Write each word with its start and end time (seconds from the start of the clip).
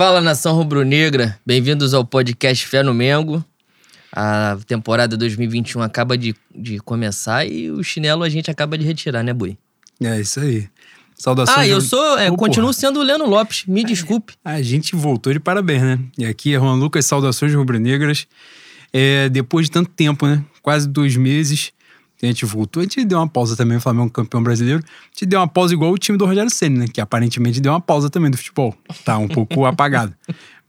Fala 0.00 0.22
nação 0.22 0.54
rubro-negra, 0.54 1.38
bem-vindos 1.44 1.92
ao 1.92 2.02
podcast 2.06 2.66
Fé 2.66 2.82
no 2.82 2.94
Mengo. 2.94 3.44
A 4.10 4.56
temporada 4.66 5.14
2021 5.14 5.82
acaba 5.82 6.16
de, 6.16 6.34
de 6.56 6.78
começar 6.78 7.44
e 7.44 7.70
o 7.70 7.82
chinelo 7.82 8.22
a 8.22 8.28
gente 8.30 8.50
acaba 8.50 8.78
de 8.78 8.86
retirar, 8.86 9.22
né, 9.22 9.34
Bui? 9.34 9.58
É 10.02 10.18
isso 10.18 10.40
aí. 10.40 10.66
Saudações. 11.14 11.58
Ah, 11.58 11.68
eu 11.68 11.82
sou, 11.82 12.18
é, 12.18 12.34
continuo 12.34 12.72
sendo 12.72 13.00
o 13.00 13.02
Leno 13.02 13.26
Lopes, 13.26 13.66
me 13.66 13.84
desculpe. 13.84 14.32
A 14.42 14.62
gente 14.62 14.96
voltou 14.96 15.34
de 15.34 15.38
parabéns, 15.38 15.82
né? 15.82 15.98
E 16.16 16.24
aqui 16.24 16.54
é 16.54 16.58
Juan 16.58 16.76
Lucas, 16.76 17.04
saudações 17.04 17.54
rubro-negras. 17.54 18.26
É, 18.94 19.28
depois 19.28 19.66
de 19.66 19.72
tanto 19.72 19.90
tempo, 19.90 20.26
né? 20.26 20.42
Quase 20.62 20.88
dois 20.88 21.14
meses, 21.14 21.74
a 22.22 22.26
gente 22.26 22.44
voltou. 22.44 22.80
A 22.80 22.84
gente 22.84 23.04
deu 23.04 23.18
uma 23.18 23.28
pausa 23.28 23.56
também, 23.56 23.78
o 23.78 23.80
Flamengo 23.80 24.10
campeão 24.10 24.42
brasileiro. 24.42 24.82
A 24.84 25.06
gente 25.12 25.26
deu 25.26 25.40
uma 25.40 25.48
pausa 25.48 25.72
igual 25.72 25.90
o 25.92 25.98
time 25.98 26.18
do 26.18 26.26
Rogério 26.26 26.50
Senna, 26.50 26.80
né? 26.80 26.86
Que 26.92 27.00
aparentemente 27.00 27.60
deu 27.60 27.72
uma 27.72 27.80
pausa 27.80 28.10
também 28.10 28.30
do 28.30 28.36
futebol. 28.36 28.76
Tá 29.04 29.16
um 29.16 29.28
pouco 29.28 29.64
apagado. 29.66 30.14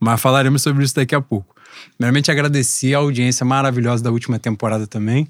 Mas 0.00 0.20
falaremos 0.20 0.62
sobre 0.62 0.82
isso 0.82 0.94
daqui 0.94 1.14
a 1.14 1.20
pouco. 1.20 1.54
Primeiramente, 1.96 2.30
agradecer 2.30 2.94
a 2.94 2.98
audiência 2.98 3.44
maravilhosa 3.44 4.02
da 4.02 4.10
última 4.10 4.38
temporada 4.38 4.86
também. 4.86 5.28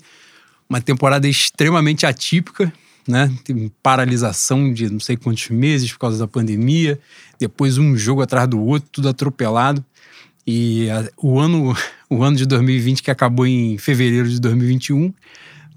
Uma 0.68 0.80
temporada 0.80 1.28
extremamente 1.28 2.06
atípica, 2.06 2.72
né? 3.06 3.30
Tem 3.44 3.70
paralisação 3.82 4.72
de 4.72 4.90
não 4.90 5.00
sei 5.00 5.16
quantos 5.16 5.48
meses 5.50 5.92
por 5.92 5.98
causa 5.98 6.18
da 6.18 6.28
pandemia. 6.28 6.98
Depois 7.38 7.78
um 7.78 7.96
jogo 7.96 8.22
atrás 8.22 8.48
do 8.48 8.60
outro, 8.60 8.88
tudo 8.92 9.08
atropelado. 9.08 9.84
E 10.46 10.88
a, 10.90 11.10
o 11.16 11.38
ano, 11.38 11.76
o 12.08 12.22
ano 12.22 12.36
de 12.36 12.46
2020 12.46 13.02
que 13.02 13.10
acabou 13.10 13.46
em 13.46 13.76
fevereiro 13.78 14.28
de 14.28 14.40
2021, 14.40 15.12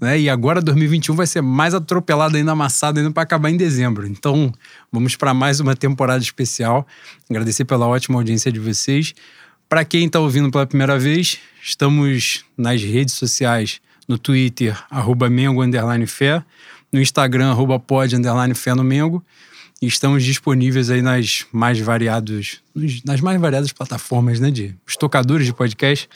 né? 0.00 0.18
E 0.20 0.28
agora 0.28 0.60
2021 0.60 1.14
vai 1.14 1.26
ser 1.26 1.40
mais 1.40 1.74
atropelado 1.74 2.36
ainda, 2.36 2.52
amassado 2.52 2.98
ainda 2.98 3.10
para 3.10 3.22
acabar 3.22 3.50
em 3.50 3.56
dezembro. 3.56 4.06
Então, 4.06 4.52
vamos 4.92 5.16
para 5.16 5.32
mais 5.32 5.60
uma 5.60 5.74
temporada 5.74 6.22
especial. 6.22 6.86
Agradecer 7.28 7.64
pela 7.64 7.86
ótima 7.86 8.18
audiência 8.18 8.52
de 8.52 8.60
vocês. 8.60 9.14
Para 9.68 9.84
quem 9.84 10.06
está 10.06 10.20
ouvindo 10.20 10.50
pela 10.50 10.66
primeira 10.66 10.98
vez, 10.98 11.38
estamos 11.62 12.44
nas 12.56 12.82
redes 12.82 13.14
sociais, 13.14 13.80
no 14.06 14.16
Twitter, 14.16 14.80
arroba 14.88 15.28
Mengo 15.28 15.60
Fé, 16.06 16.42
no 16.92 17.00
Instagram, 17.00 17.50
arroba 17.50 17.78
pod 17.78 18.14
Fé 18.54 18.74
no 18.74 18.84
Mengo. 18.84 19.24
E 19.82 19.86
estamos 19.86 20.24
disponíveis 20.24 20.88
aí 20.88 21.02
nas 21.02 21.44
mais 21.52 21.78
variados, 21.78 22.62
nas 23.04 23.20
mais 23.20 23.38
variadas 23.38 23.72
plataformas, 23.72 24.40
né? 24.40 24.50
De 24.50 24.74
tocadores 24.98 25.46
de 25.46 25.52
podcast, 25.52 26.08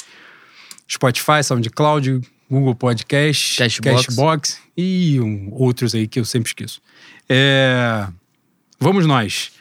Spotify, 0.88 1.44
SoundCloud, 1.44 2.22
Google 2.50 2.74
Podcast, 2.74 3.56
Cashbox, 3.56 4.06
Cashbox 4.06 4.58
e 4.76 5.20
um, 5.20 5.48
outros 5.52 5.94
aí 5.94 6.08
que 6.08 6.18
eu 6.18 6.24
sempre 6.24 6.48
esqueço. 6.48 6.82
É, 7.28 8.08
vamos 8.78 9.06
nós. 9.06 9.52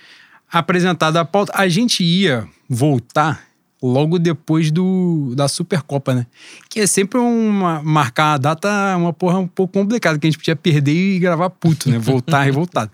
Apresentada 0.52 1.22
a 1.22 1.26
pauta, 1.26 1.54
a 1.56 1.68
gente 1.68 2.04
ia 2.04 2.48
voltar 2.68 3.48
logo 3.82 4.18
depois 4.18 4.72
do, 4.72 5.34
da 5.36 5.48
Supercopa, 5.48 6.16
né? 6.16 6.26
Que 6.68 6.82
é 6.82 6.88
sempre 6.88 7.20
uma. 7.20 7.82
Marcar 7.84 8.34
a 8.34 8.38
data 8.38 8.98
uma 8.98 9.14
porra 9.14 9.38
um 9.38 9.48
pouco 9.48 9.74
complicada, 9.74 10.18
que 10.18 10.26
a 10.26 10.30
gente 10.30 10.40
podia 10.40 10.56
perder 10.56 10.92
e 10.92 11.20
gravar 11.20 11.50
puto, 11.52 11.90
né? 11.90 12.00
Voltar 12.00 12.42
revoltado. 12.44 12.92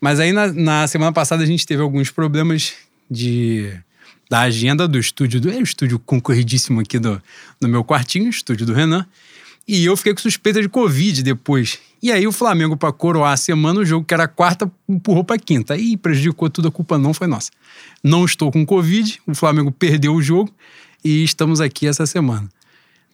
Mas 0.00 0.20
aí 0.20 0.32
na, 0.32 0.52
na, 0.52 0.86
semana 0.86 1.12
passada 1.12 1.42
a 1.42 1.46
gente 1.46 1.66
teve 1.66 1.82
alguns 1.82 2.10
problemas 2.10 2.74
de 3.10 3.72
da 4.28 4.40
agenda 4.40 4.88
do 4.88 4.98
estúdio 4.98 5.40
do 5.40 5.50
é 5.50 5.56
o 5.56 5.62
estúdio 5.62 5.98
concorridíssimo 5.98 6.80
aqui 6.80 6.98
do, 6.98 7.20
no 7.60 7.68
meu 7.68 7.84
quartinho, 7.84 8.28
estúdio 8.28 8.66
do 8.66 8.72
Renan. 8.72 9.06
E 9.66 9.84
eu 9.84 9.96
fiquei 9.96 10.12
com 10.12 10.20
suspeita 10.20 10.60
de 10.60 10.68
Covid 10.68 11.22
depois. 11.22 11.78
E 12.02 12.12
aí 12.12 12.26
o 12.26 12.32
Flamengo, 12.32 12.76
para 12.76 12.92
coroar 12.92 13.32
a 13.32 13.36
semana, 13.36 13.80
o 13.80 13.84
jogo 13.84 14.04
que 14.04 14.12
era 14.12 14.28
quarta, 14.28 14.70
empurrou 14.86 15.24
para 15.24 15.38
quinta. 15.38 15.72
Aí 15.72 15.96
prejudicou 15.96 16.50
tudo, 16.50 16.68
a 16.68 16.70
culpa 16.70 16.98
não 16.98 17.14
foi 17.14 17.26
nossa. 17.26 17.50
Não 18.02 18.26
estou 18.26 18.52
com 18.52 18.66
Covid, 18.66 19.20
o 19.26 19.34
Flamengo 19.34 19.72
perdeu 19.72 20.14
o 20.14 20.20
jogo 20.22 20.52
e 21.02 21.24
estamos 21.24 21.60
aqui 21.62 21.86
essa 21.86 22.04
semana. 22.04 22.46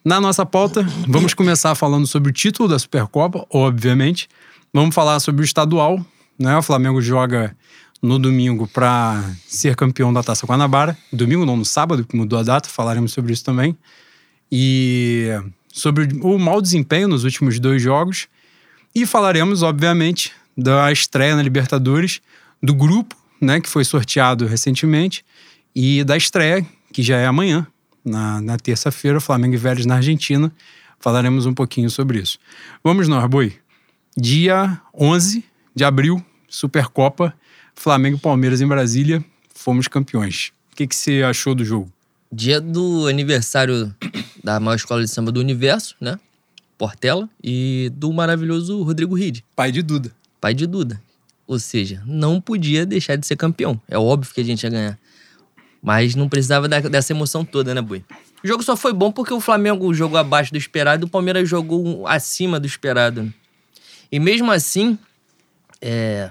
Na 0.05 0.21
nossa 0.21 0.45
pauta, 0.45 0.83
vamos 1.07 1.35
começar 1.35 1.75
falando 1.75 2.07
sobre 2.07 2.31
o 2.31 2.33
título 2.33 2.69
da 2.69 2.79
Supercopa, 2.79 3.47
obviamente. 3.51 4.29
Vamos 4.73 4.95
falar 4.95 5.21
sobre 5.21 5.43
o 5.43 5.45
estadual. 5.45 6.05
Né? 6.39 6.57
O 6.57 6.63
Flamengo 6.63 7.01
joga 7.03 7.55
no 8.03 8.19
domingo 8.19 8.67
para 8.67 9.23
ser 9.47 9.77
campeão 9.77 10.13
da 10.13 10.23
Taça 10.23 10.47
Guanabara. 10.47 10.97
Domingo 11.13 11.45
não, 11.45 11.57
no 11.57 11.65
sábado, 11.65 12.05
que 12.05 12.17
mudou 12.17 12.39
a 12.39 12.43
data, 12.43 12.69
falaremos 12.69 13.13
sobre 13.13 13.33
isso 13.33 13.45
também. 13.45 13.77
E 14.51 15.29
sobre 15.73 16.09
o 16.23 16.39
mau 16.39 16.61
desempenho 16.61 17.09
nos 17.09 17.25
últimos 17.25 17.59
dois 17.61 17.81
jogos 17.81 18.27
e 18.95 19.07
falaremos, 19.07 19.63
obviamente, 19.63 20.33
da 20.57 20.91
estreia 20.91 21.37
na 21.37 21.43
Libertadores, 21.43 22.21
do 22.63 22.75
grupo, 22.75 23.17
né, 23.41 23.61
que 23.61 23.69
foi 23.69 23.85
sorteado 23.85 24.47
recentemente, 24.47 25.25
e 25.75 26.03
da 26.03 26.17
estreia, 26.17 26.67
que 26.93 27.03
já 27.03 27.17
é 27.17 27.27
amanhã, 27.27 27.67
na, 28.05 28.41
na 28.41 28.57
terça-feira, 28.57 29.21
Flamengo 29.21 29.55
e 29.55 29.59
Vélez 29.59 29.87
na 29.87 29.97
Argentina. 29.97 30.53
Falaremos 30.99 31.47
um 31.47 31.55
pouquinho 31.55 31.89
sobre 31.89 32.19
isso. 32.19 32.39
Vamos 32.83 33.09
nós, 33.09 33.25
Boi. 33.29 33.55
Dia 34.17 34.81
11 34.93 35.45
de 35.75 35.85
abril, 35.85 36.23
Supercopa, 36.49 37.33
Flamengo 37.75 38.17
e 38.17 38.21
Palmeiras 38.21 38.61
em 38.61 38.67
Brasília, 38.67 39.25
fomos 39.55 39.89
campeões. 39.89 40.53
O 40.73 40.77
que, 40.77 40.87
que 40.87 40.95
você 40.95 41.23
achou 41.23 41.55
do 41.55 41.65
jogo? 41.65 41.93
Dia 42.33 42.61
do 42.61 43.07
aniversário 43.07 43.95
da 44.43 44.59
maior 44.61 44.77
escola 44.77 45.03
de 45.03 45.09
samba 45.09 45.33
do 45.33 45.41
universo, 45.41 45.97
né? 46.01 46.19
Portela, 46.79 47.29
e 47.43 47.91
do 47.95 48.13
maravilhoso 48.13 48.83
Rodrigo 48.83 49.15
Ride. 49.15 49.45
Pai 49.55 49.71
de 49.71 49.83
Duda. 49.83 50.13
Pai 50.41 50.55
de 50.55 50.67
Duda. 50.67 51.01
Ou 51.47 51.59
seja, 51.59 52.03
não 52.07 52.41
podia 52.41 52.87
deixar 52.87 53.17
de 53.17 53.27
ser 53.27 53.37
campeão. 53.37 53.79
É 53.89 53.99
óbvio 53.99 54.33
que 54.33 54.41
a 54.41 54.45
gente 54.45 54.63
ia 54.63 54.71
ganhar. 54.71 54.99
Mas 55.83 56.15
não 56.15 56.29
precisava 56.29 56.69
dessa 56.69 57.13
emoção 57.13 57.45
toda, 57.45 57.75
né, 57.75 57.81
Bui? 57.81 58.05
O 58.43 58.47
jogo 58.47 58.63
só 58.63 58.77
foi 58.77 58.93
bom 58.93 59.11
porque 59.13 59.35
o 59.35 59.41
Flamengo 59.41 59.93
jogou 59.93 60.19
abaixo 60.19 60.53
do 60.53 60.59
esperado 60.59 61.05
e 61.05 61.07
o 61.07 61.11
Palmeiras 61.11 61.49
jogou 61.49 62.07
acima 62.07 62.59
do 62.59 62.67
esperado. 62.67 63.33
E 64.11 64.19
mesmo 64.19 64.51
assim, 64.51 64.99
é, 65.81 66.31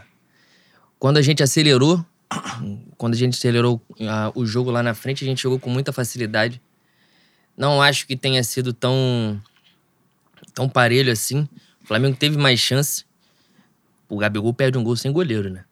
quando 0.99 1.17
a 1.17 1.21
gente 1.21 1.41
acelerou, 1.41 2.05
quando 2.97 3.13
a 3.13 3.17
gente 3.17 3.35
acelerou 3.35 3.81
a, 4.01 4.31
o 4.35 4.45
jogo 4.45 4.69
lá 4.69 4.83
na 4.83 4.93
frente, 4.93 5.23
a 5.23 5.27
gente 5.27 5.41
jogou 5.41 5.57
com 5.57 5.69
muita 5.69 5.93
facilidade. 5.93 6.61
Não 7.57 7.81
acho 7.81 8.05
que 8.05 8.15
tenha 8.15 8.43
sido 8.43 8.73
tão, 8.73 9.41
tão 10.53 10.67
parelho 10.67 11.11
assim. 11.11 11.47
O 11.83 11.87
Flamengo 11.87 12.17
teve 12.17 12.37
mais 12.37 12.59
chance. 12.59 13.05
O 14.07 14.17
Gabigol 14.17 14.53
perde 14.53 14.77
um 14.77 14.83
gol 14.83 14.95
sem 14.95 15.11
goleiro, 15.11 15.49
né? 15.49 15.63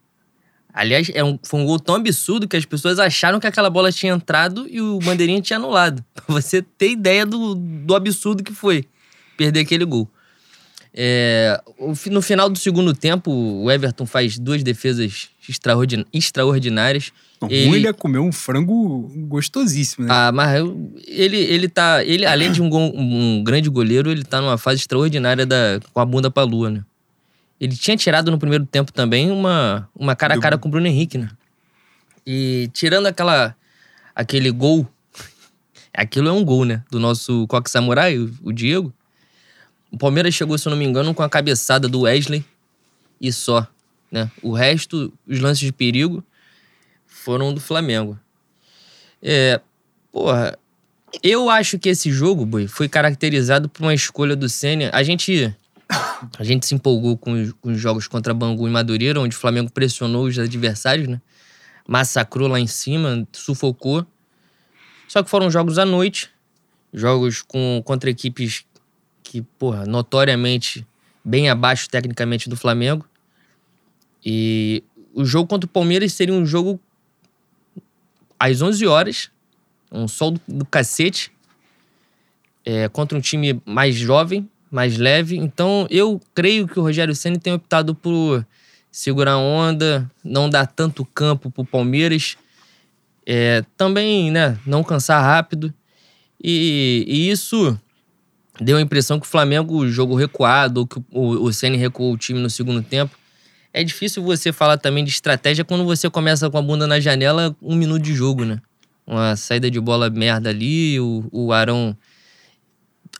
Aliás, 0.74 1.10
é 1.14 1.24
um, 1.24 1.40
foi 1.44 1.59
um 1.59 1.66
gol 1.66 1.80
tão 1.80 1.96
absurdo 1.96 2.48
que 2.48 2.56
as 2.56 2.64
pessoas 2.66 3.00
acharam 3.00 3.40
que 3.40 3.48
aquela 3.48 3.70
bola 3.70 3.92
tinha 3.92 4.14
entrado 4.14 4.68
e 4.70 4.80
o 4.80 5.00
bandeirinha 5.00 5.42
tinha 5.42 5.58
anulado. 5.58 6.06
Pra 6.14 6.24
você 6.28 6.62
ter 6.62 6.92
ideia 6.92 7.26
do, 7.26 7.56
do 7.56 7.96
absurdo 7.96 8.44
que 8.44 8.54
foi 8.54 8.86
perder 9.36 9.62
aquele 9.62 9.86
gol. 9.86 10.09
É, 11.00 11.62
no 12.09 12.24
final 12.24 12.50
do 12.50 12.58
segundo 12.58 12.91
tempo, 12.91 13.31
o 13.31 13.69
Everton 13.69 14.08
faz 14.08 14.40
duas 14.40 14.63
defesas 14.63 15.30
extraordinárias. 16.12 17.12
O 17.40 17.46
ele... 17.46 17.68
ruim 17.68 17.78
ele 17.78 17.88
é 17.88 17.94
comer 17.94 18.18
um 18.18 18.31
frango 18.31 19.08
gostosíssimo, 19.28 20.08
né? 20.08 20.12
Ah, 20.12 20.31
mas 20.31 20.59
ele, 21.08 21.38
ele 21.38 21.69
tá. 21.69 22.03
Ele, 22.03 22.25
além 22.25 22.52
de 22.52 22.63
um, 22.63 22.69
um 22.74 23.44
grande 23.44 23.69
goleiro, 23.69 24.09
ele 24.09 24.24
tá 24.24 24.41
numa 24.41 24.58
fase 24.58 24.80
extraordinária 24.80 25.46
da, 25.46 25.80
com 25.94 26.00
a 26.00 26.06
bunda 26.06 26.31
pra 26.31 26.41
lua, 26.41 26.72
né? 26.72 26.84
Ele 27.62 27.75
tinha 27.75 27.96
tirado 27.96 28.31
no 28.31 28.40
primeiro 28.40 28.66
tempo 28.66 28.91
também 28.91 29.29
uma, 29.29 29.88
uma 29.96 30.16
cara 30.16 30.34
a 30.34 30.40
cara 30.40 30.58
com 30.58 30.68
o 30.68 30.72
Bruno 30.72 30.88
Henrique, 30.88 31.19
né? 31.19 31.29
E 32.25 32.72
tirando 32.74 33.06
aquela, 33.06 33.56
aquele 34.16 34.50
gol, 34.50 34.88
aquilo 35.94 36.28
é 36.28 36.31
um 36.31 36.44
gol, 36.44 36.66
né? 36.66 36.84
Do 36.90 37.00
nosso 37.00 37.46
Coque 37.46 37.69
Samurai, 37.69 38.18
o, 38.18 38.34
o 38.41 38.52
Diego. 38.52 38.91
O 39.92 39.98
Palmeiras 39.98 40.34
chegou, 40.34 40.58
se 40.58 40.68
eu 40.68 40.72
não 40.72 40.78
me 40.78 40.86
engano, 40.86 41.14
com 41.14 41.24
a 41.24 41.30
cabeçada 41.30 41.88
do 41.88 42.02
Wesley 42.02 42.44
e 43.20 43.32
só. 43.32 43.67
Né? 44.11 44.29
O 44.41 44.52
resto, 44.52 45.14
os 45.28 45.40
lances 45.40 45.66
de 45.66 45.72
perigo, 45.72 46.23
foram 47.06 47.53
do 47.53 47.59
Flamengo. 47.59 48.17
É, 49.22 49.59
porra, 50.11 50.58
eu 51.23 51.50
acho 51.50 51.79
que 51.79 51.90
esse 51.90 52.11
jogo, 52.11 52.46
Boi, 52.46 52.67
foi 52.67 52.88
caracterizado 52.88 53.70
por 53.70 53.84
uma 53.84 53.94
escolha 53.94 54.35
do 54.35 54.47
Senna. 54.47 54.90
A 54.94 55.03
gente, 55.03 55.56
a 56.38 56.44
gente 56.44 56.66
se 56.66 56.76
empolgou 56.76 57.17
com 57.17 57.32
os, 57.34 57.52
com 57.53 57.72
os 57.72 57.79
jogos 57.79 58.08
contra 58.08 58.34
Bangu 58.34 58.67
e 58.67 58.72
Madureira, 58.72 59.20
onde 59.20 59.35
o 59.35 59.40
Flamengo 59.40 59.72
pressionou 59.72 60.26
os 60.26 60.38
adversários, 60.38 61.08
né? 61.08 61.22
Massacrou 61.88 62.50
lá 62.50 62.59
em 62.59 62.67
cima, 62.67 63.26
sufocou. 63.32 64.06
Só 65.08 65.23
que 65.23 65.29
foram 65.29 65.50
jogos 65.50 65.79
à 65.79 65.85
noite, 65.85 66.29
jogos 66.94 67.41
com, 67.41 67.82
contra 67.85 68.09
equipes 68.09 68.66
que, 69.28 69.41
porra, 69.41 69.85
notoriamente 69.85 70.88
bem 71.24 71.50
abaixo 71.50 71.90
tecnicamente 71.90 72.47
do 72.50 72.56
Flamengo. 72.56 73.06
E 74.26 74.84
o 75.14 75.26
jogo 75.26 75.47
contra 75.47 75.68
o 75.68 75.70
Palmeiras 75.70 76.14
seria 76.14 76.34
um 76.34 76.46
jogo 76.46 76.79
às 78.40 78.62
11 78.62 78.88
horas, 78.88 79.29
um 79.91 80.08
sol 80.08 80.32
do, 80.32 80.41
do 80.47 80.66
cacete, 80.66 81.32
é, 82.66 82.88
contra 82.88 83.18
um 83.18 83.22
time 83.22 83.62
mais 83.66 83.96
jovem, 83.96 84.50
mais 84.72 84.97
leve. 84.97 85.35
Então 85.35 85.85
eu 85.90 86.22
creio 86.34 86.68
que 86.68 86.80
o 86.80 86.84
Rogério 86.84 87.16
Senna 87.16 87.38
tem 87.38 87.53
optado 87.53 87.94
por 87.94 88.46
segurar 88.90 89.34
a 89.34 89.38
onda, 89.38 90.09
não 90.23 90.50
dar 90.50 90.68
tanto 90.68 91.03
campo 91.06 91.52
pro 91.52 91.66
Palmeiras. 91.66 92.38
É, 93.26 93.62
também, 93.76 94.32
né, 94.32 94.58
não 94.66 94.84
cansar 94.84 95.22
rápido. 95.22 95.73
E, 96.41 97.03
e, 97.08 97.30
isso 97.30 97.78
deu 98.59 98.78
a 98.78 98.82
impressão 98.82 99.20
que 99.20 99.26
o 99.26 99.30
Flamengo 99.30 99.88
jogou 99.88 100.16
recuado, 100.16 100.82
ou 100.82 100.88
que 100.88 101.00
o, 101.12 101.44
o 101.44 101.54
Ceni 101.54 101.78
recuou 101.78 102.14
o 102.14 102.18
time 102.18 102.40
no 102.40 102.50
segundo 102.50 102.82
tempo. 102.82 103.18
É 103.74 103.84
difícil 103.84 104.24
você 104.24 104.52
falar 104.52 104.78
também 104.78 105.04
de 105.04 105.12
estratégia 105.12 105.64
quando 105.64 105.86
você 105.86 106.09
começa 106.09 106.50
com 106.50 106.58
a 106.58 106.62
bunda 106.62 106.88
na 106.88 107.00
janela 107.00 107.56
um 107.62 107.76
minuto 107.76 108.02
de 108.02 108.14
jogo, 108.14 108.44
né? 108.44 108.59
Uma 109.06 109.36
saída 109.36 109.70
de 109.70 109.80
bola 109.80 110.09
merda 110.09 110.50
ali, 110.50 111.00
o, 111.00 111.26
o 111.32 111.54
Arão. 111.54 111.96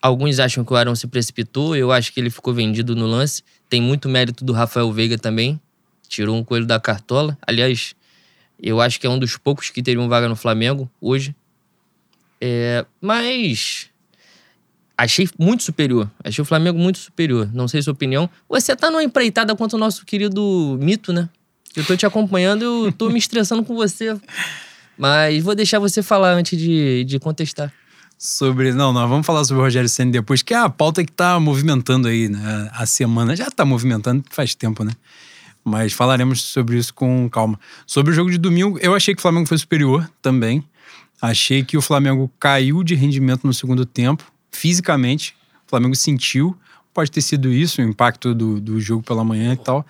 Alguns 0.02 0.40
acham 0.40 0.64
que 0.64 0.74
o 0.74 0.76
Arão 0.76 0.96
se 0.96 1.08
precipitou, 1.08 1.76
eu 1.76 1.92
acho 1.92 2.12
que 2.12 2.20
ele 2.20 2.30
ficou 2.30 2.54
vendido 2.54 2.96
no 2.96 3.06
lance. 3.06 3.44
Tem 3.70 3.82
muito 3.82 4.10
mérito 4.10 4.44
do 4.44 4.54
Rafael 4.54 4.92
Veiga 4.92 5.18
também. 5.18 5.60
Tirou 6.08 6.36
um 6.36 6.44
coelho 6.44 6.66
da 6.66 6.80
cartola. 6.80 7.38
Aliás, 7.46 7.94
eu 8.62 8.82
acho 8.82 9.00
que 9.00 9.06
é 9.06 9.10
um 9.10 9.20
dos 9.20 9.38
poucos 9.38 9.70
que 9.70 9.84
teriam 9.84 10.08
vaga 10.10 10.28
no 10.28 10.36
Flamengo 10.36 10.90
hoje. 11.00 11.36
É, 12.40 12.86
mas 13.02 13.90
achei 14.98 15.30
muito 15.38 15.64
superior. 15.64 16.10
Achei 16.24 16.42
o 16.42 16.46
Flamengo 16.46 16.80
muito 16.80 16.98
superior. 16.98 17.50
Não 17.54 17.68
sei 17.68 17.82
sua 17.82 17.94
opinião. 17.94 18.30
Você 18.50 18.76
tá 18.76 18.90
numa 18.90 19.04
empreitada 19.04 19.56
contra 19.56 19.78
o 19.78 19.80
nosso 19.80 20.06
querido 20.06 20.78
Mito, 20.82 21.14
né? 21.14 21.30
Eu 21.76 21.86
tô 21.86 21.96
te 21.96 22.06
acompanhando, 22.06 22.64
eu 22.64 22.92
tô 22.92 23.10
me 23.10 23.20
estressando 23.20 23.64
com 23.64 23.76
você. 23.76 24.18
Mas 24.98 25.44
vou 25.44 25.54
deixar 25.54 25.78
você 25.78 26.02
falar 26.02 26.34
antes 26.34 26.58
de, 26.58 27.04
de 27.04 27.20
contestar. 27.20 27.72
Sobre. 28.18 28.74
Não, 28.74 28.92
nós 28.92 29.08
vamos 29.08 29.28
falar 29.28 29.46
sobre 29.46 29.62
o 29.62 29.64
Rogério 29.64 29.88
Senna 29.88 30.12
depois, 30.12 30.42
que 30.42 30.56
é 30.56 30.58
a 30.58 30.70
pauta 30.70 31.06
que 31.06 31.12
tá 31.12 31.40
movimentando 31.40 32.08
aí, 32.08 32.28
né? 32.28 32.70
A 32.74 32.88
semana. 32.88 33.36
Já 33.36 33.52
tá 33.52 33.64
movimentando 33.64 34.24
faz 34.32 34.56
tempo, 34.56 34.84
né? 34.84 34.92
Mas 35.64 35.94
falaremos 35.94 36.42
sobre 36.42 36.78
isso 36.78 36.94
com 36.94 37.30
calma. 37.30 37.60
Sobre 37.86 38.12
o 38.12 38.16
jogo 38.16 38.32
de 38.32 38.40
domingo, 38.40 38.80
eu 38.82 38.96
achei 38.96 39.14
que 39.14 39.20
o 39.20 39.22
Flamengo 39.22 39.48
foi 39.48 39.58
superior 39.58 40.10
também. 40.20 40.64
Achei 41.22 41.64
que 41.64 41.78
o 41.78 41.82
Flamengo 41.82 42.32
caiu 42.40 42.84
de 42.84 42.96
rendimento 42.96 43.46
no 43.46 43.54
segundo 43.54 43.86
tempo, 43.86 44.24
fisicamente. 44.58 45.36
O 45.66 45.70
Flamengo 45.70 45.96
sentiu. 45.96 46.58
Pode 46.94 47.12
ter 47.12 47.22
sido 47.22 47.54
isso, 47.54 47.80
o 47.80 47.86
impacto 47.86 48.34
do, 48.34 48.60
do 48.60 48.82
jogo 48.82 49.04
pela 49.04 49.24
manhã 49.24 49.54
e 49.54 49.58
tal. 49.58 49.86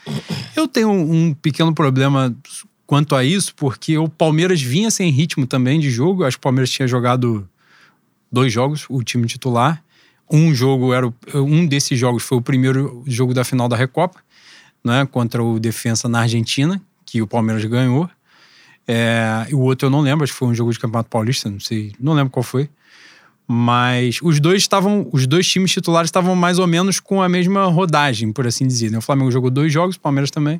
Eu 0.55 0.67
tenho 0.67 0.91
um 0.91 1.33
pequeno 1.33 1.73
problema 1.73 2.35
quanto 2.85 3.15
a 3.15 3.23
isso, 3.23 3.55
porque 3.55 3.97
o 3.97 4.09
Palmeiras 4.09 4.61
vinha 4.61 4.91
sem 4.91 5.09
ritmo 5.09 5.47
também 5.47 5.79
de 5.79 5.89
jogo. 5.89 6.25
Acho 6.25 6.35
que 6.35 6.41
o 6.41 6.43
Palmeiras 6.43 6.69
tinha 6.69 6.87
jogado 6.87 7.47
dois 8.29 8.51
jogos, 8.51 8.85
o 8.89 9.01
time 9.03 9.25
titular. 9.25 9.81
Um 10.29 10.53
jogo 10.53 10.93
era 10.93 11.07
um 11.33 11.65
desses 11.65 11.97
jogos 11.97 12.23
foi 12.23 12.37
o 12.37 12.41
primeiro 12.41 13.01
jogo 13.07 13.33
da 13.33 13.45
final 13.45 13.69
da 13.69 13.77
Recopa, 13.77 14.19
né, 14.83 15.05
contra 15.05 15.41
o 15.41 15.57
Defensa 15.57 16.09
na 16.09 16.19
Argentina, 16.19 16.81
que 17.05 17.21
o 17.21 17.27
Palmeiras 17.27 17.63
ganhou. 17.63 18.09
É, 18.85 19.47
o 19.53 19.59
outro 19.59 19.85
eu 19.85 19.89
não 19.89 20.01
lembro, 20.01 20.25
acho 20.25 20.33
que 20.33 20.39
foi 20.39 20.49
um 20.49 20.55
jogo 20.55 20.73
de 20.73 20.79
Campeonato 20.79 21.09
Paulista, 21.09 21.49
não 21.49 21.61
sei, 21.61 21.93
não 21.97 22.13
lembro 22.13 22.31
qual 22.31 22.43
foi. 22.43 22.69
Mas 23.47 24.19
os 24.21 24.39
dois 24.41 24.61
estavam, 24.61 25.07
os 25.13 25.25
dois 25.25 25.47
times 25.47 25.71
titulares 25.71 26.09
estavam 26.09 26.35
mais 26.35 26.59
ou 26.59 26.67
menos 26.67 26.99
com 26.99 27.21
a 27.21 27.29
mesma 27.29 27.65
rodagem, 27.65 28.33
por 28.33 28.45
assim 28.45 28.67
dizer. 28.67 28.91
Né? 28.91 28.97
O 28.97 29.01
Flamengo 29.01 29.31
jogou 29.31 29.49
dois 29.49 29.71
jogos, 29.71 29.95
o 29.95 29.99
Palmeiras 29.99 30.29
também. 30.29 30.59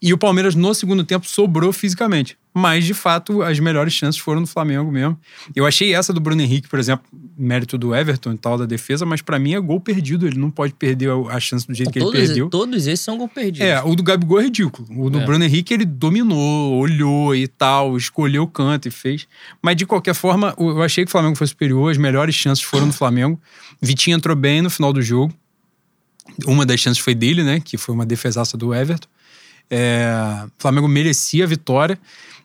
E 0.00 0.12
o 0.12 0.18
Palmeiras, 0.18 0.54
no 0.54 0.74
segundo 0.74 1.02
tempo, 1.04 1.26
sobrou 1.26 1.72
fisicamente. 1.72 2.36
Mas, 2.52 2.84
de 2.84 2.94
fato, 2.94 3.42
as 3.42 3.58
melhores 3.58 3.92
chances 3.92 4.20
foram 4.20 4.42
do 4.42 4.48
Flamengo 4.48 4.90
mesmo. 4.90 5.18
Eu 5.54 5.66
achei 5.66 5.94
essa 5.94 6.12
do 6.12 6.20
Bruno 6.20 6.40
Henrique, 6.40 6.68
por 6.68 6.78
exemplo, 6.78 7.04
mérito 7.36 7.76
do 7.76 7.94
Everton 7.94 8.32
e 8.32 8.38
tal, 8.38 8.58
da 8.58 8.66
defesa, 8.66 9.04
mas 9.04 9.20
para 9.20 9.38
mim 9.38 9.54
é 9.54 9.60
gol 9.60 9.80
perdido. 9.80 10.26
Ele 10.26 10.38
não 10.38 10.50
pode 10.50 10.74
perder 10.74 11.10
a 11.30 11.40
chance 11.40 11.66
do 11.66 11.74
jeito 11.74 11.90
que 11.90 11.98
todos, 11.98 12.14
ele 12.14 12.26
perdeu. 12.26 12.48
Todos 12.48 12.86
esses 12.86 13.00
são 13.00 13.16
gol 13.16 13.28
perdidos. 13.28 13.60
É, 13.60 13.82
o 13.82 13.94
do 13.94 14.02
Gabigol 14.02 14.40
é 14.40 14.44
ridículo. 14.44 14.86
O 14.98 15.10
do 15.10 15.20
é. 15.20 15.24
Bruno 15.24 15.44
Henrique, 15.44 15.72
ele 15.72 15.84
dominou, 15.84 16.74
olhou 16.74 17.34
e 17.34 17.46
tal, 17.46 17.96
escolheu 17.96 18.42
o 18.42 18.48
canto 18.48 18.88
e 18.88 18.90
fez. 18.90 19.26
Mas, 19.62 19.76
de 19.76 19.86
qualquer 19.86 20.14
forma, 20.14 20.54
eu 20.58 20.82
achei 20.82 21.04
que 21.04 21.08
o 21.08 21.12
Flamengo 21.12 21.36
foi 21.36 21.46
superior. 21.46 21.90
As 21.90 21.98
melhores 21.98 22.34
chances 22.34 22.62
foram 22.62 22.86
do 22.86 22.94
Flamengo. 22.94 23.40
Vitinho 23.80 24.16
entrou 24.16 24.36
bem 24.36 24.60
no 24.60 24.70
final 24.70 24.92
do 24.92 25.00
jogo. 25.00 25.32
Uma 26.46 26.66
das 26.66 26.80
chances 26.80 27.02
foi 27.02 27.14
dele, 27.14 27.42
né? 27.42 27.60
Que 27.60 27.76
foi 27.76 27.94
uma 27.94 28.04
defesaça 28.04 28.56
do 28.56 28.74
Everton. 28.74 29.08
É, 29.70 30.08
o 30.46 30.50
Flamengo 30.58 30.88
merecia 30.88 31.44
a 31.44 31.46
vitória. 31.46 31.98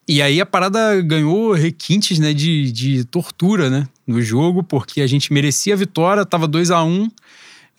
E 0.08 0.22
aí 0.22 0.42
a 0.42 0.46
parada 0.46 1.00
ganhou 1.02 1.54
requintes 1.54 2.20
né, 2.20 2.34
de, 2.34 2.72
de 2.72 3.06
tortura 3.06 3.70
né, 3.70 3.88
no 4.06 4.22
jogo, 4.22 4.64
porque 4.64 5.02
a 5.02 5.08
gente 5.08 5.32
merecia 5.32 5.74
a 5.74 5.78
vitória, 5.78 6.26
tava 6.26 6.48
2 6.48 6.72
a 6.72 6.84
1 6.84 6.88
um, 6.88 7.10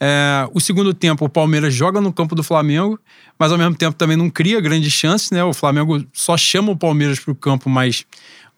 é, 0.01 0.49
O 0.53 0.61
segundo 0.61 0.95
tempo, 0.95 1.25
o 1.25 1.29
Palmeiras 1.29 1.75
joga 1.75 2.01
no 2.01 2.13
campo 2.13 2.35
do 2.35 2.43
Flamengo, 2.43 2.99
mas 3.39 3.53
ao 3.53 3.59
mesmo 3.59 3.75
tempo 3.75 3.97
também 3.97 4.17
não 4.17 4.31
cria 4.31 4.61
grandes 4.61 4.93
chances, 4.93 5.31
né? 5.31 5.45
O 5.45 5.53
Flamengo 5.53 6.05
só 6.13 6.37
chama 6.37 6.73
o 6.73 6.77
Palmeiras 6.77 7.21
para 7.21 7.33
o 7.33 7.35
campo, 7.35 7.69
mas 7.69 8.05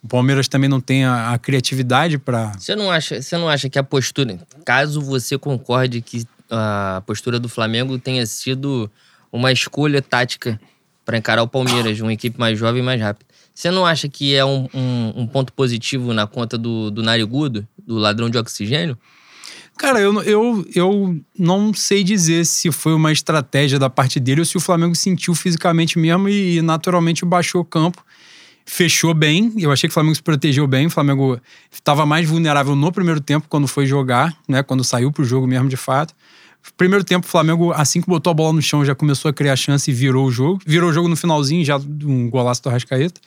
o 0.03 0.09
Palmeiras 0.09 0.49
também 0.49 0.69
não 0.69 0.81
tem 0.81 1.05
a, 1.05 1.33
a 1.33 1.39
criatividade 1.39 2.19
para. 2.19 2.53
Você 2.59 2.77
não 2.77 2.91
acha? 2.91 3.21
Você 3.21 3.37
não 3.37 3.49
acha 3.49 3.69
que 3.69 3.79
a 3.79 3.83
postura, 3.83 4.39
caso 4.65 5.01
você 5.01 5.37
concorde 5.39 6.01
que 6.01 6.27
a 6.51 7.03
postura 7.07 7.41
do 7.41 7.49
Flamengo 7.49 7.99
tenha 7.99 8.25
sido 8.27 8.91
uma 9.33 9.51
escolha 9.51 10.01
tática 10.01 10.61
para 11.05 11.19
encarar 11.19 11.43
o 11.43 11.49
Palmeiras, 11.49 12.01
uma 12.01 12.13
equipe 12.13 12.39
mais 12.39 12.59
jovem 12.59 12.83
e 12.83 12.85
mais 12.85 13.01
rápida. 13.01 13.27
Você 13.55 13.71
não 13.71 13.87
acha 13.87 14.09
que 14.09 14.35
é 14.35 14.45
um, 14.45 14.69
um, 14.75 15.13
um, 15.17 15.27
ponto 15.27 15.53
positivo 15.53 16.13
na 16.13 16.27
conta 16.27 16.59
do, 16.59 16.91
do 16.91 17.03
narigudo, 17.03 17.67
do 17.79 17.97
ladrão 17.97 18.29
de 18.29 18.37
oxigênio? 18.37 18.99
Cara, 19.77 20.01
eu, 20.01 20.23
eu, 20.23 20.67
eu 20.75 21.21
não 21.39 21.75
sei 21.75 22.05
dizer 22.05 22.47
se 22.47 22.71
foi 22.71 22.95
uma 22.95 23.13
estratégia 23.13 23.79
da 23.79 23.91
parte 23.91 24.21
dele 24.21 24.41
ou 24.41 24.45
se 24.45 24.57
o 24.57 24.61
Flamengo 24.61 24.95
sentiu 24.95 25.35
fisicamente 25.35 25.99
mesmo 25.99 26.29
e, 26.29 26.63
naturalmente 26.63 27.25
baixou 27.25 27.61
o 27.61 27.65
campo. 27.65 28.05
Fechou 28.65 29.13
bem, 29.13 29.53
eu 29.59 29.71
achei 29.71 29.89
que 29.89 29.93
o 29.93 29.95
Flamengo 29.95 30.15
se 30.15 30.23
protegeu 30.23 30.67
bem. 30.67 30.87
O 30.87 30.91
Flamengo 30.91 31.39
estava 31.71 32.07
mais 32.07 32.27
vulnerável 32.27 32.75
no 32.75 32.91
primeiro 32.91 33.21
tempo, 33.21 33.47
quando 33.49 33.69
foi 33.69 33.85
jogar, 33.85 34.35
né? 34.49 34.63
Quando 34.63 34.83
saiu 34.83 35.13
pro 35.13 35.25
jogo 35.25 35.47
mesmo 35.47 35.69
de 35.69 35.77
fato. 35.77 36.15
Primeiro 36.77 37.05
tempo, 37.05 37.27
o 37.27 37.31
Flamengo, 37.31 37.73
assim 37.73 38.01
que 38.01 38.09
botou 38.09 38.31
a 38.31 38.35
bola 38.35 38.53
no 38.53 38.63
chão, 38.63 38.85
já 38.85 38.95
começou 38.95 39.29
a 39.29 39.33
criar 39.35 39.55
chance 39.57 39.91
e 39.91 39.95
virou 39.95 40.27
o 40.27 40.31
jogo. 40.33 40.61
Virou 40.67 40.91
o 40.91 40.93
jogo 40.93 41.09
no 41.09 41.17
finalzinho, 41.17 41.65
já 41.65 41.77
um 41.77 42.29
golaço 42.29 42.63
do 42.63 42.69
Arrascaeta. 42.69 43.21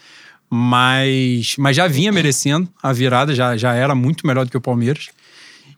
Mas, 0.50 1.56
mas 1.58 1.76
já 1.76 1.88
vinha 1.88 2.12
merecendo 2.12 2.68
a 2.82 2.94
virada, 2.94 3.36
já, 3.36 3.58
já 3.58 3.74
era 3.74 3.94
muito 3.94 4.26
melhor 4.26 4.46
do 4.46 4.52
que 4.52 4.58
o 4.58 4.62
Palmeiras. 4.62 5.10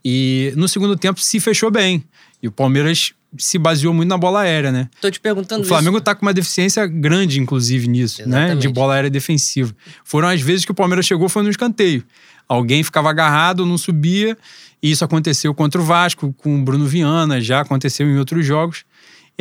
E 0.06 0.54
no 0.56 0.68
segundo 0.68 0.96
tempo 0.96 1.20
se 1.20 1.40
fechou 1.40 1.70
bem. 1.72 2.04
E 2.42 2.48
o 2.48 2.52
Palmeiras 2.52 3.14
se 3.38 3.58
baseou 3.60 3.94
muito 3.94 4.10
na 4.10 4.18
bola 4.18 4.42
aérea, 4.42 4.72
né? 4.72 4.90
Tô 5.02 5.10
te 5.12 5.20
perguntando 5.20 5.64
O 5.64 5.68
Flamengo 5.68 5.98
isso. 5.98 6.04
tá 6.04 6.16
com 6.16 6.26
uma 6.26 6.34
deficiência 6.34 6.86
grande, 6.88 7.40
inclusive, 7.40 7.88
nisso, 7.88 8.22
Exatamente. 8.22 8.56
né? 8.56 8.56
De 8.56 8.68
bola 8.70 8.94
aérea 8.96 9.10
defensiva. 9.10 9.76
Foram 10.04 10.30
as 10.30 10.42
vezes 10.42 10.66
que 10.66 10.72
o 10.72 10.76
Palmeiras 10.76 11.06
chegou, 11.06 11.28
foi 11.30 11.44
no 11.44 11.50
escanteio. 11.50 12.04
Alguém 12.48 12.84
ficava 12.84 13.10
agarrado, 13.10 13.66
não 13.66 13.78
subia 13.78 14.36
e 14.82 14.92
isso 14.92 15.04
aconteceu 15.04 15.54
contra 15.54 15.80
o 15.82 15.84
Vasco, 15.84 16.34
com 16.38 16.60
o 16.60 16.64
Bruno 16.64 16.86
Viana, 16.86 17.42
já 17.42 17.62
aconteceu 17.62 18.08
em 18.08 18.18
outros 18.18 18.46
jogos. 18.46 18.86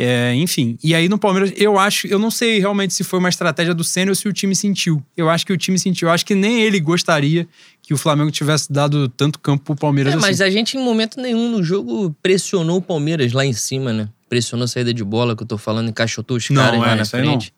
É, 0.01 0.33
enfim, 0.33 0.77
e 0.81 0.95
aí 0.95 1.09
no 1.09 1.19
Palmeiras, 1.19 1.51
eu 1.57 1.77
acho, 1.77 2.07
eu 2.07 2.17
não 2.17 2.31
sei 2.31 2.57
realmente 2.57 2.93
se 2.93 3.03
foi 3.03 3.19
uma 3.19 3.27
estratégia 3.27 3.73
do 3.73 3.83
Senna 3.83 4.11
ou 4.11 4.15
se 4.15 4.29
o 4.29 4.33
time 4.33 4.55
sentiu. 4.55 5.03
Eu 5.15 5.29
acho 5.29 5.45
que 5.45 5.51
o 5.51 5.57
time 5.57 5.77
sentiu. 5.77 6.07
Eu 6.07 6.13
acho 6.13 6.25
que 6.25 6.35
nem 6.35 6.61
ele 6.61 6.79
gostaria 6.79 7.45
que 7.81 7.93
o 7.93 7.97
Flamengo 7.97 8.31
tivesse 8.31 8.71
dado 8.71 9.09
tanto 9.09 9.37
campo 9.39 9.65
pro 9.65 9.75
Palmeiras 9.75 10.13
é, 10.13 10.15
assim. 10.15 10.25
Mas 10.25 10.39
a 10.39 10.49
gente, 10.49 10.77
em 10.77 10.81
momento 10.81 11.19
nenhum 11.19 11.51
no 11.51 11.61
jogo, 11.61 12.15
pressionou 12.23 12.77
o 12.77 12.81
Palmeiras 12.81 13.33
lá 13.33 13.45
em 13.45 13.51
cima, 13.51 13.91
né? 13.91 14.07
Pressionou 14.29 14.63
a 14.63 14.67
saída 14.69 14.93
de 14.93 15.03
bola, 15.03 15.35
que 15.35 15.43
eu 15.43 15.47
tô 15.47 15.57
falando, 15.57 15.89
encaixotou 15.89 16.37
os 16.37 16.47
caras 16.47 16.79
não, 16.79 16.79
lá 16.79 16.93
é, 16.93 16.95
na 16.95 17.03
frente. 17.03 17.53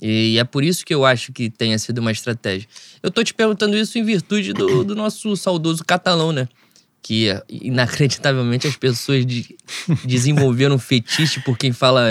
E 0.00 0.38
é 0.38 0.44
por 0.44 0.62
isso 0.62 0.84
que 0.86 0.94
eu 0.94 1.04
acho 1.04 1.32
que 1.32 1.50
tenha 1.50 1.76
sido 1.80 1.98
uma 1.98 2.12
estratégia. 2.12 2.68
Eu 3.02 3.10
tô 3.10 3.24
te 3.24 3.34
perguntando 3.34 3.76
isso 3.76 3.98
em 3.98 4.04
virtude 4.04 4.52
do, 4.52 4.84
do 4.84 4.94
nosso 4.94 5.36
saudoso 5.36 5.84
catalão, 5.84 6.30
né? 6.30 6.48
Que 7.02 7.28
inacreditavelmente 7.48 8.66
as 8.66 8.76
pessoas 8.76 9.26
de, 9.26 9.56
desenvolveram 10.04 10.76
um 10.76 10.78
fetiche 10.78 11.40
por 11.40 11.58
quem 11.58 11.72
fala 11.72 12.02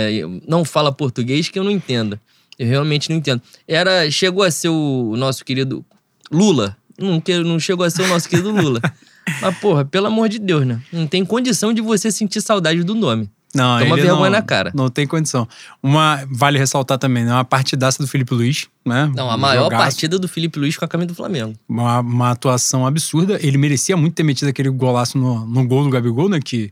não 0.45 0.65
fala 0.65 0.91
português 0.91 1.47
que 1.47 1.57
eu 1.57 1.63
não 1.63 1.71
entendo. 1.71 2.19
Eu 2.59 2.67
realmente 2.67 3.09
não 3.09 3.17
entendo. 3.17 3.41
Era 3.67 4.11
chegou 4.11 4.43
a 4.43 4.51
ser 4.51 4.69
o 4.69 5.15
nosso 5.15 5.45
querido 5.45 5.85
Lula. 6.29 6.77
Não, 6.99 7.23
não 7.43 7.59
chegou 7.59 7.85
a 7.85 7.89
ser 7.89 8.03
o 8.03 8.07
nosso 8.07 8.27
querido 8.27 8.51
Lula. 8.51 8.81
Mas, 9.41 9.57
porra, 9.59 9.85
pelo 9.85 10.07
amor 10.07 10.27
de 10.27 10.39
Deus, 10.39 10.65
né? 10.65 10.81
Não 10.91 11.07
tem 11.07 11.23
condição 11.23 11.73
de 11.73 11.81
você 11.81 12.11
sentir 12.11 12.41
saudade 12.41 12.83
do 12.83 12.93
nome. 12.93 13.29
Não, 13.53 13.79
Toma 13.79 13.95
ele 13.95 14.01
vergonha 14.01 14.29
não, 14.29 14.29
na 14.29 14.41
cara. 14.41 14.71
Não 14.73 14.89
tem 14.89 15.05
condição. 15.05 15.47
Uma, 15.83 16.23
vale 16.29 16.57
ressaltar 16.57 16.97
também, 16.97 17.25
né? 17.25 17.33
Uma 17.33 17.43
partidaça 17.43 18.01
do 18.01 18.07
Felipe 18.07 18.33
Luiz, 18.33 18.67
né? 18.85 19.11
Não, 19.13 19.29
a 19.29 19.37
maior 19.37 19.65
Jogaço. 19.65 19.83
partida 19.83 20.17
do 20.17 20.27
Felipe 20.27 20.57
Luiz 20.57 20.77
com 20.77 20.85
a 20.85 20.87
camisa 20.87 21.07
do 21.09 21.15
Flamengo. 21.15 21.53
Uma, 21.67 21.99
uma 21.99 22.31
atuação 22.31 22.85
absurda. 22.87 23.37
Ele 23.41 23.57
merecia 23.57 23.97
muito 23.97 24.13
ter 24.13 24.23
metido 24.23 24.47
aquele 24.47 24.69
golaço 24.69 25.17
no, 25.17 25.45
no 25.45 25.67
gol 25.67 25.83
do 25.83 25.89
Gabigol, 25.89 26.29
né? 26.29 26.39
Que 26.43 26.71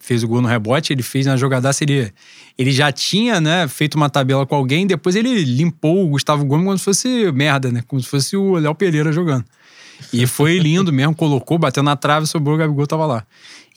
fez 0.00 0.22
o 0.22 0.28
gol 0.28 0.40
no 0.40 0.48
rebote, 0.48 0.92
ele 0.92 1.02
fez 1.02 1.26
na 1.26 1.36
jogadaça, 1.36 1.84
ele, 1.84 2.10
ele 2.56 2.72
já 2.72 2.90
tinha, 2.90 3.38
né, 3.38 3.68
feito 3.68 3.96
uma 3.96 4.08
tabela 4.08 4.46
com 4.46 4.54
alguém, 4.54 4.86
depois 4.86 5.14
ele 5.14 5.44
limpou 5.44 6.04
o 6.04 6.08
Gustavo 6.08 6.44
Gomes 6.46 6.64
como 6.64 6.78
se 6.78 6.84
fosse 6.84 7.32
merda, 7.32 7.70
né? 7.70 7.84
Como 7.86 8.00
se 8.00 8.08
fosse 8.08 8.34
o 8.34 8.54
Léo 8.54 8.74
Pereira 8.74 9.12
jogando. 9.12 9.44
E 10.12 10.26
foi 10.26 10.58
lindo 10.58 10.90
mesmo, 10.90 11.14
colocou, 11.14 11.58
bateu 11.58 11.82
na 11.82 11.94
trave, 11.94 12.26
sobrou, 12.26 12.54
o 12.54 12.58
Gabigol 12.58 12.86
tava 12.86 13.04
lá. 13.04 13.26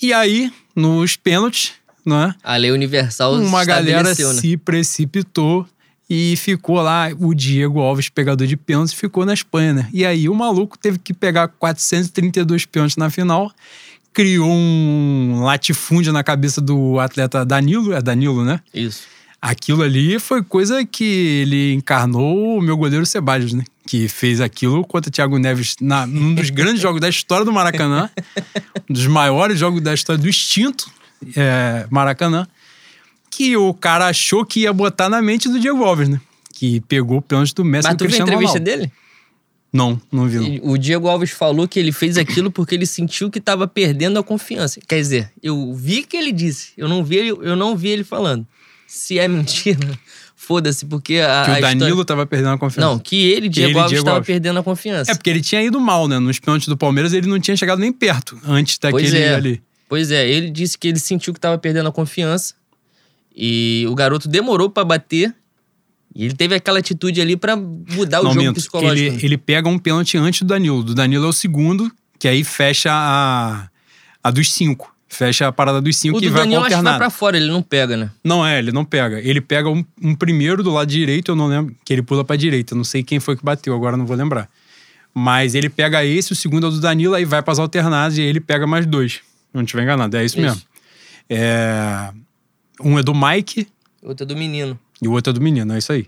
E 0.01 0.13
aí, 0.13 0.51
nos 0.75 1.17
pênaltis, 1.17 1.73
né? 2.05 2.35
A 2.43 2.55
lei 2.57 2.71
universal 2.71 3.35
Uma 3.35 3.63
galera 3.65 4.09
né? 4.09 4.13
se 4.15 4.57
precipitou 4.57 5.67
E 6.09 6.35
ficou 6.35 6.81
lá 6.81 7.09
o 7.17 7.33
Diego 7.33 7.79
Alves, 7.79 8.09
pegador 8.09 8.45
de 8.45 8.57
pênaltis, 8.57 8.93
ficou 8.93 9.25
na 9.25 9.33
Espanha, 9.33 9.73
né? 9.73 9.89
E 9.93 10.05
aí 10.05 10.27
o 10.27 10.35
maluco 10.35 10.77
teve 10.77 10.99
que 10.99 11.13
pegar 11.13 11.47
432 11.47 12.65
pênaltis 12.65 12.97
na 12.97 13.09
final, 13.09 13.51
criou 14.13 14.51
um 14.51 15.41
latifúndio 15.43 16.13
na 16.13 16.23
cabeça 16.23 16.61
do 16.61 16.99
atleta 16.99 17.45
Danilo, 17.45 17.93
é 17.93 18.01
Danilo, 18.01 18.43
né? 18.43 18.59
Isso. 18.73 19.03
Aquilo 19.41 19.83
ali 19.83 20.19
foi 20.19 20.41
coisa 20.41 20.85
que 20.85 21.03
ele 21.03 21.73
encarnou 21.73 22.57
o 22.57 22.61
meu 22.61 22.77
goleiro 22.77 23.05
Ceballos, 23.05 23.51
né? 23.51 23.65
Que 23.85 24.07
fez 24.07 24.39
aquilo 24.39 24.85
contra 24.85 25.09
o 25.09 25.11
Thiago 25.11 25.37
Neves 25.37 25.75
na, 25.81 26.07
num 26.07 26.33
dos 26.33 26.49
grandes 26.49 26.81
jogos 26.81 27.01
da 27.01 27.09
história 27.09 27.43
do 27.43 27.51
Maracanã, 27.51 28.09
um 28.89 28.93
dos 28.93 29.05
maiores 29.07 29.59
jogos 29.59 29.81
da 29.81 29.93
história 29.93 30.21
do 30.21 30.29
extinto 30.29 30.89
é, 31.35 31.85
Maracanã, 31.89 32.47
que 33.29 33.55
o 33.57 33.73
cara 33.73 34.07
achou 34.07 34.45
que 34.45 34.61
ia 34.61 34.73
botar 34.73 35.09
na 35.09 35.21
mente 35.21 35.49
do 35.49 35.59
Diego 35.59 35.83
Alves, 35.83 36.07
né? 36.09 36.19
Que 36.53 36.79
pegou 36.81 37.17
o 37.17 37.21
pênalti 37.21 37.53
do 37.55 37.65
Messi 37.65 37.87
Mas 37.87 37.97
tu 37.97 38.07
viu 38.07 38.19
a 38.19 38.21
entrevista 38.21 38.59
Ronaldo. 38.59 38.63
dele? 38.79 38.91
Não, 39.71 39.99
não 40.11 40.27
vi. 40.27 40.61
O 40.63 40.77
Diego 40.77 41.07
Alves 41.07 41.31
falou 41.31 41.67
que 41.67 41.79
ele 41.79 41.91
fez 41.91 42.15
aquilo 42.15 42.51
porque 42.51 42.75
ele 42.75 42.85
sentiu 42.85 43.31
que 43.31 43.41
tava 43.41 43.67
perdendo 43.67 44.19
a 44.19 44.23
confiança. 44.23 44.79
Quer 44.87 44.97
dizer, 44.97 45.31
eu 45.41 45.73
vi 45.73 46.03
que 46.03 46.15
ele 46.15 46.31
disse, 46.31 46.73
eu 46.77 46.87
não 46.87 47.03
vi, 47.03 47.15
ele- 47.17 47.29
eu 47.31 47.55
não 47.55 47.75
vi 47.75 47.89
ele 47.89 48.03
falando. 48.03 48.45
Se 48.85 49.17
é 49.17 49.27
mentira, 49.27 49.79
foda-se, 50.35 50.85
porque 50.85 51.17
a, 51.17 51.45
Que 51.45 51.51
o 51.57 51.61
Danilo 51.61 51.87
história... 51.87 52.05
tava 52.05 52.25
perdendo 52.27 52.53
a 52.53 52.57
confiança. 52.59 52.87
Não, 52.87 52.99
que 52.99 53.15
ele, 53.31 53.49
Diego 53.49 53.71
ele, 53.71 53.79
Alves, 53.79 53.89
Diego 53.89 54.01
estava 54.03 54.17
Alves. 54.17 54.27
perdendo 54.27 54.59
a 54.59 54.63
confiança. 54.63 55.11
É 55.11 55.15
porque 55.15 55.31
ele 55.31 55.41
tinha 55.41 55.63
ido 55.63 55.79
mal, 55.79 56.07
né? 56.07 56.19
Nos 56.19 56.37
pênaltis 56.37 56.67
do 56.67 56.77
Palmeiras 56.77 57.11
ele 57.11 57.25
não 57.27 57.39
tinha 57.39 57.57
chegado 57.57 57.79
nem 57.79 57.91
perto 57.91 58.39
antes 58.45 58.77
daquele 58.77 59.17
é. 59.17 59.33
ali. 59.33 59.61
Pois 59.87 60.11
é, 60.11 60.27
ele 60.27 60.49
disse 60.49 60.77
que 60.77 60.87
ele 60.87 60.99
sentiu 60.99 61.33
que 61.33 61.39
tava 61.39 61.57
perdendo 61.57 61.89
a 61.89 61.91
confiança 61.91 62.55
e 63.35 63.85
o 63.89 63.95
garoto 63.95 64.27
demorou 64.27 64.69
pra 64.69 64.83
bater 64.83 65.33
e 66.15 66.25
ele 66.25 66.33
teve 66.35 66.55
aquela 66.55 66.79
atitude 66.79 67.19
ali 67.19 67.35
pra 67.35 67.55
mudar 67.55 68.21
o 68.21 68.23
não, 68.25 68.33
jogo 68.33 68.45
minto. 68.45 68.55
psicológico. 68.55 69.15
Ele, 69.15 69.25
ele 69.25 69.37
pega 69.37 69.67
um 69.67 69.79
pênalti 69.79 70.17
antes 70.17 70.41
do 70.41 70.47
Danilo. 70.47 70.83
Do 70.83 70.93
Danilo 70.93 71.25
é 71.25 71.27
o 71.27 71.33
segundo, 71.33 71.91
que 72.19 72.27
aí 72.27 72.43
fecha 72.43 72.91
a, 72.91 73.67
a 74.23 74.31
dos 74.31 74.51
cinco. 74.53 74.93
Fecha 75.07 75.47
a 75.47 75.51
parada 75.51 75.79
dos 75.79 75.95
cinco 75.95 76.17
o 76.17 76.19
que 76.19 76.27
do 76.27 76.33
vai 76.33 76.43
Daniel 76.43 76.61
pro 76.61 76.67
acho 76.67 76.77
que 76.77 76.83
vai 76.83 76.93
alternado. 76.93 76.99
pra 76.99 77.09
fora, 77.09 77.37
ele 77.37 77.47
não 77.47 77.61
pega, 77.61 77.97
né? 77.97 78.11
Não 78.23 78.45
é, 78.45 78.59
ele 78.59 78.71
não 78.71 78.85
pega. 78.85 79.19
Ele 79.19 79.41
pega 79.41 79.69
um, 79.69 79.83
um 80.01 80.15
primeiro 80.15 80.63
do 80.63 80.71
lado 80.71 80.87
direito, 80.87 81.31
eu 81.31 81.35
não 81.35 81.47
lembro, 81.47 81.75
que 81.83 81.93
ele 81.93 82.01
pula 82.01 82.23
pra 82.23 82.35
direita. 82.35 82.75
Não 82.75 82.83
sei 82.83 83.03
quem 83.03 83.19
foi 83.19 83.35
que 83.35 83.43
bateu, 83.43 83.75
agora 83.75 83.95
não 83.97 84.05
vou 84.05 84.15
lembrar. 84.17 84.49
Mas 85.13 85.53
ele 85.53 85.69
pega 85.69 86.03
esse, 86.03 86.31
o 86.31 86.35
segundo 86.35 86.65
é 86.65 86.69
o 86.69 86.71
do 86.71 86.79
Danilo, 86.79 87.13
aí 87.13 87.25
vai 87.25 87.43
pras 87.43 87.59
alternadas 87.59 88.17
e 88.17 88.21
aí 88.21 88.27
ele 88.27 88.39
pega 88.39 88.65
mais 88.65 88.87
dois. 88.87 89.21
Não 89.53 89.61
estiver 89.61 89.83
enganado, 89.83 90.15
é 90.17 90.25
isso, 90.25 90.39
Isso. 90.39 90.41
mesmo. 90.41 90.61
É, 91.29 92.11
Um 92.81 92.97
é 92.97 93.03
do 93.03 93.13
Mike 93.13 93.67
Outro 94.01 94.23
é 94.23 94.27
do 94.27 94.35
menino. 94.35 94.77
e 95.01 95.07
o 95.07 95.11
outro 95.13 95.31
é 95.31 95.33
do 95.33 95.39
menino, 95.41 95.73
é 95.73 95.77
isso 95.77 95.91
aí. 95.93 96.07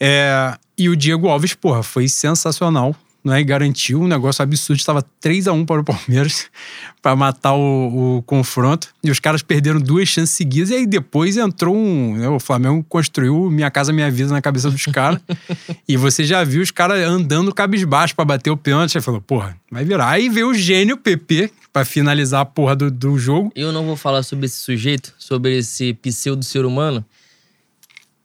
É, 0.00 0.56
E 0.76 0.88
o 0.88 0.96
Diego 0.96 1.28
Alves, 1.28 1.54
porra, 1.54 1.82
foi 1.82 2.08
sensacional. 2.08 2.96
Né, 3.24 3.40
e 3.40 3.44
garantiu 3.44 4.00
um 4.00 4.08
negócio 4.08 4.42
absurdo. 4.42 4.80
Estava 4.80 5.00
3 5.20 5.46
a 5.46 5.52
1 5.52 5.64
para 5.64 5.80
o 5.80 5.84
Palmeiras 5.84 6.46
para 7.00 7.14
matar 7.14 7.54
o, 7.54 8.18
o 8.18 8.22
confronto. 8.22 8.88
E 9.02 9.12
os 9.12 9.20
caras 9.20 9.42
perderam 9.42 9.80
duas 9.80 10.08
chances 10.08 10.34
seguidas. 10.34 10.70
E 10.70 10.74
aí 10.74 10.86
depois 10.86 11.36
entrou 11.36 11.76
um. 11.76 12.16
né, 12.16 12.28
o 12.28 12.40
Flamengo 12.40 12.84
construiu 12.88 13.48
Minha 13.48 13.70
Casa 13.70 13.92
Minha 13.92 14.10
Vida 14.10 14.32
na 14.32 14.42
cabeça 14.42 14.68
dos 14.68 14.84
caras. 14.86 15.20
e 15.86 15.96
você 15.96 16.24
já 16.24 16.42
viu 16.42 16.62
os 16.62 16.72
caras 16.72 17.06
andando 17.06 17.54
cabisbaixo 17.54 18.16
para 18.16 18.24
bater 18.24 18.50
o 18.50 18.56
pênalti. 18.56 18.98
Aí 18.98 19.02
falou, 19.02 19.20
porra, 19.20 19.56
vai 19.70 19.84
virar. 19.84 20.08
Aí 20.08 20.28
veio 20.28 20.48
o 20.48 20.54
gênio 20.54 20.96
PP 20.96 21.52
para 21.72 21.84
finalizar 21.84 22.40
a 22.42 22.44
porra 22.44 22.76
do, 22.76 22.90
do 22.90 23.18
jogo. 23.18 23.50
Eu 23.56 23.72
não 23.72 23.84
vou 23.84 23.96
falar 23.96 24.22
sobre 24.22 24.46
esse 24.46 24.56
sujeito, 24.56 25.14
sobre 25.18 25.56
esse 25.56 25.94
pseudo 25.94 26.44
ser 26.44 26.64
humano, 26.64 27.04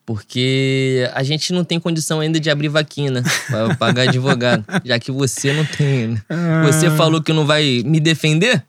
porque 0.08 1.06
a 1.14 1.22
gente 1.22 1.52
não 1.52 1.66
tem 1.66 1.82
condição 1.82 2.22
ainda 2.22 2.40
de 2.40 2.50
abrir 2.50 2.70
vaquinha? 2.70 3.22
Pra 3.48 3.76
pagar 3.76 4.04
advogado, 4.04 4.64
já 4.86 4.98
que 4.98 5.12
você 5.12 5.52
não 5.52 5.66
tem. 5.66 6.08
Né? 6.08 6.22
Você 6.66 6.90
falou 6.92 7.22
que 7.22 7.34
não 7.34 7.46
vai 7.46 7.84
me 7.86 8.00
defender? 8.00 8.64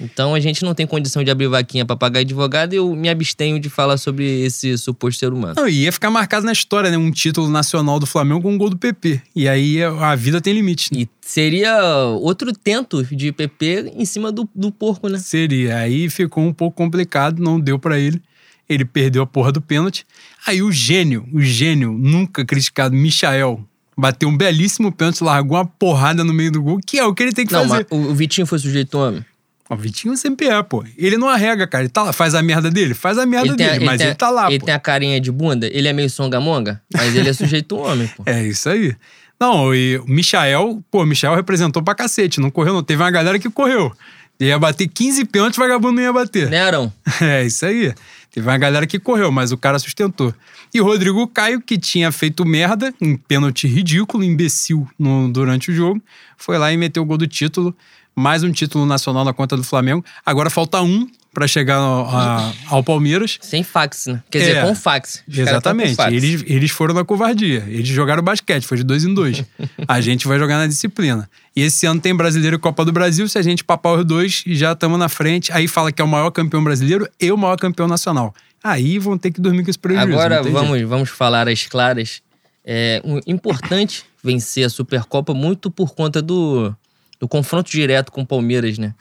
Então 0.00 0.34
a 0.34 0.40
gente 0.40 0.64
não 0.64 0.74
tem 0.74 0.86
condição 0.86 1.22
de 1.22 1.30
abrir 1.30 1.46
vaquinha 1.48 1.84
pra 1.84 1.94
pagar 1.94 2.20
advogado 2.20 2.72
e 2.72 2.76
eu 2.76 2.94
me 2.94 3.10
abstenho 3.10 3.60
de 3.60 3.68
falar 3.68 3.98
sobre 3.98 4.24
esse 4.44 4.78
suposto 4.78 5.20
ser 5.20 5.32
humano. 5.32 5.54
Não, 5.56 5.68
e 5.68 5.84
ia 5.84 5.92
ficar 5.92 6.10
marcado 6.10 6.46
na 6.46 6.52
história, 6.52 6.90
né? 6.90 6.96
Um 6.96 7.10
título 7.10 7.50
nacional 7.50 7.98
do 7.98 8.06
Flamengo 8.06 8.40
com 8.40 8.52
um 8.52 8.58
gol 8.58 8.70
do 8.70 8.78
PP. 8.78 9.20
E 9.34 9.46
aí 9.46 9.82
a 9.82 10.14
vida 10.14 10.40
tem 10.40 10.54
limite. 10.54 10.90
né? 10.92 11.00
E 11.02 11.08
seria 11.20 11.82
outro 12.18 12.50
tento 12.54 13.04
de 13.04 13.30
PP 13.30 13.92
em 13.94 14.06
cima 14.06 14.32
do, 14.32 14.48
do 14.54 14.72
porco, 14.72 15.08
né? 15.08 15.18
Seria. 15.18 15.76
Aí 15.78 16.08
ficou 16.08 16.44
um 16.44 16.52
pouco 16.52 16.76
complicado, 16.76 17.42
não 17.42 17.60
deu 17.60 17.78
pra 17.78 17.98
ele. 17.98 18.22
Ele 18.68 18.84
perdeu 18.84 19.22
a 19.22 19.26
porra 19.26 19.52
do 19.52 19.60
pênalti. 19.60 20.06
Aí 20.46 20.62
o 20.62 20.72
gênio, 20.72 21.26
o 21.32 21.40
gênio, 21.40 21.92
nunca 21.92 22.44
criticado, 22.44 22.94
Michael, 22.96 23.60
bateu 23.96 24.28
um 24.28 24.36
belíssimo 24.36 24.90
pênalti, 24.92 25.22
largou 25.22 25.56
uma 25.58 25.64
porrada 25.66 26.24
no 26.24 26.32
meio 26.34 26.50
do 26.50 26.62
gol, 26.62 26.78
que 26.84 26.98
é 26.98 27.04
o 27.04 27.14
que 27.14 27.22
ele 27.22 27.32
tem 27.32 27.46
que 27.46 27.52
Não, 27.52 27.68
fazer. 27.68 27.86
mas 27.90 28.00
o 28.06 28.14
Vitinho 28.14 28.46
foi 28.46 28.58
sujeito 28.58 28.98
homem. 28.98 29.24
O 29.68 29.74
Vitinho 29.76 30.16
sempre 30.16 30.46
é, 30.48 30.62
pô. 30.62 30.84
Ele 30.96 31.16
não 31.16 31.28
arrega, 31.28 31.66
cara. 31.66 31.82
Ele 31.82 31.88
tá 31.90 32.04
lá, 32.04 32.12
faz 32.12 32.34
a 32.36 32.42
merda 32.42 32.70
dele, 32.70 32.94
faz 32.94 33.18
a 33.18 33.26
merda 33.26 33.54
dele, 33.56 33.84
mas 33.84 33.98
tem 33.98 34.06
ele 34.08 34.14
tá 34.16 34.30
lá, 34.30 34.48
Ele 34.48 34.60
pô. 34.60 34.66
tem 34.66 34.74
a 34.74 34.78
carinha 34.78 35.20
de 35.20 35.32
bunda, 35.32 35.66
ele 35.72 35.88
é 35.88 35.92
meio 35.92 36.08
songamonga, 36.08 36.80
mas 36.94 37.16
ele 37.16 37.28
é 37.28 37.32
sujeito 37.32 37.76
homem, 37.76 38.06
pô. 38.16 38.22
É 38.26 38.46
isso 38.46 38.68
aí. 38.68 38.94
Não, 39.40 39.74
e 39.74 39.98
o 39.98 40.06
Michael, 40.06 40.82
pô, 40.90 41.02
o 41.02 41.06
Michael 41.06 41.34
representou 41.34 41.82
pra 41.82 41.94
cacete, 41.94 42.40
não 42.40 42.50
correu, 42.50 42.74
não. 42.74 42.82
Teve 42.82 43.02
uma 43.02 43.10
galera 43.10 43.38
que 43.38 43.50
correu. 43.50 43.92
Ele 44.38 44.50
ia 44.50 44.58
bater 44.58 44.86
15 44.86 45.24
pênaltis, 45.24 45.58
o 45.58 45.60
vagabundo 45.62 45.94
não 45.96 46.02
ia 46.02 46.12
bater. 46.12 46.48
Né, 46.48 46.60
Arão? 46.60 46.92
É, 47.20 47.44
isso 47.44 47.66
aí. 47.66 47.92
Teve 48.36 48.46
uma 48.50 48.58
galera 48.58 48.86
que 48.86 48.98
correu, 48.98 49.32
mas 49.32 49.50
o 49.50 49.56
cara 49.56 49.78
sustentou. 49.78 50.34
E 50.74 50.78
o 50.78 50.84
Rodrigo 50.84 51.26
Caio, 51.26 51.58
que 51.58 51.78
tinha 51.78 52.12
feito 52.12 52.44
merda, 52.44 52.92
um 53.00 53.16
pênalti 53.16 53.66
ridículo, 53.66 54.22
imbecil 54.22 54.86
no- 54.98 55.32
durante 55.32 55.70
o 55.70 55.74
jogo, 55.74 56.02
foi 56.36 56.58
lá 56.58 56.70
e 56.70 56.76
meteu 56.76 57.02
o 57.02 57.06
gol 57.06 57.16
do 57.16 57.26
título. 57.26 57.74
Mais 58.14 58.42
um 58.42 58.52
título 58.52 58.84
nacional 58.84 59.24
na 59.24 59.32
conta 59.32 59.56
do 59.56 59.64
Flamengo. 59.64 60.04
Agora 60.24 60.50
falta 60.50 60.82
um 60.82 61.08
pra 61.32 61.48
chegar 61.48 61.76
ao, 61.76 62.10
a- 62.14 62.52
ao 62.68 62.84
Palmeiras. 62.84 63.38
Sem 63.40 63.62
fax, 63.62 64.06
né? 64.06 64.22
Quer 64.30 64.38
dizer, 64.40 64.56
É, 64.58 64.62
com 64.66 64.74
fax. 64.74 65.14
Os 65.26 65.34
tão 65.34 65.34
com 65.44 65.50
Exatamente. 65.50 65.94
fax. 65.94 66.12
Eles, 66.12 66.44
eles 66.46 66.70
foram 66.70 66.94
na 66.94 67.04
covardia. 67.04 67.64
Eles 67.68 67.88
jogaram 67.88 68.22
basquete, 68.22 68.66
foi 68.66 68.76
de 68.76 68.84
dois 68.84 69.02
em 69.04 69.14
dois. 69.14 69.42
a 69.88 69.98
gente 70.02 70.28
vai 70.28 70.38
jogar 70.38 70.58
na 70.58 70.66
disciplina. 70.66 71.28
E 71.56 71.62
esse 71.62 71.86
ano 71.86 71.98
tem 71.98 72.14
Brasileiro 72.14 72.56
e 72.56 72.58
Copa 72.58 72.84
do 72.84 72.92
Brasil. 72.92 73.26
Se 73.26 73.38
a 73.38 73.42
gente 73.42 73.64
papar 73.64 73.98
os 73.98 74.04
dois, 74.04 74.44
já 74.46 74.72
estamos 74.72 74.98
na 74.98 75.08
frente. 75.08 75.50
Aí 75.50 75.66
fala 75.66 75.90
que 75.90 76.02
é 76.02 76.04
o 76.04 76.08
maior 76.08 76.30
campeão 76.30 76.62
brasileiro 76.62 77.08
e 77.18 77.32
o 77.32 77.36
maior 77.38 77.56
campeão 77.56 77.88
nacional. 77.88 78.34
Aí 78.62 78.98
vão 78.98 79.16
ter 79.16 79.30
que 79.30 79.40
dormir 79.40 79.64
com 79.64 79.70
esse 79.70 79.78
prejuízo. 79.78 80.12
Agora 80.12 80.42
jeito. 80.42 80.52
vamos, 80.52 80.82
vamos 80.82 81.08
falar 81.08 81.48
as 81.48 81.64
claras. 81.64 82.20
É 82.62 83.00
importante 83.26 84.04
vencer 84.22 84.66
a 84.66 84.68
Supercopa 84.68 85.32
muito 85.32 85.70
por 85.70 85.94
conta 85.94 86.20
do, 86.20 86.74
do 87.18 87.26
confronto 87.26 87.70
direto 87.70 88.12
com 88.12 88.20
o 88.20 88.26
Palmeiras, 88.26 88.76
né? 88.76 88.94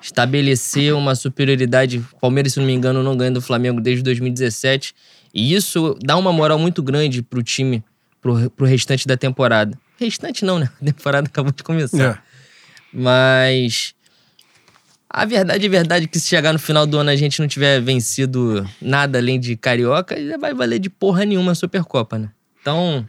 Estabelecer 0.00 0.94
uma 0.94 1.16
superioridade. 1.16 1.98
O 2.12 2.20
Palmeiras, 2.20 2.52
se 2.52 2.60
não 2.60 2.66
me 2.66 2.72
engano, 2.72 3.02
não 3.02 3.16
ganha 3.16 3.32
do 3.32 3.40
Flamengo 3.42 3.80
desde 3.80 4.04
2017. 4.04 4.94
E 5.34 5.54
isso 5.54 5.98
dá 6.00 6.16
uma 6.16 6.32
moral 6.32 6.58
muito 6.58 6.84
grande 6.84 7.20
pro 7.20 7.42
time, 7.42 7.82
pro, 8.20 8.48
pro 8.50 8.64
restante 8.64 9.08
da 9.08 9.16
temporada. 9.16 9.76
Restante 9.98 10.44
não, 10.44 10.58
né? 10.58 10.70
A 10.80 10.84
temporada 10.84 11.28
acabou 11.28 11.52
de 11.52 11.62
começar. 11.62 12.22
É. 12.22 12.26
Mas 12.92 13.94
a 15.08 15.24
verdade 15.24 15.64
é 15.64 15.68
verdade 15.68 16.08
que 16.08 16.20
se 16.20 16.28
chegar 16.28 16.52
no 16.52 16.58
final 16.58 16.86
do 16.86 16.98
ano 16.98 17.10
a 17.10 17.16
gente 17.16 17.40
não 17.40 17.48
tiver 17.48 17.80
vencido 17.80 18.68
nada 18.80 19.18
além 19.18 19.40
de 19.40 19.56
carioca, 19.56 20.14
já 20.22 20.36
vai 20.36 20.52
valer 20.52 20.78
de 20.78 20.90
porra 20.90 21.24
nenhuma 21.24 21.52
a 21.52 21.54
Supercopa, 21.54 22.18
né? 22.18 22.30
Então, 22.60 23.06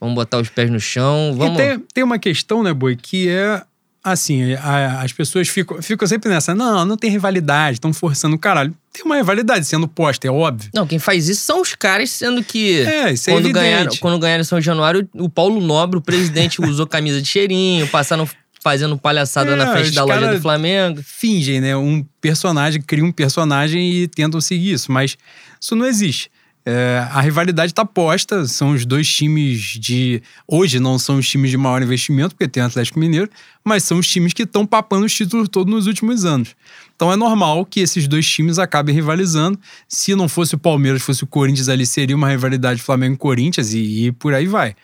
vamos 0.00 0.14
botar 0.14 0.38
os 0.38 0.48
pés 0.48 0.70
no 0.70 0.80
chão, 0.80 1.34
vamos 1.36 1.58
E 1.58 1.62
tem, 1.62 1.78
tem 1.92 2.04
uma 2.04 2.18
questão, 2.18 2.62
né, 2.62 2.72
Boi, 2.72 2.96
que 2.96 3.28
é 3.28 3.62
assim, 4.04 4.52
a- 4.54 5.00
as 5.02 5.12
pessoas 5.12 5.48
ficam, 5.48 5.80
ficam 5.80 6.06
sempre 6.06 6.28
nessa, 6.28 6.54
não, 6.54 6.84
não 6.84 6.96
tem 6.96 7.10
rivalidade, 7.10 7.76
estão 7.78 7.92
forçando 7.92 8.36
o 8.36 8.38
caralho. 8.38 8.74
Tem 8.92 9.04
uma 9.04 9.16
rivalidade 9.16 9.64
sendo 9.64 9.88
posta, 9.88 10.28
é 10.28 10.30
óbvio. 10.30 10.70
Não, 10.74 10.86
quem 10.86 10.98
faz 10.98 11.28
isso 11.28 11.44
são 11.44 11.60
os 11.62 11.74
caras, 11.74 12.10
sendo 12.10 12.44
que 12.44 12.80
É, 12.82 13.12
isso 13.12 13.30
é 13.30 13.32
quando, 13.32 13.46
evidente. 13.46 13.64
ganharam, 13.64 13.92
quando 14.00 14.18
ganharam 14.18 14.44
São 14.44 14.60
Januário, 14.60 15.08
o 15.14 15.28
Paulo 15.28 15.60
Nobre, 15.60 15.98
o 15.98 16.02
presidente, 16.02 16.60
usou 16.62 16.86
camisa 16.86 17.20
de 17.22 17.26
cheirinho, 17.26 17.88
passaram 17.88 18.28
fazendo 18.62 18.96
palhaçada 18.96 19.52
É, 19.52 19.56
na 19.56 19.72
frente 19.72 19.90
da 19.90 20.04
loja 20.04 20.28
do 20.34 20.40
Flamengo. 20.40 21.00
fingem, 21.04 21.60
né? 21.60 21.76
Um 21.76 22.04
personagem, 22.20 22.80
cria 22.80 23.04
um 23.04 23.12
personagem 23.12 23.90
e 23.90 24.08
tentam 24.08 24.40
seguir 24.40 24.72
isso, 24.72 24.90
mas 24.92 25.16
isso 25.60 25.74
não 25.76 25.84
existe. 25.86 26.30
É, 26.66 27.06
a 27.10 27.20
rivalidade 27.20 27.72
está 27.72 27.84
posta, 27.84 28.46
são 28.46 28.72
os 28.72 28.86
dois 28.86 29.06
times 29.06 29.60
de. 29.78 30.22
Hoje 30.48 30.80
não 30.80 30.98
são 30.98 31.18
os 31.18 31.28
times 31.28 31.50
de 31.50 31.58
maior 31.58 31.82
investimento, 31.82 32.34
porque 32.34 32.48
tem 32.48 32.62
o 32.62 32.66
Atlético 32.66 32.98
Mineiro, 32.98 33.28
mas 33.62 33.84
são 33.84 33.98
os 33.98 34.08
times 34.08 34.32
que 34.32 34.44
estão 34.44 34.64
papando 34.64 35.04
os 35.04 35.14
títulos 35.14 35.48
todos 35.48 35.72
nos 35.72 35.86
últimos 35.86 36.24
anos. 36.24 36.56
Então 36.96 37.12
é 37.12 37.16
normal 37.16 37.66
que 37.66 37.80
esses 37.80 38.08
dois 38.08 38.26
times 38.26 38.58
acabem 38.58 38.94
rivalizando. 38.94 39.58
Se 39.86 40.14
não 40.14 40.26
fosse 40.26 40.54
o 40.54 40.58
Palmeiras, 40.58 41.02
fosse 41.02 41.22
o 41.22 41.26
Corinthians 41.26 41.68
ali, 41.68 41.84
seria 41.84 42.16
uma 42.16 42.30
rivalidade 42.30 42.80
Flamengo-Corinthians 42.80 43.74
e, 43.74 44.06
e 44.06 44.12
por 44.12 44.32
aí 44.32 44.46
vai. 44.46 44.74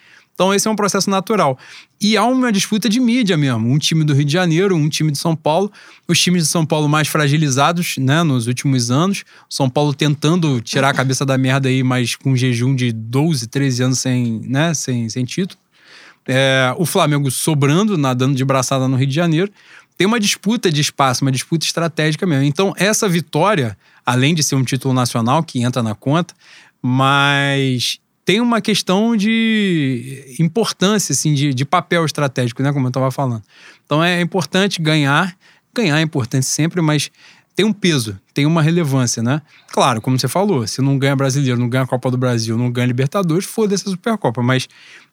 Então, 0.40 0.54
esse 0.54 0.66
é 0.66 0.70
um 0.70 0.75
processo 0.75 1.11
natural. 1.11 1.59
E 2.00 2.16
há 2.16 2.25
uma 2.25 2.50
disputa 2.50 2.88
de 2.88 2.99
mídia 2.99 3.37
mesmo. 3.37 3.70
Um 3.70 3.76
time 3.76 4.02
do 4.04 4.14
Rio 4.14 4.25
de 4.25 4.32
Janeiro, 4.32 4.75
um 4.75 4.88
time 4.88 5.12
de 5.12 5.18
São 5.18 5.37
Paulo. 5.37 5.70
Os 6.09 6.18
times 6.18 6.44
de 6.44 6.49
São 6.49 6.64
Paulo 6.64 6.88
mais 6.88 7.09
fragilizados, 7.09 7.99
né, 7.99 8.23
nos 8.23 8.47
últimos 8.47 8.90
anos. 8.90 9.23
São 9.50 9.68
Paulo 9.68 9.92
tentando 9.92 10.59
tirar 10.62 10.88
a 10.88 10.94
cabeça 10.94 11.26
da 11.26 11.37
merda 11.37 11.68
aí, 11.68 11.82
mas 11.82 12.16
com 12.16 12.30
um 12.30 12.37
jejum 12.37 12.75
de 12.75 12.90
12, 12.90 13.49
13 13.49 13.82
anos 13.82 13.99
sem, 13.99 14.40
né, 14.47 14.73
sem, 14.73 15.11
sem 15.11 15.26
título. 15.26 15.61
É, 16.26 16.75
o 16.78 16.87
Flamengo 16.87 17.30
sobrando, 17.30 17.99
nadando 17.99 18.35
de 18.35 18.44
braçada 18.44 18.88
no 18.88 18.97
Rio 18.97 19.09
de 19.09 19.14
Janeiro. 19.14 19.52
Tem 19.99 20.06
uma 20.06 20.18
disputa 20.18 20.73
de 20.73 20.80
espaço, 20.80 21.23
uma 21.23 21.30
disputa 21.30 21.66
estratégica 21.66 22.26
mesmo. 22.26 22.44
Então, 22.44 22.73
essa 22.78 23.06
vitória, 23.06 23.76
além 24.06 24.35
de 24.35 24.42
ser 24.42 24.54
um 24.54 24.64
título 24.64 24.94
nacional 24.94 25.42
que 25.42 25.61
entra 25.62 25.82
na 25.82 25.94
conta, 25.94 26.32
mas 26.80 28.00
tem 28.30 28.40
uma 28.40 28.60
questão 28.60 29.16
de 29.16 30.37
importância, 30.38 31.12
assim, 31.12 31.34
de, 31.34 31.52
de 31.52 31.64
papel 31.64 32.04
estratégico, 32.04 32.62
né? 32.62 32.72
Como 32.72 32.87
eu 32.87 32.90
estava 32.90 33.10
falando. 33.10 33.42
Então 33.84 34.04
é 34.04 34.20
importante 34.20 34.80
ganhar. 34.80 35.37
Ganhar 35.75 35.99
é 35.99 36.02
importante 36.02 36.46
sempre, 36.46 36.80
mas 36.80 37.10
tem 37.56 37.66
um 37.66 37.72
peso, 37.72 38.16
tem 38.32 38.46
uma 38.46 38.62
relevância, 38.62 39.20
né? 39.20 39.42
Claro, 39.72 40.00
como 40.00 40.16
você 40.16 40.28
falou, 40.28 40.64
se 40.64 40.80
não 40.80 40.96
ganha 40.96 41.16
brasileiro, 41.16 41.58
não 41.58 41.68
ganha 41.68 41.82
a 41.82 41.87
Copa 41.88 42.08
do 42.08 42.16
Brasil, 42.16 42.56
não 42.56 42.70
ganha 42.70 42.87
Libertadores, 42.87 43.46
foda-se 43.46 43.88
a 43.88 43.90
Supercopa. 43.90 44.40
Mas 44.40 44.68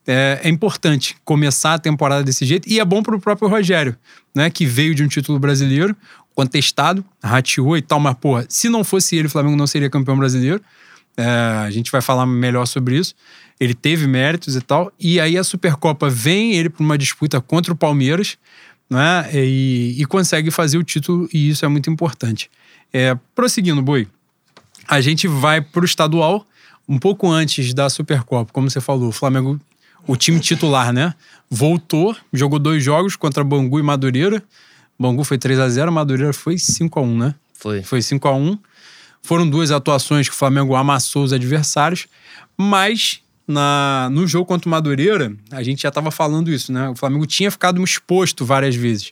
é, 0.05 0.41
é, 0.43 0.49
importante 0.49 1.17
começar 1.25 1.73
a 1.73 1.79
temporada 1.79 2.23
desse 2.23 2.45
jeito 2.45 2.69
e 2.69 2.79
é 2.79 2.85
bom 2.85 3.01
para 3.01 3.15
o 3.15 3.19
próprio 3.19 3.49
Rogério, 3.49 3.97
né? 4.35 4.51
Que 4.51 4.63
veio 4.63 4.93
de 4.93 5.03
um 5.03 5.07
título 5.07 5.39
brasileiro, 5.39 5.95
contestado, 6.35 7.03
rateou 7.23 7.75
e 7.75 7.81
tal, 7.81 7.99
mas, 7.99 8.15
porra, 8.17 8.45
se 8.47 8.69
não 8.69 8.83
fosse 8.83 9.15
ele, 9.15 9.25
o 9.25 9.31
Flamengo 9.31 9.55
não 9.55 9.65
seria 9.65 9.89
campeão 9.89 10.15
brasileiro. 10.15 10.61
É, 11.17 11.25
a 11.65 11.71
gente 11.71 11.91
vai 11.91 12.01
falar 12.01 12.25
melhor 12.25 12.65
sobre 12.65 12.97
isso. 12.97 13.15
Ele 13.59 13.73
teve 13.73 14.05
méritos 14.05 14.55
e 14.55 14.61
tal. 14.61 14.91
E 14.99 15.19
aí 15.19 15.37
a 15.37 15.43
Supercopa 15.43 16.09
vem 16.09 16.53
ele 16.53 16.69
para 16.69 16.83
uma 16.83 16.97
disputa 16.97 17.41
contra 17.41 17.73
o 17.73 17.75
Palmeiras 17.75 18.37
né? 18.89 19.29
E, 19.33 19.95
e, 19.97 20.05
consegue 20.05 20.49
fazer 20.49 20.77
o 20.77 20.83
título, 20.83 21.27
e 21.33 21.49
isso 21.49 21.65
é 21.65 21.67
muito 21.67 21.89
importante. 21.89 22.49
É, 22.93 23.17
prosseguindo, 23.35 23.81
Boi, 23.81 24.07
a 24.87 25.01
gente 25.01 25.27
vai 25.27 25.61
para 25.61 25.81
o 25.81 25.85
estadual 25.85 26.45
um 26.87 26.97
pouco 26.97 27.29
antes 27.29 27.73
da 27.73 27.89
Supercopa, 27.89 28.51
como 28.53 28.69
você 28.69 28.79
falou, 28.79 29.09
o 29.09 29.11
Flamengo, 29.11 29.59
o 30.07 30.15
time 30.15 30.39
titular, 30.39 30.93
né? 30.93 31.13
Voltou, 31.49 32.15
jogou 32.31 32.59
dois 32.59 32.81
jogos 32.81 33.15
contra 33.15 33.43
Bangu 33.43 33.77
e 33.79 33.83
Madureira. 33.83 34.41
Bangu 34.97 35.23
foi 35.23 35.37
3 35.37 35.59
a 35.59 35.69
0 35.69 35.91
Madureira 35.91 36.33
foi 36.33 36.57
5 36.57 36.99
a 36.99 37.03
1 37.03 37.17
né? 37.17 37.35
Foi. 37.53 37.83
Foi 37.83 38.01
5 38.01 38.27
a 38.27 38.33
1 38.33 38.57
foram 39.27 39.45
duas 39.45 39.71
atuações 39.71 40.29
que 40.29 40.33
o 40.33 40.37
Flamengo 40.37 40.73
amassou 40.73 41.21
os 41.21 41.33
adversários, 41.33 42.07
mas 42.57 43.19
na, 43.45 44.07
no 44.09 44.25
jogo 44.25 44.45
contra 44.45 44.69
o 44.69 44.71
Madureira, 44.71 45.35
a 45.51 45.61
gente 45.61 45.81
já 45.81 45.89
estava 45.89 46.11
falando 46.11 46.49
isso, 46.49 46.71
né? 46.71 46.87
O 46.87 46.95
Flamengo 46.95 47.25
tinha 47.25 47.51
ficado 47.51 47.83
exposto 47.83 48.45
várias 48.45 48.73
vezes. 48.73 49.11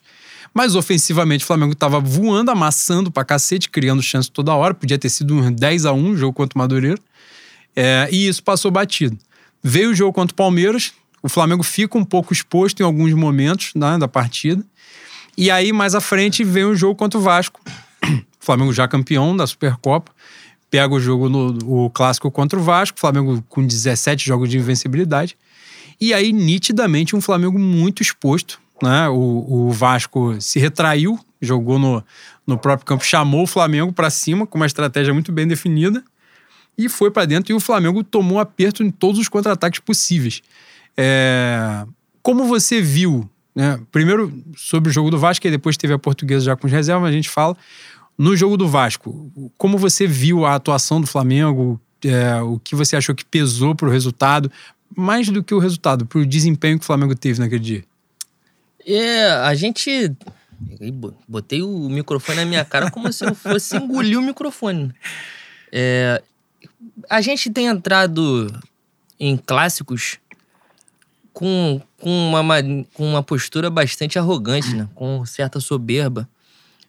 Mas 0.54 0.74
ofensivamente 0.74 1.44
o 1.44 1.48
Flamengo 1.48 1.74
estava 1.74 2.00
voando, 2.00 2.50
amassando 2.50 3.12
pra 3.12 3.26
cacete, 3.26 3.70
criando 3.70 4.02
chance 4.02 4.32
toda 4.32 4.56
hora. 4.56 4.74
Podia 4.74 4.98
ter 4.98 5.10
sido 5.10 5.36
um 5.36 5.52
10 5.52 5.86
a 5.86 5.92
1 5.92 6.12
o 6.12 6.16
jogo 6.16 6.32
contra 6.32 6.58
o 6.58 6.60
Madureira. 6.60 6.98
É, 7.76 8.08
e 8.10 8.26
isso 8.26 8.42
passou 8.42 8.72
batido. 8.72 9.18
Veio 9.62 9.92
o 9.92 9.94
jogo 9.94 10.14
contra 10.14 10.32
o 10.32 10.36
Palmeiras, 10.36 10.94
o 11.22 11.28
Flamengo 11.28 11.62
fica 11.62 11.98
um 11.98 12.06
pouco 12.06 12.32
exposto 12.32 12.80
em 12.80 12.84
alguns 12.86 13.14
momentos 13.14 13.72
né, 13.76 13.98
da 13.98 14.08
partida. 14.08 14.64
E 15.38 15.52
aí, 15.52 15.74
mais 15.74 15.94
à 15.94 16.00
frente, 16.00 16.42
vem 16.42 16.64
o 16.64 16.74
jogo 16.74 16.96
contra 16.96 17.20
o 17.20 17.22
Vasco, 17.22 17.60
Flamengo 18.46 18.74
já 18.74 18.88
campeão 18.88 19.36
da 19.36 19.46
Supercopa. 19.48 20.12
Pega 20.70 20.94
o 20.94 21.00
jogo 21.00 21.30
no 21.30 21.86
o 21.86 21.90
clássico 21.90 22.30
contra 22.32 22.60
o 22.60 22.64
Vasco, 22.64 23.00
Flamengo 23.00 23.44
com 23.48 23.66
17 23.66 24.26
jogos 24.26 24.50
de 24.50 24.58
invencibilidade. 24.58 25.38
E 26.00 26.14
aí, 26.14 26.34
nitidamente, 26.34 27.16
um 27.16 27.22
Flamengo 27.22 27.58
muito 27.58 28.02
exposto. 28.02 28.60
Né? 28.82 29.08
O, 29.10 29.68
o 29.68 29.72
Vasco 29.72 30.36
se 30.42 30.60
retraiu, 30.60 31.18
jogou 31.42 31.80
no, 31.80 32.04
no 32.46 32.58
próprio 32.58 32.86
campo, 32.86 33.06
chamou 33.06 33.44
o 33.44 33.48
Flamengo 33.48 33.94
para 33.94 34.10
cima 34.10 34.46
com 34.46 34.58
uma 34.58 34.66
estratégia 34.66 35.14
muito 35.14 35.32
bem 35.32 35.48
definida 35.48 36.04
e 36.78 36.90
foi 36.90 37.10
para 37.10 37.26
dentro. 37.26 37.52
E 37.52 37.56
o 37.56 37.60
Flamengo 37.60 38.04
tomou 38.04 38.40
aperto 38.40 38.84
em 38.84 38.92
todos 38.92 39.20
os 39.20 39.30
contra-ataques 39.30 39.80
possíveis. 39.80 40.42
É... 40.98 41.86
Como 42.22 42.46
você 42.46 42.82
viu, 42.82 43.30
né? 43.56 43.80
primeiro 43.92 44.34
sobre 44.58 44.90
o 44.90 44.94
jogo 44.94 45.10
do 45.10 45.18
Vasco, 45.18 45.46
e 45.48 45.52
depois 45.52 45.78
teve 45.78 45.94
a 45.94 46.00
portuguesa 46.00 46.46
já 46.46 46.56
com 46.56 46.68
os 46.68 46.74
reservas, 46.74 47.10
a 47.10 47.14
gente 47.14 47.30
fala. 47.30 47.56
No 48.18 48.36
jogo 48.36 48.56
do 48.56 48.68
Vasco, 48.68 49.32
como 49.58 49.78
você 49.78 50.08
viu 50.08 50.46
a 50.46 50.56
atuação 50.56 51.02
do 51.02 51.08
Flamengo? 51.08 51.80
É, 52.04 52.42
o 52.42 52.60
que 52.60 52.76
você 52.76 52.96
achou 52.96 53.14
que 53.14 53.26
pesou 53.26 53.76
para 53.76 53.88
o 53.88 53.92
resultado? 53.92 54.52
Mais 54.96 55.28
do 55.30 55.44
que 55.44 55.54
o 55.54 55.60
resultado, 55.60 56.06
para 56.06 56.20
o 56.20 56.26
desempenho 56.26 56.78
que 56.78 56.84
o 56.84 56.88
Flamengo 56.88 57.16
teve 57.16 57.40
naquele 57.40 57.60
dia? 57.60 57.84
É, 58.86 59.32
a 59.32 59.54
gente. 59.56 60.14
Botei 61.28 61.62
o 61.62 61.90
microfone 61.90 62.38
na 62.38 62.46
minha 62.46 62.64
cara 62.64 62.90
como 62.90 63.12
se 63.12 63.26
eu 63.26 63.36
fosse 63.36 63.76
engolir 63.78 64.18
o 64.18 64.22
microfone. 64.22 64.94
É, 65.72 66.22
a 67.10 67.20
gente 67.20 67.50
tem 67.50 67.66
entrado 67.66 68.48
em 69.20 69.36
clássicos 69.36 70.18
com, 71.34 71.82
com, 72.00 72.10
uma, 72.10 72.64
com 72.94 73.06
uma 73.06 73.22
postura 73.22 73.70
bastante 73.70 74.18
arrogante, 74.18 74.74
né? 74.74 74.88
com 74.96 75.26
certa 75.26 75.60
soberba. 75.60 76.30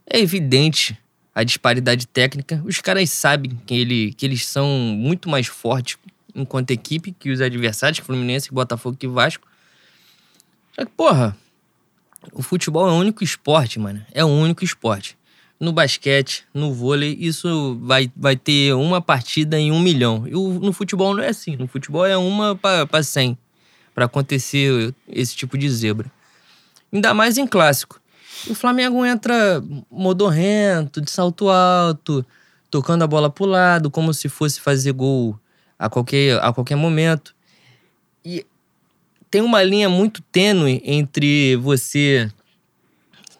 É 0.08 0.20
evidente 0.20 0.96
a 1.36 1.44
disparidade 1.44 2.06
técnica. 2.06 2.62
Os 2.64 2.80
caras 2.80 3.10
sabem 3.10 3.60
que, 3.66 3.74
ele, 3.74 4.14
que 4.14 4.24
eles 4.24 4.46
são 4.46 4.66
muito 4.66 5.28
mais 5.28 5.46
fortes 5.46 5.98
enquanto 6.34 6.70
equipe 6.70 7.12
que 7.12 7.28
os 7.28 7.42
adversários, 7.42 7.98
Fluminense, 7.98 8.50
Botafogo 8.50 8.96
e 9.02 9.06
Vasco. 9.06 9.46
Só 10.74 10.86
que, 10.86 10.90
porra, 10.92 11.36
o 12.32 12.42
futebol 12.42 12.88
é 12.88 12.90
o 12.90 12.94
único 12.94 13.22
esporte, 13.22 13.78
mano. 13.78 14.02
É 14.12 14.24
o 14.24 14.28
único 14.28 14.64
esporte. 14.64 15.14
No 15.60 15.74
basquete, 15.74 16.46
no 16.54 16.72
vôlei, 16.72 17.14
isso 17.20 17.78
vai, 17.82 18.10
vai 18.16 18.34
ter 18.34 18.72
uma 18.72 19.02
partida 19.02 19.58
em 19.58 19.70
um 19.70 19.80
milhão. 19.80 20.26
E 20.26 20.30
no 20.30 20.72
futebol 20.72 21.14
não 21.14 21.22
é 21.22 21.28
assim. 21.28 21.54
No 21.54 21.66
futebol 21.66 22.06
é 22.06 22.16
uma 22.16 22.56
para 22.56 23.02
cem 23.02 23.36
para 23.94 24.06
acontecer 24.06 24.94
esse 25.06 25.36
tipo 25.36 25.58
de 25.58 25.68
zebra. 25.68 26.10
Ainda 26.90 27.12
mais 27.12 27.36
em 27.36 27.46
clássico. 27.46 28.00
O 28.48 28.54
Flamengo 28.54 29.04
entra 29.04 29.62
modorrento, 29.90 31.00
de 31.00 31.10
salto 31.10 31.48
alto, 31.48 32.24
tocando 32.70 33.02
a 33.02 33.06
bola 33.06 33.30
pro 33.30 33.44
lado, 33.44 33.90
como 33.90 34.12
se 34.12 34.28
fosse 34.28 34.60
fazer 34.60 34.92
gol 34.92 35.38
a 35.78 35.88
qualquer, 35.88 36.38
a 36.42 36.52
qualquer 36.52 36.76
momento. 36.76 37.34
E 38.24 38.46
tem 39.30 39.40
uma 39.40 39.62
linha 39.62 39.88
muito 39.88 40.22
tênue 40.30 40.80
entre 40.84 41.56
você 41.56 42.30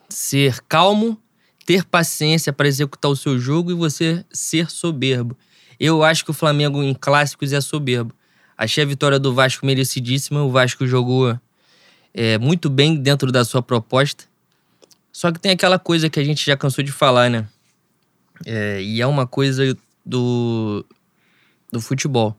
ser 0.09 0.61
calmo, 0.69 1.21
ter 1.65 1.85
paciência 1.85 2.53
para 2.53 2.69
executar 2.69 3.11
o 3.11 3.17
seu 3.17 3.39
jogo 3.39 3.71
e 3.71 3.75
você 3.75 4.25
ser 4.33 4.71
soberbo. 4.71 5.37
Eu 5.79 6.03
acho 6.03 6.25
que 6.25 6.31
o 6.31 6.35
Flamengo 6.35 6.83
em 6.83 6.95
clássicos 6.95 7.53
é 7.53 7.61
soberbo. 7.61 8.15
Achei 8.57 8.83
a 8.83 8.87
vitória 8.87 9.19
do 9.19 9.35
Vasco 9.35 9.67
merecidíssima. 9.67 10.43
O 10.43 10.51
Vasco 10.51 10.87
jogou 10.87 11.39
é, 12.15 12.39
muito 12.39 12.71
bem 12.71 12.97
dentro 12.97 13.31
da 13.31 13.45
sua 13.45 13.63
proposta. 13.63 14.25
Só 15.17 15.33
que 15.33 15.41
tem 15.41 15.53
aquela 15.53 15.79
coisa 15.79 16.11
que 16.11 16.21
a 16.21 16.23
gente 16.23 16.45
já 16.45 16.59
cansou 16.59 16.85
de 16.85 16.93
falar, 16.93 17.31
né? 17.31 17.49
É, 18.45 18.83
e 18.83 19.01
é 19.01 19.07
uma 19.07 19.27
coisa 19.27 19.75
do, 20.05 20.85
do 21.73 21.81
futebol. 21.81 22.39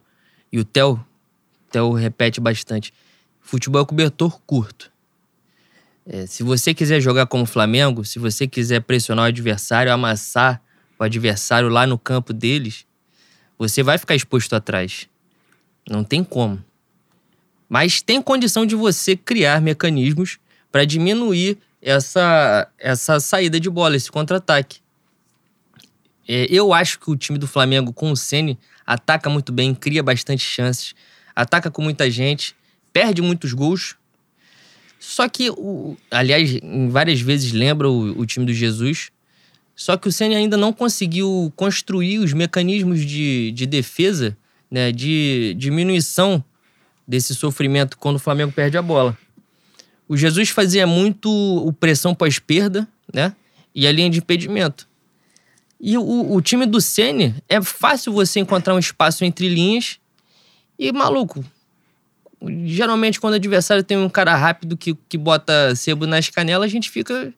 E 0.52 0.60
o 0.60 0.64
Theo, 0.64 1.04
Theo 1.72 1.92
repete 1.92 2.40
bastante. 2.40 2.94
Futebol 3.40 3.82
é 3.82 3.84
cobertor 3.84 4.40
curto. 4.46 4.92
É, 6.06 6.24
se 6.26 6.44
você 6.44 6.72
quiser 6.72 7.00
jogar 7.00 7.26
como 7.26 7.44
Flamengo, 7.46 8.04
se 8.04 8.20
você 8.20 8.46
quiser 8.46 8.80
pressionar 8.82 9.24
o 9.24 9.28
adversário, 9.28 9.92
amassar 9.92 10.62
o 11.00 11.02
adversário 11.02 11.68
lá 11.68 11.84
no 11.84 11.98
campo 11.98 12.32
deles, 12.32 12.86
você 13.58 13.82
vai 13.82 13.98
ficar 13.98 14.14
exposto 14.14 14.54
atrás. 14.54 15.08
Não 15.90 16.04
tem 16.04 16.22
como. 16.22 16.64
Mas 17.68 18.00
tem 18.00 18.22
condição 18.22 18.64
de 18.64 18.76
você 18.76 19.16
criar 19.16 19.60
mecanismos 19.60 20.38
para 20.70 20.84
diminuir 20.84 21.58
essa, 21.80 22.68
essa 22.78 23.20
saída 23.20 23.58
de 23.58 23.70
bola, 23.70 23.96
esse 23.96 24.10
contra-ataque. 24.10 24.80
É, 26.26 26.46
eu 26.50 26.74
acho 26.74 26.98
que 27.00 27.10
o 27.10 27.16
time 27.16 27.38
do 27.38 27.46
Flamengo 27.46 27.92
com 27.92 28.10
o 28.10 28.16
Ceni 28.16 28.58
ataca 28.86 29.30
muito 29.30 29.52
bem, 29.52 29.74
cria 29.74 30.02
bastante 30.02 30.42
chances, 30.42 30.94
ataca 31.34 31.70
com 31.70 31.80
muita 31.80 32.10
gente, 32.10 32.54
perde 32.92 33.22
muitos 33.22 33.52
gols. 33.52 33.96
Só 34.98 35.28
que, 35.28 35.50
o, 35.50 35.96
aliás, 36.10 36.58
várias 36.90 37.20
vezes 37.20 37.52
lembra 37.52 37.88
o, 37.88 38.20
o 38.20 38.26
time 38.26 38.44
do 38.44 38.52
Jesus. 38.52 39.10
Só 39.74 39.96
que 39.96 40.08
o 40.08 40.12
Ceni 40.12 40.34
ainda 40.34 40.56
não 40.56 40.72
conseguiu 40.72 41.52
construir 41.54 42.18
os 42.18 42.32
mecanismos 42.32 43.06
de, 43.06 43.52
de 43.52 43.64
defesa, 43.64 44.36
né, 44.70 44.90
de 44.90 45.54
diminuição 45.56 46.44
desse 47.06 47.34
sofrimento 47.34 47.96
quando 47.96 48.16
o 48.16 48.18
Flamengo 48.18 48.52
perde 48.52 48.76
a 48.76 48.82
bola. 48.82 49.16
O 50.08 50.16
Jesus 50.16 50.48
fazia 50.48 50.86
muito 50.86 51.30
o 51.30 51.72
pressão 51.72 52.14
pós-perda, 52.14 52.88
né? 53.12 53.34
E 53.74 53.86
a 53.86 53.92
linha 53.92 54.08
de 54.08 54.18
impedimento. 54.18 54.88
E 55.80 55.96
o, 55.96 56.32
o 56.32 56.40
time 56.40 56.66
do 56.66 56.80
Sene 56.80 57.34
é 57.48 57.60
fácil 57.62 58.12
você 58.12 58.40
encontrar 58.40 58.74
um 58.74 58.78
espaço 58.78 59.24
entre 59.24 59.48
linhas 59.48 59.98
e, 60.78 60.90
maluco, 60.92 61.44
geralmente 62.64 63.20
quando 63.20 63.34
o 63.34 63.36
adversário 63.36 63.84
tem 63.84 63.96
um 63.96 64.08
cara 64.08 64.34
rápido 64.34 64.76
que, 64.76 64.96
que 65.08 65.18
bota 65.18 65.74
sebo 65.74 66.06
nas 66.06 66.28
canelas, 66.28 66.66
a 66.66 66.72
gente 66.72 66.90
fica 66.90 67.32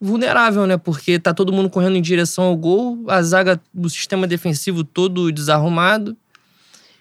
vulnerável, 0.00 0.66
né? 0.66 0.76
Porque 0.76 1.18
tá 1.18 1.32
todo 1.32 1.52
mundo 1.52 1.70
correndo 1.70 1.96
em 1.96 2.02
direção 2.02 2.44
ao 2.44 2.56
gol, 2.56 3.04
a 3.08 3.22
zaga 3.22 3.60
do 3.72 3.88
sistema 3.88 4.26
defensivo 4.26 4.84
todo 4.84 5.32
desarrumado. 5.32 6.16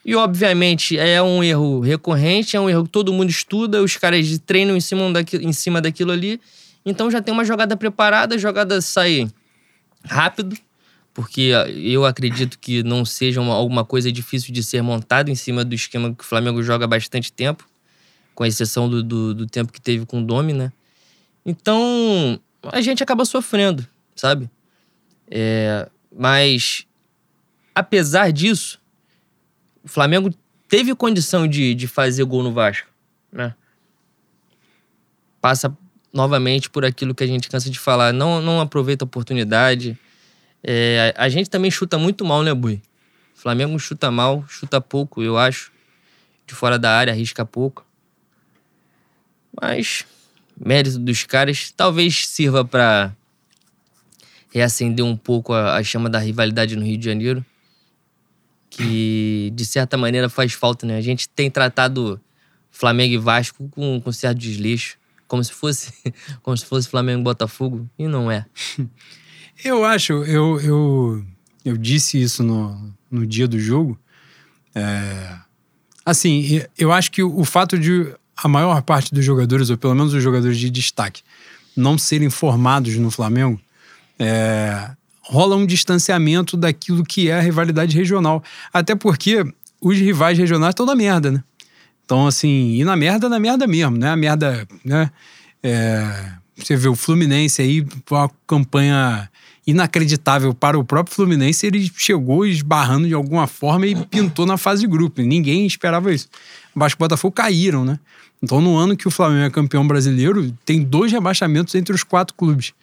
E, 0.05 0.15
obviamente, 0.15 0.99
é 0.99 1.19
um 1.19 1.43
erro 1.43 1.79
recorrente, 1.79 2.55
é 2.55 2.61
um 2.61 2.69
erro 2.69 2.83
que 2.83 2.91
todo 2.91 3.11
mundo 3.11 3.31
estuda, 3.31 3.81
os 3.81 3.97
caras 3.97 4.39
treinam 4.45 4.77
em 4.77 4.79
cima, 4.79 5.11
daquilo, 5.11 5.43
em 5.43 5.51
cima 5.51 5.81
daquilo 5.81 6.11
ali. 6.11 6.39
Então 6.85 7.09
já 7.09 7.19
tem 7.19 7.33
uma 7.33 7.43
jogada 7.43 7.75
preparada, 7.75 8.35
a 8.35 8.37
jogada 8.37 8.79
sai 8.79 9.27
rápido, 10.03 10.55
porque 11.11 11.51
eu 11.83 12.05
acredito 12.05 12.59
que 12.59 12.83
não 12.83 13.03
seja 13.03 13.41
uma, 13.41 13.55
alguma 13.55 13.83
coisa 13.83 14.11
difícil 14.11 14.53
de 14.53 14.61
ser 14.61 14.83
montada 14.83 15.31
em 15.31 15.35
cima 15.35 15.65
do 15.65 15.73
esquema 15.73 16.13
que 16.13 16.23
o 16.23 16.27
Flamengo 16.27 16.61
joga 16.61 16.85
há 16.85 16.87
bastante 16.87 17.33
tempo, 17.33 17.67
com 18.35 18.45
exceção 18.45 18.87
do, 18.87 19.01
do, 19.01 19.33
do 19.33 19.47
tempo 19.47 19.73
que 19.73 19.81
teve 19.81 20.05
com 20.05 20.21
o 20.21 20.23
Domi, 20.23 20.53
né? 20.53 20.71
Então, 21.43 22.39
a 22.61 22.79
gente 22.81 23.01
acaba 23.01 23.25
sofrendo, 23.25 23.87
sabe? 24.15 24.47
É, 25.31 25.89
mas, 26.15 26.85
apesar 27.73 28.31
disso, 28.31 28.79
o 29.85 29.87
Flamengo 29.87 30.33
teve 30.67 30.95
condição 30.95 31.47
de, 31.47 31.75
de 31.75 31.87
fazer 31.87 32.23
gol 32.25 32.41
no 32.41 32.51
Vasco, 32.51 32.89
né? 33.31 33.53
Passa 35.39 35.77
novamente 36.11 36.71
por 36.71 36.83
aquilo 36.83 37.13
que 37.13 37.23
a 37.23 37.27
gente 37.27 37.47
cansa 37.47 37.69
de 37.69 37.77
falar. 37.77 38.11
Não, 38.11 38.41
não 38.41 38.59
aproveita 38.59 39.05
a 39.05 39.07
oportunidade. 39.07 39.97
É, 40.63 41.13
a, 41.15 41.25
a 41.25 41.29
gente 41.29 41.51
também 41.51 41.69
chuta 41.69 41.99
muito 41.99 42.25
mal, 42.25 42.41
né, 42.41 42.51
Bui? 42.51 42.81
O 43.37 43.39
Flamengo 43.39 43.77
chuta 43.77 44.09
mal, 44.09 44.43
chuta 44.47 44.81
pouco, 44.81 45.21
eu 45.21 45.37
acho. 45.37 45.71
De 46.47 46.55
fora 46.55 46.79
da 46.79 46.91
área, 46.91 47.13
arrisca 47.13 47.45
pouco. 47.45 47.85
Mas, 49.61 50.03
mérito 50.59 50.97
dos 50.97 51.23
caras, 51.25 51.71
talvez 51.71 52.27
sirva 52.27 52.65
para 52.65 53.15
reacender 54.51 55.05
um 55.05 55.15
pouco 55.15 55.53
a, 55.53 55.75
a 55.75 55.83
chama 55.83 56.09
da 56.09 56.17
rivalidade 56.17 56.75
no 56.75 56.83
Rio 56.83 56.97
de 56.97 57.05
Janeiro 57.05 57.45
que 58.75 59.51
de 59.53 59.65
certa 59.65 59.97
maneira 59.97 60.29
faz 60.29 60.53
falta, 60.53 60.85
né? 60.85 60.97
A 60.97 61.01
gente 61.01 61.29
tem 61.29 61.49
tratado 61.49 62.19
Flamengo 62.69 63.13
e 63.13 63.17
Vasco 63.17 63.69
com, 63.69 64.01
com 64.01 64.11
certo 64.11 64.37
desleixo, 64.37 64.97
como 65.27 65.43
se 65.43 65.51
fosse 65.51 65.93
como 66.43 66.55
se 66.57 66.65
fosse 66.65 66.89
Flamengo 66.89 67.21
e 67.21 67.23
Botafogo, 67.23 67.89
e 67.97 68.07
não 68.07 68.29
é. 68.29 68.45
Eu 69.63 69.85
acho, 69.85 70.11
eu, 70.25 70.59
eu, 70.59 71.25
eu 71.63 71.77
disse 71.77 72.21
isso 72.21 72.43
no, 72.43 72.93
no 73.09 73.25
dia 73.25 73.47
do 73.47 73.57
jogo. 73.57 73.97
É, 74.75 75.33
assim, 76.05 76.61
eu 76.77 76.91
acho 76.91 77.09
que 77.09 77.23
o 77.23 77.45
fato 77.45 77.79
de 77.79 78.13
a 78.35 78.49
maior 78.49 78.81
parte 78.81 79.13
dos 79.13 79.23
jogadores, 79.23 79.69
ou 79.69 79.77
pelo 79.77 79.95
menos 79.95 80.13
os 80.13 80.21
jogadores 80.21 80.57
de 80.57 80.69
destaque, 80.69 81.23
não 81.73 81.97
serem 81.97 82.29
formados 82.29 82.97
no 82.97 83.09
Flamengo, 83.09 83.57
é, 84.19 84.91
rola 85.27 85.55
um 85.55 85.65
distanciamento 85.65 86.55
daquilo 86.55 87.03
que 87.03 87.29
é 87.29 87.37
a 87.37 87.41
rivalidade 87.41 87.95
regional. 87.95 88.43
Até 88.71 88.95
porque 88.95 89.45
os 89.81 89.97
rivais 89.97 90.37
regionais 90.37 90.71
estão 90.71 90.85
na 90.85 90.95
merda, 90.95 91.31
né? 91.31 91.43
Então, 92.03 92.27
assim, 92.27 92.75
e 92.75 92.83
na 92.83 92.95
merda, 92.95 93.27
na 93.27 93.39
merda 93.39 93.65
mesmo, 93.65 93.97
né? 93.97 94.09
A 94.09 94.15
merda, 94.15 94.67
né? 94.83 95.09
É, 95.63 96.31
você 96.55 96.75
vê 96.75 96.87
o 96.87 96.95
Fluminense 96.95 97.61
aí, 97.61 97.85
uma 98.09 98.29
campanha 98.45 99.29
inacreditável 99.65 100.53
para 100.53 100.77
o 100.77 100.83
próprio 100.83 101.15
Fluminense, 101.15 101.65
ele 101.65 101.91
chegou 101.97 102.45
esbarrando 102.45 103.07
de 103.07 103.15
alguma 103.15 103.47
forma 103.47 103.87
e 103.87 103.95
pintou 104.05 104.45
na 104.45 104.57
fase 104.57 104.81
de 104.81 104.87
grupo. 104.87 105.21
Ninguém 105.23 105.65
esperava 105.65 106.13
isso. 106.13 106.27
O 106.75 106.79
Vasco 106.79 106.99
Botafogo 106.99 107.33
caíram, 107.33 107.83
né? 107.83 107.99
Então, 108.43 108.61
no 108.61 108.77
ano 108.77 108.95
que 108.95 109.07
o 109.07 109.11
Flamengo 109.11 109.45
é 109.45 109.49
campeão 109.49 109.87
brasileiro, 109.87 110.51
tem 110.63 110.83
dois 110.83 111.11
rebaixamentos 111.11 111.73
entre 111.73 111.95
os 111.95 112.03
quatro 112.03 112.35
clubes. 112.35 112.73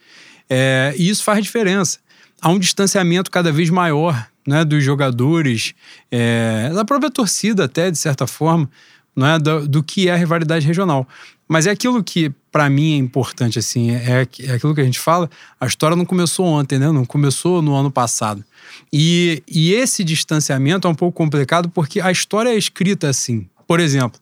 É, 0.49 0.93
e 0.97 1.07
isso 1.07 1.23
faz 1.23 1.41
diferença 1.41 1.99
há 2.43 2.49
um 2.49 2.59
distanciamento 2.59 3.31
cada 3.31 3.51
vez 3.53 3.69
maior 3.69 4.27
né, 4.45 4.65
dos 4.65 4.83
jogadores, 4.83 5.73
é, 6.11 6.69
da 6.73 6.83
própria 6.83 7.09
torcida, 7.09 7.63
até 7.63 7.89
de 7.89 7.97
certa 7.97 8.27
forma, 8.27 8.69
né, 9.15 9.39
do, 9.39 9.65
do, 9.65 9.81
que 9.81 10.09
é 10.09 10.13
a 10.13 10.17
rivalidade 10.17 10.67
regional. 10.67 11.07
Mas 11.47 11.67
é 11.67 11.71
aquilo 11.71 12.03
que, 12.03 12.31
para 12.51 12.69
mim, 12.69 12.93
é 12.93 12.97
importante, 12.97 13.57
assim, 13.57 13.91
é, 13.91 14.27
é 14.41 14.51
aquilo 14.51 14.75
que 14.75 14.81
a 14.81 14.83
gente 14.83 14.99
fala, 14.99 15.29
a 15.59 15.65
história 15.65 15.95
não 15.95 16.03
começou 16.03 16.45
ontem, 16.45 16.77
né? 16.79 16.91
Não 16.91 17.05
começou 17.05 17.61
no 17.61 17.75
ano 17.75 17.91
passado. 17.91 18.43
E, 18.91 19.41
e 19.47 19.73
esse 19.73 20.03
distanciamento 20.03 20.87
é 20.87 20.91
um 20.91 20.95
pouco 20.95 21.15
complicado 21.15 21.69
porque 21.69 22.01
a 22.01 22.11
história 22.11 22.49
é 22.49 22.57
escrita 22.57 23.09
assim. 23.09 23.47
Por 23.67 23.79
exemplo, 23.79 24.19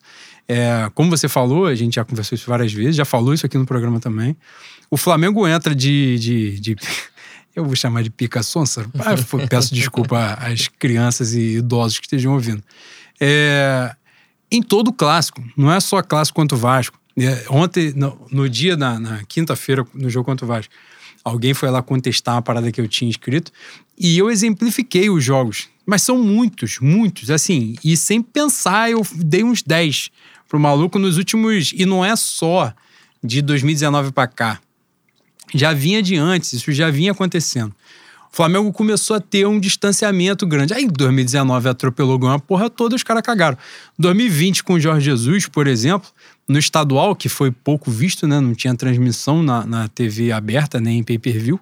é, 0.48 0.92
como 0.94 1.10
você 1.10 1.28
falou, 1.28 1.66
a 1.66 1.76
gente 1.76 1.96
já 1.96 2.04
conversou 2.04 2.36
isso 2.36 2.48
várias 2.48 2.74
vezes, 2.74 2.96
já 2.96 3.06
falou 3.06 3.34
isso 3.34 3.46
aqui 3.46 3.58
no 3.58 3.66
programa 3.66 4.00
também. 4.00 4.36
O 4.90 4.98
Flamengo 4.98 5.48
entra 5.48 5.74
de, 5.74 6.20
de, 6.20 6.60
de 6.60 6.76
eu 7.56 7.66
vou 7.66 7.76
chamar 7.76 8.04
de 8.04 8.10
pica 8.10 8.42
sonsa. 8.44 8.86
Ah, 9.00 9.16
peço 9.50 9.74
desculpa 9.74 10.38
às 10.40 10.68
crianças 10.68 11.34
e 11.34 11.58
idosos 11.58 12.00
que 12.00 12.06
estejam 12.06 12.34
ouvindo. 12.34 12.64
É, 13.20 13.96
em 14.52 14.62
todo 14.62 14.92
clássico, 14.92 15.44
não 15.56 15.72
é 15.72 15.80
só 15.80 16.02
clássico 16.02 16.36
quanto 16.36 16.56
Vasco. 16.56 17.00
É, 17.18 17.46
ontem, 17.50 17.94
no, 17.94 18.26
no 18.32 18.50
dia, 18.50 18.78
na, 18.78 19.00
na 19.00 19.24
quinta-feira, 19.26 19.86
no 19.94 20.10
jogo 20.10 20.26
contra 20.26 20.46
o 20.46 20.48
Vasco, 20.48 20.74
alguém 21.24 21.54
foi 21.54 21.70
lá 21.70 21.82
contestar 21.82 22.36
uma 22.36 22.42
parada 22.42 22.72
que 22.72 22.80
eu 22.80 22.88
tinha 22.88 23.10
escrito 23.10 23.52
e 23.98 24.18
eu 24.18 24.30
exemplifiquei 24.30 25.10
os 25.10 25.24
jogos. 25.24 25.70
Mas 25.86 26.04
são 26.04 26.18
muitos, 26.18 26.80
muitos, 26.80 27.30
assim. 27.30 27.76
E 27.84 27.98
sem 27.98 28.22
pensar, 28.22 28.90
eu 28.90 29.06
dei 29.16 29.44
uns 29.44 29.62
10 29.62 30.10
pro 30.48 30.60
maluco 30.60 30.98
nos 30.98 31.18
últimos. 31.18 31.74
E 31.76 31.86
não 31.86 32.04
é 32.04 32.16
só 32.16 32.74
de 33.24 33.42
2019 33.42 34.12
para 34.12 34.28
cá 34.28 34.60
já 35.54 35.74
vinha 35.74 36.02
de 36.02 36.16
antes, 36.16 36.54
isso 36.54 36.72
já 36.72 36.90
vinha 36.90 37.12
acontecendo. 37.12 37.74
O 38.32 38.36
Flamengo 38.36 38.72
começou 38.72 39.18
a 39.18 39.20
ter 39.20 39.46
um 39.46 39.60
distanciamento 39.60 40.48
grande. 40.48 40.74
Aí, 40.74 40.86
em 40.86 40.88
2019, 40.88 41.68
atropelou 41.68 42.18
uma 42.18 42.40
porra 42.40 42.70
toda, 42.70 42.96
os 42.96 43.04
caras 43.04 43.22
cagaram. 43.24 43.58
2020, 44.00 44.64
com 44.64 44.74
o 44.74 44.80
Jorge 44.80 45.04
Jesus, 45.04 45.48
por 45.48 45.68
exemplo, 45.68 46.10
no 46.48 46.58
estadual, 46.58 47.14
que 47.14 47.28
foi 47.28 47.52
pouco 47.52 47.92
visto, 47.92 48.26
né? 48.26 48.40
Não 48.40 48.56
tinha 48.56 48.74
transmissão 48.74 49.44
na, 49.44 49.66
na 49.66 49.88
TV 49.90 50.32
aberta, 50.32 50.80
nem 50.80 51.00
em 51.00 51.04
pay-per-view, 51.04 51.60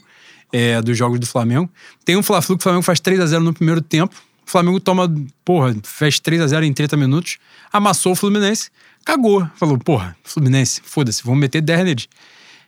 é, 0.54 0.80
dos 0.80 0.96
jogos 0.96 1.20
do 1.20 1.26
Flamengo. 1.26 1.68
Tem 2.06 2.16
um 2.16 2.22
Fla-Flu 2.22 2.56
que 2.56 2.62
o 2.62 2.64
Flamengo 2.64 2.84
faz 2.84 3.00
3 3.00 3.20
a 3.20 3.26
0 3.26 3.44
no 3.44 3.54
primeiro 3.54 3.82
tempo. 3.82 4.16
O 4.46 4.52
Flamengo 4.52 4.80
toma, 4.80 5.12
porra, 5.44 5.76
fez 5.84 6.20
3 6.20 6.42
a 6.42 6.48
0 6.48 6.66
em 6.66 6.74
30 6.74 6.96
minutos, 6.98 7.38
amassou 7.74 8.12
o 8.12 8.16
Fluminense, 8.16 8.70
cagou. 9.04 9.48
Falou, 9.56 9.78
porra, 9.80 10.16
Fluminense, 10.24 10.82
foda-se, 10.84 11.24
vamos 11.24 11.40
meter 11.40 11.62
10 11.62 11.84
neles. 11.84 12.08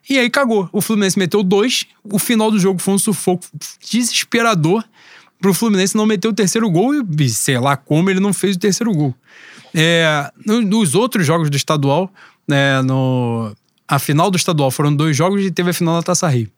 E 0.10 0.18
aí 0.18 0.30
cagou. 0.30 0.70
O 0.72 0.82
Fluminense 0.82 1.18
meteu 1.18 1.44
dois. 1.44 1.86
O 2.04 2.20
final 2.20 2.52
do 2.52 2.60
jogo 2.60 2.80
foi 2.80 2.94
um 2.94 2.98
sufoco 2.98 3.46
desesperador 3.90 4.84
pro 5.40 5.54
Fluminense 5.54 5.98
não 5.98 6.06
meter 6.06 6.28
o 6.28 6.34
terceiro 6.34 6.70
gol 6.70 6.94
e 6.94 7.30
sei 7.30 7.58
lá 7.58 7.76
como 7.76 8.10
ele 8.10 8.20
não 8.20 8.34
fez 8.34 8.56
o 8.56 8.60
terceiro 8.60 8.92
gol. 8.94 9.14
É, 9.74 10.32
nos 10.46 10.94
outros 10.94 11.26
jogos 11.26 11.50
do 11.50 11.58
estadual, 11.58 12.12
né, 12.48 12.82
no, 12.84 13.52
a 13.88 13.98
final 13.98 14.30
do 14.30 14.38
estadual 14.38 14.70
foram 14.70 14.96
dois 14.96 15.18
jogos 15.18 15.42
e 15.44 15.50
teve 15.50 15.72
a 15.72 15.74
final 15.74 15.96
da 15.96 16.04
Taça 16.04 16.28
Rio. 16.28 16.50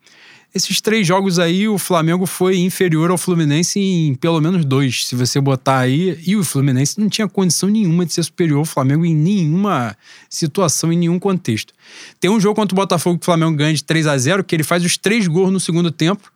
Esses 0.56 0.80
três 0.80 1.08
jogos 1.08 1.40
aí, 1.40 1.68
o 1.68 1.80
Flamengo 1.80 2.28
foi 2.28 2.60
inferior 2.60 3.10
ao 3.10 3.18
Fluminense 3.18 3.80
em 3.80 4.14
pelo 4.14 4.40
menos 4.40 4.64
dois, 4.64 5.08
se 5.08 5.16
você 5.16 5.42
botar 5.42 5.80
aí. 5.80 6.20
E 6.28 6.36
o 6.36 6.44
Fluminense 6.44 7.00
não 7.00 7.10
tinha 7.10 7.28
condição 7.28 7.70
nenhuma 7.70 8.06
de 8.06 8.14
ser 8.14 8.22
superior 8.22 8.60
ao 8.60 8.66
Flamengo 8.66 9.04
em 9.04 9.16
nenhuma 9.16 9.98
situação, 10.30 10.94
em 10.94 10.98
nenhum 10.98 11.18
contexto. 11.18 11.74
Tem 12.20 12.30
um 12.30 12.40
jogo 12.40 12.56
contra 12.56 12.76
o 12.76 12.78
Botafogo 12.78 13.18
que 13.18 13.24
o 13.24 13.26
Flamengo 13.26 13.56
ganha 13.56 13.74
de 13.74 13.84
3 13.84 14.06
a 14.06 14.16
0 14.16 14.44
que 14.44 14.56
ele 14.56 14.64
faz 14.64 14.86
os 14.86 14.96
três 14.96 15.28
gols 15.28 15.52
no 15.52 15.60
segundo 15.60 15.90
tempo. 15.90 16.32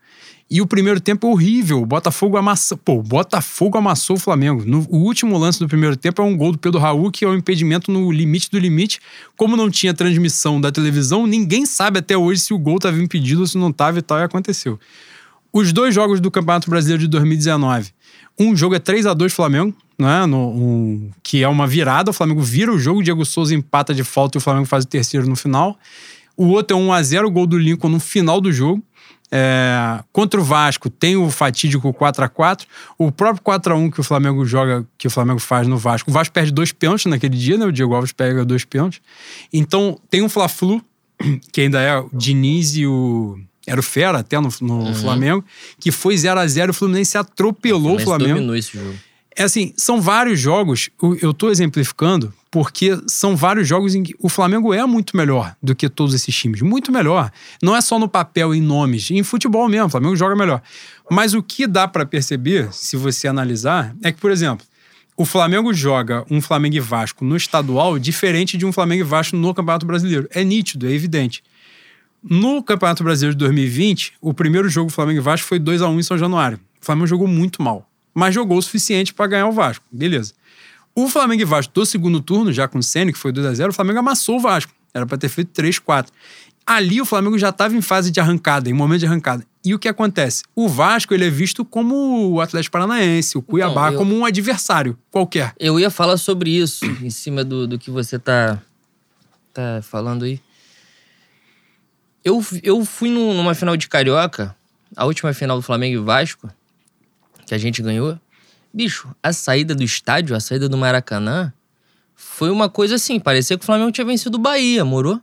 E 0.49 0.61
o 0.61 0.67
primeiro 0.67 1.01
tempo 1.01 1.27
é 1.27 1.29
horrível. 1.29 1.81
O 1.81 1.85
Botafogo 1.85 2.37
amassou. 2.37 2.77
Pô, 2.77 2.93
o 2.93 3.03
Botafogo 3.03 3.77
amassou 3.77 4.15
o 4.15 4.19
Flamengo. 4.19 4.63
No, 4.65 4.85
o 4.89 4.99
último 4.99 5.37
lance 5.37 5.59
do 5.59 5.67
primeiro 5.67 5.97
tempo 5.97 6.21
é 6.21 6.25
um 6.25 6.37
gol 6.37 6.53
do 6.53 6.57
Pedro 6.57 6.79
Raul, 6.79 7.11
que 7.11 7.25
é 7.25 7.27
um 7.27 7.35
impedimento 7.35 7.91
no 7.91 8.09
limite 8.11 8.49
do 8.49 8.57
limite. 8.57 9.01
Como 9.35 9.57
não 9.57 9.69
tinha 9.69 9.93
transmissão 9.93 10.61
da 10.61 10.71
televisão, 10.71 11.27
ninguém 11.27 11.65
sabe 11.65 11.99
até 11.99 12.17
hoje 12.17 12.41
se 12.41 12.53
o 12.53 12.57
gol 12.57 12.77
estava 12.77 12.97
impedido 13.01 13.41
ou 13.41 13.47
se 13.47 13.57
não 13.57 13.69
estava 13.69 13.99
e 13.99 14.01
tal, 14.01 14.19
e 14.19 14.23
aconteceu. 14.23 14.79
Os 15.51 15.73
dois 15.73 15.93
jogos 15.93 16.21
do 16.21 16.31
Campeonato 16.31 16.69
Brasileiro 16.69 17.01
de 17.01 17.07
2019. 17.09 17.91
Um 18.39 18.55
jogo 18.55 18.75
é 18.75 18.79
3 18.79 19.05
a 19.05 19.13
2 19.13 19.33
Flamengo, 19.33 19.75
né? 19.97 20.25
No, 20.25 20.49
um, 20.49 21.09
que 21.23 21.43
é 21.43 21.47
uma 21.47 21.67
virada. 21.67 22.11
O 22.11 22.13
Flamengo 22.13 22.41
vira 22.41 22.71
o 22.71 22.79
jogo, 22.79 22.99
o 22.99 23.03
Diego 23.03 23.25
Souza 23.25 23.53
empata 23.53 23.93
de 23.93 24.03
falta 24.03 24.37
e 24.37 24.39
o 24.39 24.41
Flamengo 24.41 24.65
faz 24.65 24.85
o 24.85 24.87
terceiro 24.87 25.27
no 25.27 25.35
final. 25.35 25.77
O 26.37 26.45
outro 26.49 26.77
é 26.77 26.79
1 26.79 26.93
a 26.93 27.01
0 27.01 27.27
o 27.27 27.31
gol 27.31 27.47
do 27.47 27.57
Lincoln 27.57 27.89
no 27.89 27.99
final 27.99 28.39
do 28.39 28.51
jogo. 28.51 28.83
É, 29.29 29.99
contra 30.13 30.39
o 30.39 30.43
Vasco 30.43 30.89
tem 30.89 31.17
o 31.17 31.29
fatídico 31.29 31.91
4 31.91 32.23
a 32.23 32.29
4 32.29 32.65
O 32.97 33.11
próprio 33.11 33.43
4 33.43 33.73
a 33.73 33.75
1 33.75 33.91
que 33.91 33.99
o 33.99 34.03
Flamengo 34.03 34.45
joga, 34.45 34.85
que 34.97 35.05
o 35.05 35.09
Flamengo 35.09 35.39
faz 35.39 35.67
no 35.67 35.77
Vasco. 35.77 36.09
O 36.09 36.13
Vasco 36.13 36.33
perde 36.33 36.51
dois 36.51 36.71
pênaltis 36.71 37.05
naquele 37.07 37.35
dia, 37.37 37.57
né? 37.57 37.65
O 37.65 37.71
Diego 37.71 37.93
Alves 37.93 38.13
pega 38.13 38.45
dois 38.45 38.63
pênaltis. 38.63 39.01
Então 39.51 39.99
tem 40.09 40.21
um 40.21 40.29
Fla-Flu, 40.29 40.81
que 41.51 41.61
ainda 41.61 41.81
é 41.81 41.97
o 41.97 42.09
Diniz 42.13 42.75
e 42.75 42.85
o. 42.85 43.37
Era 43.65 43.81
o 43.81 43.83
Fera 43.83 44.19
até 44.19 44.39
no, 44.39 44.47
no 44.61 44.73
uhum. 44.75 44.95
Flamengo, 44.95 45.43
que 45.77 45.91
foi 45.91 46.17
0 46.17 46.39
a 46.39 46.47
0 46.47 46.71
O 46.71 46.73
Fluminense 46.73 47.17
atropelou 47.17 47.79
o, 47.79 47.99
Fluminense 47.99 48.03
o 48.03 48.07
Flamengo. 48.07 48.35
Dominou 48.35 48.55
esse 48.55 48.77
jogo. 48.77 48.97
É 49.39 49.43
assim, 49.43 49.71
são 49.77 50.01
vários 50.01 50.39
jogos, 50.39 50.89
eu 51.21 51.31
tô 51.31 51.51
exemplificando, 51.51 52.33
porque 52.49 52.97
são 53.05 53.35
vários 53.35 53.67
jogos 53.67 53.93
em 53.93 54.01
que 54.01 54.15
o 54.17 54.27
Flamengo 54.27 54.73
é 54.73 54.83
muito 54.83 55.15
melhor 55.15 55.55
do 55.61 55.75
que 55.75 55.87
todos 55.87 56.15
esses 56.15 56.35
times. 56.35 56.61
Muito 56.61 56.91
melhor. 56.91 57.31
Não 57.61 57.75
é 57.75 57.79
só 57.79 57.99
no 57.99 58.09
papel, 58.09 58.55
em 58.55 58.61
nomes. 58.61 59.11
Em 59.11 59.21
futebol 59.21 59.69
mesmo, 59.69 59.85
o 59.85 59.89
Flamengo 59.89 60.15
joga 60.15 60.35
melhor. 60.35 60.59
Mas 61.11 61.35
o 61.35 61.43
que 61.43 61.67
dá 61.67 61.87
para 61.87 62.03
perceber, 62.03 62.73
se 62.73 62.97
você 62.97 63.27
analisar, 63.27 63.95
é 64.01 64.11
que, 64.11 64.19
por 64.19 64.31
exemplo, 64.31 64.65
o 65.15 65.23
Flamengo 65.23 65.71
joga 65.71 66.25
um 66.31 66.41
Flamengo 66.41 66.75
e 66.75 66.79
Vasco 66.79 67.23
no 67.23 67.37
estadual 67.37 67.99
diferente 67.99 68.57
de 68.57 68.65
um 68.65 68.73
Flamengo 68.73 69.01
e 69.01 69.03
Vasco 69.03 69.37
no 69.37 69.53
Campeonato 69.53 69.85
Brasileiro. 69.85 70.27
É 70.31 70.43
nítido, 70.43 70.87
é 70.87 70.91
evidente. 70.91 71.43
No 72.23 72.63
Campeonato 72.63 73.03
Brasileiro 73.03 73.35
de 73.35 73.39
2020, 73.39 74.13
o 74.19 74.33
primeiro 74.33 74.67
jogo 74.67 74.89
Flamengo 74.89 75.19
e 75.19 75.23
Vasco 75.23 75.47
foi 75.47 75.59
2 75.59 75.83
a 75.83 75.89
1 75.89 75.99
em 75.99 76.03
São 76.03 76.17
Januário. 76.17 76.59
O 76.81 76.85
Flamengo 76.85 77.05
jogou 77.05 77.27
muito 77.27 77.61
mal, 77.61 77.86
mas 78.17 78.33
jogou 78.33 78.57
o 78.57 78.61
suficiente 78.63 79.13
para 79.13 79.27
ganhar 79.27 79.47
o 79.47 79.51
Vasco. 79.51 79.85
Beleza. 79.91 80.33
O 80.95 81.07
Flamengo 81.07 81.43
e 81.43 81.45
Vasco 81.45 81.71
do 81.71 81.85
segundo 81.85 82.19
turno, 82.19 82.51
já 82.51 82.67
com 82.67 82.79
o 82.79 82.83
Senna, 82.83 83.11
que 83.11 83.17
foi 83.17 83.31
2 83.31 83.45
a 83.45 83.53
0 83.53 83.69
o 83.69 83.73
Flamengo 83.73 83.99
amassou 83.99 84.37
o 84.37 84.39
Vasco. 84.39 84.73
Era 84.91 85.05
para 85.05 85.19
ter 85.19 85.29
feito 85.29 85.51
3 85.51 85.77
4 85.77 86.11
Ali 86.65 86.99
o 86.99 87.05
Flamengo 87.05 87.37
já 87.37 87.49
estava 87.49 87.75
em 87.75 87.81
fase 87.81 88.09
de 88.09 88.19
arrancada, 88.19 88.71
em 88.71 88.73
momento 88.73 89.01
de 89.01 89.05
arrancada. 89.05 89.45
E 89.63 89.75
o 89.75 89.77
que 89.77 89.87
acontece? 89.87 90.43
O 90.55 90.67
Vasco 90.67 91.13
ele 91.13 91.27
é 91.27 91.29
visto 91.29 91.63
como 91.63 92.31
o 92.31 92.41
Atlético 92.41 92.73
Paranaense, 92.73 93.37
o 93.37 93.41
Cuiabá, 93.43 93.89
então, 93.89 93.93
eu, 93.93 93.97
como 93.99 94.15
um 94.15 94.25
adversário 94.25 94.97
qualquer. 95.11 95.53
Eu 95.59 95.79
ia 95.79 95.91
falar 95.91 96.17
sobre 96.17 96.49
isso, 96.49 96.85
em 97.03 97.11
cima 97.11 97.43
do, 97.43 97.67
do 97.67 97.77
que 97.77 97.91
você 97.91 98.17
tá, 98.17 98.59
tá 99.53 99.79
falando 99.83 100.25
aí. 100.25 100.41
Eu, 102.25 102.43
eu 102.63 102.83
fui 102.83 103.11
numa 103.11 103.53
final 103.53 103.77
de 103.77 103.87
Carioca, 103.87 104.55
a 104.95 105.05
última 105.05 105.31
final 105.33 105.57
do 105.57 105.63
Flamengo 105.63 106.01
e 106.01 106.03
Vasco, 106.03 106.49
que 107.47 107.55
a 107.55 107.57
gente 107.57 107.81
ganhou. 107.81 108.19
Bicho, 108.71 109.15
a 109.23 109.33
saída 109.33 109.73
do 109.73 109.81
estádio, 109.81 110.35
a 110.35 110.39
saída 110.39 110.69
do 110.69 110.77
Maracanã, 110.77 111.51
foi 112.13 112.51
uma 112.51 112.69
coisa 112.69 112.95
assim, 112.95 113.19
parecia 113.19 113.57
que 113.57 113.63
o 113.63 113.65
Flamengo 113.65 113.91
tinha 113.91 114.05
vencido 114.05 114.37
o 114.37 114.41
Bahia, 114.41 114.85
morou? 114.85 115.19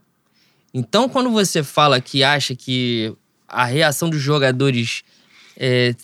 Então, 0.72 1.08
quando 1.08 1.30
você 1.30 1.62
fala 1.62 2.00
que 2.00 2.24
acha 2.24 2.56
que 2.56 3.14
a 3.46 3.64
reação 3.64 4.10
dos 4.10 4.20
jogadores 4.20 5.04
é, 5.56 5.94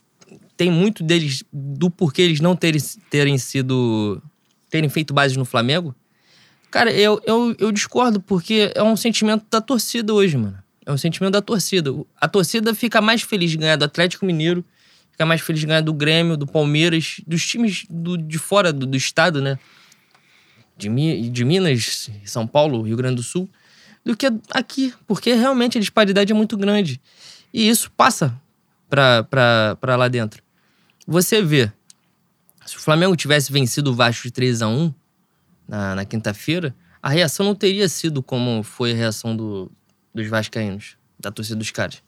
tem 0.56 0.70
muito 0.70 1.02
deles 1.02 1.42
do 1.52 1.90
porquê 1.90 2.22
eles 2.22 2.40
não 2.40 2.54
terem, 2.54 2.80
terem 3.09 3.38
sido. 3.38 4.22
terem 4.68 4.88
feito 4.88 5.14
base 5.14 5.37
no 5.38 5.44
Flamengo, 5.44 5.94
cara, 6.70 6.92
eu, 6.92 7.20
eu, 7.24 7.56
eu 7.59 7.72
discordo, 7.72 8.20
porque 8.20 8.70
é 8.74 8.83
um 8.83 8.94
sentimento 8.94 9.44
da 9.50 9.61
torcida 9.61 10.12
hoje, 10.12 10.37
mano. 10.37 10.59
É 10.85 10.92
um 10.92 10.98
sentimento 10.98 11.33
da 11.33 11.42
torcida. 11.42 11.90
A 12.20 12.28
torcida 12.28 12.74
fica 12.74 13.00
mais 13.00 13.22
feliz 13.22 13.50
de 13.50 13.56
ganhar 13.56 13.76
do 13.76 13.85
Atlético 13.85 14.26
Mineiro, 14.26 14.64
fica 15.20 15.26
mais 15.26 15.42
feliz 15.42 15.61
de 15.61 15.66
ganhar 15.66 15.83
do 15.83 15.92
Grêmio, 15.92 16.35
do 16.35 16.46
Palmeiras, 16.46 17.20
dos 17.26 17.46
times 17.46 17.85
do, 17.90 18.16
de 18.16 18.38
fora 18.38 18.72
do, 18.72 18.87
do 18.87 18.96
estado, 18.96 19.42
né? 19.42 19.59
De, 20.78 20.88
de 21.28 21.44
Minas, 21.44 22.09
São 22.24 22.46
Paulo, 22.46 22.80
Rio 22.80 22.96
Grande 22.96 23.16
do 23.16 23.22
Sul 23.22 23.48
do 24.02 24.16
que 24.16 24.26
aqui, 24.50 24.94
porque 25.06 25.35
realmente 25.35 25.76
a 25.76 25.80
disparidade 25.80 26.33
é 26.33 26.35
muito 26.35 26.56
grande. 26.56 26.98
E 27.52 27.68
isso 27.68 27.90
passa 27.90 28.40
para 28.88 29.94
lá 29.94 30.09
dentro. 30.09 30.42
Você 31.06 31.42
vê, 31.42 31.70
se 32.64 32.78
o 32.78 32.80
Flamengo 32.80 33.14
tivesse 33.14 33.52
vencido 33.52 33.90
o 33.90 33.94
Vasco 33.94 34.22
de 34.22 34.30
3 34.30 34.62
a 34.62 34.68
1 34.68 34.94
na, 35.68 35.94
na 35.96 36.04
quinta-feira, 36.06 36.74
a 37.02 37.11
reação 37.11 37.44
não 37.44 37.54
teria 37.54 37.90
sido 37.90 38.22
como 38.22 38.62
foi 38.62 38.92
a 38.92 38.94
reação 38.94 39.37
do, 39.37 39.70
dos 40.14 40.26
vascaínos, 40.28 40.96
da 41.18 41.30
torcida 41.30 41.56
dos 41.56 41.70
caras. 41.70 42.02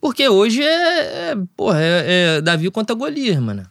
Porque 0.00 0.28
hoje 0.28 0.62
é, 0.62 1.30
é 1.30 1.36
porra, 1.56 1.80
é, 1.80 2.36
é 2.36 2.40
Davi 2.40 2.70
contra 2.70 2.94
Golias, 2.94 3.38
mano. 3.38 3.66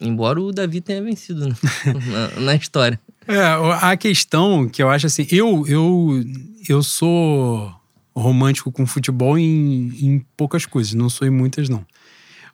Embora 0.00 0.40
o 0.40 0.52
Davi 0.52 0.80
tenha 0.80 1.02
vencido 1.02 1.48
né? 1.48 1.54
na, 2.36 2.40
na 2.40 2.54
história. 2.54 2.98
É, 3.26 3.40
a 3.80 3.96
questão 3.96 4.68
que 4.68 4.82
eu 4.82 4.90
acho 4.90 5.06
assim, 5.06 5.26
eu, 5.30 5.66
eu, 5.66 6.24
eu 6.68 6.82
sou 6.82 7.74
romântico 8.14 8.70
com 8.70 8.86
futebol 8.86 9.38
em, 9.38 9.88
em 10.00 10.26
poucas 10.36 10.66
coisas, 10.66 10.94
não 10.94 11.08
sou 11.08 11.26
em 11.26 11.30
muitas, 11.30 11.68
não. 11.68 11.84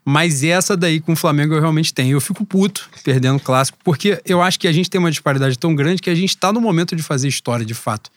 Mas 0.05 0.43
essa 0.43 0.77
daí 0.77 0.99
com 0.99 1.13
o 1.13 1.17
Flamengo 1.17 1.55
eu 1.55 1.61
realmente 1.61 1.93
tenho. 1.93 2.17
Eu 2.17 2.21
fico 2.21 2.45
puto 2.45 2.89
perdendo 3.05 3.37
o 3.37 3.41
clássico, 3.41 3.79
porque 3.85 4.21
eu 4.25 4.41
acho 4.41 4.59
que 4.59 4.67
a 4.67 4.73
gente 4.73 4.89
tem 4.89 4.99
uma 4.99 5.11
disparidade 5.11 5.59
tão 5.59 5.75
grande 5.75 6.01
que 6.01 6.09
a 6.09 6.15
gente 6.15 6.31
está 6.31 6.53
no 6.53 6.61
momento 6.61 6.97
de 6.97 7.03
fazer 7.03 7.29
história, 7.29 7.67
de 7.67 7.75
fato. 7.75 8.11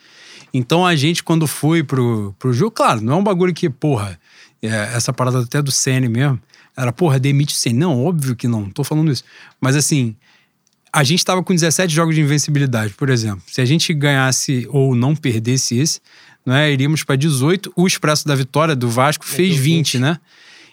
Então 0.54 0.86
a 0.86 0.96
gente, 0.96 1.24
quando 1.24 1.46
foi 1.46 1.84
pro, 1.84 2.34
pro 2.40 2.54
jogo, 2.54 2.72
claro, 2.72 3.02
não 3.02 3.14
é 3.14 3.16
um 3.18 3.24
bagulho 3.24 3.54
que, 3.54 3.70
porra, 3.70 4.20
essa 4.68 5.12
parada 5.12 5.42
até 5.42 5.62
do 5.62 5.72
CN 5.72 6.08
mesmo, 6.08 6.40
era, 6.76 6.92
porra, 6.92 7.20
demite 7.20 7.54
o 7.54 7.58
CN. 7.58 7.80
Não, 7.80 8.06
óbvio 8.06 8.36
que 8.36 8.48
não, 8.48 8.70
tô 8.70 8.84
falando 8.84 9.12
isso. 9.12 9.24
Mas 9.60 9.76
assim, 9.76 10.16
a 10.92 11.04
gente 11.04 11.20
estava 11.20 11.44
com 11.44 11.54
17 11.54 11.94
jogos 11.94 12.16
de 12.16 12.22
invencibilidade, 12.22 12.94
por 12.94 13.10
exemplo. 13.10 13.42
Se 13.48 13.62
a 13.62 13.66
gente 13.66 13.94
ganhasse 13.94 14.68
ou 14.70 14.96
não 14.96 15.16
perdesse 15.16 15.78
esse, 15.78 16.00
né, 16.46 16.72
iríamos 16.72 17.04
para 17.04 17.16
18. 17.16 17.72
O 17.76 17.88
Expresso 17.88 18.28
da 18.28 18.36
Vitória 18.36 18.76
do 18.76 18.90
Vasco 18.90 19.26
fez 19.26 19.56
20, 19.56 19.98
20, 19.98 20.00
né? 20.00 20.20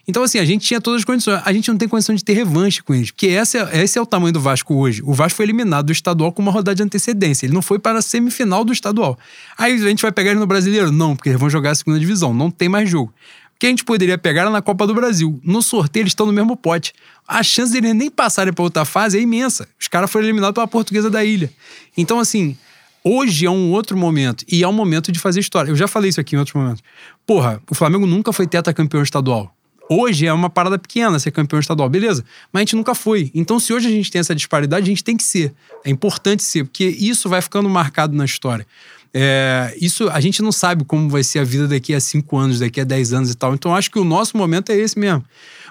Então, 0.07 0.25
assim, 0.25 0.39
a 0.39 0.45
gente 0.45 0.67
tinha 0.67 0.81
todas 0.81 1.01
as 1.01 1.05
condições. 1.05 1.41
A 1.45 1.53
gente 1.53 1.71
não 1.71 1.79
tem 1.79 1.89
condição 1.89 2.15
de 2.15 2.25
ter 2.25 2.33
revanche 2.33 2.83
com 2.83 2.93
eles. 2.93 3.11
Porque 3.13 3.27
esse 3.27 3.57
é, 3.57 3.83
esse 3.83 3.99
é 3.99 4.03
o 4.03 4.07
tamanho 4.07 4.33
do 4.33 4.41
Vasco 4.41 4.75
hoje. 4.75 5.03
O 5.05 5.13
Vasco 5.13 5.37
foi 5.37 5.47
eliminado 5.47 5.87
do 5.87 5.93
estadual 5.93 6.33
com 6.33 6.43
uma 6.43 6.51
rodada 6.51 6.75
de 6.75 6.83
antecedência. 6.83 7.47
Ele 7.47 7.55
não 7.55 7.63
foi 7.63 7.79
para 7.79 7.99
a 7.99 8.03
semifinal 8.03 8.65
do 8.65 8.73
estadual. 8.73 9.17
Aí 9.57 9.73
a 9.73 9.89
gente 9.89 10.03
vai 10.03 10.11
pegar 10.11 10.33
ele 10.33 10.41
no 10.41 10.47
brasileiro? 10.47 10.91
Não, 10.91 11.15
porque 11.15 11.29
eles 11.29 11.39
vão 11.39 11.49
jogar 11.49 11.71
a 11.71 11.75
segunda 11.75 11.99
divisão. 11.99 12.35
Não 12.35 12.51
tem 12.51 12.69
mais 12.69 12.91
jogo. 12.91 13.15
Que 13.61 13.67
a 13.67 13.69
gente 13.69 13.85
poderia 13.85 14.19
pegar 14.19 14.51
na 14.51 14.61
Copa 14.61 14.87
do 14.87 14.95
Brasil. 14.95 15.39
No 15.45 15.63
sorteio, 15.63 16.03
eles 16.03 16.11
estão 16.11 16.27
no 16.27 16.33
mesmo 16.33 16.57
pote 16.57 16.93
a 17.31 17.45
chance 17.45 17.71
de 17.71 17.79
eles 17.79 17.95
nem 17.95 18.11
passarem 18.11 18.53
para 18.53 18.65
outra 18.65 18.85
fase 18.85 19.17
é 19.17 19.21
imensa. 19.21 19.69
Os 19.81 19.87
caras 19.87 20.11
foram 20.11 20.27
eliminados 20.27 20.53
pela 20.53 20.67
portuguesa 20.67 21.09
da 21.09 21.25
ilha. 21.25 21.49
Então, 21.97 22.19
assim, 22.19 22.59
hoje 23.05 23.47
é 23.47 23.51
um 23.51 23.71
outro 23.71 23.97
momento. 23.97 24.45
E 24.51 24.65
é 24.65 24.69
um 24.69 24.73
momento 24.73 25.13
de 25.13 25.19
fazer 25.21 25.39
história. 25.39 25.71
Eu 25.71 25.77
já 25.77 25.87
falei 25.87 26.11
isso 26.11 26.21
aqui 26.21 26.35
em 26.35 26.39
outros 26.41 26.55
momentos. 26.55 26.83
Porra, 27.25 27.63
o 27.71 27.75
Flamengo 27.75 28.05
nunca 28.05 28.33
foi 28.33 28.49
campeão 28.75 29.01
estadual. 29.01 29.55
Hoje 29.89 30.27
é 30.27 30.33
uma 30.33 30.51
parada 30.51 30.77
pequena 30.77 31.19
ser 31.21 31.31
campeão 31.31 31.61
estadual, 31.61 31.89
beleza. 31.89 32.25
Mas 32.53 32.61
a 32.61 32.65
gente 32.65 32.77
nunca 32.77 32.97
foi. 32.97 33.31
Então, 33.33 33.61
se 33.61 33.73
hoje 33.73 33.87
a 33.87 33.91
gente 33.91 34.11
tem 34.11 34.19
essa 34.19 34.35
disparidade, 34.35 34.83
a 34.83 34.89
gente 34.89 35.05
tem 35.05 35.17
que 35.17 35.25
ser. 35.25 35.55
É 35.85 35.91
importante 35.91 36.43
ser, 36.43 36.65
porque 36.65 36.85
isso 36.85 37.29
vai 37.29 37.41
ficando 37.41 37.69
marcado 37.69 38.15
na 38.17 38.25
história. 38.25 38.67
É, 39.13 39.77
isso 39.81 40.09
a 40.09 40.21
gente 40.21 40.41
não 40.41 40.53
sabe 40.53 40.85
como 40.85 41.09
vai 41.09 41.25
ser 41.25 41.41
a 41.41 41.45
vida 41.45 41.67
daqui 41.67 41.95
a 41.95 42.01
cinco 42.01 42.37
anos, 42.37 42.61
daqui 42.61 42.81
a 42.81 42.85
dez 42.85 43.13
anos 43.13 43.31
e 43.31 43.35
tal. 43.35 43.55
Então, 43.55 43.75
acho 43.75 43.91
que 43.91 43.99
o 43.99 44.05
nosso 44.05 44.37
momento 44.37 44.71
é 44.71 44.77
esse 44.77 44.99
mesmo. 44.99 45.25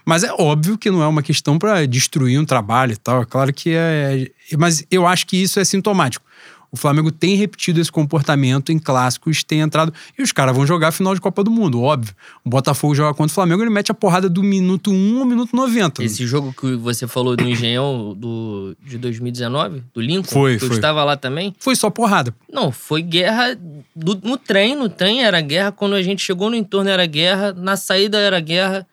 Mas 0.05 0.23
é 0.23 0.33
óbvio 0.33 0.77
que 0.77 0.89
não 0.89 1.03
é 1.03 1.07
uma 1.07 1.21
questão 1.21 1.57
para 1.57 1.85
destruir 1.85 2.39
um 2.39 2.45
trabalho 2.45 2.93
e 2.93 2.97
tal. 2.97 3.21
É 3.21 3.25
claro 3.25 3.53
que 3.53 3.71
é. 3.73 4.29
Mas 4.57 4.83
eu 4.89 5.05
acho 5.05 5.25
que 5.25 5.37
isso 5.37 5.59
é 5.59 5.63
sintomático. 5.63 6.25
O 6.71 6.77
Flamengo 6.77 7.11
tem 7.11 7.35
repetido 7.35 7.81
esse 7.81 7.91
comportamento 7.91 8.71
em 8.71 8.77
clássicos, 8.77 9.43
tem 9.43 9.61
entrado. 9.61 9.93
E 10.17 10.21
os 10.21 10.31
caras 10.31 10.55
vão 10.55 10.65
jogar 10.65 10.89
a 10.89 10.91
final 10.91 11.15
de 11.15 11.21
Copa 11.21 11.43
do 11.43 11.49
Mundo, 11.49 11.81
óbvio. 11.81 12.13
O 12.45 12.49
Botafogo 12.49 12.93
joga 12.93 13.13
contra 13.13 13.31
o 13.31 13.33
Flamengo, 13.33 13.63
ele 13.63 13.69
mete 13.69 13.91
a 13.91 13.93
porrada 13.93 14.29
do 14.29 14.43
minuto 14.43 14.91
1 14.91 15.19
ao 15.19 15.25
minuto 15.25 15.55
90. 15.55 16.03
Esse 16.03 16.27
jogo 16.27 16.53
que 16.53 16.75
você 16.75 17.07
falou 17.07 17.35
do 17.35 17.43
Engenhão 17.43 18.13
do, 18.15 18.75
de 18.85 18.97
2019, 18.97 19.83
do 19.93 20.01
Lincoln, 20.01 20.29
foi, 20.29 20.53
que 20.53 20.59
foi. 20.59 20.69
eu 20.69 20.73
estava 20.73 21.03
lá 21.03 21.17
também. 21.17 21.55
Foi 21.59 21.75
só 21.75 21.89
porrada. 21.89 22.33
Não, 22.51 22.71
foi 22.71 23.01
guerra 23.01 23.57
do, 23.95 24.19
no 24.23 24.37
trem. 24.37 24.75
No 24.75 24.89
trem 24.89 25.23
era 25.23 25.41
guerra. 25.41 25.71
Quando 25.71 25.95
a 25.95 26.01
gente 26.01 26.23
chegou 26.23 26.49
no 26.49 26.55
entorno 26.55 26.89
era 26.89 27.05
guerra. 27.05 27.53
Na 27.53 27.75
saída 27.75 28.17
era 28.19 28.39
guerra. 28.39 28.85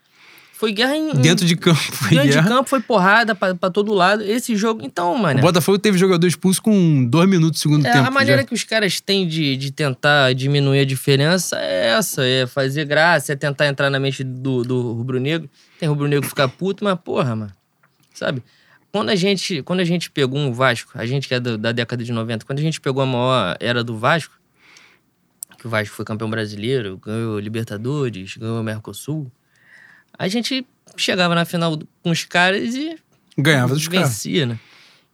Foi 0.56 0.72
guerra 0.72 0.96
em. 0.96 1.12
Dentro 1.12 1.44
de 1.44 1.54
campo. 1.54 1.78
Foi 1.78 2.08
dentro 2.08 2.30
guerra. 2.30 2.42
de 2.42 2.48
campo 2.48 2.70
foi 2.70 2.80
porrada 2.80 3.34
pra, 3.34 3.54
pra 3.54 3.70
todo 3.70 3.92
lado. 3.92 4.22
Esse 4.22 4.56
jogo, 4.56 4.80
então, 4.82 5.14
mano. 5.14 5.38
O 5.38 5.42
Botafogo 5.42 5.78
teve 5.78 5.98
jogador 5.98 6.26
expulso 6.26 6.62
com 6.62 7.04
dois 7.04 7.28
minutos 7.28 7.60
do 7.60 7.62
segundo 7.62 7.86
é, 7.86 7.92
tempo. 7.92 8.08
A 8.08 8.10
maneira 8.10 8.40
já. 8.40 8.48
que 8.48 8.54
os 8.54 8.64
caras 8.64 8.98
têm 8.98 9.28
de, 9.28 9.54
de 9.54 9.70
tentar 9.70 10.32
diminuir 10.32 10.80
a 10.80 10.84
diferença 10.86 11.58
é 11.60 11.88
essa: 11.88 12.24
é 12.24 12.46
fazer 12.46 12.86
graça, 12.86 13.34
é 13.34 13.36
tentar 13.36 13.66
entrar 13.66 13.90
na 13.90 14.00
mente 14.00 14.24
do, 14.24 14.62
do 14.62 14.92
rubro-negro. 14.94 15.46
Tem 15.78 15.90
rubro-negro 15.90 16.26
ficar 16.26 16.48
puto, 16.48 16.82
mas 16.82 16.98
porra, 17.00 17.36
mano. 17.36 17.52
Sabe? 18.14 18.42
Quando 18.90 19.10
a 19.10 19.14
gente, 19.14 19.60
quando 19.60 19.80
a 19.80 19.84
gente 19.84 20.10
pegou 20.10 20.38
um 20.38 20.54
Vasco, 20.54 20.90
a 20.94 21.04
gente 21.04 21.28
que 21.28 21.34
é 21.34 21.40
da 21.40 21.70
década 21.70 22.02
de 22.02 22.10
90, 22.10 22.46
quando 22.46 22.60
a 22.60 22.62
gente 22.62 22.80
pegou 22.80 23.02
a 23.02 23.06
maior 23.06 23.58
era 23.60 23.84
do 23.84 23.98
Vasco, 23.98 24.32
que 25.58 25.66
o 25.66 25.68
Vasco 25.68 25.94
foi 25.94 26.04
campeão 26.06 26.30
brasileiro, 26.30 26.96
ganhou 26.96 27.38
Libertadores, 27.38 28.38
ganhou 28.38 28.62
Mercosul 28.62 29.30
a 30.18 30.28
gente 30.28 30.66
chegava 30.96 31.34
na 31.34 31.44
final 31.44 31.78
com 32.02 32.10
os 32.10 32.24
caras 32.24 32.74
e. 32.74 32.96
Ganhava 33.36 33.74
dos 33.74 33.88
caras. 33.88 34.08
Vencia, 34.08 34.46
né? 34.46 34.58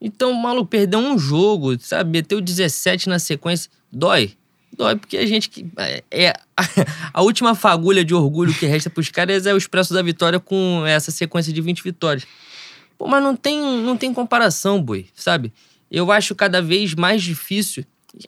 Então, 0.01 0.33
maluco, 0.33 0.69
perder 0.69 0.97
um 0.97 1.19
jogo, 1.19 1.79
sabe? 1.79 2.11
Meteu 2.11 2.41
17 2.41 3.09
na 3.09 3.19
sequência. 3.19 3.71
Dói. 3.91 4.33
Dói 4.77 4.97
porque 4.97 5.17
a 5.17 5.27
gente. 5.27 5.67
É, 5.77 6.05
é 6.11 6.29
a, 6.57 6.65
a 7.15 7.23
última 7.23 7.55
fagulha 7.55 8.05
de 8.05 8.15
orgulho 8.15 8.55
que 8.55 8.67
resta 8.67 8.91
pros 8.91 9.11
caras 9.11 9.47
é 9.47 9.55
o 9.55 9.57
Expresso 9.57 9.93
da 9.95 10.03
Vitória 10.03 10.41
com 10.41 10.85
essa 10.87 11.11
sequência 11.11 11.53
de 11.53 11.61
20 11.61 11.83
vitórias. 11.83 12.27
Pô, 12.99 13.07
mas 13.07 13.23
não 13.23 13.37
tem, 13.37 13.61
não 13.61 13.97
tem 13.97 14.13
comparação, 14.15 14.83
boi, 14.83 15.07
sabe? 15.15 15.53
Eu 15.91 16.11
acho 16.11 16.35
cada 16.35 16.63
vez 16.63 16.95
mais 16.95 17.23
difícil. 17.23 17.85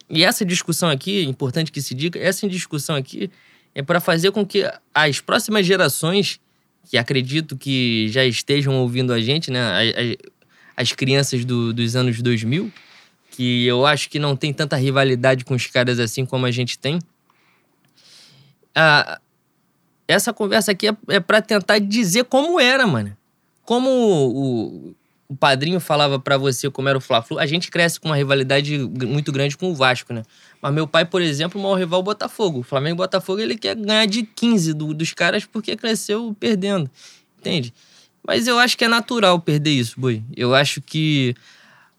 E 0.09 0.23
essa 0.23 0.43
discussão 0.45 0.89
aqui, 0.89 1.19
é 1.19 1.23
importante 1.23 1.71
que 1.71 1.81
se 1.81 1.93
diga, 1.93 2.19
essa 2.19 2.47
discussão 2.47 2.95
aqui 2.95 3.29
é 3.73 3.81
para 3.81 3.99
fazer 3.99 4.31
com 4.31 4.45
que 4.45 4.63
as 4.93 5.19
próximas 5.19 5.65
gerações 5.65 6.39
que 6.85 6.97
acredito 6.97 7.57
que 7.57 8.07
já 8.09 8.23
estejam 8.23 8.75
ouvindo 8.75 9.11
a 9.11 9.19
gente, 9.19 9.51
né? 9.51 9.59
as 10.75 10.91
crianças 10.91 11.45
do, 11.45 11.73
dos 11.73 11.95
anos 11.95 12.21
2000, 12.21 12.71
que 13.31 13.65
eu 13.65 13.85
acho 13.85 14.09
que 14.09 14.19
não 14.19 14.35
tem 14.35 14.53
tanta 14.53 14.75
rivalidade 14.75 15.43
com 15.45 15.53
os 15.53 15.67
caras 15.67 15.99
assim 15.99 16.25
como 16.25 16.45
a 16.45 16.51
gente 16.51 16.77
tem. 16.77 16.99
Ah, 18.73 19.19
essa 20.07 20.33
conversa 20.33 20.71
aqui 20.71 20.87
é, 20.87 20.95
é 21.09 21.19
para 21.19 21.41
tentar 21.41 21.79
dizer 21.79 22.25
como 22.25 22.59
era, 22.59 22.85
mano. 22.85 23.15
Como 23.63 23.89
o, 23.89 24.95
o 25.27 25.35
padrinho 25.35 25.79
falava 25.79 26.19
para 26.19 26.37
você 26.37 26.69
como 26.69 26.87
era 26.87 26.97
o 26.97 27.01
Fla-Flu, 27.01 27.39
a 27.39 27.45
gente 27.45 27.71
cresce 27.71 27.99
com 27.99 28.09
uma 28.09 28.15
rivalidade 28.15 28.77
muito 28.77 29.31
grande 29.31 29.57
com 29.57 29.71
o 29.71 29.75
Vasco, 29.75 30.13
né? 30.13 30.23
Mas 30.61 30.73
meu 30.73 30.87
pai, 30.87 31.05
por 31.05 31.21
exemplo, 31.21 31.59
o 31.59 31.63
maior 31.63 31.75
rival 31.75 31.99
é 31.99 32.01
o 32.01 32.03
Botafogo. 32.03 32.59
O 32.59 32.63
Flamengo 32.63 32.95
e 32.95 32.97
Botafogo, 32.97 33.39
ele 33.39 33.57
quer 33.57 33.75
ganhar 33.75 34.05
de 34.05 34.23
15 34.23 34.73
do, 34.73 34.93
dos 34.93 35.13
caras 35.13 35.45
porque 35.45 35.75
cresceu 35.75 36.35
perdendo. 36.39 36.89
Entende? 37.39 37.73
Mas 38.25 38.47
eu 38.47 38.57
acho 38.57 38.77
que 38.77 38.85
é 38.85 38.87
natural 38.87 39.39
perder 39.39 39.71
isso, 39.71 39.99
Boi. 39.99 40.23
Eu 40.35 40.53
acho 40.53 40.81
que, 40.81 41.35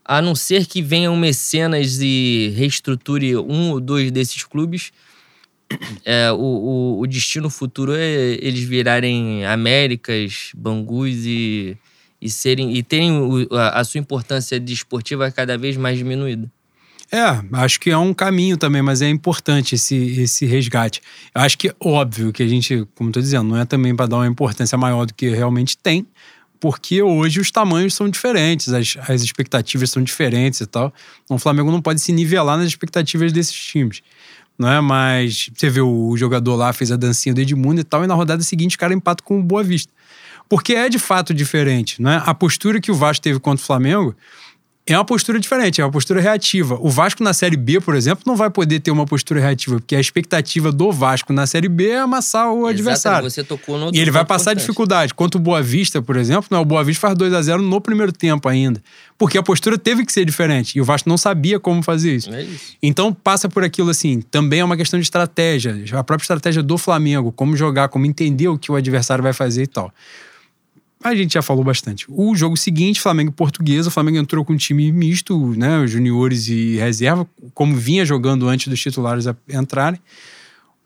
a 0.04 0.20
não 0.22 0.34
ser 0.34 0.66
que 0.66 0.82
venham 0.82 1.16
mecenas 1.16 1.98
e 2.00 2.52
reestruture 2.56 3.36
um 3.36 3.70
ou 3.70 3.80
dois 3.80 4.10
desses 4.10 4.42
clubes, 4.44 4.92
é, 6.04 6.30
o, 6.30 6.36
o, 6.36 7.00
o, 7.00 7.06
destino 7.06 7.50
futuro 7.50 7.92
é 7.94 8.38
eles 8.40 8.62
virarem 8.62 9.44
Américas, 9.46 10.50
Bangus 10.54 11.26
e, 11.26 11.76
e, 12.26 12.30
serem, 12.30 12.76
e 12.76 12.82
terem 12.82 13.48
a, 13.52 13.80
a 13.80 13.84
sua 13.84 13.98
importância 13.98 14.58
desportiva 14.60 15.30
cada 15.30 15.56
vez 15.56 15.76
mais 15.76 15.96
diminuída. 15.96 16.50
É, 17.10 17.40
acho 17.58 17.78
que 17.78 17.90
é 17.90 17.96
um 17.96 18.12
caminho 18.12 18.56
também, 18.56 18.82
mas 18.82 19.00
é 19.00 19.08
importante 19.08 19.76
esse, 19.76 19.94
esse 20.20 20.44
resgate. 20.44 21.00
Eu 21.34 21.40
acho 21.40 21.56
que 21.56 21.68
é 21.68 21.74
óbvio 21.80 22.32
que 22.32 22.42
a 22.42 22.48
gente, 22.48 22.86
como 22.96 23.10
estou 23.10 23.22
dizendo, 23.22 23.48
não 23.48 23.56
é 23.56 23.64
também 23.64 23.94
para 23.94 24.06
dar 24.06 24.16
uma 24.16 24.26
importância 24.26 24.76
maior 24.76 25.06
do 25.06 25.14
que 25.14 25.28
realmente 25.28 25.78
tem, 25.78 26.04
porque 26.58 27.02
hoje 27.02 27.38
os 27.38 27.50
tamanhos 27.50 27.94
são 27.94 28.08
diferentes, 28.08 28.72
as, 28.72 28.96
as 29.08 29.22
expectativas 29.22 29.90
são 29.90 30.02
diferentes 30.02 30.60
e 30.60 30.66
tal. 30.66 30.92
Então, 31.24 31.36
o 31.36 31.38
Flamengo 31.38 31.70
não 31.70 31.80
pode 31.80 32.00
se 32.00 32.12
nivelar 32.12 32.58
nas 32.58 32.66
expectativas 32.66 33.32
desses 33.32 33.54
times. 33.54 34.02
Não 34.58 34.68
é? 34.68 34.80
Mas 34.80 35.50
você 35.54 35.68
vê 35.68 35.80
o 35.80 36.16
jogador 36.16 36.56
lá, 36.56 36.72
fez 36.72 36.90
a 36.90 36.96
dancinha 36.96 37.34
do 37.34 37.40
Edmundo 37.40 37.80
e 37.80 37.84
tal, 37.84 38.02
e 38.02 38.06
na 38.06 38.14
rodada 38.14 38.42
seguinte 38.42 38.74
o 38.74 38.78
cara 38.78 38.92
empata 38.92 39.22
com 39.22 39.38
o 39.38 39.42
Boa 39.42 39.62
Vista. 39.62 39.92
Porque 40.48 40.74
é 40.74 40.88
de 40.88 40.98
fato 40.98 41.34
diferente, 41.34 42.00
não 42.00 42.10
é? 42.10 42.22
A 42.24 42.34
postura 42.34 42.80
que 42.80 42.90
o 42.90 42.94
Vasco 42.94 43.22
teve 43.22 43.40
contra 43.40 43.62
o 43.62 43.66
Flamengo 43.66 44.14
é 44.88 44.96
uma 44.96 45.04
postura 45.04 45.40
diferente, 45.40 45.80
é 45.80 45.84
uma 45.84 45.90
postura 45.90 46.20
reativa. 46.20 46.78
O 46.80 46.88
Vasco 46.88 47.20
na 47.24 47.32
Série 47.32 47.56
B, 47.56 47.80
por 47.80 47.96
exemplo, 47.96 48.22
não 48.24 48.36
vai 48.36 48.48
poder 48.48 48.78
ter 48.78 48.92
uma 48.92 49.04
postura 49.04 49.40
reativa, 49.40 49.80
porque 49.80 49.96
a 49.96 50.00
expectativa 50.00 50.70
do 50.70 50.92
Vasco 50.92 51.32
na 51.32 51.44
Série 51.44 51.68
B 51.68 51.88
é 51.88 51.98
amassar 51.98 52.52
o 52.52 52.66
adversário. 52.66 53.28
Você 53.28 53.42
tocou 53.42 53.76
no 53.76 53.90
e 53.92 53.98
ele 53.98 54.12
vai 54.12 54.24
passar 54.24 54.52
importante. 54.52 54.60
dificuldade. 54.60 55.12
Quanto 55.12 55.34
o 55.34 55.38
Boa 55.40 55.60
Vista, 55.60 56.00
por 56.00 56.16
exemplo, 56.16 56.46
não, 56.52 56.62
o 56.62 56.64
Boa 56.64 56.84
Vista 56.84 57.00
faz 57.00 57.18
2 57.18 57.34
a 57.34 57.42
0 57.42 57.62
no 57.62 57.80
primeiro 57.80 58.12
tempo 58.12 58.48
ainda. 58.48 58.80
Porque 59.18 59.36
a 59.36 59.42
postura 59.42 59.76
teve 59.76 60.06
que 60.06 60.12
ser 60.12 60.24
diferente 60.24 60.78
e 60.78 60.80
o 60.80 60.84
Vasco 60.84 61.08
não 61.08 61.18
sabia 61.18 61.58
como 61.58 61.82
fazer 61.82 62.14
isso. 62.14 62.32
É 62.32 62.42
isso. 62.42 62.76
Então 62.80 63.12
passa 63.12 63.48
por 63.48 63.64
aquilo 63.64 63.90
assim, 63.90 64.20
também 64.20 64.60
é 64.60 64.64
uma 64.64 64.76
questão 64.76 65.00
de 65.00 65.04
estratégia, 65.04 65.72
a 65.94 66.04
própria 66.04 66.22
estratégia 66.22 66.62
do 66.62 66.78
Flamengo, 66.78 67.32
como 67.32 67.56
jogar, 67.56 67.88
como 67.88 68.06
entender 68.06 68.46
o 68.46 68.56
que 68.56 68.70
o 68.70 68.76
adversário 68.76 69.24
vai 69.24 69.32
fazer 69.32 69.64
e 69.64 69.66
tal 69.66 69.92
a 71.02 71.14
gente 71.14 71.34
já 71.34 71.42
falou 71.42 71.62
bastante. 71.62 72.06
O 72.08 72.34
jogo 72.34 72.56
seguinte, 72.56 73.00
Flamengo 73.00 73.30
e 73.30 73.34
Portuguesa, 73.34 73.88
o 73.88 73.92
Flamengo 73.92 74.18
entrou 74.18 74.44
com 74.44 74.52
um 74.52 74.56
time 74.56 74.90
misto, 74.90 75.54
né, 75.56 75.86
juniores 75.86 76.48
e 76.48 76.76
reserva, 76.76 77.26
como 77.54 77.76
vinha 77.76 78.04
jogando 78.04 78.48
antes 78.48 78.68
dos 78.68 78.80
titulares 78.80 79.26
entrarem. 79.48 80.00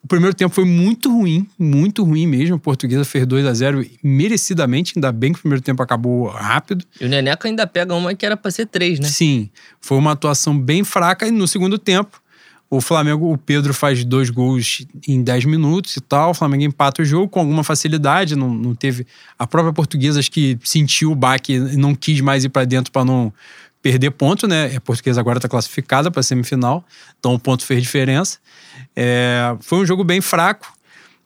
O 0.03 0.07
primeiro 0.09 0.35
tempo 0.35 0.55
foi 0.55 0.65
muito 0.65 1.13
ruim, 1.13 1.47
muito 1.59 2.03
ruim 2.03 2.27
mesmo. 2.27 2.57
A 2.57 2.59
Portuguesa 2.59 3.05
fez 3.05 3.27
2 3.27 3.47
a 3.47 3.53
0 3.53 3.87
merecidamente, 4.03 4.95
ainda 4.97 5.13
bem 5.13 5.33
que 5.33 5.39
o 5.39 5.43
primeiro 5.43 5.63
tempo 5.63 5.83
acabou 5.83 6.27
rápido. 6.29 6.85
E 6.99 7.05
o 7.05 7.09
Neneca 7.09 7.47
ainda 7.47 7.67
pega 7.67 7.95
uma 7.95 8.15
que 8.15 8.25
era 8.25 8.37
para 8.37 8.51
ser 8.51 8.67
três, 8.67 8.99
né? 8.99 9.07
Sim, 9.07 9.51
foi 9.81 9.99
uma 9.99 10.13
atuação 10.13 10.59
bem 10.59 10.85
fraca 10.85 11.29
e 11.29 11.31
no 11.31 11.47
segundo 11.47 11.79
tempo 11.79 12.21
o 12.73 12.81
Flamengo, 12.81 13.33
o 13.33 13.37
Pedro 13.37 13.75
faz 13.75 14.05
dois 14.05 14.31
gols 14.31 14.87
em 15.09 15.21
10 15.21 15.45
minutos 15.47 15.97
e 15.97 16.01
tal. 16.01 16.31
O 16.31 16.35
Flamengo 16.35 16.63
empata 16.63 17.03
o 17.03 17.05
jogo 17.05 17.29
com 17.29 17.41
alguma 17.41 17.65
facilidade. 17.65 18.37
Não, 18.37 18.49
não 18.49 18.77
teve. 18.77 19.05
A 19.37 19.45
própria 19.45 19.73
portuguesa 19.73 20.21
acho 20.21 20.31
que 20.31 20.57
sentiu 20.63 21.11
o 21.11 21.17
baque 21.17 21.55
e 21.55 21.77
não 21.77 21.97
quis 21.97 22.21
mais 22.21 22.45
ir 22.45 22.49
para 22.49 22.65
dentro 22.65 22.93
para 22.93 23.05
não 23.05 23.33
perder 23.83 24.13
ponto, 24.13 24.47
né? 24.47 24.77
A 24.77 24.81
portuguesa 24.81 25.21
agora 25.21 25.39
está 25.39 25.49
classificada 25.49 26.13
para 26.13 26.23
semifinal, 26.23 26.85
então 27.19 27.35
o 27.35 27.41
ponto 27.41 27.65
fez 27.65 27.83
diferença. 27.83 28.39
É, 28.95 29.57
foi 29.61 29.79
um 29.79 29.87
jogo 29.87 30.05
bem 30.05 30.21
fraco. 30.21 30.73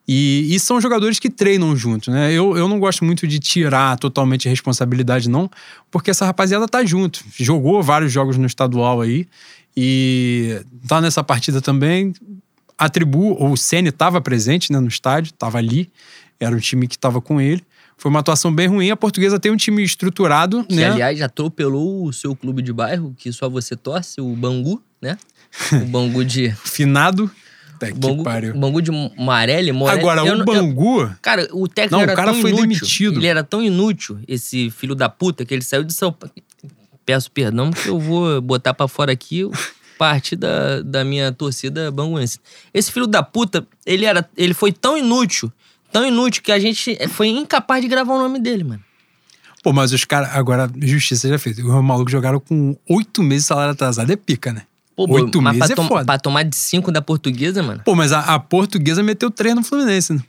E, 0.06 0.54
e, 0.54 0.60
são 0.60 0.82
jogadores 0.82 1.18
que 1.18 1.30
treinam 1.30 1.74
junto, 1.74 2.10
né? 2.10 2.30
Eu, 2.30 2.58
eu 2.58 2.68
não 2.68 2.78
gosto 2.78 3.04
muito 3.06 3.26
de 3.26 3.38
tirar 3.38 3.98
totalmente 3.98 4.46
a 4.46 4.50
responsabilidade, 4.50 5.30
não, 5.30 5.50
porque 5.90 6.10
essa 6.10 6.26
rapaziada 6.26 6.68
tá 6.68 6.84
junto. 6.84 7.24
Jogou 7.38 7.82
vários 7.82 8.12
jogos 8.12 8.36
no 8.36 8.46
estadual 8.46 9.00
aí 9.00 9.26
e 9.76 10.60
tá 10.86 11.00
nessa 11.00 11.22
partida 11.22 11.60
também. 11.60 12.12
Atribu, 12.78 13.36
o 13.42 13.56
Ceni 13.56 13.88
estava 13.88 14.20
presente 14.20 14.72
né, 14.72 14.78
no 14.80 14.88
estádio, 14.88 15.30
estava 15.30 15.58
ali, 15.58 15.90
era 16.38 16.54
o 16.54 16.60
time 16.60 16.86
que 16.86 16.96
estava 16.96 17.20
com 17.20 17.40
ele. 17.40 17.62
Foi 17.96 18.10
uma 18.10 18.20
atuação 18.20 18.52
bem 18.52 18.66
ruim. 18.66 18.90
A 18.90 18.96
portuguesa 18.96 19.38
tem 19.38 19.52
um 19.52 19.56
time 19.56 19.82
estruturado, 19.82 20.64
que, 20.64 20.74
né? 20.74 20.90
aliás, 20.90 21.22
atropelou 21.22 22.04
o 22.04 22.12
seu 22.12 22.34
clube 22.34 22.60
de 22.60 22.72
bairro, 22.72 23.14
que 23.16 23.32
só 23.32 23.48
você 23.48 23.76
torce, 23.76 24.20
o 24.20 24.34
Bangu, 24.34 24.82
né? 25.00 25.16
O 25.72 25.86
Bangu 25.86 26.24
de. 26.24 26.50
Finado. 26.50 27.30
Até 27.76 27.92
Bangu, 27.92 28.24
Bangu 28.56 28.82
de 28.82 28.90
Marelli, 29.18 29.72
Morelli. 29.72 30.00
Agora, 30.00 30.24
eu, 30.24 30.40
o 30.40 30.44
Bangu. 30.44 31.02
Eu, 31.02 31.10
cara, 31.20 31.48
o 31.52 31.68
técnico 31.68 31.96
não, 31.96 32.02
era 32.02 32.12
o 32.12 32.16
cara 32.16 32.32
tão 32.32 32.40
foi 32.40 32.50
inútil, 32.50 32.68
demitido. 32.68 33.20
Ele 33.20 33.26
era 33.26 33.44
tão 33.44 33.62
inútil, 33.62 34.18
esse 34.26 34.70
filho 34.70 34.94
da 34.94 35.08
puta, 35.08 35.44
que 35.44 35.52
ele 35.52 35.62
saiu 35.62 35.84
de 35.84 35.92
São 35.92 36.12
Paulo 36.12 36.34
peço 37.04 37.30
perdão, 37.30 37.70
porque 37.70 37.88
eu 37.88 37.98
vou 37.98 38.40
botar 38.40 38.74
para 38.74 38.88
fora 38.88 39.12
aqui 39.12 39.44
parte 39.98 40.36
da, 40.36 40.82
da 40.82 41.04
minha 41.04 41.32
torcida 41.32 41.90
banguense. 41.90 42.38
Esse 42.72 42.90
filho 42.92 43.06
da 43.06 43.22
puta, 43.22 43.66
ele, 43.86 44.04
era, 44.04 44.28
ele 44.36 44.54
foi 44.54 44.72
tão 44.72 44.98
inútil, 44.98 45.52
tão 45.92 46.06
inútil, 46.06 46.42
que 46.42 46.52
a 46.52 46.58
gente 46.58 46.96
foi 47.08 47.28
incapaz 47.28 47.82
de 47.82 47.88
gravar 47.88 48.14
o 48.14 48.18
nome 48.18 48.38
dele, 48.40 48.64
mano. 48.64 48.82
Pô, 49.62 49.72
mas 49.72 49.92
os 49.92 50.04
caras, 50.04 50.34
agora, 50.34 50.70
justiça 50.78 51.28
já 51.28 51.38
fez. 51.38 51.58
Os 51.58 51.64
malucos 51.82 52.12
jogaram 52.12 52.38
com 52.38 52.76
oito 52.88 53.22
meses 53.22 53.44
de 53.44 53.48
salário 53.48 53.72
atrasado, 53.72 54.10
é 54.12 54.16
pica, 54.16 54.52
né? 54.52 54.62
Pô, 54.94 55.06
oito 55.10 55.40
meses 55.40 55.70
é 55.70 55.76
foda. 55.76 56.04
Pra 56.04 56.18
tomar 56.18 56.42
de 56.42 56.54
cinco 56.54 56.92
da 56.92 57.00
portuguesa, 57.00 57.62
mano. 57.62 57.80
Pô, 57.84 57.94
mas 57.94 58.12
a, 58.12 58.20
a 58.20 58.38
portuguesa 58.38 59.02
meteu 59.02 59.30
três 59.30 59.54
no 59.54 59.62
Fluminense, 59.62 60.12
né? 60.12 60.20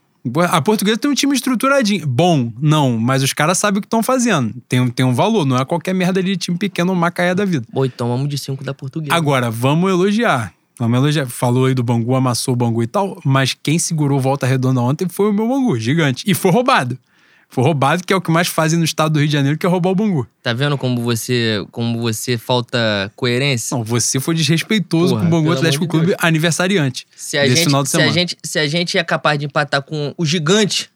A 0.49 0.61
portuguesa 0.61 0.97
tem 0.97 1.09
um 1.09 1.13
time 1.13 1.35
estruturadinho. 1.35 2.07
Bom, 2.07 2.51
não, 2.59 2.97
mas 2.97 3.21
os 3.21 3.31
caras 3.31 3.57
sabem 3.57 3.77
o 3.77 3.81
que 3.81 3.85
estão 3.85 4.01
fazendo. 4.01 4.55
Tem, 4.67 4.88
tem 4.89 5.05
um 5.05 5.13
valor, 5.13 5.45
não 5.45 5.55
é 5.55 5.63
qualquer 5.63 5.93
merda 5.93 6.21
de 6.23 6.35
time 6.35 6.57
pequeno 6.57 6.91
ou 6.91 6.95
macaé 6.95 7.35
da 7.35 7.45
vida. 7.45 7.65
Bom, 7.71 7.85
então 7.85 8.07
vamos 8.07 8.27
de 8.27 8.38
cinco 8.38 8.63
da 8.63 8.73
portuguesa. 8.73 9.13
Agora, 9.13 9.51
vamos 9.51 9.89
elogiar. 9.89 10.51
Vamos 10.79 10.97
elogiar. 10.97 11.27
Falou 11.27 11.65
aí 11.65 11.73
do 11.73 11.83
Bangu, 11.83 12.15
amassou 12.15 12.53
o 12.53 12.57
Bangu 12.57 12.81
e 12.81 12.88
tal, 12.88 13.19
mas 13.23 13.53
quem 13.53 13.77
segurou 13.77 14.19
volta 14.19 14.47
redonda 14.47 14.81
ontem 14.81 15.07
foi 15.07 15.29
o 15.29 15.33
meu 15.33 15.47
Bangu, 15.47 15.79
gigante. 15.79 16.23
E 16.27 16.33
foi 16.33 16.51
roubado. 16.51 16.97
Foi 17.55 17.63
roubado, 17.63 18.03
que 18.03 18.11
é 18.11 18.15
o 18.17 18.19
que 18.19 18.29
mais 18.29 18.49
fazem 18.49 18.77
no 18.77 18.83
estado 18.83 19.13
do 19.13 19.19
Rio 19.19 19.29
de 19.29 19.31
Janeiro, 19.31 19.57
que 19.57 19.65
é 19.65 19.69
roubar 19.69 19.91
o 19.91 19.95
Bangu. 19.95 20.27
Tá 20.43 20.51
vendo 20.51 20.77
como 20.77 21.01
você, 21.01 21.65
como 21.71 22.01
você 22.01 22.37
falta 22.37 23.09
coerência? 23.15 23.77
Não, 23.77 23.81
você 23.81 24.19
foi 24.19 24.35
desrespeitoso 24.35 25.13
Porra, 25.13 25.21
com 25.21 25.27
o 25.27 25.29
Bangu 25.29 25.53
Atlético 25.53 25.85
de 25.85 25.89
Clube 25.89 26.05
Deus. 26.07 26.17
aniversariante. 26.19 27.07
Se 27.15 27.37
a, 27.37 27.47
gente, 27.47 27.87
se, 27.87 28.01
a 28.01 28.11
gente, 28.11 28.37
se 28.43 28.59
a 28.59 28.67
gente 28.67 28.97
é 28.97 29.03
capaz 29.05 29.39
de 29.39 29.45
empatar 29.45 29.81
com 29.81 30.13
o 30.17 30.25
gigante 30.25 30.89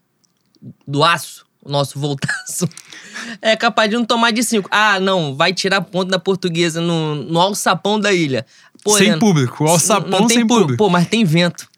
do 0.85 1.01
aço, 1.01 1.45
o 1.63 1.71
nosso 1.71 1.97
voltaço, 1.97 2.67
é 3.41 3.55
capaz 3.55 3.89
de 3.89 3.95
não 3.95 4.03
tomar 4.03 4.31
de 4.31 4.43
cinco. 4.43 4.67
Ah, 4.69 4.99
não, 4.99 5.33
vai 5.33 5.53
tirar 5.53 5.79
ponto 5.79 6.11
da 6.11 6.19
portuguesa 6.19 6.81
no, 6.81 7.15
no 7.15 7.39
alçapão 7.39 7.97
da 7.97 8.11
ilha. 8.11 8.45
Pô, 8.83 8.97
sem 8.97 9.17
público, 9.17 9.63
o 9.63 9.67
alçapão 9.69 10.27
sem 10.27 10.45
público. 10.45 10.75
Pô, 10.75 10.89
mas 10.89 11.07
tem 11.07 11.23
vento. 11.23 11.69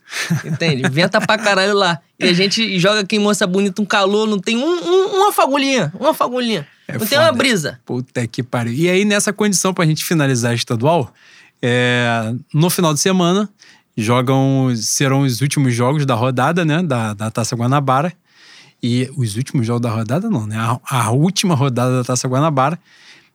Entende? 0.45 0.89
Venta 0.89 1.19
pra 1.21 1.37
caralho 1.37 1.73
lá. 1.73 1.99
E 2.19 2.25
a 2.25 2.33
gente 2.33 2.77
joga 2.79 3.01
aqui 3.01 3.17
moça 3.17 3.47
bonita, 3.47 3.81
um 3.81 3.85
calor, 3.85 4.27
não 4.27 4.39
tem 4.39 4.57
um, 4.57 4.63
um, 4.63 5.05
uma 5.17 5.31
fagulhinha, 5.31 5.91
uma 5.99 6.13
fagulhinha. 6.13 6.67
É 6.87 6.93
não 6.93 6.99
foda. 6.99 7.09
tem 7.09 7.19
uma 7.19 7.31
brisa. 7.31 7.79
Puta 7.85 8.25
que 8.27 8.43
pariu. 8.43 8.73
E 8.73 8.89
aí, 8.89 9.05
nessa 9.05 9.31
condição, 9.31 9.73
pra 9.73 9.85
gente 9.85 10.03
finalizar 10.03 10.51
a 10.51 10.55
estadual, 10.55 11.13
é, 11.61 12.33
no 12.53 12.69
final 12.69 12.93
de 12.93 12.99
semana, 12.99 13.49
jogam, 13.95 14.71
serão 14.75 15.21
os 15.21 15.41
últimos 15.41 15.73
jogos 15.73 16.05
da 16.05 16.15
rodada, 16.15 16.65
né? 16.65 16.83
Da, 16.83 17.13
da 17.13 17.31
Taça 17.31 17.55
Guanabara. 17.55 18.13
E 18.83 19.09
os 19.15 19.35
últimos 19.35 19.65
jogos 19.65 19.81
da 19.81 19.91
rodada, 19.91 20.29
não, 20.29 20.47
né? 20.47 20.57
A, 20.57 20.79
a 21.03 21.11
última 21.11 21.55
rodada 21.55 21.97
da 21.97 22.03
Taça 22.03 22.27
Guanabara. 22.27 22.79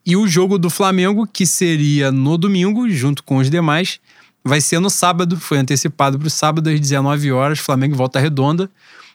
E 0.04 0.16
o 0.16 0.26
jogo 0.28 0.58
do 0.58 0.70
Flamengo, 0.70 1.26
que 1.26 1.44
seria 1.44 2.12
no 2.12 2.38
domingo, 2.38 2.88
junto 2.88 3.24
com 3.24 3.38
os 3.38 3.50
demais, 3.50 3.98
vai 4.46 4.60
ser 4.60 4.78
no 4.78 4.88
sábado, 4.88 5.38
foi 5.38 5.58
antecipado 5.58 6.18
para 6.18 6.28
o 6.28 6.30
sábado 6.30 6.70
às 6.70 6.78
19 6.78 7.32
horas, 7.32 7.58
Flamengo 7.58 7.96
Volta 7.96 8.20
Redonda. 8.20 8.70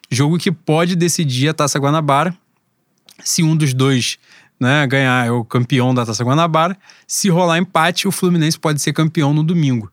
Jogo 0.09 0.37
que 0.37 0.51
pode 0.51 0.95
decidir 0.95 1.49
a 1.49 1.53
Taça 1.53 1.79
Guanabara. 1.79 2.35
Se 3.23 3.41
um 3.41 3.55
dos 3.55 3.73
dois 3.73 4.19
né, 4.59 4.85
ganhar, 4.85 5.25
é 5.25 5.31
o 5.31 5.45
campeão 5.45 5.93
da 5.93 6.05
Taça 6.05 6.23
Guanabara. 6.23 6.77
Se 7.07 7.29
rolar 7.29 7.57
empate, 7.57 8.07
o 8.07 8.11
Fluminense 8.11 8.59
pode 8.59 8.81
ser 8.81 8.91
campeão 8.93 9.33
no 9.33 9.41
domingo. 9.41 9.91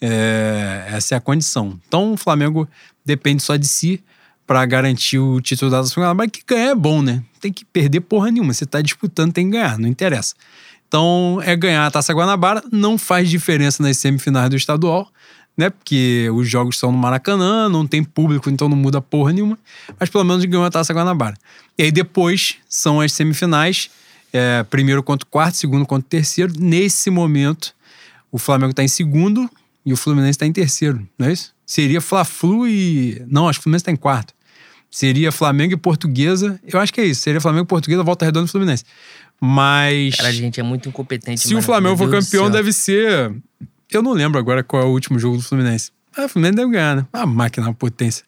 É, 0.00 0.86
essa 0.92 1.14
é 1.14 1.18
a 1.18 1.20
condição. 1.20 1.78
Então 1.86 2.14
o 2.14 2.16
Flamengo 2.16 2.66
depende 3.04 3.42
só 3.42 3.56
de 3.56 3.68
si 3.68 4.02
para 4.46 4.64
garantir 4.64 5.18
o 5.18 5.40
título 5.40 5.70
da 5.70 5.78
Taça 5.78 6.00
Guanabara, 6.00 6.30
que 6.30 6.42
ganhar 6.46 6.70
é 6.70 6.74
bom, 6.74 7.02
né? 7.02 7.22
tem 7.38 7.52
que 7.52 7.64
perder 7.64 8.00
porra 8.00 8.30
nenhuma. 8.30 8.52
Você 8.52 8.66
tá 8.66 8.80
disputando, 8.80 9.32
tem 9.32 9.46
que 9.46 9.52
ganhar, 9.52 9.78
não 9.78 9.88
interessa. 9.88 10.34
Então, 10.88 11.40
é 11.44 11.54
ganhar 11.54 11.86
a 11.86 11.90
Taça 11.90 12.12
Guanabara, 12.14 12.62
não 12.72 12.96
faz 12.96 13.28
diferença 13.28 13.82
nas 13.82 13.98
semifinais 13.98 14.48
do 14.48 14.56
estadual, 14.56 15.12
né? 15.56 15.68
Porque 15.68 16.30
os 16.32 16.48
jogos 16.48 16.78
são 16.78 16.90
no 16.90 16.96
Maracanã, 16.96 17.68
não 17.68 17.86
tem 17.86 18.02
público, 18.02 18.48
então 18.48 18.68
não 18.68 18.76
muda 18.76 19.00
porra 19.00 19.32
nenhuma. 19.32 19.58
Mas 20.00 20.08
pelo 20.08 20.24
menos 20.24 20.44
ganhou 20.44 20.64
a 20.64 20.70
Taça 20.70 20.94
Guanabara. 20.94 21.36
E 21.76 21.82
aí 21.82 21.92
depois 21.92 22.56
são 22.68 23.00
as 23.00 23.12
semifinais, 23.12 23.90
é, 24.32 24.62
primeiro 24.64 25.02
contra 25.02 25.26
o 25.26 25.30
quarto, 25.30 25.56
segundo 25.56 25.84
contra 25.84 26.06
o 26.06 26.08
terceiro. 26.08 26.52
Nesse 26.58 27.10
momento, 27.10 27.74
o 28.32 28.38
Flamengo 28.38 28.72
tá 28.72 28.82
em 28.82 28.88
segundo 28.88 29.48
e 29.84 29.92
o 29.92 29.96
Fluminense 29.96 30.38
tá 30.38 30.46
em 30.46 30.52
terceiro, 30.52 31.06
não 31.18 31.28
é 31.28 31.32
isso? 31.32 31.52
Seria 31.66 32.00
Fla-Flu 32.00 32.66
e... 32.66 33.22
Não, 33.28 33.46
acho 33.46 33.58
que 33.58 33.62
o 33.62 33.64
Fluminense 33.64 33.84
tá 33.84 33.90
em 33.90 33.96
quarto. 33.96 34.32
Seria 34.90 35.30
Flamengo 35.30 35.74
e 35.74 35.76
Portuguesa. 35.76 36.58
Eu 36.66 36.80
acho 36.80 36.92
que 36.92 37.00
é 37.00 37.04
isso. 37.04 37.20
Seria 37.20 37.40
Flamengo 37.40 37.64
e 37.64 37.66
Portuguesa, 37.66 38.02
Volta 38.02 38.24
Redonda 38.24 38.46
e 38.46 38.50
Fluminense. 38.50 38.84
Mas. 39.40 40.16
Cara, 40.16 40.28
a 40.28 40.32
gente 40.32 40.58
é 40.58 40.62
muito 40.62 40.88
incompetente. 40.88 41.40
Se 41.40 41.48
mano. 41.48 41.60
o 41.60 41.62
Flamengo 41.62 41.96
for 41.96 42.10
campeão, 42.10 42.50
deve 42.50 42.72
ser. 42.72 43.32
Eu 43.90 44.02
não 44.02 44.12
lembro 44.12 44.38
agora 44.38 44.62
qual 44.62 44.82
é 44.82 44.86
o 44.86 44.90
último 44.90 45.18
jogo 45.18 45.36
do 45.36 45.42
Fluminense. 45.42 45.90
Ah, 46.16 46.24
o 46.24 46.28
Fluminense 46.28 46.56
deve 46.56 46.72
ganhar, 46.72 46.96
né? 46.96 47.06
A 47.12 47.24
máquina, 47.24 47.68
uma 47.68 47.74
potência. 47.74 48.24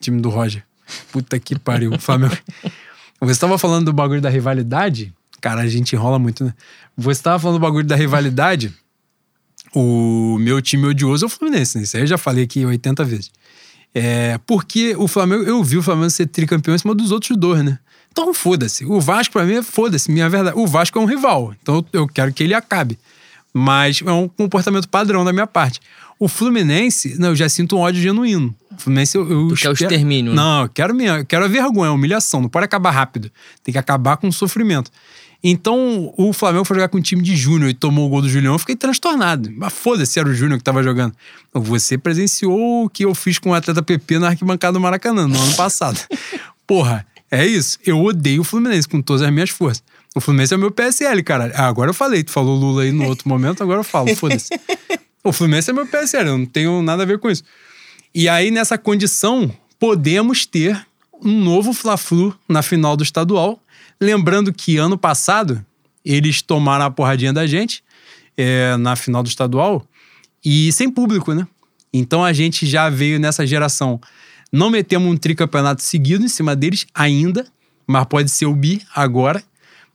Time 0.00 0.20
do 0.20 0.28
Roger. 0.30 0.64
Puta 1.12 1.38
que 1.38 1.58
pariu. 1.58 1.92
O 1.92 1.98
Flamengo. 1.98 2.36
Você 3.20 3.32
estava 3.32 3.56
falando 3.58 3.86
do 3.86 3.92
bagulho 3.92 4.20
da 4.20 4.28
rivalidade. 4.28 5.12
Cara, 5.40 5.62
a 5.62 5.66
gente 5.66 5.94
enrola 5.94 6.18
muito, 6.18 6.44
né? 6.44 6.54
Você 6.96 7.20
estava 7.20 7.38
falando 7.38 7.58
do 7.58 7.62
bagulho 7.62 7.86
da 7.86 7.96
rivalidade. 7.96 8.72
O 9.74 10.38
meu 10.38 10.60
time 10.62 10.86
odioso 10.86 11.24
é 11.24 11.26
o 11.26 11.28
Fluminense, 11.28 11.78
né? 11.78 11.84
Isso 11.84 11.96
aí 11.96 12.02
eu 12.02 12.06
já 12.06 12.18
falei 12.18 12.44
aqui 12.44 12.64
80 12.64 13.04
vezes. 13.04 13.30
É, 13.94 14.38
porque 14.46 14.94
o 14.96 15.06
Flamengo, 15.06 15.44
eu 15.44 15.62
vi 15.62 15.76
o 15.78 15.82
Flamengo 15.82 16.10
ser 16.10 16.26
tricampeão 16.26 16.74
em 16.74 16.78
cima 16.78 16.94
dos 16.94 17.12
outros 17.12 17.36
dois, 17.36 17.62
né? 17.64 17.78
Então 18.14 18.32
foda-se. 18.32 18.84
O 18.84 19.00
Vasco, 19.00 19.32
pra 19.32 19.44
mim, 19.44 19.54
é 19.54 19.62
foda-se. 19.62 20.08
Minha 20.08 20.30
verdade. 20.30 20.56
O 20.56 20.68
Vasco 20.68 20.96
é 20.96 21.02
um 21.02 21.04
rival. 21.04 21.52
Então 21.60 21.84
eu 21.92 22.06
quero 22.06 22.32
que 22.32 22.44
ele 22.44 22.54
acabe. 22.54 22.96
Mas 23.52 24.00
é 24.06 24.12
um 24.12 24.28
comportamento 24.28 24.88
padrão 24.88 25.24
da 25.24 25.32
minha 25.32 25.48
parte. 25.48 25.80
O 26.16 26.28
Fluminense, 26.28 27.18
não, 27.18 27.30
eu 27.30 27.36
já 27.36 27.48
sinto 27.48 27.76
um 27.76 27.80
ódio 27.80 28.00
genuíno. 28.00 28.54
O 28.70 28.80
Fluminense, 28.80 29.18
eu. 29.18 29.28
eu 29.28 29.48
Tu 29.48 29.56
quer 29.56 29.68
o 29.68 29.72
extermínio, 29.72 30.32
né? 30.32 30.36
Não, 30.36 30.62
eu 30.62 30.68
quero, 30.68 30.94
minha, 30.94 31.18
eu 31.18 31.26
quero 31.26 31.44
a 31.44 31.48
vergonha, 31.48 31.90
a 31.90 31.92
humilhação. 31.92 32.40
Não 32.40 32.48
pode 32.48 32.64
acabar 32.64 32.92
rápido. 32.92 33.32
Tem 33.64 33.72
que 33.72 33.78
acabar 33.78 34.16
com 34.16 34.28
o 34.28 34.32
sofrimento. 34.32 34.92
Então, 35.42 36.14
o 36.16 36.32
Flamengo 36.32 36.64
foi 36.64 36.76
jogar 36.76 36.88
com 36.88 36.98
um 36.98 37.02
time 37.02 37.20
de 37.20 37.36
Júnior 37.36 37.68
e 37.68 37.74
tomou 37.74 38.06
o 38.06 38.08
gol 38.08 38.22
do 38.22 38.28
Julião, 38.28 38.54
eu 38.54 38.58
fiquei 38.58 38.76
transtornado. 38.76 39.52
Mas 39.54 39.72
foda-se, 39.72 40.18
era 40.18 40.28
o 40.28 40.32
Júnior 40.32 40.56
que 40.56 40.64
tava 40.64 40.82
jogando. 40.82 41.14
Você 41.52 41.98
presenciou 41.98 42.84
o 42.84 42.88
que 42.88 43.04
eu 43.04 43.14
fiz 43.14 43.38
com 43.38 43.50
o 43.50 43.54
atleta 43.54 43.82
PP 43.82 44.20
na 44.20 44.28
arquibancada 44.28 44.72
do 44.72 44.80
Maracanã 44.80 45.26
no 45.28 45.38
ano 45.38 45.54
passado. 45.54 45.98
Porra, 46.66 47.04
é 47.30 47.46
isso. 47.46 47.78
Eu 47.84 48.02
odeio 48.02 48.42
o 48.42 48.44
Fluminense 48.44 48.88
com 48.88 49.00
todas 49.02 49.22
as 49.22 49.30
minhas 49.30 49.50
forças. 49.50 49.82
O 50.14 50.20
Fluminense 50.20 50.54
é 50.54 50.56
meu 50.56 50.70
PSL, 50.70 51.22
cara. 51.22 51.52
Ah, 51.54 51.66
agora 51.66 51.90
eu 51.90 51.94
falei, 51.94 52.22
tu 52.22 52.30
falou 52.30 52.56
Lula 52.56 52.82
aí 52.82 52.92
no 52.92 53.06
outro 53.08 53.28
momento, 53.28 53.62
agora 53.62 53.80
eu 53.80 53.84
falo, 53.84 54.14
foda-se. 54.14 54.50
O 55.22 55.32
Fluminense 55.32 55.70
é 55.70 55.72
meu 55.72 55.86
PSL, 55.86 56.28
eu 56.28 56.38
não 56.38 56.46
tenho 56.46 56.82
nada 56.82 57.02
a 57.02 57.06
ver 57.06 57.18
com 57.18 57.30
isso. 57.30 57.42
E 58.14 58.28
aí, 58.28 58.50
nessa 58.50 58.78
condição, 58.78 59.50
podemos 59.78 60.46
ter 60.46 60.86
um 61.22 61.42
novo 61.42 61.72
Fla-Flu 61.72 62.36
na 62.48 62.62
final 62.62 62.96
do 62.96 63.02
estadual. 63.02 63.60
Lembrando 64.00 64.52
que 64.52 64.76
ano 64.76 64.98
passado 64.98 65.64
eles 66.04 66.42
tomaram 66.42 66.84
a 66.84 66.90
porradinha 66.90 67.32
da 67.32 67.46
gente 67.46 67.82
é, 68.36 68.76
na 68.76 68.94
final 68.94 69.22
do 69.22 69.28
estadual 69.28 69.86
e 70.44 70.70
sem 70.72 70.90
público, 70.90 71.32
né? 71.32 71.46
Então 71.92 72.24
a 72.24 72.32
gente 72.32 72.66
já 72.66 72.90
veio 72.90 73.18
nessa 73.18 73.46
geração. 73.46 74.00
Não 74.54 74.70
metemos 74.70 75.12
um 75.12 75.16
tricampeonato 75.16 75.82
seguido 75.82 76.24
em 76.24 76.28
cima 76.28 76.54
deles 76.54 76.86
ainda, 76.94 77.44
mas 77.88 78.04
pode 78.04 78.30
ser 78.30 78.46
o 78.46 78.54
bi 78.54 78.80
agora. 78.94 79.42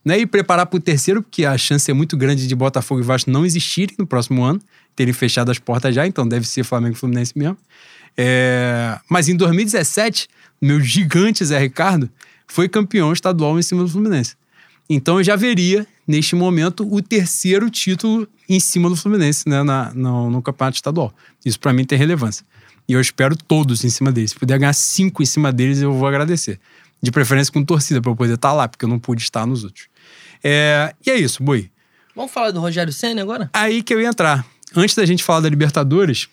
Né? 0.04 0.18
E 0.18 0.26
preparar 0.26 0.66
para 0.66 0.76
o 0.76 0.80
terceiro, 0.80 1.22
porque 1.22 1.46
a 1.46 1.56
chance 1.56 1.90
é 1.90 1.94
muito 1.94 2.14
grande 2.14 2.46
de 2.46 2.54
Botafogo 2.54 3.00
e 3.00 3.02
Vasco 3.02 3.30
não 3.30 3.46
existirem 3.46 3.96
no 3.98 4.06
próximo 4.06 4.44
ano, 4.44 4.60
terem 4.94 5.14
fechado 5.14 5.50
as 5.50 5.58
portas 5.58 5.94
já, 5.94 6.06
então 6.06 6.28
deve 6.28 6.46
ser 6.46 6.62
Flamengo 6.62 6.94
e 6.94 6.98
Fluminense 6.98 7.32
mesmo. 7.34 7.56
É, 8.14 8.98
Mas 9.08 9.30
em 9.30 9.36
2017, 9.36 10.28
meu 10.60 10.78
gigante 10.78 11.42
Zé 11.42 11.58
Ricardo 11.58 12.10
foi 12.46 12.68
campeão 12.68 13.14
estadual 13.14 13.58
em 13.58 13.62
cima 13.62 13.82
do 13.82 13.88
Fluminense. 13.88 14.36
Então 14.90 15.16
eu 15.16 15.24
já 15.24 15.36
veria, 15.36 15.86
neste 16.06 16.36
momento, 16.36 16.86
o 16.86 17.00
terceiro 17.00 17.70
título 17.70 18.28
em 18.46 18.60
cima 18.60 18.90
do 18.90 18.96
Fluminense 18.96 19.48
né, 19.48 19.62
na, 19.62 19.90
no, 19.94 20.28
no 20.28 20.42
campeonato 20.42 20.76
estadual. 20.76 21.14
Isso 21.46 21.58
para 21.58 21.72
mim 21.72 21.86
tem 21.86 21.96
relevância. 21.96 22.44
E 22.90 22.92
eu 22.92 23.00
espero 23.00 23.36
todos 23.36 23.84
em 23.84 23.88
cima 23.88 24.10
deles. 24.10 24.32
Se 24.32 24.36
puder 24.36 24.58
ganhar 24.58 24.72
cinco 24.72 25.22
em 25.22 25.26
cima 25.26 25.52
deles, 25.52 25.80
eu 25.80 25.92
vou 25.92 26.08
agradecer. 26.08 26.58
De 27.00 27.12
preferência 27.12 27.52
com 27.52 27.64
torcida, 27.64 28.02
para 28.02 28.10
eu 28.10 28.16
poder 28.16 28.34
estar 28.34 28.52
lá, 28.52 28.66
porque 28.66 28.84
eu 28.84 28.88
não 28.88 28.98
pude 28.98 29.22
estar 29.22 29.46
nos 29.46 29.62
outros. 29.62 29.86
É, 30.42 30.92
E 31.06 31.08
é 31.08 31.16
isso, 31.16 31.40
Boi. 31.40 31.70
Vamos 32.16 32.32
falar 32.32 32.50
do 32.50 32.58
Rogério 32.58 32.92
Senna 32.92 33.22
agora? 33.22 33.48
Aí 33.52 33.80
que 33.84 33.94
eu 33.94 34.00
ia 34.00 34.08
entrar. 34.08 34.44
Antes 34.74 34.96
da 34.96 35.06
gente 35.06 35.22
falar 35.22 35.38
da 35.38 35.48
Libertadores, 35.48 36.28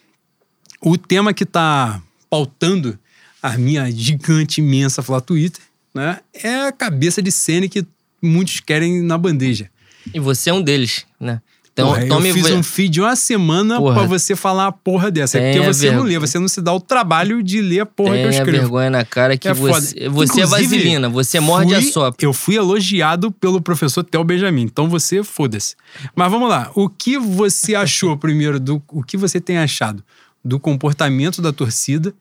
o 0.81 0.97
tema 0.97 1.31
que 1.31 1.45
tá 1.45 2.01
pautando 2.27 2.97
a 3.39 3.55
minha 3.55 3.91
gigante, 3.91 4.59
imensa 4.59 5.03
Flá 5.03 5.21
Twitter, 5.21 5.61
né? 5.93 6.21
É 6.33 6.61
a 6.61 6.71
cabeça 6.71 7.21
de 7.21 7.31
cena 7.31 7.67
que 7.67 7.85
muitos 8.19 8.61
querem 8.61 9.03
na 9.03 9.15
bandeja. 9.15 9.69
E 10.11 10.19
você 10.19 10.49
é 10.49 10.53
um 10.53 10.61
deles, 10.63 11.05
né? 11.19 11.39
Então, 11.77 11.89
Porra, 11.89 12.07
tome... 12.07 12.29
eu 12.29 12.33
fiz 12.33 12.49
um 12.49 12.63
feed 12.63 12.99
uma 12.99 13.15
semana 13.15 13.77
Porra. 13.77 13.93
pra 13.99 14.07
você 14.07 14.35
falar 14.35 14.65
a 14.65 14.71
porra 14.71 15.11
dessa. 15.11 15.37
É 15.37 15.53
porque 15.53 15.67
você 15.67 15.91
não 15.91 16.01
lê, 16.01 16.17
você 16.17 16.39
não 16.39 16.47
se 16.47 16.59
dá 16.59 16.73
o 16.73 16.79
trabalho 16.79 17.43
de 17.43 17.61
ler 17.61 17.81
a 17.81 17.85
porra 17.85 18.15
que 18.15 18.23
eu 18.23 18.29
escrevo. 18.31 18.51
vergonha 18.51 18.89
na 18.89 19.05
cara 19.05 19.37
que 19.37 19.47
É 19.47 19.53
você, 19.53 20.09
você 20.09 20.41
é 20.41 20.45
vaselina, 20.47 21.07
você 21.07 21.39
morde 21.39 21.75
a 21.75 21.79
fui- 21.79 21.91
sopa. 21.91 22.17
Eu 22.19 22.33
fui 22.33 22.55
elogiado 22.55 23.31
pelo 23.31 23.61
professor 23.61 24.03
Theo 24.03 24.23
Benjamin, 24.23 24.63
então 24.63 24.89
você 24.89 25.23
foda-se. 25.23 25.75
Mas 26.15 26.31
vamos 26.31 26.49
lá, 26.49 26.71
o 26.73 26.89
que 26.89 27.15
você 27.19 27.75
achou 27.75 28.17
primeiro, 28.17 28.59
do, 28.59 28.81
o 28.91 29.03
que 29.03 29.15
você 29.15 29.39
tem 29.39 29.59
achado 29.59 30.03
do 30.43 30.59
comportamento 30.59 31.43
da 31.43 31.53
torcida 31.53 32.11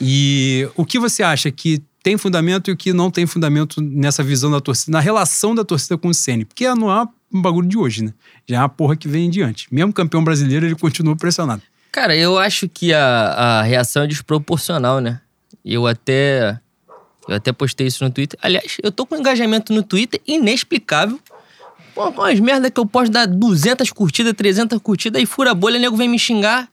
e 0.00 0.68
o 0.76 0.84
que 0.84 0.98
você 0.98 1.22
acha 1.22 1.50
que 1.50 1.80
tem 2.02 2.16
fundamento 2.16 2.68
e 2.70 2.72
o 2.72 2.76
que 2.76 2.92
não 2.92 3.10
tem 3.10 3.26
fundamento 3.26 3.80
nessa 3.80 4.22
visão 4.22 4.50
da 4.50 4.60
torcida, 4.60 4.92
na 4.92 5.00
relação 5.00 5.54
da 5.54 5.64
torcida 5.64 5.96
com 5.98 6.08
o 6.08 6.14
Ceni? 6.14 6.44
Porque 6.44 6.68
não 6.74 6.90
é 6.90 7.06
um 7.32 7.40
bagulho 7.42 7.68
de 7.68 7.76
hoje, 7.76 8.04
né? 8.04 8.14
Já 8.46 8.56
é 8.56 8.60
uma 8.60 8.68
porra 8.68 8.96
que 8.96 9.08
vem 9.08 9.26
em 9.26 9.30
diante. 9.30 9.72
Mesmo 9.72 9.92
campeão 9.92 10.22
brasileiro, 10.22 10.66
ele 10.66 10.74
continua 10.74 11.16
pressionado. 11.16 11.62
Cara, 11.92 12.16
eu 12.16 12.38
acho 12.38 12.68
que 12.68 12.92
a, 12.92 13.00
a 13.00 13.62
reação 13.62 14.02
é 14.02 14.06
desproporcional, 14.06 15.00
né? 15.00 15.20
Eu 15.64 15.86
até. 15.86 16.58
Eu 17.28 17.36
até 17.36 17.52
postei 17.52 17.86
isso 17.86 18.02
no 18.04 18.10
Twitter. 18.10 18.38
Aliás, 18.42 18.76
eu 18.82 18.90
tô 18.90 19.04
com 19.04 19.14
um 19.14 19.18
engajamento 19.18 19.72
no 19.72 19.82
Twitter 19.82 20.20
inexplicável. 20.26 21.20
Pô, 21.94 22.12
com 22.12 22.22
as 22.22 22.38
merdas 22.40 22.70
que 22.70 22.80
eu 22.80 22.86
posto 22.86 23.12
dar 23.12 23.26
200 23.26 23.90
curtidas, 23.90 24.32
300 24.34 24.78
curtidas, 24.78 25.18
aí 25.18 25.26
fura 25.26 25.50
a 25.50 25.54
bolha, 25.54 25.78
nego 25.78 25.96
vem 25.96 26.08
me 26.08 26.18
xingar. 26.18 26.68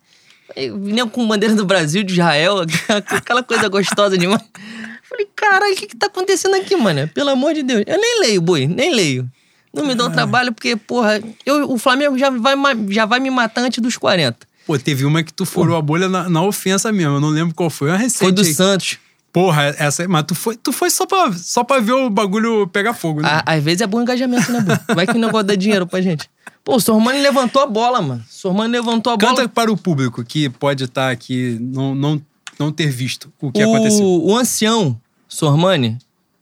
Nego 0.56 1.10
com 1.10 1.28
bandeira 1.28 1.56
do 1.56 1.66
Brasil, 1.66 2.04
de 2.04 2.14
Israel, 2.14 2.60
aquela 2.88 3.42
coisa 3.44 3.68
gostosa 3.68 4.18
demais. 4.18 4.44
Falei, 5.04 5.28
caralho, 5.36 5.74
o 5.74 5.76
que 5.76 5.88
que 5.88 5.96
tá 5.96 6.06
acontecendo 6.08 6.56
aqui, 6.56 6.76
mano? 6.76 7.08
Pelo 7.10 7.32
amor 7.32 7.54
de 7.54 7.64
Deus. 7.64 7.84
Eu 7.88 8.00
nem 8.00 8.22
leio, 8.22 8.42
boi, 8.42 8.68
nem 8.68 8.94
leio. 8.94 9.30
Não 9.76 9.86
me 9.86 9.96
dá 9.96 10.06
o 10.06 10.10
trabalho, 10.10 10.52
porque, 10.54 10.76
porra, 10.76 11.22
eu, 11.46 11.70
o 11.72 11.78
Flamengo 11.78 12.18
já 12.18 12.30
vai, 12.30 12.56
já 12.90 13.06
vai 13.06 13.20
me 13.20 13.30
matar 13.30 13.62
antes 13.62 13.80
dos 13.80 13.98
40. 13.98 14.38
Pô, 14.66 14.78
teve 14.80 15.06
uma 15.06 15.22
que 15.24 15.32
tu 15.34 15.46
furou 15.46 15.76
a 15.78 15.82
bolha 15.82 16.10
na, 16.10 16.28
na 16.30 16.42
ofensa 16.42 16.92
mesmo. 16.92 17.16
Eu 17.16 17.20
não 17.22 17.30
lembro 17.30 17.54
qual 17.54 17.70
foi. 17.70 17.90
Uma 17.90 17.98
recente. 17.98 18.20
Foi 18.20 18.32
do 18.32 18.42
aí. 18.42 18.54
Santos. 18.54 18.98
Porra, 19.32 19.76
essa. 19.78 20.08
Mas 20.08 20.24
tu 20.24 20.34
foi, 20.34 20.56
tu 20.56 20.72
foi 20.72 20.90
só, 20.90 21.06
pra, 21.06 21.32
só 21.34 21.64
pra 21.64 21.80
ver 21.80 21.92
o 21.92 22.10
bagulho 22.10 22.66
pegar 22.68 22.94
fogo, 22.94 23.22
né? 23.22 23.30
À- 23.46 23.54
Às 23.54 23.64
vezes 23.64 23.82
é 23.82 23.88
bom 23.88 24.02
engajamento, 24.02 24.52
né, 24.52 24.62
Bruno? 24.62 24.80
Vai 24.96 25.06
que 25.06 25.12
o 25.16 25.20
negócio 25.20 25.46
dá 25.46 25.56
dinheiro 25.56 25.86
pra 25.86 26.02
gente. 26.02 26.28
Pô, 26.64 26.78
o 26.78 26.80
Sormani 26.80 27.20
levantou 27.22 27.62
a 27.62 27.68
bola, 27.68 28.02
mano. 28.02 28.24
O 28.28 28.34
Sormani 28.34 28.72
levantou 28.72 29.14
a 29.14 29.18
bola. 29.18 29.36
Canta 29.36 29.48
para 29.50 29.72
o 29.72 29.78
público 29.78 30.24
que 30.24 30.50
pode 30.50 30.86
estar 30.86 31.12
aqui, 31.12 31.60
não, 31.62 31.94
não, 31.94 32.20
não 32.58 32.72
ter 32.72 32.88
visto 32.90 33.32
o 33.40 33.52
que 33.52 33.62
aconteceu. 33.62 34.04
o, 34.04 34.32
o 34.32 34.38
ancião 34.38 35.00
Sormani, 35.28 35.98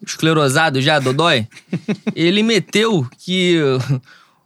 esclerosado 0.06 0.82
já, 0.82 1.00
Dodói, 1.00 1.48
ele 2.16 2.44
meteu 2.44 3.08
que 3.18 3.60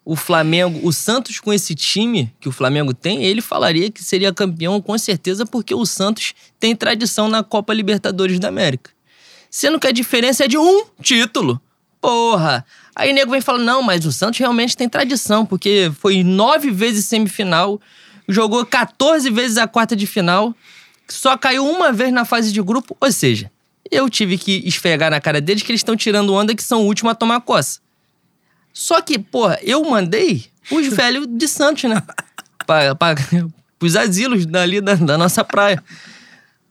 o 0.05 0.15
Flamengo, 0.15 0.79
o 0.87 0.93
Santos 0.93 1.39
com 1.39 1.51
esse 1.51 1.75
time 1.75 2.33
que 2.39 2.47
o 2.47 2.51
Flamengo 2.51 2.93
tem, 2.93 3.23
ele 3.25 3.41
falaria 3.41 3.91
que 3.91 4.03
seria 4.03 4.33
campeão 4.33 4.81
com 4.81 4.97
certeza 4.97 5.45
porque 5.45 5.75
o 5.75 5.85
Santos 5.85 6.33
tem 6.57 6.75
tradição 6.75 7.27
na 7.27 7.43
Copa 7.43 7.73
Libertadores 7.73 8.39
da 8.39 8.47
América. 8.47 8.91
Sendo 9.49 9.79
que 9.79 9.87
a 9.87 9.91
diferença 9.91 10.45
é 10.45 10.47
de 10.47 10.57
um 10.57 10.85
título. 11.01 11.59
Porra! 11.99 12.65
Aí 12.95 13.11
o 13.11 13.13
nego 13.13 13.31
vem 13.31 13.41
falando, 13.41 13.65
não, 13.65 13.81
mas 13.81 14.05
o 14.05 14.11
Santos 14.11 14.39
realmente 14.39 14.77
tem 14.77 14.87
tradição, 14.87 15.45
porque 15.45 15.91
foi 15.99 16.23
nove 16.23 16.71
vezes 16.71 17.05
semifinal, 17.05 17.79
jogou 18.29 18.65
14 18.65 19.29
vezes 19.29 19.57
a 19.57 19.67
quarta 19.67 19.95
de 19.95 20.07
final, 20.07 20.55
só 21.07 21.37
caiu 21.37 21.65
uma 21.69 21.91
vez 21.91 22.13
na 22.13 22.23
fase 22.23 22.51
de 22.53 22.61
grupo, 22.61 22.95
ou 22.99 23.11
seja, 23.11 23.51
eu 23.91 24.09
tive 24.09 24.37
que 24.37 24.61
esfregar 24.65 25.11
na 25.11 25.19
cara 25.19 25.41
deles 25.41 25.63
que 25.63 25.71
eles 25.71 25.79
estão 25.79 25.95
tirando 25.95 26.33
onda 26.33 26.55
que 26.55 26.63
são 26.63 26.81
o 26.81 26.85
último 26.85 27.09
a 27.09 27.15
tomar 27.15 27.41
coça. 27.41 27.79
Só 28.73 29.01
que, 29.01 29.17
porra, 29.17 29.59
eu 29.63 29.83
mandei 29.83 30.45
os 30.71 30.87
velhos 30.93 31.25
de 31.27 31.47
Santos, 31.47 31.83
né? 31.85 32.01
pra, 32.65 32.93
pra, 32.93 33.15
pros 33.79 33.95
asilos 33.95 34.45
dali 34.45 34.81
da, 34.81 34.95
da 34.95 35.17
nossa 35.17 35.43
praia. 35.43 35.83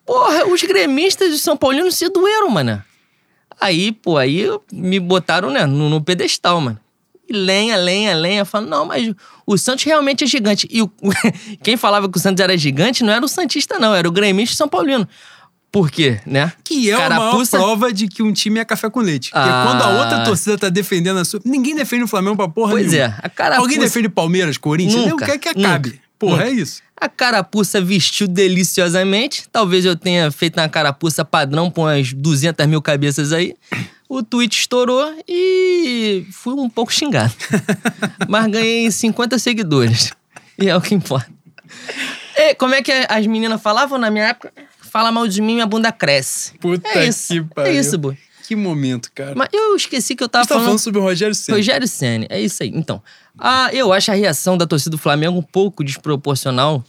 Porra, 0.04 0.46
os 0.46 0.62
gremistas 0.62 1.32
de 1.32 1.38
São 1.38 1.56
Paulino 1.56 1.90
se 1.90 2.08
doeram, 2.08 2.48
mano. 2.48 2.82
Aí, 3.60 3.90
pô, 3.90 4.18
aí 4.18 4.46
me 4.70 5.00
botaram 5.00 5.50
né, 5.50 5.66
no, 5.66 5.88
no 5.88 6.00
pedestal, 6.00 6.60
mano. 6.60 6.78
E 7.28 7.32
lenha, 7.32 7.76
lenha, 7.76 8.14
lenha. 8.14 8.44
Falando, 8.44 8.68
não, 8.68 8.84
mas 8.84 9.12
o 9.44 9.58
Santos 9.58 9.84
realmente 9.84 10.22
é 10.22 10.26
gigante. 10.26 10.68
E 10.70 10.82
o, 10.82 10.90
quem 11.62 11.76
falava 11.76 12.08
que 12.08 12.16
o 12.16 12.20
Santos 12.20 12.40
era 12.40 12.56
gigante 12.56 13.02
não 13.02 13.12
era 13.12 13.24
o 13.24 13.28
Santista, 13.28 13.78
não. 13.78 13.94
Era 13.94 14.08
o 14.08 14.12
gremista 14.12 14.54
São 14.54 14.68
Paulino. 14.68 15.08
Por 15.70 15.90
quê, 15.90 16.20
né? 16.24 16.52
Que 16.64 16.90
é 16.90 16.96
Carapuça... 16.96 17.56
a 17.56 17.60
maior 17.60 17.76
prova 17.76 17.92
de 17.92 18.08
que 18.08 18.22
um 18.22 18.32
time 18.32 18.60
é 18.60 18.64
café 18.64 18.88
com 18.88 19.00
leite. 19.00 19.30
Porque 19.30 19.48
ah. 19.48 19.64
quando 19.66 19.82
a 19.82 19.88
outra 20.00 20.24
torcida 20.24 20.56
tá 20.56 20.68
defendendo 20.68 21.18
a 21.18 21.24
sua... 21.24 21.40
Ninguém 21.44 21.74
defende 21.74 22.04
o 22.04 22.08
Flamengo 22.08 22.36
pra 22.36 22.48
porra 22.48 22.72
Pois 22.72 22.92
nenhuma. 22.92 23.14
é. 23.14 23.18
A 23.22 23.28
carapuça... 23.28 23.62
Alguém 23.62 23.78
defende 23.78 24.08
Palmeiras, 24.08 24.56
Corinthians? 24.56 25.06
Nunca, 25.06 25.26
quer 25.26 25.38
que 25.38 25.48
acabe. 25.50 25.90
Nunca, 25.90 26.02
porra, 26.18 26.36
nunca. 26.38 26.48
é 26.48 26.52
isso. 26.52 26.82
A 26.98 27.08
carapuça 27.10 27.78
vestiu 27.80 28.26
deliciosamente. 28.26 29.44
Talvez 29.52 29.84
eu 29.84 29.94
tenha 29.94 30.30
feito 30.30 30.58
uma 30.58 30.68
carapuça 30.68 31.24
padrão 31.24 31.70
com 31.70 31.82
umas 31.82 32.12
200 32.12 32.66
mil 32.66 32.80
cabeças 32.80 33.32
aí. 33.32 33.54
O 34.08 34.22
tweet 34.22 34.58
estourou 34.58 35.14
e 35.28 36.26
fui 36.32 36.54
um 36.54 36.70
pouco 36.70 36.92
xingado. 36.92 37.34
Mas 38.28 38.46
ganhei 38.46 38.90
50 38.90 39.38
seguidores. 39.38 40.12
E 40.58 40.68
é 40.68 40.76
o 40.76 40.80
que 40.80 40.94
importa. 40.94 41.30
E 42.34 42.54
como 42.54 42.74
é 42.74 42.82
que 42.82 42.92
as 42.92 43.26
meninas 43.26 43.60
falavam 43.60 43.98
na 43.98 44.10
minha 44.10 44.28
época? 44.28 44.52
Fala 44.97 45.12
mal 45.12 45.28
de 45.28 45.42
mim, 45.42 45.53
minha 45.53 45.66
bunda 45.66 45.92
cresce. 45.92 46.55
Puta 46.55 46.88
é 46.99 47.09
isso. 47.09 47.34
que 47.34 47.55
pariu. 47.55 47.70
É 47.70 47.76
isso, 47.76 47.99
boi. 47.99 48.16
Que 48.49 48.57
momento, 48.57 49.12
cara. 49.14 49.34
Mas 49.36 49.51
eu 49.53 49.76
esqueci 49.76 50.16
que 50.16 50.24
eu 50.24 50.28
tava 50.28 50.44
Você 50.44 50.49
falando... 50.49 50.64
falando 50.64 50.78
sobre 50.78 50.99
o 50.99 51.03
Rogério 51.03 51.34
Senna. 51.34 51.59
Rogério 51.59 51.86
Senna, 51.86 52.26
é 52.30 52.40
isso 52.40 52.62
aí. 52.62 52.70
Então, 52.74 53.03
ah, 53.38 53.68
eu 53.74 53.92
acho 53.92 54.11
a 54.11 54.14
reação 54.14 54.57
da 54.57 54.66
torcida 54.66 54.92
do 54.92 54.97
Flamengo 54.97 55.38
um 55.38 55.42
pouco 55.42 55.84
desproporcional. 55.84 56.82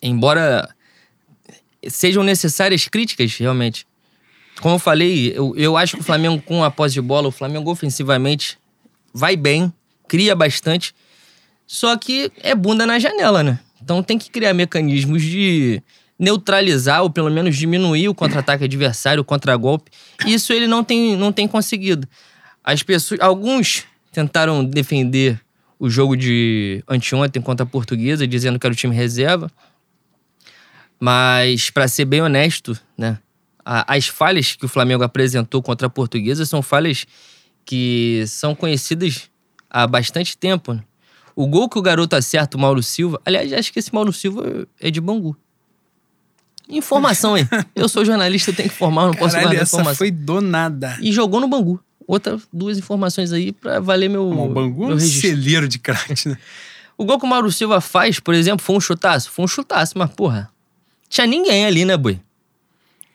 Embora 0.00 0.72
sejam 1.88 2.22
necessárias 2.22 2.86
críticas, 2.86 3.36
realmente. 3.36 3.84
Como 4.60 4.76
eu 4.76 4.78
falei, 4.78 5.36
eu, 5.36 5.56
eu 5.56 5.76
acho 5.76 5.96
que 5.96 6.02
o 6.02 6.04
Flamengo, 6.04 6.40
com 6.40 6.62
a 6.62 6.70
posse 6.70 6.94
de 6.94 7.00
bola, 7.00 7.26
o 7.26 7.32
Flamengo 7.32 7.68
ofensivamente 7.68 8.56
vai 9.12 9.34
bem, 9.34 9.72
cria 10.06 10.36
bastante. 10.36 10.94
Só 11.66 11.96
que 11.96 12.30
é 12.44 12.54
bunda 12.54 12.86
na 12.86 13.00
janela, 13.00 13.42
né? 13.42 13.58
Então 13.82 14.04
tem 14.04 14.16
que 14.16 14.30
criar 14.30 14.54
mecanismos 14.54 15.20
de 15.20 15.82
neutralizar 16.22 17.02
ou 17.02 17.10
pelo 17.10 17.28
menos 17.28 17.56
diminuir 17.56 18.08
o 18.08 18.14
contra-ataque 18.14 18.62
adversário, 18.62 19.22
o 19.22 19.24
contra-golpe. 19.24 19.90
Isso 20.24 20.52
ele 20.52 20.68
não 20.68 20.84
tem, 20.84 21.16
não 21.16 21.32
tem 21.32 21.48
conseguido. 21.48 22.06
As 22.62 22.80
pessoas, 22.80 23.18
alguns 23.20 23.82
tentaram 24.12 24.64
defender 24.64 25.40
o 25.80 25.90
jogo 25.90 26.16
de 26.16 26.84
anteontem 26.88 27.42
contra 27.42 27.64
a 27.64 27.68
Portuguesa, 27.68 28.24
dizendo 28.24 28.56
que 28.56 28.64
era 28.64 28.72
o 28.72 28.76
time 28.76 28.94
reserva. 28.94 29.50
Mas, 31.00 31.70
para 31.70 31.88
ser 31.88 32.04
bem 32.04 32.22
honesto, 32.22 32.78
né, 32.96 33.18
as 33.64 34.06
falhas 34.06 34.54
que 34.54 34.64
o 34.64 34.68
Flamengo 34.68 35.02
apresentou 35.02 35.60
contra 35.60 35.88
a 35.88 35.90
Portuguesa 35.90 36.46
são 36.46 36.62
falhas 36.62 37.04
que 37.64 38.22
são 38.28 38.54
conhecidas 38.54 39.28
há 39.68 39.88
bastante 39.88 40.38
tempo. 40.38 40.72
Né? 40.72 40.84
O 41.34 41.48
gol 41.48 41.68
que 41.68 41.80
o 41.80 41.82
garoto 41.82 42.14
acerta, 42.14 42.56
o 42.56 42.60
Mauro 42.60 42.80
Silva. 42.80 43.20
Aliás, 43.24 43.52
acho 43.52 43.72
que 43.72 43.80
esse 43.80 43.92
Mauro 43.92 44.12
Silva 44.12 44.68
é 44.80 44.88
de 44.88 45.00
Bangu. 45.00 45.36
Informação 46.68 47.34
aí. 47.34 47.46
Eu 47.74 47.88
sou 47.88 48.04
jornalista, 48.04 48.50
eu 48.50 48.54
tenho 48.54 48.68
que 48.68 48.74
informar, 48.74 49.06
não 49.06 49.12
posso 49.12 49.34
Caralho, 49.34 49.48
guardar 49.48 49.62
essa 49.62 49.76
informação. 49.76 49.98
foi 49.98 50.10
do 50.10 50.40
nada. 50.40 50.96
E 51.00 51.12
jogou 51.12 51.40
no 51.40 51.48
Bangu. 51.48 51.80
Outra, 52.06 52.38
duas 52.52 52.78
informações 52.78 53.32
aí 53.32 53.52
pra 53.52 53.80
valer 53.80 54.08
meu. 54.08 54.28
o 54.28 54.48
Bangu 54.48 54.86
meu 54.86 54.92
é 54.92 54.94
um 54.94 55.00
celeiro 55.00 55.68
de 55.68 55.78
craque, 55.78 56.28
né? 56.28 56.36
O 56.96 57.04
gol 57.04 57.18
que 57.18 57.24
o 57.24 57.28
Mauro 57.28 57.50
Silva 57.50 57.80
faz, 57.80 58.20
por 58.20 58.34
exemplo, 58.34 58.64
foi 58.64 58.76
um 58.76 58.80
chutaço? 58.80 59.30
Foi 59.30 59.44
um 59.44 59.48
chutaço, 59.48 59.96
mas 59.96 60.10
porra. 60.10 60.50
Tinha 61.08 61.26
ninguém 61.26 61.66
ali, 61.66 61.84
né, 61.84 61.96
boi? 61.96 62.20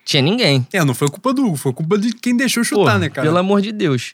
Tinha 0.03 0.21
ninguém. 0.21 0.65
É, 0.71 0.83
não 0.85 0.93
foi 0.93 1.09
culpa 1.09 1.33
do 1.33 1.45
Hugo, 1.45 1.57
foi 1.57 1.73
culpa 1.73 1.97
de 1.97 2.13
quem 2.13 2.35
deixou 2.35 2.63
chutar, 2.63 2.81
porra, 2.81 2.99
né, 2.99 3.09
cara? 3.09 3.27
Pelo 3.27 3.37
amor 3.37 3.61
de 3.61 3.71
Deus. 3.71 4.13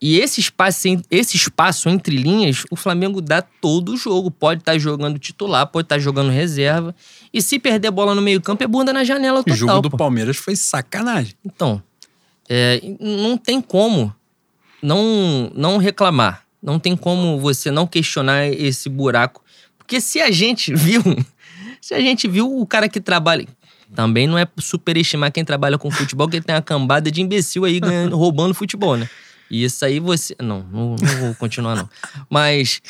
E 0.00 0.20
esse 0.20 0.40
espaço, 0.40 0.86
esse 1.10 1.36
espaço 1.36 1.88
entre 1.88 2.16
linhas, 2.16 2.64
o 2.70 2.76
Flamengo 2.76 3.20
dá 3.20 3.42
todo 3.42 3.92
o 3.92 3.96
jogo. 3.96 4.30
Pode 4.30 4.60
estar 4.60 4.72
tá 4.72 4.78
jogando 4.78 5.18
titular, 5.18 5.66
pode 5.66 5.86
estar 5.86 5.96
tá 5.96 6.00
jogando 6.00 6.30
reserva. 6.30 6.94
E 7.32 7.42
se 7.42 7.58
perder 7.58 7.90
bola 7.90 8.14
no 8.14 8.22
meio-campo, 8.22 8.62
é 8.62 8.66
bunda 8.66 8.92
na 8.92 9.02
janela 9.02 9.38
total. 9.38 9.54
O 9.54 9.56
jogo 9.56 9.80
do 9.82 9.90
pô. 9.90 9.96
Palmeiras 9.96 10.36
foi 10.36 10.54
sacanagem. 10.54 11.34
Então, 11.44 11.82
é, 12.48 12.80
não 13.00 13.36
tem 13.36 13.60
como 13.60 14.14
não, 14.80 15.50
não 15.54 15.78
reclamar. 15.78 16.44
Não 16.62 16.78
tem 16.78 16.96
como 16.96 17.38
você 17.38 17.70
não 17.70 17.86
questionar 17.86 18.46
esse 18.46 18.88
buraco. 18.88 19.42
Porque 19.76 20.00
se 20.00 20.20
a 20.20 20.30
gente 20.30 20.74
viu. 20.74 21.02
Se 21.80 21.94
a 21.94 22.00
gente 22.00 22.28
viu 22.28 22.60
o 22.60 22.66
cara 22.66 22.88
que 22.88 23.00
trabalha. 23.00 23.46
Também 23.94 24.26
não 24.26 24.36
é 24.36 24.46
superestimar 24.58 25.32
quem 25.32 25.44
trabalha 25.44 25.78
com 25.78 25.90
futebol, 25.90 26.28
que 26.28 26.42
tem 26.42 26.54
uma 26.54 26.60
cambada 26.60 27.10
de 27.10 27.22
imbecil 27.22 27.64
aí 27.64 27.80
ganhando, 27.80 28.18
roubando 28.18 28.52
futebol, 28.52 28.98
né? 28.98 29.08
E 29.50 29.64
isso 29.64 29.84
aí 29.84 30.00
você. 30.00 30.34
Não, 30.40 30.62
não, 30.70 30.96
não 31.00 31.16
vou 31.20 31.34
continuar, 31.34 31.76
não. 31.76 31.88
Mas. 32.28 32.80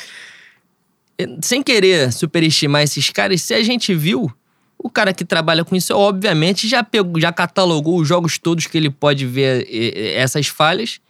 Sem 1.41 1.61
querer 1.61 2.13
superestimar 2.13 2.81
esses 2.81 3.09
caras, 3.09 3.41
se 3.41 3.53
a 3.53 3.61
gente 3.61 3.93
viu, 3.93 4.31
o 4.77 4.89
cara 4.89 5.13
que 5.13 5.25
trabalha 5.25 5.65
com 5.65 5.75
isso, 5.75 5.93
obviamente, 5.93 6.65
já, 6.65 6.81
pegou, 6.81 7.19
já 7.19 7.33
catalogou 7.33 7.99
os 7.99 8.07
jogos 8.07 8.37
todos 8.37 8.67
que 8.67 8.77
ele 8.77 8.89
pode 8.89 9.25
ver 9.25 9.67
essas 10.15 10.47
falhas 10.47 11.01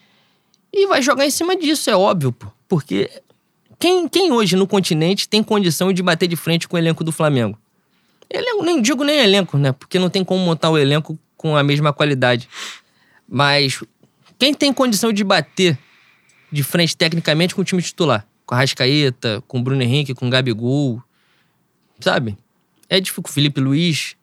e 0.74 0.88
vai 0.88 1.02
jogar 1.04 1.26
em 1.28 1.30
cima 1.30 1.56
disso, 1.56 1.92
é 1.92 1.96
óbvio, 1.96 2.32
pô. 2.32 2.48
Porque 2.68 3.10
quem, 3.78 4.08
quem 4.08 4.32
hoje 4.32 4.56
no 4.56 4.68
continente 4.68 5.28
tem 5.28 5.44
condição 5.44 5.94
de 5.94 6.02
bater 6.02 6.28
de 6.28 6.36
frente 6.36 6.68
com 6.68 6.76
o 6.76 6.80
elenco 6.80 7.04
do 7.04 7.12
Flamengo? 7.12 7.58
Elenco, 8.30 8.64
nem 8.64 8.82
digo 8.82 9.04
nem 9.04 9.20
elenco, 9.20 9.58
né? 9.58 9.72
Porque 9.72 9.98
não 9.98 10.10
tem 10.10 10.24
como 10.24 10.44
montar 10.44 10.70
o 10.70 10.78
elenco 10.78 11.18
com 11.36 11.56
a 11.56 11.64
mesma 11.64 11.92
qualidade. 11.92 12.48
Mas 13.28 13.82
quem 14.40 14.54
tem 14.54 14.74
condição 14.74 15.12
de 15.12 15.24
bater 15.24 15.78
de 16.50 16.64
frente 16.64 16.96
tecnicamente 16.96 17.54
com 17.54 17.62
o 17.62 17.66
time 17.66 17.82
titular? 17.82 18.26
Com 18.46 18.56
a 18.56 18.60
Rascaeta, 18.60 19.44
com 19.48 19.60
o 19.60 19.62
Bruno 19.62 19.84
Henrique, 19.84 20.16
com 20.16 20.28
o 20.28 20.30
Gabigol, 20.30 21.04
sabe? 22.00 22.38
É 22.88 23.00
difícil. 23.00 23.22
Com 23.22 23.30
o 23.30 23.32
Felipe 23.34 23.60
Luiz. 23.60 24.16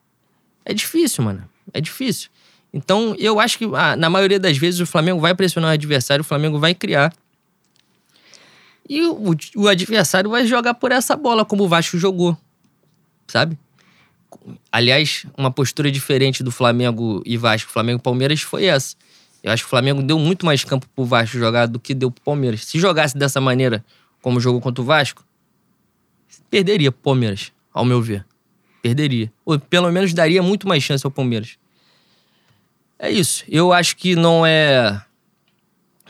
É 0.65 0.75
difícil, 0.75 1.23
mano. 1.23 1.49
É 1.73 1.81
difícil. 1.81 2.31
Então, 2.73 3.15
eu 3.19 3.39
acho 3.39 3.59
que 3.59 3.65
ah, 3.75 3.95
na 3.95 4.11
maioria 4.11 4.41
das 4.41 4.57
vezes 4.57 4.81
o 4.81 4.87
Flamengo 4.87 5.21
vai 5.21 5.35
pressionar 5.35 5.71
o 5.71 5.75
adversário, 5.75 6.23
o 6.23 6.25
Flamengo 6.27 6.59
vai 6.59 6.75
criar. 6.75 7.15
E 8.89 9.03
o, 9.03 9.37
o 9.57 9.69
adversário 9.69 10.31
vai 10.31 10.47
jogar 10.47 10.75
por 10.75 10.93
essa 10.93 11.15
bola, 11.15 11.45
como 11.45 11.65
o 11.65 11.69
Vasco 11.69 11.99
jogou. 11.99 12.37
Sabe? 13.29 13.57
Aliás, 14.73 15.27
uma 15.37 15.51
postura 15.51 15.91
diferente 15.91 16.43
do 16.43 16.51
Flamengo 16.51 17.23
e 17.25 17.37
Vasco, 17.37 17.71
Flamengo 17.71 18.01
e 18.01 18.03
Palmeiras 18.03 18.41
foi 18.43 18.65
essa. 18.65 18.97
Eu 19.47 19.53
acho 19.53 19.63
que 19.63 19.69
o 19.69 19.71
Flamengo 19.71 20.03
deu 20.03 20.19
muito 20.19 20.45
mais 20.45 20.65
campo 20.65 20.89
pro 20.93 21.05
Vasco 21.05 21.39
jogar 21.39 21.67
do 21.67 21.79
que 21.79 21.95
deu 21.95 22.11
pro 22.11 22.21
Palmeiras. 22.21 22.65
Se 22.65 22.81
jogasse 22.81 23.17
dessa 23.17 23.41
maneira, 23.41 23.85
como 24.21 24.41
jogou 24.41 24.61
contra 24.61 24.83
o 24.83 24.85
Vasco, 24.85 25.25
perderia 26.51 26.91
pro 26.91 27.01
Palmeiras, 27.01 27.53
ao 27.73 27.85
meu 27.85 28.03
ver. 28.03 28.27
Perderia. 28.83 29.33
Ou 29.45 29.57
pelo 29.57 29.89
menos 29.93 30.13
daria 30.13 30.43
muito 30.43 30.67
mais 30.67 30.83
chance 30.83 31.07
ao 31.07 31.13
Palmeiras. 31.13 31.59
É 32.99 33.09
isso. 33.09 33.45
Eu 33.49 33.73
acho 33.73 33.97
que 33.97 34.17
não 34.17 34.45
é. 34.45 35.01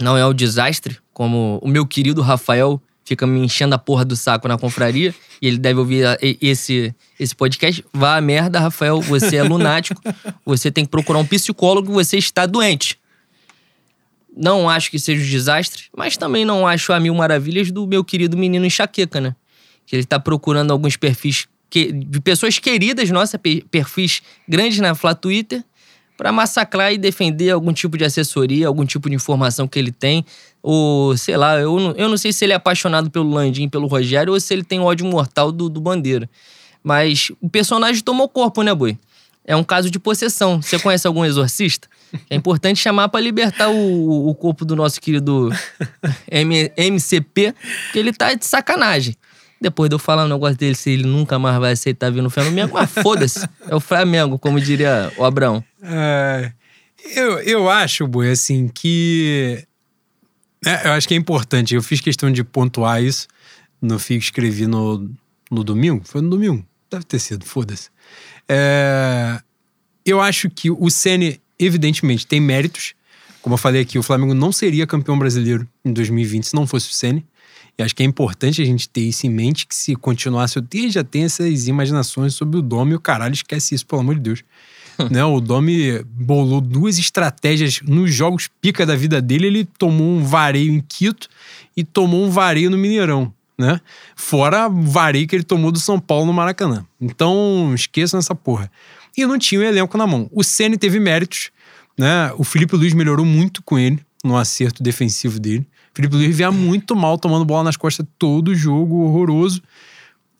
Não 0.01 0.16
é 0.16 0.24
o 0.24 0.32
desastre, 0.32 0.97
como 1.12 1.59
o 1.62 1.68
meu 1.68 1.87
querido 1.87 2.22
Rafael 2.22 2.80
fica 3.05 3.26
me 3.26 3.41
enchendo 3.41 3.74
a 3.74 3.78
porra 3.78 4.07
do 4.07 4.16
saco 4.16 4.49
na 4.49 4.57
confraria, 4.57 5.14
e 5.43 5.47
ele 5.47 5.59
deve 5.59 5.78
ouvir 5.78 6.05
esse, 6.41 6.95
esse 7.20 7.37
podcast. 7.37 7.84
Vá 7.93 8.16
a 8.16 8.20
merda, 8.22 8.61
Rafael, 8.61 8.99
você 9.03 9.37
é 9.37 9.43
lunático, 9.45 10.01
você 10.45 10.70
tem 10.70 10.87
que 10.87 10.91
procurar 10.91 11.18
um 11.18 11.26
psicólogo, 11.26 11.93
você 11.93 12.16
está 12.16 12.47
doente. 12.47 12.99
Não 14.37 14.68
acho 14.68 14.91
que 14.91 14.99
seja 14.99 15.22
um 15.22 15.26
desastre, 15.26 15.84
mas 15.97 16.16
também 16.16 16.45
não 16.45 16.66
acho 16.66 16.93
a 16.93 17.01
mil 17.01 17.14
maravilhas 17.14 17.70
do 17.70 17.87
meu 17.87 18.05
querido 18.05 18.37
menino 18.37 18.66
enxaqueca, 18.66 19.20
né? 19.20 19.34
Que 19.87 19.97
ele 19.97 20.05
tá 20.05 20.20
procurando 20.20 20.72
alguns 20.72 20.97
perfis 20.97 21.49
que, 21.70 21.91
de 21.91 22.20
pessoas 22.20 22.59
queridas 22.59 23.11
nossas, 23.11 23.41
perfis 23.70 24.22
grandes 24.47 24.78
na 24.78 24.95
Flá 24.95 25.14
Twitter, 25.14 25.64
para 26.16 26.32
massacrar 26.32 26.93
e 26.93 26.99
defender 26.99 27.51
algum 27.51 27.72
tipo 27.72 27.97
de 27.97 28.05
assessoria, 28.05 28.66
algum 28.66 28.84
tipo 28.84 29.09
de 29.09 29.14
informação 29.14 29.66
que 29.66 29.78
ele 29.78 29.93
tem. 29.93 30.24
Ou, 30.62 31.16
sei 31.16 31.37
lá, 31.37 31.59
eu 31.59 31.78
não, 31.78 31.93
eu 31.93 32.09
não 32.09 32.16
sei 32.16 32.32
se 32.32 32.45
ele 32.45 32.53
é 32.53 32.57
apaixonado 32.57 33.11
pelo 33.11 33.30
Landim, 33.30 33.68
pelo 33.68 33.87
Rogério, 33.87 34.32
ou 34.32 34.41
se 34.41 34.53
ele 34.53 34.64
tem 34.64 34.80
ódio 34.80 35.07
mortal 35.07 35.53
do, 35.53 35.68
do 35.68 35.80
Bandeira. 35.80 36.28
Mas 36.82 37.30
o 37.41 37.49
personagem 37.49 38.03
tomou 38.03 38.28
corpo, 38.28 38.62
né, 38.62 38.74
Boi? 38.74 38.99
É 39.45 39.55
um 39.55 39.62
caso 39.62 39.91
de 39.91 39.99
possessão. 39.99 40.61
Você 40.61 40.78
conhece 40.78 41.07
algum 41.07 41.24
exorcista? 41.24 41.89
É 42.31 42.35
importante 42.35 42.81
chamar 42.81 43.09
para 43.09 43.21
libertar 43.21 43.69
o, 43.69 44.29
o 44.29 44.35
corpo 44.35 44.65
do 44.65 44.77
nosso 44.77 45.01
querido 45.01 45.51
M, 46.31 46.71
MCP, 46.77 47.55
que 47.93 47.99
ele 47.99 48.13
tá 48.13 48.33
de 48.35 48.45
sacanagem. 48.47 49.17
Depois 49.61 49.89
de 49.89 49.95
eu 49.95 49.99
falar 49.99 50.25
um 50.25 50.29
negócio 50.29 50.57
dele, 50.57 50.75
se 50.75 50.91
ele 50.91 51.05
nunca 51.05 51.39
mais 51.39 51.59
vai 51.59 51.73
aceitar 51.73 52.11
vir 52.11 52.23
no 52.23 52.29
Flamengo, 52.31 52.75
mas 52.75 52.91
foda-se. 52.91 53.49
É 53.67 53.75
o 53.75 53.81
Flamengo, 53.81 54.39
como 54.39 54.61
diria 54.61 55.13
o 55.17 55.25
Abrão. 55.25 55.65
É, 55.83 56.53
eu, 57.15 57.39
eu 57.41 57.71
acho, 57.71 58.07
Boi, 58.07 58.31
assim, 58.31 58.69
que. 58.69 59.65
É, 60.65 60.89
eu 60.89 60.93
acho 60.93 61.09
que 61.09 61.15
é 61.15 61.17
importante. 61.17 61.75
Eu 61.75 61.83
fiz 61.83 62.01
questão 62.01 62.31
de 62.31 62.45
pontuar 62.45 63.03
isso 63.03 63.27
no 63.81 63.99
fio 63.99 64.19
que 64.19 64.25
escrevi 64.25 64.67
no, 64.67 65.11
no 65.51 65.65
domingo. 65.65 66.03
Foi 66.05 66.21
no 66.21 66.29
domingo? 66.29 66.65
Deve 66.91 67.05
ter 67.05 67.19
sido, 67.19 67.45
foda-se. 67.45 67.89
É, 68.49 69.41
eu 70.05 70.21
acho 70.21 70.51
que 70.51 70.71
o 70.71 70.89
Ceni 70.91 71.41
evidentemente, 71.59 72.27
tem 72.27 72.41
méritos, 72.41 72.95
Como 73.43 73.55
eu 73.55 73.59
falei 73.59 73.83
aqui, 73.83 73.97
o 73.97 74.03
Flamengo 74.03 74.35
não 74.35 74.51
seria 74.51 74.87
campeão 74.89 75.17
brasileiro 75.17 75.69
em 75.85 75.93
2020 75.93 76.49
se 76.49 76.55
não 76.55 76.67
fosse 76.67 76.91
o 76.91 76.93
Ceni. 76.93 77.25
E 77.79 77.83
acho 77.83 77.95
que 77.95 78.03
é 78.03 78.07
importante 78.07 78.61
a 78.61 78.65
gente 78.65 78.89
ter 78.89 79.03
isso 79.03 79.27
em 79.27 79.31
mente, 79.31 79.67
que 79.67 79.75
se 79.75 79.95
continuasse, 79.95 80.59
eu 80.59 80.91
já 80.91 81.05
tenho 81.05 81.27
essas 81.27 81.69
imaginações 81.69 82.35
sobre 82.35 82.59
o 82.59 82.63
Domi 82.63 82.95
o 82.95 83.01
caralho, 83.01 83.35
esquece 83.35 83.75
isso, 83.75 83.87
pelo 83.87 84.01
amor 84.01 84.15
de 84.17 84.23
Deus. 84.23 84.43
né? 85.11 85.25
O 85.25 85.41
Domi 85.41 86.03
bolou 86.05 86.61
duas 86.61 86.99
estratégias 86.99 87.81
nos 87.83 88.13
jogos 88.13 88.49
pica 88.61 88.87
da 88.87 88.97
vida 88.97 89.21
dele. 89.21 89.47
Ele 89.47 89.65
tomou 89.65 90.07
um 90.07 90.25
vareio 90.25 90.73
em 90.73 90.81
Quito 90.81 91.29
e 91.77 91.85
tomou 91.85 92.25
um 92.25 92.31
vareio 92.31 92.71
no 92.71 92.79
Mineirão. 92.79 93.33
Né? 93.59 93.81
Fora 94.15 94.69
o 94.69 94.83
vareio 94.83 95.27
que 95.27 95.35
ele 95.35 95.43
tomou 95.43 95.73
do 95.73 95.81
São 95.81 95.99
Paulo 95.99 96.27
no 96.27 96.33
Maracanã. 96.33 96.85
Então, 97.01 97.73
esqueçam 97.75 98.19
essa 98.19 98.35
porra. 98.35 98.71
E 99.17 99.27
não 99.27 99.39
tinha 99.39 99.61
o 99.61 99.64
elenco 99.64 99.97
na 99.97 100.07
mão. 100.07 100.29
O 100.33 100.45
Ceni 100.45 100.77
teve 100.77 101.01
méritos, 101.01 101.51
né? 101.99 102.33
O 102.37 102.45
Felipe 102.45 102.77
Luiz 102.77 102.93
melhorou 102.93 103.25
muito 103.25 103.62
com 103.62 103.79
ele 103.79 104.01
no 104.23 104.37
acerto 104.37 104.83
defensivo 104.83 105.41
dele. 105.41 105.67
O 105.93 105.97
Felipe 105.97 106.17
Luiz 106.17 106.37
via 106.37 106.53
muito 106.53 106.95
mal 106.95 107.17
tomando 107.17 107.45
bola 107.45 107.64
nas 107.64 107.77
costas 107.77 108.07
todo 108.19 108.55
jogo, 108.55 108.97
horroroso. 108.97 109.62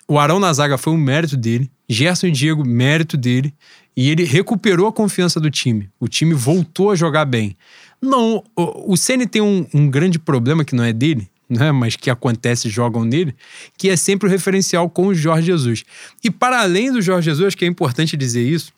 O 0.09 0.19
Arão 0.19 0.39
na 0.39 0.53
zaga 0.53 0.77
foi 0.77 0.93
um 0.93 0.99
mérito 0.99 1.37
dele. 1.37 1.71
Gerson 1.89 2.27
e 2.27 2.31
Diego, 2.31 2.67
mérito 2.67 3.17
dele. 3.17 3.55
E 3.97 4.11
ele 4.11 4.25
recuperou 4.25 4.87
a 4.87 4.93
confiança 4.93 5.41
do 5.41 5.51
time. 5.51 5.89
O 5.99 6.07
time 6.07 6.35
voltou 6.35 6.91
a 6.91 6.95
jogar 6.95 7.25
bem. 7.25 7.57
Não, 8.01 8.45
o, 8.55 8.93
o 8.93 8.97
Ceni 8.97 9.27
tem 9.27 9.41
um, 9.41 9.67
um 9.73 9.89
grande 9.89 10.19
problema 10.19 10.65
que 10.65 10.75
não 10.75 10.85
é 10.85 10.93
dele, 10.93 11.29
né, 11.49 11.73
mas 11.73 11.97
que 11.97 12.11
acontece 12.11 12.69
jogam 12.69 13.05
nele, 13.05 13.35
que 13.77 13.89
é 13.89 13.97
sempre 13.97 14.29
o 14.29 14.31
referencial 14.31 14.89
com 14.91 15.09
o 15.09 15.15
Jorge 15.15 15.47
Jesus. 15.47 15.85
E 16.23 16.31
para 16.31 16.61
além 16.61 16.93
do 16.93 17.01
Jorge 17.01 17.27
Jesus, 17.27 17.49
acho 17.49 17.57
que 17.57 17.65
é 17.65 17.69
importante 17.69 18.17
dizer 18.17 18.47
isso, 18.47 18.73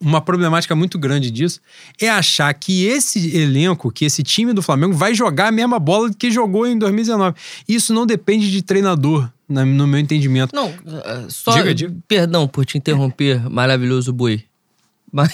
uma 0.00 0.20
problemática 0.20 0.76
muito 0.76 0.98
grande 0.98 1.30
disso 1.30 1.60
é 2.00 2.08
achar 2.08 2.52
que 2.52 2.84
esse 2.84 3.34
elenco, 3.34 3.90
que 3.90 4.04
esse 4.04 4.22
time 4.22 4.52
do 4.52 4.62
Flamengo 4.62 4.92
vai 4.92 5.14
jogar 5.14 5.48
a 5.48 5.52
mesma 5.52 5.78
bola 5.78 6.12
que 6.12 6.30
jogou 6.30 6.66
em 6.66 6.78
2019. 6.78 7.34
Isso 7.66 7.94
não 7.94 8.06
depende 8.06 8.50
de 8.50 8.62
treinador, 8.62 9.30
no 9.48 9.86
meu 9.86 9.98
entendimento. 9.98 10.54
Não, 10.54 10.68
eh, 10.68 11.26
só. 11.28 11.52
Diga, 11.52 11.74
diga. 11.74 11.96
Perdão 12.06 12.46
por 12.46 12.66
te 12.66 12.76
interromper, 12.76 13.48
maravilhoso 13.48 14.12
boi. 14.12 14.44
Mas, 15.12 15.32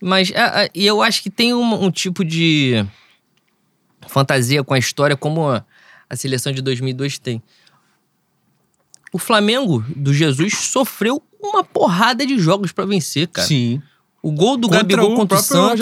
mas 0.00 0.30
é, 0.32 0.64
é, 0.64 0.70
eu 0.74 1.00
acho 1.00 1.22
que 1.22 1.30
tem 1.30 1.54
um, 1.54 1.84
um, 1.84 1.90
tipo 1.90 2.24
de 2.24 2.84
fantasia 4.14 4.62
com 4.62 4.72
a 4.72 4.78
história 4.78 5.16
como 5.16 5.48
a, 5.48 5.64
a 6.08 6.14
seleção 6.14 6.52
de 6.52 6.62
2002 6.62 7.18
tem. 7.18 7.42
O 9.12 9.18
Flamengo 9.18 9.84
do 9.94 10.14
Jesus 10.14 10.54
sofreu 10.54 11.20
uma 11.42 11.64
porrada 11.64 12.24
de 12.24 12.38
jogos 12.38 12.70
para 12.70 12.86
vencer, 12.86 13.26
cara. 13.26 13.46
Sim. 13.46 13.82
O 14.22 14.30
gol 14.30 14.56
do 14.56 14.68
contra 14.68 14.82
Gabigol 14.82 15.12
o 15.12 15.16
contra 15.16 15.38
o 15.38 15.42
Santos. 15.42 15.80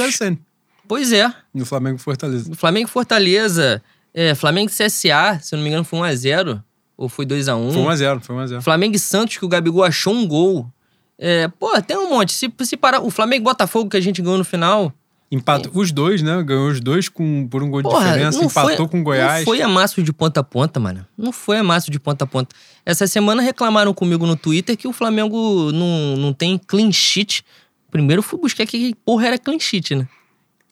Pois 0.89 1.13
é. 1.13 1.33
No 1.55 1.67
Flamengo 1.67 1.99
Fortaleza. 1.99 2.49
No 2.49 2.57
Flamengo 2.57 2.89
Fortaleza. 2.89 3.83
É, 4.15 4.35
Flamengo 4.35 4.71
CSA, 4.71 5.39
se 5.41 5.55
eu 5.55 5.57
não 5.57 5.63
me 5.63 5.69
engano, 5.69 5.85
foi 5.85 5.99
1x0. 6.01 6.63
Ou 6.97 7.09
foi 7.09 7.25
2x1? 7.25 7.73
Foi 7.73 7.83
1x0, 7.83 8.21
foi 8.21 8.37
1x0. 8.37 8.61
Flamengo 8.61 8.97
e 8.97 8.99
Santos, 8.99 9.37
que 9.37 9.45
o 9.45 9.49
Gabigol 9.49 9.85
achou 9.85 10.13
um 10.13 10.27
gol. 10.27 10.71
É, 11.19 11.49
pô, 11.49 11.81
tem 11.83 11.97
um 11.97 12.11
monte. 12.11 12.33
Se, 12.33 12.53
se 12.61 12.77
parar. 12.77 13.01
O 13.01 13.11
Flamengo 13.11 13.43
e 13.43 13.45
Botafogo 13.45 13.91
que 13.91 13.97
a 13.97 14.01
gente 14.01 14.21
ganhou 14.21 14.39
no 14.39 14.45
final. 14.45 14.93
Empatou. 15.33 15.73
É. 15.75 15.79
Os 15.79 15.91
dois, 15.91 16.21
né? 16.21 16.43
Ganhou 16.43 16.69
os 16.69 16.79
dois 16.79 17.09
com, 17.09 17.49
por 17.49 17.63
um 17.63 17.71
gol 17.71 17.81
Porra, 17.83 18.01
de 18.01 18.07
diferença, 18.13 18.45
empatou 18.45 18.77
foi, 18.77 18.89
com 18.89 19.01
o 19.01 19.03
Goiás. 19.03 19.39
Não 19.39 19.45
foi 19.47 19.63
amasso 19.63 20.03
de 20.03 20.13
ponta 20.13 20.41
a 20.41 20.45
ponta, 20.45 20.79
mano. 20.79 21.07
Não 21.17 21.33
foi 21.33 21.57
amasso 21.57 21.91
de 21.91 21.99
ponta 21.99 22.25
a 22.25 22.27
ponta. 22.27 22.55
Essa 22.85 23.07
semana 23.07 23.41
reclamaram 23.41 23.95
comigo 23.95 24.27
no 24.27 24.37
Twitter 24.37 24.77
que 24.77 24.87
o 24.87 24.93
Flamengo 24.93 25.73
não, 25.73 26.17
não 26.19 26.33
tem 26.35 26.59
clean 26.59 26.93
sheet. 26.93 27.43
Primeiro 27.91 28.23
fui 28.23 28.39
buscar 28.39 28.67
que 28.67 28.95
porra 29.07 29.29
era 29.29 29.39
clean 29.39 29.59
sheet, 29.59 29.95
né? 29.95 30.07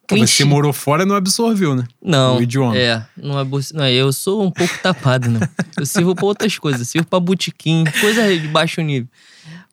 Clean 0.06 0.26
Você 0.26 0.34
sheet. 0.34 0.48
morou 0.50 0.74
fora 0.74 1.04
e 1.04 1.06
não 1.06 1.14
absorveu, 1.14 1.74
né? 1.74 1.84
Não. 2.02 2.36
O 2.36 2.42
idioma. 2.42 2.76
É, 2.76 3.02
não, 3.16 3.38
absorveu. 3.38 3.80
não 3.80 3.88
eu 3.88 4.12
sou 4.12 4.44
um 4.44 4.50
pouco 4.50 4.76
tapado, 4.82 5.30
não. 5.30 5.40
Eu 5.78 5.86
sirvo 5.86 6.14
pra 6.14 6.26
outras 6.26 6.58
coisas. 6.58 6.86
Sirvo 6.86 7.08
pra 7.08 7.18
botequim, 7.18 7.84
coisa 7.98 8.28
de 8.38 8.46
baixo 8.48 8.82
nível. 8.82 9.08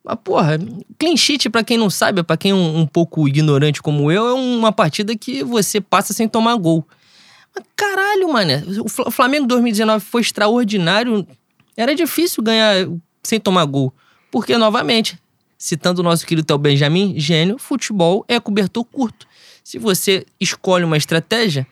Mas, 0.07 0.17
porra, 0.23 0.57
clean 0.97 1.17
sheet, 1.17 1.49
pra 1.49 1.65
quem 1.65 1.77
não 1.77 1.89
sabe, 1.89 2.23
pra 2.23 2.37
quem 2.37 2.51
é 2.51 2.55
um, 2.55 2.79
um, 2.79 2.87
pouco 2.87 3.27
ignorante 3.27 3.81
como 3.81 4.09
eu, 4.09 4.25
é 4.29 4.33
uma 4.33 4.71
partida 4.71 5.17
que 5.17 5.43
você 5.43 5.81
passa 5.81 6.13
sem 6.13 6.29
tomar 6.29 6.55
gol. 6.55 6.87
Mas, 7.53 7.65
caralho, 7.75 8.31
mano, 8.31 8.85
o 9.05 9.11
Flamengo 9.11 9.45
2019 9.45 10.05
foi 10.05 10.21
extraordinário. 10.21 11.27
Era 11.75 11.93
difícil 11.93 12.41
ganhar 12.41 12.87
sem 13.21 13.37
tomar 13.37 13.65
gol. 13.65 13.93
Porque, 14.31 14.57
novamente, 14.57 15.19
citando 15.57 15.99
o 15.99 16.03
nosso 16.05 16.25
querido 16.25 16.47
Théo 16.47 16.57
Benjamin, 16.57 17.19
gênio, 17.19 17.57
futebol 17.57 18.23
é 18.29 18.39
cobertor 18.39 18.85
curto. 18.85 19.27
Se 19.61 19.77
você 19.77 20.25
escolhe 20.39 20.85
uma 20.85 20.95
estratégia, 20.95 21.67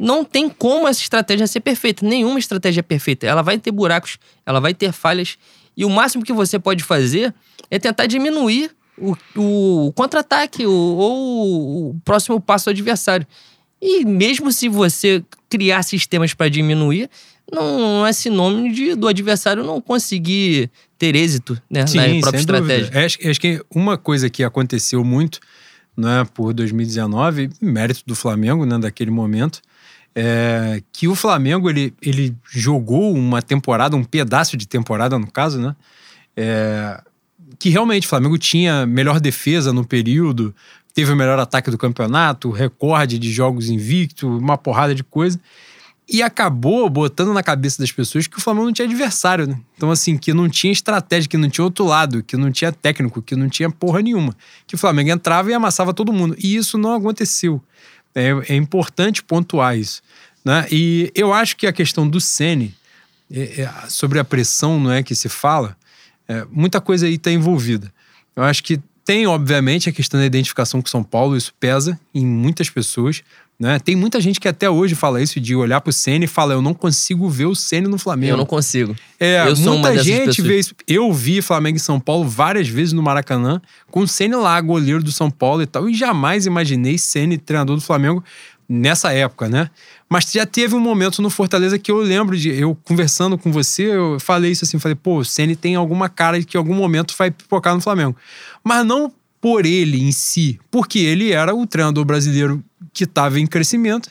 não 0.00 0.24
tem 0.24 0.48
como 0.48 0.88
essa 0.88 1.00
estratégia 1.00 1.46
ser 1.46 1.60
perfeita. 1.60 2.06
Nenhuma 2.06 2.38
estratégia 2.38 2.80
é 2.80 2.82
perfeita. 2.82 3.26
Ela 3.26 3.42
vai 3.42 3.58
ter 3.58 3.70
buracos, 3.70 4.16
ela 4.46 4.58
vai 4.58 4.72
ter 4.72 4.92
falhas. 4.92 5.36
E 5.76 5.84
o 5.84 5.90
máximo 5.90 6.24
que 6.24 6.32
você 6.32 6.58
pode 6.58 6.82
fazer 6.82 7.34
é 7.70 7.78
tentar 7.78 8.06
diminuir 8.06 8.70
o, 8.96 9.14
o 9.36 9.92
contra-ataque 9.92 10.64
ou 10.64 11.90
o 11.90 12.00
próximo 12.02 12.40
passo 12.40 12.66
do 12.66 12.70
adversário. 12.70 13.26
E 13.80 14.04
mesmo 14.04 14.50
se 14.50 14.68
você 14.68 15.22
criar 15.50 15.82
sistemas 15.82 16.32
para 16.32 16.48
diminuir, 16.48 17.10
não 17.52 18.06
é 18.06 18.12
sinônimo 18.12 18.72
de, 18.72 18.94
do 18.94 19.06
adversário 19.06 19.62
não 19.62 19.80
conseguir 19.82 20.70
ter 20.98 21.14
êxito 21.14 21.60
né, 21.68 21.86
Sim, 21.86 21.98
na 21.98 22.20
própria 22.20 22.40
estratégia. 22.40 22.90
É, 22.94 23.04
acho, 23.04 23.18
acho 23.28 23.40
que 23.40 23.62
uma 23.74 23.98
coisa 23.98 24.30
que 24.30 24.42
aconteceu 24.42 25.04
muito 25.04 25.40
né, 25.96 26.26
por 26.32 26.54
2019, 26.54 27.50
mérito 27.60 28.02
do 28.06 28.14
Flamengo 28.14 28.64
né, 28.64 28.78
daquele 28.78 29.10
momento, 29.10 29.60
é 30.14 30.82
que 30.92 31.08
o 31.08 31.14
Flamengo 31.14 31.70
ele, 31.70 31.94
ele 32.02 32.36
jogou 32.50 33.14
uma 33.14 33.40
temporada, 33.40 33.96
um 33.96 34.04
pedaço 34.04 34.56
de 34.56 34.66
temporada 34.66 35.18
no 35.18 35.30
caso, 35.30 35.60
né? 35.60 35.76
É, 36.36 37.00
que 37.58 37.68
realmente 37.68 38.06
o 38.06 38.10
Flamengo 38.10 38.38
tinha 38.38 38.86
melhor 38.86 39.20
defesa 39.20 39.72
no 39.72 39.84
período, 39.84 40.54
teve 40.94 41.12
o 41.12 41.16
melhor 41.16 41.38
ataque 41.38 41.70
do 41.70 41.78
campeonato, 41.78 42.50
recorde 42.50 43.18
de 43.18 43.30
jogos 43.30 43.68
invicto, 43.68 44.38
uma 44.38 44.56
porrada 44.56 44.94
de 44.94 45.04
coisa. 45.04 45.38
E 46.12 46.24
acabou 46.24 46.90
botando 46.90 47.32
na 47.32 47.40
cabeça 47.40 47.80
das 47.80 47.92
pessoas 47.92 48.26
que 48.26 48.36
o 48.36 48.40
Flamengo 48.40 48.66
não 48.66 48.72
tinha 48.72 48.86
adversário, 48.86 49.46
né? 49.46 49.60
Então, 49.76 49.92
assim, 49.92 50.18
que 50.18 50.34
não 50.34 50.48
tinha 50.48 50.72
estratégia, 50.72 51.28
que 51.28 51.36
não 51.36 51.48
tinha 51.48 51.64
outro 51.64 51.84
lado, 51.84 52.20
que 52.24 52.36
não 52.36 52.50
tinha 52.50 52.72
técnico, 52.72 53.22
que 53.22 53.36
não 53.36 53.48
tinha 53.48 53.70
porra 53.70 54.02
nenhuma. 54.02 54.34
Que 54.66 54.74
o 54.74 54.78
Flamengo 54.78 55.10
entrava 55.10 55.52
e 55.52 55.54
amassava 55.54 55.94
todo 55.94 56.12
mundo. 56.12 56.34
E 56.36 56.56
isso 56.56 56.76
não 56.76 56.94
aconteceu. 56.94 57.62
É, 58.14 58.30
é 58.48 58.56
importante 58.56 59.22
pontuar 59.22 59.76
isso. 59.76 60.02
Né? 60.44 60.66
E 60.70 61.12
eu 61.14 61.32
acho 61.32 61.56
que 61.56 61.66
a 61.66 61.72
questão 61.72 62.08
do 62.08 62.20
Sene, 62.20 62.74
é, 63.30 63.62
é, 63.62 63.88
sobre 63.88 64.18
a 64.18 64.24
pressão 64.24 64.80
não 64.80 64.92
é 64.92 65.02
que 65.02 65.14
se 65.14 65.28
fala, 65.28 65.76
é, 66.26 66.46
muita 66.50 66.80
coisa 66.80 67.06
aí 67.06 67.14
está 67.14 67.30
envolvida. 67.30 67.92
Eu 68.34 68.42
acho 68.42 68.62
que 68.62 68.80
tem, 69.04 69.26
obviamente, 69.26 69.88
a 69.88 69.92
questão 69.92 70.20
da 70.20 70.26
identificação 70.26 70.80
com 70.80 70.88
São 70.88 71.02
Paulo, 71.02 71.36
isso 71.36 71.52
pesa 71.58 71.98
em 72.14 72.24
muitas 72.24 72.70
pessoas. 72.70 73.22
Né? 73.60 73.78
Tem 73.78 73.94
muita 73.94 74.18
gente 74.22 74.40
que 74.40 74.48
até 74.48 74.70
hoje 74.70 74.94
fala 74.94 75.20
isso, 75.20 75.38
de 75.38 75.54
olhar 75.54 75.82
pro 75.82 75.92
Ceni 75.92 76.24
e 76.24 76.26
fala: 76.26 76.54
Eu 76.54 76.62
não 76.62 76.72
consigo 76.72 77.28
ver 77.28 77.44
o 77.44 77.54
Ceni 77.54 77.86
no 77.86 77.98
Flamengo. 77.98 78.32
Eu 78.32 78.36
não 78.38 78.46
consigo. 78.46 78.96
É, 79.18 79.46
eu 79.46 79.54
muita 79.54 80.02
gente 80.02 80.40
vê 80.40 80.58
isso. 80.58 80.74
Eu 80.88 81.12
vi 81.12 81.42
Flamengo 81.42 81.76
e 81.76 81.80
São 81.80 82.00
Paulo 82.00 82.26
várias 82.26 82.66
vezes 82.68 82.94
no 82.94 83.02
Maracanã, 83.02 83.60
com 83.90 84.00
o 84.00 84.08
Ceni 84.08 84.34
lá, 84.34 84.58
goleiro 84.62 85.02
do 85.02 85.12
São 85.12 85.30
Paulo 85.30 85.60
e 85.60 85.66
tal, 85.66 85.90
e 85.90 85.94
jamais 85.94 86.46
imaginei 86.46 86.96
Ceni, 86.96 87.36
treinador 87.36 87.76
do 87.76 87.82
Flamengo, 87.82 88.24
nessa 88.66 89.12
época, 89.12 89.46
né? 89.46 89.68
Mas 90.08 90.32
já 90.32 90.46
teve 90.46 90.74
um 90.74 90.80
momento 90.80 91.20
no 91.20 91.28
Fortaleza 91.28 91.78
que 91.78 91.92
eu 91.92 91.98
lembro 91.98 92.38
de 92.38 92.48
eu 92.48 92.74
conversando 92.82 93.36
com 93.36 93.52
você, 93.52 93.94
eu 93.94 94.18
falei 94.18 94.52
isso 94.52 94.64
assim, 94.64 94.78
falei, 94.78 94.94
pô, 94.94 95.18
o 95.18 95.24
Ceni 95.24 95.54
tem 95.54 95.74
alguma 95.74 96.08
cara 96.08 96.40
de 96.40 96.46
que 96.46 96.56
em 96.56 96.58
algum 96.58 96.74
momento 96.74 97.14
vai 97.18 97.30
pipocar 97.30 97.74
no 97.74 97.82
Flamengo. 97.82 98.16
Mas 98.64 98.86
não 98.86 99.12
por 99.38 99.66
ele 99.66 100.02
em 100.02 100.12
si, 100.12 100.58
porque 100.70 100.98
ele 100.98 101.32
era 101.32 101.54
o 101.54 101.66
treinador 101.66 102.06
brasileiro 102.06 102.64
que 102.92 103.04
estava 103.04 103.38
em 103.38 103.46
crescimento, 103.46 104.10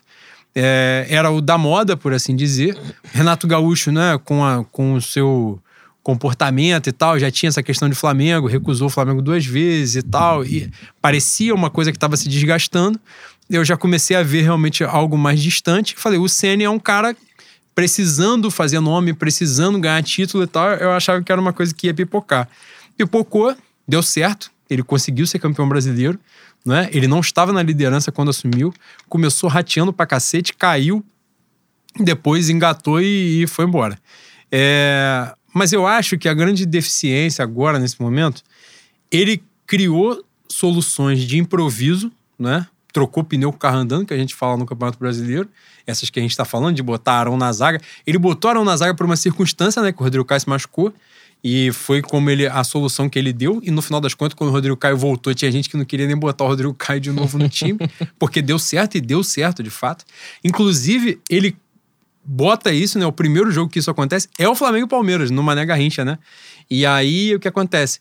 é, 0.56 1.06
era 1.10 1.32
o 1.32 1.42
da 1.42 1.58
moda, 1.58 1.96
por 1.96 2.14
assim 2.14 2.36
dizer. 2.36 2.78
Renato 3.12 3.48
Gaúcho, 3.48 3.92
né, 3.92 4.20
com, 4.24 4.44
a, 4.44 4.64
com 4.66 4.94
o 4.94 5.02
seu 5.02 5.60
comportamento 6.02 6.88
e 6.88 6.92
tal, 6.92 7.20
já 7.20 7.30
tinha 7.30 7.50
essa 7.50 7.62
questão 7.62 7.88
de 7.88 7.96
Flamengo, 7.96 8.48
recusou 8.48 8.88
o 8.88 8.90
Flamengo 8.90 9.22
duas 9.22 9.46
vezes 9.46 9.98
e 9.98 10.02
tal, 10.02 10.44
e 10.44 10.72
parecia 11.02 11.54
uma 11.54 11.70
coisa 11.70 11.92
que 11.92 11.98
estava 11.98 12.18
se 12.18 12.28
desgastando 12.28 13.00
eu 13.50 13.66
já 13.66 13.76
comecei 13.76 14.16
a 14.16 14.22
ver 14.22 14.44
realmente 14.44 14.84
algo 14.84 15.18
mais 15.18 15.42
distante. 15.42 15.96
Falei, 15.98 16.20
o 16.20 16.30
Senna 16.30 16.64
é 16.64 16.70
um 16.70 16.80
cara 16.80 17.16
precisando 17.74 18.52
fazer 18.52 18.80
nome, 18.80 19.14
precisando 19.14 19.80
ganhar 19.80 20.04
título 20.04 20.44
e 20.44 20.48
tal. 20.48 20.70
Eu 20.74 20.92
achava 20.92 21.24
que 21.24 21.32
era 21.32 21.42
uma 21.42 21.52
coisa 21.52 21.74
que 21.74 21.88
ia 21.88 21.94
pipocar. 21.94 22.48
Pipocou, 22.96 23.56
deu 23.88 24.04
certo, 24.04 24.52
ele 24.70 24.84
conseguiu 24.84 25.26
ser 25.26 25.40
campeão 25.40 25.68
brasileiro. 25.68 26.20
Né? 26.66 26.90
Ele 26.92 27.08
não 27.08 27.20
estava 27.20 27.54
na 27.54 27.64
liderança 27.64 28.12
quando 28.12 28.30
assumiu, 28.30 28.74
começou 29.08 29.50
rateando 29.50 29.94
pra 29.94 30.06
cacete, 30.06 30.54
caiu, 30.54 31.04
depois 32.00 32.50
engatou 32.50 33.02
e, 33.02 33.44
e 33.44 33.48
foi 33.48 33.66
embora. 33.66 33.98
É, 34.52 35.34
mas 35.54 35.74
eu 35.74 35.88
acho 35.88 36.18
que 36.18 36.28
a 36.28 36.34
grande 36.34 36.66
deficiência 36.66 37.44
agora, 37.44 37.80
nesse 37.80 38.02
momento, 38.02 38.44
ele 39.12 39.42
criou 39.66 40.24
soluções 40.48 41.22
de 41.22 41.38
improviso, 41.38 42.12
né? 42.38 42.68
trocou 42.92 43.24
pneu 43.24 43.52
com 43.52 43.58
carro 43.58 43.78
andando, 43.78 44.06
que 44.06 44.14
a 44.14 44.18
gente 44.18 44.36
fala 44.36 44.58
no 44.58 44.66
Campeonato 44.66 44.98
Brasileiro. 45.00 45.48
Essas 45.86 46.10
que 46.10 46.20
a 46.20 46.22
gente 46.22 46.32
está 46.32 46.46
falando, 46.46 46.76
de 46.76 46.84
botar 46.84 47.14
Arão 47.14 47.38
na 47.38 47.52
zaga. 47.52 47.82
Ele 48.06 48.18
botou 48.18 48.50
Arão 48.50 48.66
na 48.66 48.76
zaga 48.76 48.94
por 48.94 49.06
uma 49.06 49.16
circunstância, 49.16 49.82
né? 49.82 49.92
Que 49.92 50.00
o 50.00 50.04
Rodrigo 50.04 50.26
Caio 50.26 50.42
se 50.42 50.50
machucou. 50.50 50.94
E 51.44 51.72
foi 51.72 52.02
como 52.02 52.30
ele 52.30 52.48
a 52.48 52.64
solução 52.64 53.08
que 53.08 53.18
ele 53.18 53.32
deu. 53.32 53.62
E 53.64 53.72
no 53.72 53.82
final 53.82 54.02
das 54.02 54.14
contas, 54.14 54.34
quando 54.34 54.50
o 54.50 54.54
Rodrigo 54.54 54.76
Caio 54.76 54.98
voltou, 54.98 55.34
tinha 55.34 55.52
gente 55.52 55.70
que 55.70 55.78
não 55.78 55.86
queria 55.86 56.06
nem 56.06 56.18
botar 56.18 56.44
o 56.44 56.48
Rodrigo 56.48 56.74
Caio 56.74 57.00
de 57.00 57.12
novo 57.12 57.38
no 57.38 57.48
time, 57.48 57.80
porque 58.20 58.42
deu 58.42 58.60
certo 58.60 58.98
e 58.98 59.02
deu 59.02 59.24
certo, 59.24 59.64
de 59.64 59.70
fato. 59.70 60.04
Inclusive, 60.44 61.20
ele 61.30 61.56
bota 62.24 62.72
isso, 62.74 63.00
né? 63.00 63.06
O 63.06 63.12
primeiro 63.12 63.52
jogo 63.52 63.72
que 63.72 63.80
isso 63.80 63.90
acontece 63.90 64.28
é 64.38 64.48
o 64.48 64.54
Flamengo 64.54 64.88
Palmeiras, 64.88 65.32
no 65.32 65.42
Mané 65.42 65.66
Garrincha, 65.66 66.04
né? 66.04 66.20
E 66.70 66.86
aí 66.86 67.34
o 67.34 67.40
que 67.40 67.48
acontece? 67.48 68.00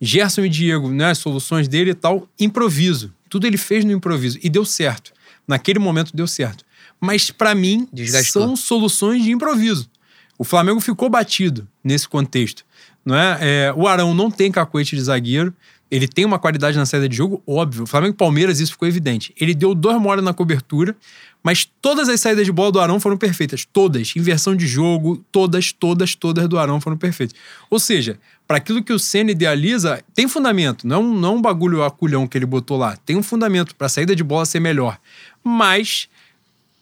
Gerson 0.00 0.44
e 0.44 0.48
Diego, 0.48 0.88
né? 0.90 1.10
As 1.10 1.18
soluções 1.18 1.68
dele 1.68 1.90
e 1.90 1.94
tal, 1.94 2.26
improviso. 2.38 3.12
Tudo 3.28 3.46
ele 3.46 3.58
fez 3.58 3.84
no 3.84 3.92
improviso 3.92 4.38
e 4.42 4.48
deu 4.48 4.64
certo. 4.64 5.12
Naquele 5.46 5.78
momento 5.78 6.16
deu 6.16 6.26
certo. 6.26 6.64
Mas 7.00 7.30
para 7.30 7.54
mim, 7.54 7.86
Desgastou. 7.92 8.42
são 8.42 8.56
soluções 8.56 9.22
de 9.22 9.30
improviso. 9.30 9.88
O 10.36 10.44
Flamengo 10.44 10.80
ficou 10.80 11.08
batido 11.08 11.66
nesse 11.82 12.08
contexto. 12.08 12.64
Não 13.04 13.16
é? 13.16 13.38
é? 13.40 13.74
o 13.74 13.86
Arão 13.86 14.14
não 14.14 14.30
tem 14.30 14.50
cacoete 14.50 14.96
de 14.96 15.02
zagueiro. 15.02 15.54
Ele 15.90 16.06
tem 16.06 16.24
uma 16.24 16.38
qualidade 16.38 16.76
na 16.76 16.84
saída 16.84 17.08
de 17.08 17.16
jogo, 17.16 17.42
óbvio. 17.46 17.86
Flamengo 17.86 18.12
e 18.12 18.16
Palmeiras, 18.16 18.60
isso 18.60 18.72
ficou 18.72 18.86
evidente. 18.86 19.32
Ele 19.40 19.54
deu 19.54 19.74
dois 19.74 19.98
moras 19.98 20.22
na 20.22 20.34
cobertura, 20.34 20.94
mas 21.42 21.64
todas 21.80 22.10
as 22.10 22.20
saídas 22.20 22.44
de 22.44 22.52
bola 22.52 22.70
do 22.70 22.78
Arão 22.78 23.00
foram 23.00 23.16
perfeitas. 23.16 23.66
Todas. 23.72 24.14
Inversão 24.14 24.54
de 24.54 24.66
jogo, 24.66 25.24
todas, 25.32 25.72
todas, 25.72 26.14
todas 26.14 26.46
do 26.46 26.58
Arão 26.58 26.78
foram 26.78 26.98
perfeitas. 26.98 27.34
Ou 27.70 27.78
seja, 27.78 28.18
para 28.46 28.58
aquilo 28.58 28.82
que 28.82 28.92
o 28.92 28.98
Senna 28.98 29.30
idealiza, 29.30 30.02
tem 30.14 30.28
fundamento. 30.28 30.86
Não, 30.86 31.02
não 31.02 31.28
é 31.30 31.36
um 31.36 31.42
bagulho 31.42 31.82
aculhão 31.82 32.26
que 32.26 32.36
ele 32.36 32.46
botou 32.46 32.76
lá. 32.76 32.96
Tem 32.96 33.16
um 33.16 33.22
fundamento 33.22 33.74
para 33.74 33.86
a 33.86 33.90
saída 33.90 34.14
de 34.14 34.22
bola 34.22 34.44
ser 34.44 34.60
melhor. 34.60 34.98
Mas 35.42 36.06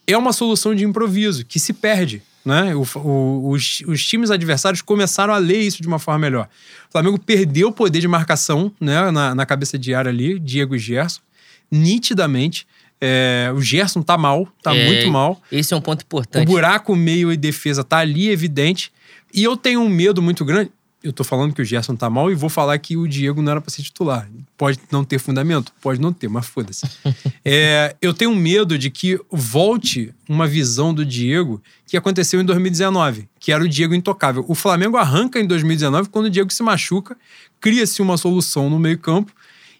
é 0.07 0.17
uma 0.17 0.33
solução 0.33 0.75
de 0.75 0.85
improviso 0.85 1.45
que 1.45 1.61
se 1.61 1.73
perde. 1.73 2.23
Né? 2.47 2.77
O, 2.77 2.87
o, 3.01 3.51
os, 3.51 3.83
os, 3.89 4.07
times 4.07 4.31
adversários 4.31 4.81
começaram 4.81 5.35
a 5.35 5.37
ler 5.37 5.63
isso 5.63 5.83
de 5.83 5.89
uma 5.89 5.99
forma 5.99 6.21
melhor. 6.21 6.49
O 6.89 6.93
Flamengo 6.93 7.19
perdeu 7.19 7.69
o 7.69 7.73
poder 7.73 7.99
de 7.99 8.07
marcação 8.07 8.71
né? 8.81 9.11
na, 9.11 9.35
na 9.35 9.45
cabeça 9.45 9.77
de 9.77 9.93
área 9.93 10.11
ali, 10.11 10.39
Diego 10.39 10.77
e 10.77 10.79
Gerson, 10.79 11.21
nitidamente. 11.69 12.65
É, 13.01 13.51
o 13.53 13.61
Gerson 13.61 14.01
tá 14.01 14.17
mal, 14.17 14.47
tá 14.63 14.75
é, 14.75 14.87
muito 14.87 15.11
mal. 15.11 15.43
Esse 15.51 15.75
é 15.75 15.77
um 15.77 15.81
ponto 15.81 16.03
importante. 16.03 16.45
O 16.45 16.47
buraco 16.47 16.95
meio 16.95 17.33
e 17.33 17.37
defesa 17.37 17.83
tá 17.83 17.99
ali 17.99 18.29
evidente. 18.29 18.93
E 19.35 19.43
eu 19.43 19.57
tenho 19.57 19.81
um 19.81 19.89
medo 19.89 20.23
muito 20.23 20.45
grande 20.45 20.71
eu 21.03 21.13
tô 21.13 21.23
falando 21.23 21.55
que 21.55 21.63
o 21.63 21.65
Gerson 21.65 21.95
tá 21.95 22.11
mal 22.11 22.31
e 22.31 22.35
vou 22.35 22.49
falar 22.49 22.79
que 22.79 22.97
o 22.97 23.07
Diego 23.07 23.41
não 23.41 23.53
era 23.53 23.61
para 23.61 23.71
ser 23.71 23.83
titular. 23.83 24.29
Pode 24.57 24.81
não 24.91 25.05
ter 25.05 25.19
fundamento? 25.19 25.73
Pode 25.81 26.01
não 26.01 26.13
ter, 26.13 26.29
mas 26.29 26.47
foda-se. 26.47 26.87
é, 27.45 27.95
eu 28.01 28.13
tenho 28.13 28.35
medo 28.35 28.79
de 28.79 28.91
que 28.91 29.21
volte 29.31 30.13
uma 30.29 30.47
visão 30.47 30.93
do 30.93 31.05
Diego 31.05 31.63
que 31.87 31.97
aconteceu 31.97 32.41
em 32.41 32.45
2019, 32.45 33.29
que 33.39 33.53
era 33.53 33.63
o 33.63 33.69
Diego 33.69 33.95
intocável. 33.95 34.45
O 34.49 34.55
Flamengo 34.55 34.97
arranca 34.97 35.39
em 35.39 35.47
2019 35.47 36.09
quando 36.09 36.27
o 36.27 36.31
Diego 36.31 36.53
se 36.53 36.63
machuca, 36.63 37.17
cria-se 37.61 38.03
uma 38.03 38.17
solução 38.17 38.69
no 38.69 38.79
meio-campo 38.79 39.33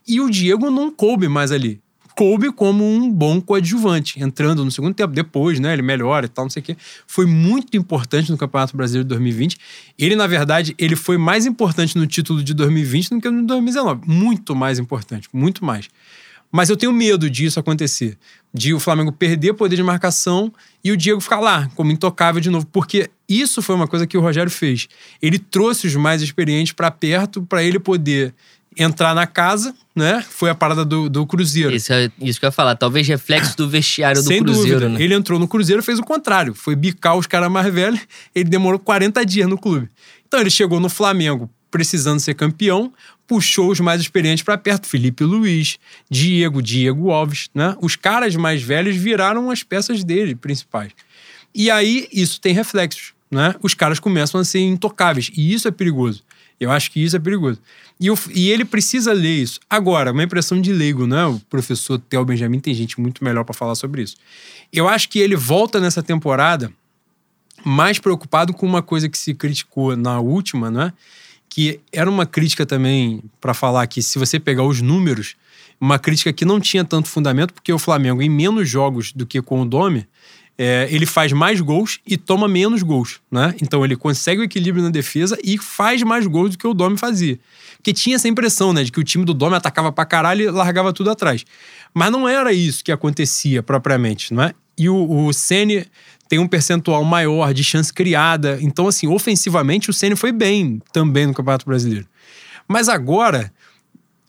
e 0.07 0.21
o 0.21 0.31
Diego 0.31 0.71
não 0.71 0.91
coube 0.91 1.29
mais 1.29 1.51
ali 1.51 1.81
coube 2.17 2.51
como 2.51 2.83
um 2.83 3.13
bom 3.13 3.43
coadjuvante, 3.43 4.21
entrando 4.23 4.65
no 4.65 4.71
segundo 4.71 4.95
tempo. 4.95 5.13
Depois, 5.13 5.61
né? 5.61 5.75
Ele 5.75 5.83
melhora 5.83 6.25
e 6.25 6.29
tal, 6.29 6.47
não 6.47 6.51
sei 6.51 6.63
o 6.63 6.65
quê. 6.65 6.77
Foi 7.07 7.27
muito 7.27 7.77
importante 7.77 8.33
no 8.33 8.39
Campeonato 8.39 8.75
Brasileiro 8.75 9.05
de 9.05 9.11
2020. 9.11 9.59
Ele, 9.99 10.17
na 10.17 10.27
verdade, 10.27 10.75
ele 10.79 10.97
foi 10.97 11.19
mais 11.19 11.45
importante 11.45 11.97
no 11.97 12.07
título 12.07 12.43
de 12.43 12.55
2020 12.55 13.11
do 13.11 13.21
que 13.21 13.31
no 13.31 13.47
2019. 13.47 14.01
Muito 14.07 14.57
mais 14.57 14.79
importante, 14.79 15.29
muito 15.31 15.63
mais. 15.63 15.91
Mas 16.51 16.71
eu 16.71 16.77
tenho 16.77 16.93
medo 16.93 17.29
disso 17.29 17.61
acontecer. 17.61 18.17
De 18.55 18.73
o 18.73 18.81
Flamengo 18.81 19.13
perder 19.13 19.53
poder 19.53 19.77
de 19.77 19.83
marcação 19.83 20.51
e 20.83 20.91
o 20.91 20.97
Diego 20.97 21.21
ficar 21.21 21.41
lá, 21.41 21.69
como 21.75 21.93
intocável 21.93 22.41
de 22.41 22.49
novo. 22.49 22.65
Porque 22.73 23.11
isso 23.29 23.61
foi 23.61 23.75
uma 23.75 23.87
coisa 23.87 24.07
que 24.07 24.17
o 24.17 24.23
Rogério 24.23 24.51
fez. 24.51 24.89
Ele 25.21 25.39
trouxe 25.39 25.87
os 25.87 25.95
mais 25.95 26.23
experientes 26.23 26.73
para 26.73 26.91
perto 26.91 27.43
para 27.43 27.63
ele 27.63 27.79
poder 27.79 28.33
entrar 28.77 29.15
na 29.15 29.27
casa, 29.27 29.75
né? 29.95 30.25
Foi 30.29 30.51
a 30.51 30.55
parada 30.55 30.85
do, 30.85 31.09
do 31.09 31.27
Cruzeiro. 31.27 31.75
Isso, 31.75 31.93
é, 31.93 32.11
isso 32.21 32.39
que 32.39 32.45
eu 32.45 32.49
ia 32.49 32.53
falar. 32.53 32.77
Talvez 32.77 33.07
reflexo 33.09 33.57
do 33.57 33.69
vestiário 33.69 34.21
do 34.21 34.27
Sem 34.29 34.43
Cruzeiro, 34.43 34.81
dúvida. 34.81 34.89
né? 34.99 35.03
Ele 35.03 35.15
entrou 35.15 35.39
no 35.39 35.49
Cruzeiro 35.49 35.81
e 35.81 35.85
fez 35.85 35.99
o 35.99 36.03
contrário. 36.03 36.55
Foi 36.55 36.77
bicar 36.77 37.17
os 37.17 37.27
caras 37.27 37.51
mais 37.51 37.73
velhos. 37.73 38.01
Ele 38.35 38.49
demorou 38.49 38.79
40 38.79 39.25
dias 39.25 39.49
no 39.49 39.57
clube. 39.57 39.89
Então 40.27 40.41
ele 40.41 40.51
chegou 40.51 40.79
no 40.81 40.89
Flamengo 40.89 41.51
precisando 41.71 42.21
ser 42.21 42.35
campeão, 42.35 42.93
puxou 43.27 43.71
os 43.71 43.81
mais 43.81 44.01
experientes 44.01 44.43
para 44.43 44.57
perto. 44.57 44.87
Felipe 44.87 45.25
Luiz, 45.25 45.79
Diego, 46.11 46.63
Diego 46.63 47.11
Alves, 47.11 47.51
né? 47.55 47.77
Os 47.83 47.97
caras 47.97 48.35
mais 48.37 48.63
velhos 48.63 48.97
viraram 48.97 49.51
as 49.51 49.63
peças 49.63 50.05
dele 50.05 50.35
principais. 50.35 50.93
E 51.55 51.71
aí 51.71 52.09
isso 52.13 52.41
tem 52.41 52.55
reflexos, 52.55 53.13
né? 53.31 53.55
Os 53.63 53.75
caras 53.75 53.99
começam 53.99 54.41
a 54.41 54.45
ser 54.45 54.61
intocáveis. 54.61 55.31
E 55.37 55.53
isso 55.53 55.67
é 55.67 55.71
perigoso. 55.71 56.23
Eu 56.59 56.71
acho 56.71 56.91
que 56.91 57.03
isso 57.03 57.17
é 57.17 57.19
perigoso. 57.19 57.61
E, 58.01 58.11
o, 58.11 58.19
e 58.35 58.51
ele 58.51 58.65
precisa 58.65 59.13
ler 59.13 59.43
isso. 59.43 59.61
Agora, 59.69 60.13
uma 60.13 60.23
impressão 60.23 60.61
de 60.61 60.73
leigo, 60.73 61.07
né? 61.07 61.25
O 61.27 61.39
professor 61.51 61.99
Theo 61.99 62.25
Benjamin 62.25 62.61
tem 62.61 62.75
gente 62.75 63.01
muito 63.01 63.23
melhor 63.23 63.45
para 63.45 63.55
falar 63.55 63.75
sobre 63.75 64.03
isso. 64.03 64.17
Eu 64.73 64.89
acho 64.89 65.09
que 65.09 65.19
ele 65.19 65.37
volta 65.37 65.81
nessa 65.81 66.03
temporada 66.03 66.73
mais 67.65 67.99
preocupado 67.99 68.53
com 68.53 68.67
uma 68.67 68.83
coisa 68.83 69.09
que 69.09 69.19
se 69.19 69.35
criticou 69.35 69.97
na 69.97 70.21
última, 70.21 70.71
né? 70.71 70.93
Que 71.49 71.81
era 71.93 72.09
uma 72.09 72.27
crítica 72.27 72.65
também 72.65 73.23
para 73.41 73.55
falar 73.55 73.87
que 73.87 74.03
se 74.03 74.19
você 74.19 74.39
pegar 74.39 74.65
os 74.65 74.81
números, 74.81 75.35
uma 75.81 75.99
crítica 75.99 76.33
que 76.33 76.45
não 76.45 76.61
tinha 76.61 76.85
tanto 76.85 77.09
fundamento, 77.09 77.53
porque 77.53 77.73
o 77.73 77.79
Flamengo, 77.79 78.23
em 78.23 78.31
menos 78.31 78.69
jogos 78.69 79.13
do 79.13 79.27
que 79.27 79.43
com 79.43 79.63
o 79.63 79.65
Dome, 79.67 80.07
é, 80.59 80.89
ele 80.91 81.05
faz 81.05 81.33
mais 81.33 81.61
gols 81.61 82.01
e 82.07 82.17
toma 82.17 82.49
menos 82.49 82.83
gols, 82.83 83.21
né? 83.31 83.55
Então 83.61 83.85
ele 83.85 83.95
consegue 83.95 84.41
o 84.41 84.45
equilíbrio 84.45 84.83
na 84.83 84.91
defesa 84.91 85.39
e 85.45 85.59
faz 85.59 86.03
mais 86.03 86.27
gols 86.27 86.53
do 86.53 86.59
que 86.59 86.67
o 86.67 86.73
Dome 86.73 86.97
fazia. 86.97 87.39
Porque 87.77 87.93
tinha 87.93 88.17
essa 88.17 88.27
impressão, 88.27 88.73
né, 88.73 88.83
de 88.83 88.91
que 88.91 88.99
o 88.99 89.05
time 89.05 89.25
do 89.25 89.35
Dome 89.35 89.55
atacava 89.55 89.93
pra 89.93 90.07
caralho 90.07 90.43
e 90.43 90.51
largava 90.51 90.93
tudo 90.93 91.11
atrás. 91.11 91.45
Mas 91.93 92.11
não 92.11 92.29
era 92.29 92.53
isso 92.53 92.83
que 92.83 92.91
acontecia 92.91 93.63
propriamente, 93.63 94.33
não 94.33 94.43
é? 94.43 94.55
E 94.79 94.89
o, 94.89 95.27
o 95.27 95.33
Ceni 95.33 95.87
tem 96.29 96.39
um 96.39 96.49
percentual 96.49 97.05
maior 97.05 97.53
de 97.55 97.63
chance 97.63 97.93
criada. 97.93 98.59
Então, 98.61 98.89
assim, 98.89 99.07
ofensivamente, 99.07 99.91
o 99.91 99.93
Ceni 99.93 100.17
foi 100.17 100.33
bem 100.33 100.83
também 100.93 101.27
no 101.27 101.35
Campeonato 101.35 101.67
Brasileiro. 101.67 102.07
Mas 102.67 102.89
agora, 102.89 103.53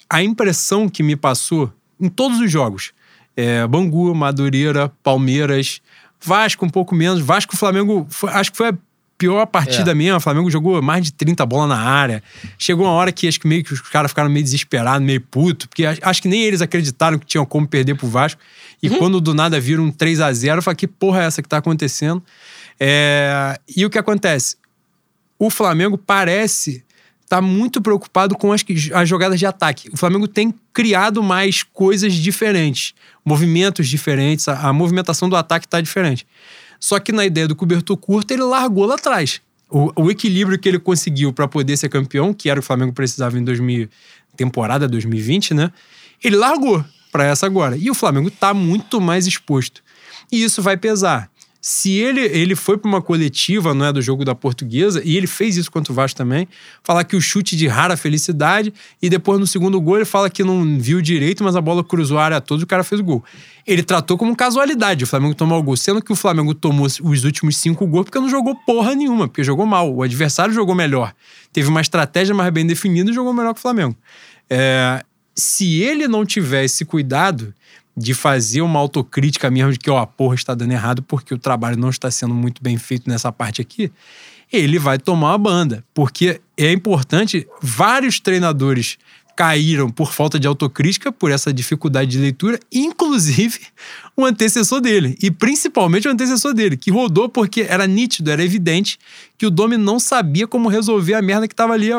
a 0.09 0.21
impressão 0.21 0.87
que 0.87 1.01
me 1.01 1.15
passou 1.15 1.73
em 1.99 2.07
todos 2.07 2.39
os 2.39 2.51
jogos, 2.51 2.91
é, 3.35 3.65
Bangu, 3.67 4.13
Madureira, 4.13 4.89
Palmeiras, 5.03 5.81
Vasco 6.23 6.65
um 6.65 6.69
pouco 6.69 6.95
menos. 6.95 7.21
Vasco 7.21 7.53
o 7.53 7.57
Flamengo, 7.57 8.07
foi, 8.09 8.29
acho 8.31 8.51
que 8.51 8.57
foi 8.57 8.69
a 8.69 8.77
pior 9.17 9.45
partida 9.47 9.91
é. 9.91 9.93
mesmo. 9.95 10.17
O 10.17 10.21
Flamengo 10.21 10.49
jogou 10.49 10.81
mais 10.81 11.03
de 11.03 11.11
30 11.13 11.45
bolas 11.45 11.69
na 11.69 11.79
área. 11.79 12.23
Chegou 12.57 12.85
uma 12.85 12.93
hora 12.93 13.11
que 13.11 13.27
acho 13.27 13.39
que 13.39 13.47
meio 13.47 13.63
que 13.63 13.73
os 13.73 13.81
caras 13.81 14.11
ficaram 14.11 14.29
meio 14.29 14.43
desesperados, 14.43 15.05
meio 15.05 15.21
puto, 15.21 15.67
porque 15.67 15.85
acho 15.85 16.21
que 16.21 16.27
nem 16.27 16.43
eles 16.43 16.61
acreditaram 16.61 17.17
que 17.17 17.25
tinham 17.25 17.45
como 17.45 17.67
perder 17.67 17.95
pro 17.95 18.07
Vasco. 18.07 18.39
E 18.81 18.89
uhum. 18.89 18.97
quando 18.99 19.21
do 19.21 19.33
nada 19.33 19.59
viram 19.59 19.85
um 19.85 19.91
3 19.91 20.21
a 20.21 20.31
0 20.31 20.59
eu 20.59 20.61
falei, 20.61 20.75
que 20.75 20.87
porra 20.87 21.23
é 21.23 21.25
essa 21.25 21.41
que 21.41 21.49
tá 21.49 21.57
acontecendo? 21.57 22.23
É... 22.79 23.59
E 23.75 23.85
o 23.85 23.89
que 23.89 23.97
acontece? 23.97 24.55
O 25.39 25.49
Flamengo 25.49 25.97
parece 25.97 26.83
tá 27.27 27.41
muito 27.41 27.81
preocupado 27.81 28.35
com 28.35 28.51
as, 28.51 28.63
as 28.93 29.09
jogadas 29.09 29.39
de 29.39 29.45
ataque. 29.45 29.89
O 29.91 29.97
Flamengo 29.97 30.27
tem 30.27 30.53
criado 30.73 31.21
mais 31.21 31.61
coisas 31.63 32.13
diferentes, 32.13 32.93
movimentos 33.23 33.87
diferentes, 33.87 34.47
a, 34.47 34.69
a 34.69 34.73
movimentação 34.73 35.27
do 35.27 35.35
ataque 35.35 35.65
está 35.65 35.81
diferente. 35.81 36.25
Só 36.79 36.99
que 36.99 37.11
na 37.11 37.25
ideia 37.25 37.47
do 37.47 37.55
cobertor 37.55 37.97
curto, 37.97 38.31
ele 38.31 38.43
largou 38.43 38.85
lá 38.85 38.95
atrás. 38.95 39.41
O, 39.69 40.03
o 40.03 40.11
equilíbrio 40.11 40.57
que 40.57 40.69
ele 40.69 40.79
conseguiu 40.79 41.33
para 41.33 41.47
poder 41.47 41.75
ser 41.75 41.89
campeão, 41.89 42.33
que 42.33 42.49
era 42.49 42.59
o 42.59 42.63
Flamengo 42.63 42.93
precisava 42.93 43.37
em 43.37 43.43
2000, 43.43 43.89
temporada 44.37 44.87
2020, 44.87 45.53
né? 45.53 45.71
Ele 46.23 46.37
largou 46.37 46.83
para 47.11 47.25
essa 47.25 47.45
agora. 47.45 47.75
E 47.75 47.89
o 47.89 47.93
Flamengo 47.93 48.29
está 48.29 48.53
muito 48.53 49.01
mais 49.01 49.27
exposto. 49.27 49.83
E 50.31 50.43
isso 50.43 50.61
vai 50.61 50.77
pesar. 50.77 51.29
Se 51.69 51.91
ele, 51.97 52.21
ele 52.21 52.55
foi 52.55 52.77
para 52.77 52.87
uma 52.87 53.01
coletiva, 53.01 53.73
não 53.73 53.87
é, 53.87 53.91
do 53.91 54.01
jogo 54.01 54.23
da 54.23 54.33
Portuguesa, 54.33 55.01
e 55.03 55.17
ele 55.17 55.27
fez 55.27 55.57
isso 55.57 55.69
contra 55.69 55.91
o 55.91 55.95
Vasco 55.95 56.17
também, 56.17 56.47
falar 56.81 57.03
que 57.03 57.13
o 57.13 57.19
chute 57.19 57.57
de 57.57 57.67
rara 57.67 57.97
felicidade, 57.97 58.73
e 59.01 59.09
depois 59.09 59.37
no 59.37 59.45
segundo 59.45 59.81
gol 59.81 59.97
ele 59.97 60.05
fala 60.05 60.29
que 60.29 60.45
não 60.45 60.79
viu 60.79 61.01
direito, 61.01 61.43
mas 61.43 61.57
a 61.57 61.61
bola 61.61 61.83
cruzou 61.83 62.19
a 62.19 62.23
área 62.23 62.39
toda 62.39 62.61
e 62.61 62.63
o 62.63 62.67
cara 62.67 62.85
fez 62.85 63.01
o 63.01 63.03
gol. 63.03 63.21
Ele 63.65 63.83
tratou 63.83 64.17
como 64.17 64.33
casualidade 64.33 65.03
o 65.03 65.07
Flamengo 65.07 65.35
tomar 65.35 65.57
o 65.57 65.61
gol, 65.61 65.75
sendo 65.75 66.01
que 66.01 66.09
o 66.09 66.15
Flamengo 66.15 66.53
tomou 66.55 66.85
os 66.85 67.25
últimos 67.25 67.57
cinco 67.57 67.85
gols 67.85 68.05
porque 68.05 68.17
não 68.17 68.29
jogou 68.29 68.55
porra 68.65 68.95
nenhuma, 68.95 69.27
porque 69.27 69.43
jogou 69.43 69.65
mal. 69.65 69.93
O 69.93 70.01
adversário 70.01 70.53
jogou 70.53 70.73
melhor. 70.73 71.13
Teve 71.51 71.67
uma 71.67 71.81
estratégia 71.81 72.33
mais 72.33 72.49
bem 72.49 72.65
definida 72.65 73.11
e 73.11 73.13
jogou 73.13 73.33
melhor 73.33 73.53
que 73.53 73.59
o 73.59 73.61
Flamengo. 73.61 73.97
É, 74.49 75.03
se 75.35 75.81
ele 75.81 76.07
não 76.07 76.25
tiver 76.25 76.63
esse 76.63 76.83
cuidado, 76.83 77.53
de 77.97 78.13
fazer 78.13 78.61
uma 78.61 78.79
autocrítica 78.79 79.49
mesmo 79.49 79.71
de 79.71 79.79
que, 79.79 79.89
ó, 79.89 79.97
a 79.97 80.05
porra 80.05 80.35
está 80.35 80.53
dando 80.53 80.71
errado 80.71 81.01
porque 81.01 81.33
o 81.33 81.37
trabalho 81.37 81.75
não 81.75 81.89
está 81.89 82.11
sendo 82.11 82.35
muito 82.35 82.61
bem 82.61 82.77
feito 82.77 83.09
nessa 83.09 83.31
parte 83.31 83.59
aqui, 83.59 83.91
ele 84.53 84.77
vai 84.77 84.99
tomar 84.99 85.31
uma 85.31 85.37
banda. 85.37 85.83
Porque 85.95 86.39
é 86.55 86.71
importante, 86.71 87.47
vários 87.59 88.19
treinadores 88.19 88.99
caíram 89.37 89.87
por 89.87 90.11
falta 90.11 90.39
de 90.39 90.47
autocrítica, 90.47 91.11
por 91.11 91.29
essa 91.29 91.53
dificuldade 91.53 92.09
de 92.09 92.17
leitura, 92.17 92.59
inclusive 92.73 93.59
o 94.15 94.25
antecessor 94.25 94.81
dele. 94.81 95.15
E 95.21 95.29
principalmente 95.29 96.07
o 96.07 96.11
antecessor 96.11 96.55
dele, 96.55 96.75
que 96.75 96.89
rodou 96.89 97.29
porque 97.29 97.61
era 97.61 97.85
nítido, 97.85 98.31
era 98.31 98.43
evidente 98.43 98.97
que 99.37 99.45
o 99.45 99.51
Domi 99.51 99.77
não 99.77 99.99
sabia 99.99 100.47
como 100.47 100.67
resolver 100.67 101.13
a 101.13 101.21
merda 101.21 101.47
que 101.47 101.53
estava 101.53 101.73
ali 101.73 101.89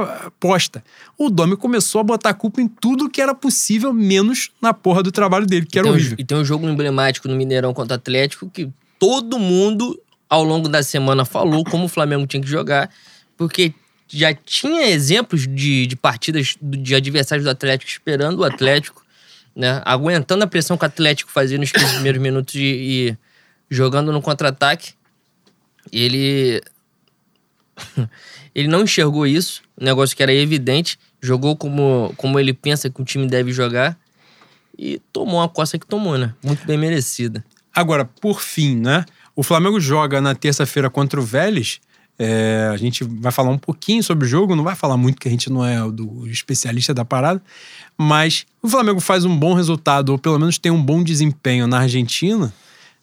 posta. 0.40 0.82
O 1.16 1.30
Domi 1.30 1.56
começou 1.56 2.00
a 2.00 2.04
botar 2.04 2.30
a 2.30 2.34
culpa 2.34 2.60
em 2.60 2.66
tudo 2.66 3.08
que 3.08 3.22
era 3.22 3.32
possível, 3.32 3.92
menos 3.92 4.50
na 4.60 4.74
porra 4.74 5.00
do 5.00 5.12
trabalho 5.12 5.46
dele, 5.46 5.64
que 5.64 5.78
era 5.78 5.86
e 5.86 5.90
horrível. 5.92 6.16
Um, 6.18 6.20
e 6.20 6.24
tem 6.24 6.36
um 6.36 6.44
jogo 6.44 6.68
emblemático 6.68 7.28
no 7.28 7.36
Mineirão 7.36 7.72
contra 7.72 7.94
o 7.94 7.98
Atlético 7.98 8.50
que 8.50 8.68
todo 8.98 9.38
mundo, 9.38 9.96
ao 10.28 10.42
longo 10.42 10.68
da 10.68 10.82
semana, 10.82 11.24
falou 11.24 11.62
como 11.62 11.84
o 11.84 11.88
Flamengo 11.88 12.26
tinha 12.26 12.42
que 12.42 12.48
jogar, 12.48 12.90
porque 13.36 13.72
já 14.08 14.32
tinha 14.34 14.88
exemplos 14.88 15.46
de, 15.46 15.86
de 15.86 15.96
partidas 15.96 16.56
de 16.60 16.94
adversários 16.94 17.44
do 17.44 17.50
Atlético 17.50 17.90
esperando 17.90 18.38
o 18.38 18.44
Atlético, 18.44 19.04
né? 19.54 19.82
Aguentando 19.84 20.44
a 20.44 20.46
pressão 20.46 20.78
que 20.78 20.84
o 20.84 20.86
Atlético 20.86 21.30
fazia 21.30 21.58
nos 21.58 21.70
15 21.70 21.94
primeiros 21.94 22.20
minutos 22.20 22.54
e, 22.54 22.60
e 22.60 23.16
jogando 23.70 24.12
no 24.12 24.22
contra-ataque. 24.22 24.92
Ele. 25.92 26.62
ele 28.54 28.68
não 28.68 28.82
enxergou 28.82 29.26
isso, 29.26 29.62
um 29.78 29.84
negócio 29.84 30.16
que 30.16 30.22
era 30.22 30.32
evidente, 30.32 30.98
jogou 31.20 31.56
como, 31.56 32.12
como 32.16 32.38
ele 32.40 32.52
pensa 32.52 32.90
que 32.90 33.00
o 33.00 33.04
time 33.04 33.26
deve 33.26 33.52
jogar 33.52 33.98
e 34.76 35.00
tomou 35.12 35.42
a 35.42 35.48
costa 35.48 35.78
que 35.78 35.86
tomou, 35.86 36.16
né? 36.16 36.34
Muito 36.42 36.66
bem 36.66 36.78
merecida. 36.78 37.44
Agora, 37.74 38.04
por 38.04 38.40
fim, 38.40 38.76
né? 38.76 39.04
O 39.36 39.42
Flamengo 39.42 39.80
joga 39.80 40.20
na 40.20 40.34
terça-feira 40.34 40.88
contra 40.88 41.20
o 41.20 41.22
Vélez 41.22 41.80
é, 42.18 42.68
a 42.72 42.76
gente 42.76 43.04
vai 43.04 43.30
falar 43.30 43.50
um 43.50 43.58
pouquinho 43.58 44.02
sobre 44.02 44.26
o 44.26 44.28
jogo, 44.28 44.56
não 44.56 44.64
vai 44.64 44.74
falar 44.74 44.96
muito 44.96 45.20
que 45.20 45.28
a 45.28 45.30
gente 45.30 45.48
não 45.50 45.64
é 45.64 45.78
do 45.90 46.26
especialista 46.28 46.92
da 46.92 47.04
parada, 47.04 47.40
mas 47.96 48.44
o 48.60 48.68
Flamengo 48.68 49.00
faz 49.00 49.24
um 49.24 49.36
bom 49.36 49.54
resultado, 49.54 50.10
ou 50.10 50.18
pelo 50.18 50.38
menos 50.38 50.58
tem 50.58 50.72
um 50.72 50.82
bom 50.82 51.02
desempenho 51.02 51.68
na 51.68 51.80
Argentina, 51.80 52.52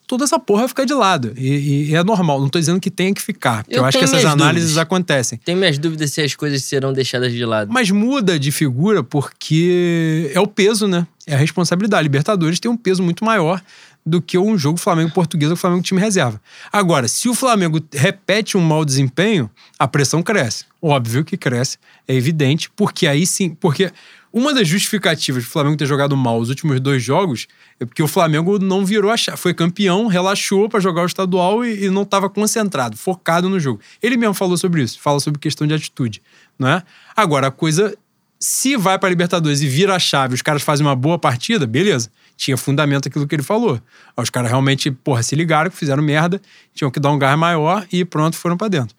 toda 0.06 0.26
essa 0.26 0.38
porra 0.38 0.68
fica 0.68 0.86
de 0.86 0.94
lado. 0.94 1.34
E, 1.38 1.90
e 1.90 1.96
é 1.96 2.04
normal, 2.04 2.42
não 2.42 2.50
tô 2.50 2.60
dizendo 2.60 2.80
que 2.80 2.92
tenha 2.92 3.14
que 3.14 3.22
ficar, 3.22 3.64
porque 3.64 3.78
eu, 3.78 3.84
eu 3.84 3.86
acho 3.86 3.98
que 3.98 4.04
essas 4.04 4.26
análises 4.26 4.72
dúvidas. 4.72 4.84
acontecem. 4.84 5.40
Tenho 5.44 5.58
minhas 5.58 5.78
dúvidas 5.78 6.12
se 6.12 6.22
as 6.22 6.36
coisas 6.36 6.62
serão 6.64 6.92
deixadas 6.92 7.32
de 7.32 7.46
lado. 7.46 7.72
Mas 7.72 7.90
muda 7.90 8.38
de 8.38 8.52
figura 8.52 9.02
porque 9.02 10.30
é 10.34 10.40
o 10.42 10.48
peso, 10.48 10.88
né? 10.88 11.08
É 11.26 11.36
a 11.36 11.38
responsabilidade. 11.38 12.04
Libertadores 12.04 12.60
tem 12.60 12.70
um 12.70 12.78
peso 12.78 13.02
muito 13.02 13.24
maior 13.24 13.62
do 14.06 14.22
que 14.22 14.38
um 14.38 14.58
jogo 14.58 14.80
Flamengo 14.80 15.12
português 15.12 15.50
ou 15.50 15.58
Flamengo 15.58 15.82
time 15.82 16.00
reserva. 16.00 16.40
Agora, 16.72 17.08
se 17.08 17.28
o 17.28 17.34
Flamengo 17.34 17.80
repete 17.92 18.56
um 18.56 18.62
mau 18.62 18.86
desempenho, 18.86 19.50
a 19.80 19.88
pressão 19.88 20.22
cresce. 20.22 20.66
Óbvio 20.82 21.26
que 21.26 21.36
cresce, 21.36 21.80
é 22.08 22.14
evidente, 22.14 22.70
porque 22.76 23.08
aí 23.08 23.26
sim, 23.26 23.50
porque 23.50 23.92
uma 24.32 24.54
das 24.54 24.68
justificativas 24.68 25.44
do 25.44 25.50
Flamengo 25.50 25.78
ter 25.78 25.88
jogado 25.88 26.16
mal 26.16 26.38
os 26.38 26.50
últimos 26.50 26.80
dois 26.80 27.02
jogos 27.02 27.48
é 27.80 27.86
porque 27.86 28.04
o 28.04 28.08
Flamengo 28.08 28.60
não 28.60 28.86
virou 28.86 29.10
a 29.10 29.18
chave. 29.18 29.38
Foi 29.38 29.54
campeão, 29.54 30.08
relaxou 30.08 30.70
para 30.70 30.80
jogar 30.80 31.04
o 31.04 31.06
estadual 31.06 31.66
e, 31.66 31.86
e 31.86 31.90
não 31.90 32.04
estava 32.04 32.30
concentrado, 32.30 32.96
focado 32.96 33.50
no 33.50 33.60
jogo. 33.60 33.80
Ele 34.04 34.18
mesmo 34.18 34.36
falou 34.36 34.58
sobre 34.58 34.84
isso, 34.84 35.00
fala 35.00 35.20
sobre 35.20 35.40
questão 35.40 35.66
de 35.66 35.74
atitude, 35.74 36.22
não 36.60 36.68
é? 36.68 36.84
Agora, 37.16 37.48
a 37.48 37.52
coisa 37.52 37.98
se 38.38 38.76
vai 38.78 39.00
para 39.00 39.10
Libertadores 39.10 39.62
e 39.62 39.68
vira 39.68 39.96
a 39.96 40.00
chave, 40.00 40.36
os 40.36 40.42
caras 40.42 40.62
fazem 40.62 40.86
uma 40.86 40.96
boa 40.96 41.18
partida, 41.18 41.66
beleza 41.66 42.12
tinha 42.36 42.58
fundamento 42.58 43.08
aquilo 43.08 43.28
que 43.28 43.36
ele 43.36 43.44
falou. 43.44 43.80
Os 44.18 44.30
caras 44.30 44.50
realmente, 44.50 44.92
porra, 44.92 45.24
se 45.24 45.36
ligaram, 45.36 45.72
fizeram 45.72 46.04
merda, 46.04 46.42
tinham 46.74 46.92
que 46.92 47.00
dar 47.00 47.12
um 47.12 47.18
gás 47.18 47.38
maior 47.38 47.86
e 47.92 48.04
pronto, 48.04 48.36
foram 48.36 48.58
para 48.58 48.68
dentro. 48.68 48.96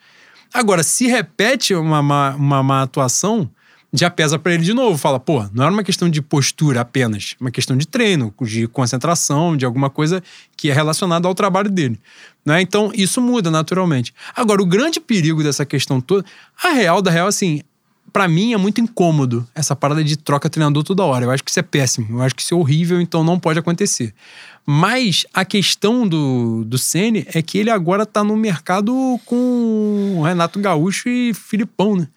Agora, 0.53 0.83
se 0.83 1.07
repete 1.07 1.75
uma 1.75 2.03
má, 2.03 2.35
uma 2.35 2.63
má 2.63 2.83
atuação, 2.83 3.51
já 3.93 4.11
pesa 4.11 4.39
para 4.39 4.55
ele 4.55 4.63
de 4.63 4.73
novo. 4.73 4.97
Fala, 4.99 5.19
pô, 5.19 5.45
não 5.53 5.65
era 5.65 5.73
uma 5.73 5.85
questão 5.85 6.09
de 6.09 6.21
postura 6.21 6.81
apenas, 6.81 7.35
uma 7.41 7.51
questão 7.51 7.77
de 7.77 7.87
treino, 7.87 8.33
de 8.43 8.67
concentração, 8.67 9.57
de 9.57 9.65
alguma 9.65 9.91
coisa 9.91 10.23
que 10.57 10.71
é 10.71 10.75
relacionada 10.75 11.27
ao 11.27 11.35
trabalho 11.35 11.71
dele. 11.71 11.99
Né? 12.45 12.61
Então, 12.61 12.91
isso 12.95 13.21
muda 13.21 13.51
naturalmente. 13.51 14.15
Agora, 14.35 14.63
o 14.63 14.67
grande 14.67 15.01
perigo 15.01 15.43
dessa 15.43 15.65
questão 15.65 16.01
toda, 16.01 16.25
a 16.63 16.71
real 16.71 17.03
da 17.03 17.11
real, 17.11 17.27
assim, 17.27 17.63
para 18.17 18.29
mim 18.29 18.55
é 18.55 18.57
muito 18.57 18.81
incômodo 18.81 19.47
essa 19.55 19.77
parada 19.77 20.03
de 20.03 20.17
troca 20.17 20.49
treinador 20.49 20.83
toda 20.83 21.05
hora. 21.05 21.27
Eu 21.27 21.31
acho 21.31 21.45
que 21.45 21.51
isso 21.51 21.61
é 21.61 21.63
péssimo. 21.63 22.19
Eu 22.19 22.23
acho 22.23 22.35
que 22.35 22.41
isso 22.41 22.55
é 22.55 22.57
horrível, 22.57 22.99
então 22.99 23.23
não 23.23 23.39
pode 23.39 23.59
acontecer. 23.59 24.15
Mas 24.65 25.27
a 25.35 25.45
questão 25.45 26.09
do, 26.09 26.65
do 26.65 26.79
Sene 26.79 27.27
é 27.35 27.43
que 27.43 27.59
ele 27.59 27.69
agora 27.69 28.07
tá 28.07 28.25
no 28.25 28.35
mercado 28.35 29.21
com 29.27 30.23
Renato 30.25 30.59
Gaúcho 30.59 31.11
e 31.11 31.35
Filipão, 31.35 31.95
né? 31.95 32.09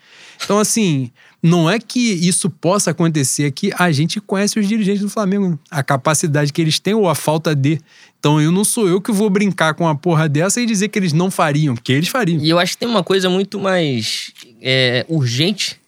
Então, 0.42 0.58
assim, 0.58 1.12
não 1.44 1.70
é 1.70 1.78
que 1.78 2.00
isso 2.00 2.50
possa 2.50 2.92
acontecer, 2.92 3.52
que 3.52 3.70
a 3.78 3.92
gente 3.92 4.22
conhece 4.22 4.58
os 4.58 4.70
dirigentes 4.70 5.02
do 5.02 5.10
Flamengo, 5.10 5.50
né? 5.50 5.60
a 5.70 5.84
capacidade 5.84 6.54
que 6.54 6.62
eles 6.62 6.80
têm 6.80 6.94
ou 6.94 7.10
a 7.10 7.14
falta 7.14 7.54
de. 7.54 7.78
Então, 8.18 8.40
eu 8.40 8.54
não 8.54 8.64
sou 8.64 8.88
eu 8.88 9.02
que 9.02 9.12
vou 9.12 9.30
brincar 9.30 9.74
com 9.74 9.84
uma 9.84 9.96
porra 9.98 10.30
dessa 10.30 10.62
e 10.62 10.66
dizer 10.66 10.88
que 10.88 10.98
eles 10.98 11.12
não 11.12 11.30
fariam, 11.30 11.76
porque 11.76 11.92
eles 11.92 12.08
fariam. 12.08 12.42
E 12.42 12.50
eu 12.50 12.58
acho 12.58 12.72
que 12.72 12.78
tem 12.78 12.88
uma 12.88 13.04
coisa 13.04 13.30
muito 13.30 13.60
mais 13.60 14.32
é, 14.62 15.06
urgente 15.10 15.79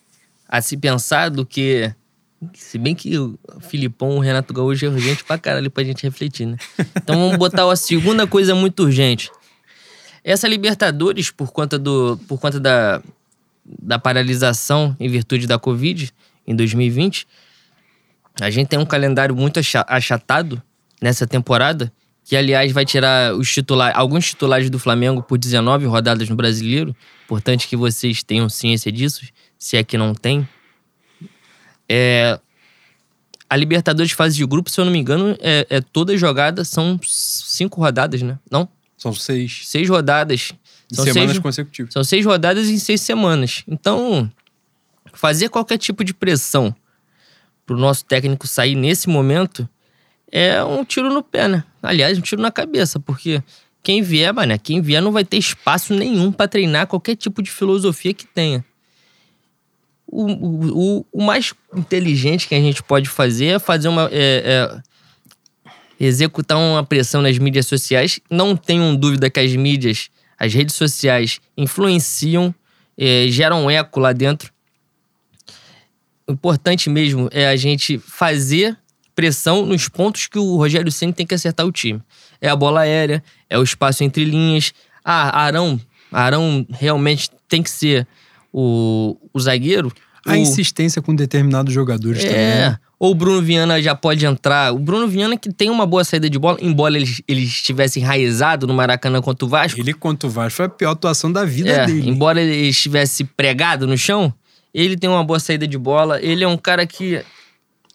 a 0.51 0.61
se 0.61 0.75
pensar 0.75 1.29
do 1.29 1.45
que. 1.45 1.91
Se 2.53 2.77
bem 2.77 2.93
que 2.93 3.17
o 3.17 3.39
Filipão, 3.61 4.17
o 4.17 4.19
Renato 4.19 4.53
Gaúcho 4.53 4.85
é 4.85 4.89
urgente 4.89 5.23
pra 5.23 5.37
caralho 5.37 5.69
pra 5.71 5.83
gente 5.83 6.03
refletir, 6.03 6.47
né? 6.47 6.57
Então 6.95 7.15
vamos 7.15 7.37
botar 7.37 7.71
a 7.71 7.75
segunda 7.75 8.27
coisa 8.27 8.53
muito 8.53 8.83
urgente. 8.83 9.31
Essa 10.23 10.47
Libertadores, 10.47 11.29
por 11.29 11.51
conta, 11.51 11.77
do, 11.77 12.19
por 12.27 12.39
conta 12.39 12.59
da, 12.59 13.01
da 13.63 13.99
paralisação 13.99 14.95
em 14.99 15.07
virtude 15.07 15.45
da 15.45 15.59
Covid 15.59 16.11
em 16.45 16.55
2020, 16.55 17.27
a 18.39 18.49
gente 18.49 18.67
tem 18.67 18.79
um 18.79 18.85
calendário 18.85 19.35
muito 19.35 19.59
achatado 19.87 20.61
nessa 20.99 21.27
temporada, 21.27 21.93
que 22.23 22.35
aliás 22.35 22.71
vai 22.71 22.85
tirar 22.85 23.35
os 23.35 23.51
titulares, 23.53 23.95
alguns 23.95 24.25
titulares 24.25 24.69
do 24.69 24.79
Flamengo 24.79 25.21
por 25.21 25.37
19 25.37 25.85
rodadas 25.85 26.27
no 26.27 26.35
Brasileiro. 26.35 26.95
Importante 27.25 27.67
que 27.67 27.75
vocês 27.75 28.23
tenham 28.23 28.49
ciência 28.49 28.91
disso 28.91 29.21
se 29.61 29.77
é 29.77 29.83
que 29.83 29.95
não 29.95 30.15
tem. 30.15 30.49
É, 31.87 32.39
a 33.47 33.55
Libertadores 33.55 34.11
fase 34.11 34.35
de 34.35 34.43
grupo, 34.43 34.71
se 34.71 34.81
eu 34.81 34.85
não 34.85 34.91
me 34.91 34.97
engano, 34.97 35.37
é, 35.39 35.67
é 35.69 35.79
toda 35.79 36.17
jogada, 36.17 36.65
são 36.65 36.99
cinco 37.03 37.79
rodadas, 37.79 38.23
né? 38.23 38.39
Não? 38.49 38.67
São 38.97 39.13
seis. 39.13 39.67
Seis 39.67 39.87
rodadas. 39.87 40.51
São 40.91 41.05
semanas 41.05 41.31
seis, 41.33 41.43
consecutivas. 41.43 41.93
São 41.93 42.03
seis 42.03 42.25
rodadas 42.25 42.69
em 42.69 42.79
seis 42.79 43.01
semanas. 43.01 43.63
Então, 43.67 44.31
fazer 45.13 45.47
qualquer 45.49 45.77
tipo 45.77 46.03
de 46.03 46.11
pressão 46.11 46.75
pro 47.63 47.77
nosso 47.77 48.03
técnico 48.03 48.47
sair 48.47 48.73
nesse 48.73 49.07
momento 49.07 49.69
é 50.31 50.63
um 50.63 50.83
tiro 50.83 51.13
no 51.13 51.21
pé, 51.21 51.47
né? 51.47 51.63
Aliás, 51.83 52.17
um 52.17 52.21
tiro 52.21 52.41
na 52.41 52.51
cabeça, 52.51 52.99
porque 52.99 53.43
quem 53.83 54.01
vier, 54.01 54.33
mano, 54.33 54.57
quem 54.57 54.81
vier 54.81 55.03
não 55.03 55.11
vai 55.11 55.23
ter 55.23 55.37
espaço 55.37 55.93
nenhum 55.93 56.31
para 56.31 56.47
treinar 56.47 56.87
qualquer 56.87 57.15
tipo 57.15 57.43
de 57.43 57.51
filosofia 57.51 58.11
que 58.11 58.25
tenha 58.25 58.65
o, 60.11 60.99
o, 60.99 61.05
o 61.11 61.23
mais 61.23 61.53
inteligente 61.73 62.47
que 62.47 62.53
a 62.53 62.59
gente 62.59 62.83
pode 62.83 63.07
fazer 63.07 63.45
é 63.45 63.59
fazer 63.59 63.87
uma. 63.87 64.09
É, 64.11 64.43
é, 64.77 64.91
executar 65.99 66.57
uma 66.57 66.83
pressão 66.83 67.21
nas 67.21 67.37
mídias 67.37 67.67
sociais. 67.67 68.19
Não 68.29 68.55
tenham 68.55 68.95
dúvida 68.95 69.29
que 69.29 69.39
as 69.39 69.55
mídias, 69.55 70.09
as 70.37 70.53
redes 70.53 70.75
sociais, 70.75 71.39
influenciam, 71.55 72.53
é, 72.97 73.27
geram 73.29 73.69
eco 73.69 73.99
lá 73.99 74.11
dentro. 74.11 74.51
O 76.27 76.33
importante 76.33 76.89
mesmo 76.89 77.29
é 77.31 77.47
a 77.47 77.55
gente 77.55 77.99
fazer 77.99 78.77
pressão 79.15 79.65
nos 79.65 79.87
pontos 79.87 80.25
que 80.27 80.39
o 80.39 80.55
Rogério 80.55 80.91
Senna 80.91 81.13
tem 81.13 81.25
que 81.25 81.35
acertar 81.35 81.65
o 81.65 81.71
time. 81.71 82.01
É 82.39 82.49
a 82.49 82.55
bola 82.55 82.81
aérea, 82.81 83.23
é 83.47 83.57
o 83.59 83.63
espaço 83.63 84.03
entre 84.03 84.25
linhas. 84.25 84.73
Ah, 85.05 85.43
Arão, 85.43 85.79
Arão 86.11 86.65
realmente 86.71 87.29
tem 87.47 87.61
que 87.61 87.69
ser 87.69 88.07
o, 88.51 89.17
o 89.33 89.39
zagueiro. 89.39 89.91
A 90.25 90.33
o... 90.33 90.35
insistência 90.35 91.01
com 91.01 91.15
determinados 91.15 91.73
jogadores 91.73 92.23
é, 92.23 92.27
também. 92.27 92.41
É. 92.41 92.77
Ou 92.99 93.11
o 93.11 93.15
Bruno 93.15 93.41
Viana 93.41 93.81
já 93.81 93.95
pode 93.95 94.23
entrar. 94.25 94.71
O 94.71 94.77
Bruno 94.77 95.07
Viana 95.07 95.35
que 95.35 95.51
tem 95.51 95.71
uma 95.71 95.87
boa 95.87 96.03
saída 96.03 96.29
de 96.29 96.37
bola, 96.37 96.59
embora 96.61 96.95
ele, 96.95 97.11
ele 97.27 97.41
estivesse 97.41 97.99
enraizado 97.99 98.67
no 98.67 98.73
Maracanã 98.75 99.21
contra 99.21 99.43
o 99.43 99.49
Vasco. 99.49 99.79
Ele 99.79 99.93
contra 99.93 100.27
o 100.27 100.31
Vasco 100.31 100.57
foi 100.57 100.65
a 100.65 100.69
pior 100.69 100.91
atuação 100.91 101.31
da 101.31 101.43
vida 101.43 101.71
é, 101.71 101.85
dele. 101.87 102.07
Embora 102.07 102.39
ele 102.39 102.67
estivesse 102.67 103.23
pregado 103.23 103.87
no 103.87 103.97
chão, 103.97 104.31
ele 104.71 104.95
tem 104.95 105.09
uma 105.09 105.23
boa 105.23 105.39
saída 105.39 105.67
de 105.67 105.77
bola. 105.77 106.21
Ele 106.21 106.43
é 106.43 106.47
um 106.47 106.57
cara 106.57 106.85
que, 106.85 107.23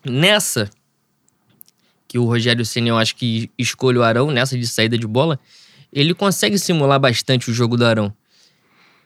nessa, 0.04 0.68
que 2.08 2.18
o 2.18 2.24
Rogério 2.24 2.64
Senna 2.66 2.88
eu 2.88 2.98
acho 2.98 3.14
que 3.14 3.48
escolhe 3.56 3.98
o 3.98 4.02
Arão, 4.02 4.32
nessa 4.32 4.58
de 4.58 4.66
saída 4.66 4.98
de 4.98 5.06
bola, 5.06 5.38
ele 5.92 6.14
consegue 6.14 6.58
simular 6.58 6.98
bastante 6.98 7.48
o 7.48 7.54
jogo 7.54 7.76
do 7.76 7.86
Arão. 7.86 8.12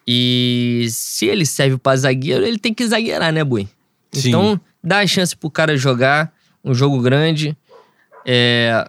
E 0.07 0.87
se 0.91 1.27
ele 1.27 1.47
serve 1.47 1.77
para 1.77 1.97
zagueiro, 1.97 2.45
ele 2.45 2.59
tem 2.59 2.75
que 2.75 2.87
zagueirar, 2.87 3.33
né, 3.33 3.45
Bui? 3.45 3.69
Sim. 4.13 4.29
Então, 4.29 4.61
dá 4.83 5.01
a 5.01 5.07
chance 5.07 5.37
pro 5.37 5.51
cara 5.51 5.77
jogar 5.77 6.33
um 6.65 6.75
jogo 6.75 7.01
grande. 7.01 7.57
É, 8.27 8.87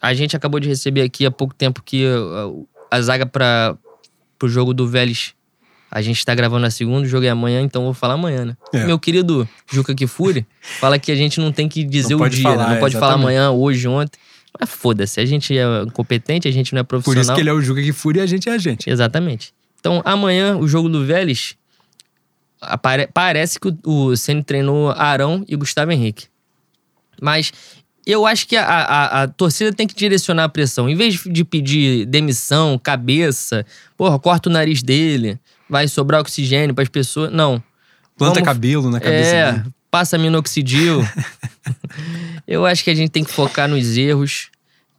a 0.00 0.14
gente 0.14 0.36
acabou 0.36 0.60
de 0.60 0.68
receber 0.68 1.02
aqui 1.02 1.26
há 1.26 1.30
pouco 1.30 1.54
tempo 1.54 1.82
que 1.82 2.04
a, 2.90 2.96
a 2.96 3.02
zaga 3.02 3.26
para 3.26 3.76
pro 4.38 4.48
jogo 4.48 4.72
do 4.72 4.88
Vélez 4.88 5.34
A 5.90 6.00
gente 6.00 6.24
tá 6.24 6.34
gravando 6.34 6.64
a 6.64 6.70
segunda, 6.70 7.06
o 7.06 7.08
jogo 7.08 7.26
é 7.26 7.28
amanhã, 7.28 7.60
então 7.60 7.82
eu 7.82 7.86
vou 7.86 7.94
falar 7.94 8.14
amanhã, 8.14 8.44
né? 8.46 8.56
É. 8.72 8.86
Meu 8.86 8.98
querido 8.98 9.48
Juca 9.70 9.94
Kifuri 9.94 10.46
fala 10.60 10.98
que 10.98 11.12
a 11.12 11.16
gente 11.16 11.40
não 11.40 11.52
tem 11.52 11.68
que 11.68 11.84
dizer 11.84 12.14
o 12.14 12.28
dia, 12.28 12.42
falar, 12.42 12.68
né? 12.68 12.74
Não 12.74 12.80
pode 12.80 12.94
falar 12.94 13.14
exatamente. 13.14 13.36
amanhã, 13.38 13.50
hoje, 13.50 13.86
ontem. 13.86 14.18
Mas 14.58 14.68
foda-se, 14.68 15.20
a 15.20 15.24
gente 15.24 15.56
é 15.56 15.64
competente, 15.92 16.48
a 16.48 16.50
gente 16.50 16.72
não 16.72 16.80
é 16.80 16.82
Por 16.82 17.00
profissional. 17.00 17.22
isso 17.22 17.34
que 17.34 17.40
ele 17.40 17.50
é 17.50 17.52
o 17.52 17.60
Juca 17.60 17.82
que 17.82 17.92
fúria 17.92 18.20
e 18.20 18.24
a 18.24 18.26
gente 18.26 18.48
é 18.48 18.52
a 18.52 18.58
gente. 18.58 18.90
Exatamente. 18.90 19.52
Então, 19.80 20.02
amanhã, 20.04 20.56
o 20.56 20.68
jogo 20.68 20.88
do 20.88 21.04
Vélez, 21.04 21.54
apare- 22.60 23.08
parece 23.12 23.58
que 23.58 23.74
o, 23.84 24.14
Ceni 24.16 24.42
treinou 24.44 24.90
Arão 24.90 25.44
e 25.48 25.56
Gustavo 25.56 25.90
Henrique. 25.90 26.26
Mas 27.20 27.52
eu 28.06 28.26
acho 28.26 28.46
que 28.46 28.56
a, 28.56 28.64
a- 28.66 29.22
a 29.22 29.28
torcida 29.28 29.72
tem 29.72 29.86
que 29.86 29.94
direcionar 29.94 30.44
a 30.44 30.48
pressão. 30.48 30.88
Em 30.88 30.94
vez 30.94 31.14
de 31.24 31.44
pedir 31.44 32.06
demissão, 32.06 32.78
cabeça, 32.78 33.64
porra, 33.96 34.18
corta 34.18 34.48
o 34.48 34.52
nariz 34.52 34.82
dele, 34.82 35.38
vai 35.68 35.88
sobrar 35.88 36.20
oxigênio 36.20 36.74
para 36.74 36.82
as 36.82 36.88
pessoas. 36.90 37.32
Não. 37.32 37.62
Planta 38.18 38.34
Vamos- 38.34 38.46
cabelo 38.48 38.90
na 38.90 39.00
cabeça 39.00 39.34
É, 39.34 39.52
dele. 39.52 39.64
passa 39.90 40.18
minoxidil. 40.18 41.00
eu 42.46 42.66
acho 42.66 42.84
que 42.84 42.90
a 42.90 42.94
gente 42.94 43.10
tem 43.10 43.24
que 43.24 43.30
focar 43.32 43.68
nos 43.68 43.96
erros, 43.96 44.50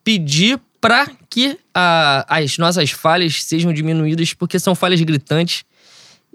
pedir 0.03 0.59
para 0.81 1.09
que 1.29 1.57
a- 1.73 2.25
as 2.27 2.57
nossas 2.57 2.89
falhas 2.91 3.43
sejam 3.43 3.71
diminuídas, 3.71 4.33
porque 4.33 4.59
são 4.59 4.73
falhas 4.75 4.99
gritantes. 5.01 5.63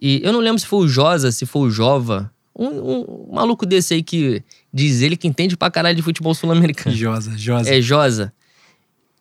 E 0.01 0.21
eu 0.23 0.33
não 0.33 0.41
lembro 0.41 0.59
se 0.61 0.67
foi 0.67 0.85
o 0.85 0.89
Josa, 0.89 1.33
se 1.33 1.45
foi 1.45 1.69
o 1.69 1.71
Jova. 1.71 2.31
Um, 2.59 2.67
um 2.69 3.29
maluco 3.35 3.67
desse 3.67 3.93
aí 3.95 4.03
que 4.03 4.43
diz 4.73 5.03
ele 5.03 5.17
que 5.17 5.27
entende 5.29 5.57
pra 5.57 5.71
caralho 5.71 5.97
de 5.97 6.03
futebol 6.03 6.33
sul-americano. 6.35 6.95
Josa, 6.97 7.37
Josa. 7.37 7.75
É 7.75 7.81
Josa. 7.83 8.33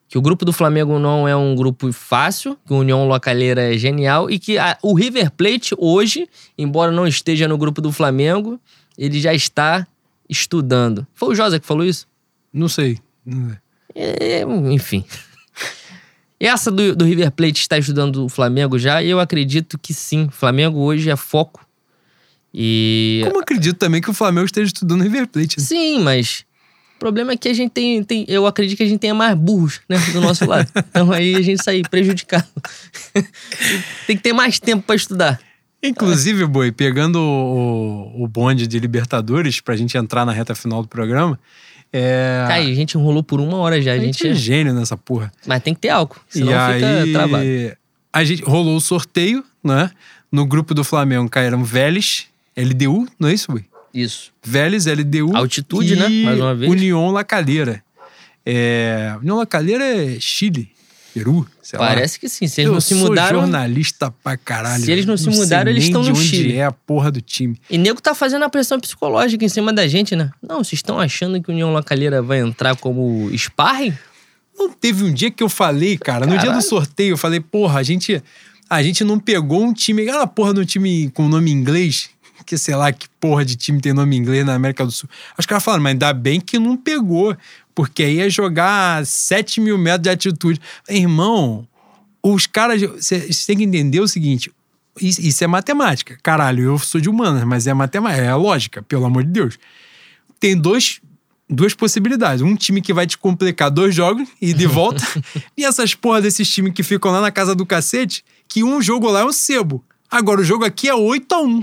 Que 0.07 0.17
o 0.17 0.21
grupo 0.21 0.45
do 0.45 0.53
Flamengo 0.53 0.99
não 0.99 1.27
é 1.27 1.35
um 1.35 1.55
grupo 1.55 1.91
fácil, 1.91 2.57
que 2.65 2.71
o 2.71 2.77
União 2.77 3.07
Localeira 3.07 3.73
é 3.73 3.77
genial 3.77 4.29
e 4.29 4.37
que 4.37 4.57
a- 4.57 4.77
o 4.81 4.93
River 4.93 5.31
Plate 5.31 5.73
hoje, 5.77 6.29
embora 6.57 6.91
não 6.91 7.07
esteja 7.07 7.47
no 7.47 7.57
grupo 7.57 7.81
do 7.81 7.91
Flamengo, 7.91 8.59
ele 8.97 9.19
já 9.19 9.33
está 9.33 9.85
estudando. 10.29 11.05
Foi 11.13 11.29
o 11.29 11.35
Josa 11.35 11.59
que 11.59 11.65
falou 11.65 11.83
isso? 11.83 12.07
Não 12.53 12.69
sei. 12.69 12.99
Não 13.25 13.49
sei. 13.49 13.57
É, 13.95 14.41
enfim. 14.71 15.03
Essa 16.39 16.69
do, 16.69 16.95
do 16.95 17.05
River 17.05 17.31
Plate 17.31 17.61
está 17.61 17.77
estudando 17.77 18.25
o 18.25 18.29
Flamengo 18.29 18.77
já, 18.77 19.01
eu 19.01 19.19
acredito 19.19 19.77
que 19.79 19.93
sim. 19.93 20.25
O 20.25 20.31
Flamengo 20.31 20.79
hoje 20.79 21.09
é 21.09 21.15
foco. 21.15 21.65
E. 22.53 23.21
Como 23.25 23.39
acredito 23.41 23.77
também 23.77 24.01
que 24.01 24.09
o 24.09 24.13
Flamengo 24.13 24.45
esteja 24.45 24.67
estudando 24.67 25.01
River 25.01 25.27
Plate. 25.27 25.57
né? 25.59 25.63
Sim, 25.65 25.99
mas 25.99 26.45
o 26.95 26.99
problema 26.99 27.33
é 27.33 27.37
que 27.37 27.47
a 27.49 27.53
gente 27.53 27.71
tem, 27.71 28.03
tem- 28.03 28.25
Eu 28.27 28.45
acredito 28.45 28.77
que 28.77 28.83
a 28.83 28.87
gente 28.87 28.99
tenha 28.99 29.13
mais 29.13 29.35
burros, 29.37 29.81
né? 29.89 29.97
Do 30.13 30.21
nosso 30.21 30.45
lado. 30.47 30.69
Então 30.89 31.11
aí 31.11 31.35
a 31.35 31.41
gente 31.41 31.63
sai 31.63 31.81
prejudicado. 31.89 32.45
tem 34.07 34.15
que 34.17 34.23
ter 34.23 34.33
mais 34.33 34.59
tempo 34.59 34.83
pra 34.83 34.95
estudar. 34.95 35.39
Inclusive, 35.83 36.45
Boi, 36.47 36.71
pegando 36.71 37.19
o, 37.19 38.23
o 38.23 38.27
bonde 38.27 38.65
de 38.67 38.79
Libertadores 38.79 39.59
pra 39.61 39.75
gente 39.75 39.97
entrar 39.97 40.25
na 40.25 40.31
reta 40.31 40.55
final 40.55 40.81
do 40.81 40.87
programa. 40.87 41.39
É... 41.91 42.45
Cara, 42.47 42.61
a 42.61 42.73
gente 42.73 42.97
enrolou 42.97 43.23
por 43.23 43.39
uma 43.39 43.57
hora 43.57 43.81
já. 43.81 43.91
a 43.91 43.95
A 43.95 43.99
gente 43.99 44.17
gente... 44.17 44.27
é 44.27 44.33
gênio 44.33 44.73
nessa 44.73 44.97
porra. 44.97 45.31
Mas 45.45 45.63
tem 45.63 45.73
que 45.73 45.81
ter 45.81 45.89
álcool, 45.89 46.19
senão 46.27 46.51
e 46.51 46.73
fica 46.73 47.01
aí, 47.03 47.13
travado. 47.13 47.43
a 48.11 48.23
gente 48.23 48.43
rolou 48.43 48.75
o 48.75 48.81
sorteio, 48.81 49.43
né? 49.63 49.89
No 50.31 50.45
grupo 50.45 50.73
do 50.73 50.83
Flamengo 50.83 51.29
caíram 51.29 51.63
Vélez, 51.63 52.25
LDU, 52.57 53.07
não 53.19 53.29
é 53.29 53.33
isso, 53.33 53.51
Boi? 53.51 53.63
Isso. 53.93 54.31
Vélez, 54.43 54.85
LDU. 54.85 55.35
Altitude, 55.35 55.93
e 55.93 55.95
né? 55.95 56.09
Mais 56.25 56.39
uma 56.39 56.53
vez. 56.53 56.69
União 56.69 57.09
La 57.11 57.23
Calera. 57.23 57.81
É... 58.45 59.15
União 59.21 59.37
La 59.37 59.45
Calera 59.45 59.83
é 59.83 60.19
Chile, 60.19 60.69
Peru, 61.13 61.47
sei 61.65 61.79
lá. 61.79 61.87
Parece 61.87 62.19
que 62.19 62.29
sim. 62.29 62.47
Se 62.47 62.61
eles 62.61 62.67
Eu 62.67 62.73
não 62.75 62.79
se 62.81 62.93
sou 62.93 63.09
mudaram. 63.09 63.39
jornalista 63.39 64.13
pra 64.23 64.37
caralho. 64.37 64.83
Se 64.83 64.91
eles 64.91 65.05
não 65.05 65.17
se 65.17 65.23
sei 65.23 65.33
mudaram, 65.33 65.71
eles 65.71 65.85
estão 65.85 66.03
no 66.03 66.09
onde 66.11 66.23
Chile. 66.23 66.55
é 66.57 66.65
a 66.65 66.71
porra 66.71 67.11
do 67.11 67.19
time. 67.21 67.59
E 67.69 67.77
nego 67.77 67.99
tá 67.99 68.13
fazendo 68.13 68.43
a 68.45 68.49
pressão 68.49 68.79
psicológica 68.79 69.43
em 69.43 69.49
cima 69.49 69.73
da 69.73 69.87
gente, 69.87 70.15
né? 70.15 70.29
Não, 70.47 70.57
vocês 70.63 70.73
estão 70.73 70.99
achando 70.99 71.41
que 71.41 71.49
o 71.49 71.53
União 71.53 71.73
Lacalheira 71.73 72.21
vai 72.21 72.39
entrar 72.39 72.75
como 72.75 73.29
sparring? 73.35 73.93
Não 74.55 74.69
teve 74.69 75.03
um 75.03 75.11
dia 75.11 75.31
que 75.31 75.41
eu 75.43 75.49
falei, 75.49 75.97
cara, 75.97 76.25
no 76.25 76.33
dia 76.33 76.41
Caralho. 76.41 76.59
do 76.59 76.63
sorteio, 76.63 77.13
eu 77.13 77.17
falei, 77.17 77.39
porra, 77.39 77.79
a 77.79 77.83
gente, 77.83 78.21
a 78.69 78.83
gente 78.83 79.03
não 79.03 79.19
pegou 79.19 79.63
um 79.63 79.73
time, 79.73 80.03
aquela 80.03 80.27
porra 80.27 80.53
do 80.53 80.63
time 80.65 81.09
com 81.13 81.27
nome 81.27 81.51
inglês, 81.51 82.09
que 82.45 82.57
sei 82.57 82.75
lá 82.75 82.91
que 82.93 83.07
porra 83.19 83.43
de 83.43 83.55
time 83.55 83.81
tem 83.81 83.91
nome 83.91 84.15
inglês 84.15 84.45
na 84.45 84.53
América 84.53 84.85
do 84.85 84.91
Sul. 84.91 85.09
Os 85.37 85.45
caras 85.47 85.63
falaram, 85.63 85.81
mas 85.83 85.91
ainda 85.93 86.13
bem 86.13 86.39
que 86.39 86.59
não 86.59 86.77
pegou, 86.77 87.35
porque 87.75 88.03
aí 88.03 88.15
ia 88.15 88.29
jogar 88.29 89.05
7 89.05 89.59
mil 89.59 89.77
metros 89.77 90.03
de 90.03 90.09
altitude. 90.09 90.61
Irmão, 90.89 91.67
os 92.23 92.47
caras, 92.47 92.81
você 92.81 93.19
tem 93.45 93.57
que 93.57 93.63
entender 93.65 93.99
o 93.99 94.07
seguinte, 94.07 94.49
isso, 94.99 95.21
isso 95.21 95.43
é 95.43 95.47
matemática. 95.47 96.17
Caralho, 96.23 96.63
eu 96.63 96.79
sou 96.79 97.01
de 97.01 97.09
humanas, 97.09 97.43
mas 97.43 97.67
é 97.67 97.73
matemática, 97.73 98.23
é 98.23 98.33
lógica, 98.33 98.81
pelo 98.81 99.05
amor 99.05 99.25
de 99.25 99.31
Deus. 99.31 99.59
Tem 100.39 100.55
dois, 100.55 101.01
duas 101.49 101.73
possibilidades. 101.73 102.41
Um 102.41 102.55
time 102.55 102.81
que 102.81 102.93
vai 102.93 103.05
te 103.05 103.17
complicar 103.17 103.69
dois 103.69 103.93
jogos 103.93 104.27
e 104.41 104.53
de 104.53 104.65
volta. 104.67 105.03
e 105.57 105.65
essas 105.65 105.93
porra 105.93 106.21
desses 106.21 106.49
times 106.49 106.73
que 106.73 106.81
ficam 106.81 107.11
lá 107.11 107.19
na 107.19 107.31
casa 107.31 107.53
do 107.53 107.65
cacete, 107.65 108.23
que 108.47 108.63
um 108.63 108.81
jogo 108.81 109.11
lá 109.11 109.19
é 109.19 109.25
um 109.25 109.33
sebo. 109.33 109.83
Agora 110.09 110.39
o 110.39 110.45
jogo 110.45 110.63
aqui 110.63 110.87
é 110.87 110.95
8 110.95 111.35
a 111.35 111.41
1 111.41 111.61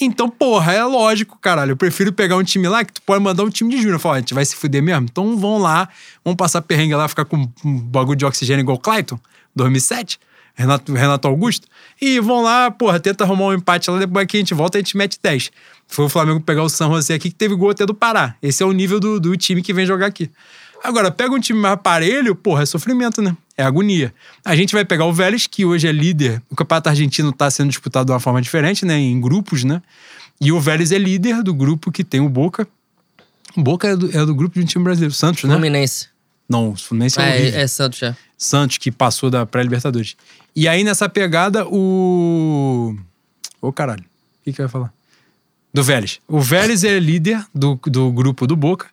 Então, 0.00 0.28
porra, 0.28 0.72
é 0.72 0.84
lógico, 0.84 1.38
caralho. 1.40 1.72
Eu 1.72 1.76
prefiro 1.76 2.12
pegar 2.12 2.36
um 2.36 2.42
time 2.42 2.68
lá 2.68 2.84
que 2.84 2.92
tu 2.92 3.02
pode 3.02 3.22
mandar 3.22 3.44
um 3.44 3.50
time 3.50 3.70
de 3.70 3.80
júnior. 3.80 3.98
Falar, 3.98 4.16
a 4.16 4.18
gente 4.18 4.34
vai 4.34 4.44
se 4.44 4.56
fuder 4.56 4.82
mesmo? 4.82 5.06
Então 5.10 5.36
vão 5.36 5.58
lá, 5.58 5.88
vão 6.24 6.34
passar 6.34 6.62
perrengue 6.62 6.94
lá, 6.94 7.08
ficar 7.08 7.24
com 7.24 7.48
um 7.64 7.78
bagulho 7.78 8.16
de 8.16 8.24
oxigênio 8.24 8.62
igual 8.62 8.76
o 8.76 8.80
Clayton, 8.80 9.18
2007. 9.54 10.18
Renato, 10.54 10.92
Renato 10.92 11.28
Augusto. 11.28 11.66
E 12.00 12.20
vão 12.20 12.42
lá, 12.42 12.70
porra, 12.70 13.00
tenta 13.00 13.24
arrumar 13.24 13.46
um 13.46 13.54
empate 13.54 13.90
lá, 13.90 13.98
depois 13.98 14.26
que 14.26 14.36
a 14.36 14.40
gente 14.40 14.54
volta, 14.54 14.78
a 14.78 14.80
gente 14.80 14.96
mete 14.96 15.18
10. 15.22 15.50
Foi 15.86 16.04
o 16.04 16.08
Flamengo 16.08 16.40
pegar 16.40 16.62
o 16.62 16.68
San 16.68 16.88
José 16.88 17.14
aqui, 17.14 17.30
que 17.30 17.34
teve 17.34 17.54
gol 17.54 17.70
até 17.70 17.86
do 17.86 17.94
Pará. 17.94 18.34
Esse 18.42 18.62
é 18.62 18.66
o 18.66 18.72
nível 18.72 19.00
do, 19.00 19.18
do 19.18 19.36
time 19.36 19.62
que 19.62 19.72
vem 19.72 19.86
jogar 19.86 20.06
aqui. 20.06 20.30
Agora, 20.82 21.10
pega 21.10 21.32
um 21.32 21.38
time 21.38 21.58
mais 21.58 21.78
parelho, 21.80 22.34
porra, 22.34 22.62
é 22.62 22.66
sofrimento, 22.66 23.22
né? 23.22 23.36
É 23.56 23.62
agonia. 23.62 24.12
A 24.44 24.56
gente 24.56 24.74
vai 24.74 24.84
pegar 24.84 25.04
o 25.04 25.12
Vélez, 25.12 25.46
que 25.46 25.64
hoje 25.64 25.86
é 25.86 25.92
líder. 25.92 26.42
O 26.50 26.56
campeonato 26.56 26.88
argentino 26.88 27.32
tá 27.32 27.50
sendo 27.50 27.68
disputado 27.68 28.06
de 28.06 28.12
uma 28.12 28.18
forma 28.18 28.42
diferente, 28.42 28.84
né? 28.84 28.98
Em 28.98 29.20
grupos, 29.20 29.62
né? 29.62 29.80
E 30.40 30.50
o 30.50 30.60
Vélez 30.60 30.90
é 30.90 30.98
líder 30.98 31.42
do 31.42 31.54
grupo 31.54 31.92
que 31.92 32.02
tem 32.02 32.20
o 32.20 32.28
Boca. 32.28 32.66
O 33.56 33.62
Boca 33.62 33.88
é 33.88 33.96
do, 33.96 34.10
é 34.10 34.26
do 34.26 34.34
grupo 34.34 34.58
de 34.58 34.64
um 34.64 34.66
time 34.66 34.82
brasileiro. 34.82 35.14
Santos, 35.14 35.44
né? 35.44 35.50
Fluminense. 35.54 36.08
Não, 36.48 36.70
o 36.70 36.76
Fluminense 36.76 37.20
é, 37.20 37.28
horrível. 37.28 37.60
é, 37.60 37.62
é 37.62 37.66
Santos 37.66 37.98
já. 37.98 38.16
Santos, 38.36 38.78
que 38.78 38.90
passou 38.90 39.30
da 39.30 39.46
pré-Libertadores. 39.46 40.16
E 40.56 40.66
aí, 40.66 40.82
nessa 40.82 41.08
pegada, 41.08 41.64
o. 41.66 42.96
Ô, 43.60 43.72
caralho. 43.72 44.02
O 44.02 44.44
que, 44.44 44.52
que 44.52 44.60
eu 44.60 44.64
ia 44.64 44.68
falar? 44.68 44.92
Do 45.72 45.82
Vélez. 45.82 46.20
O 46.26 46.40
Vélez 46.40 46.82
é 46.82 46.98
líder 46.98 47.46
do, 47.54 47.78
do 47.86 48.10
grupo 48.10 48.46
do 48.46 48.56
Boca, 48.56 48.88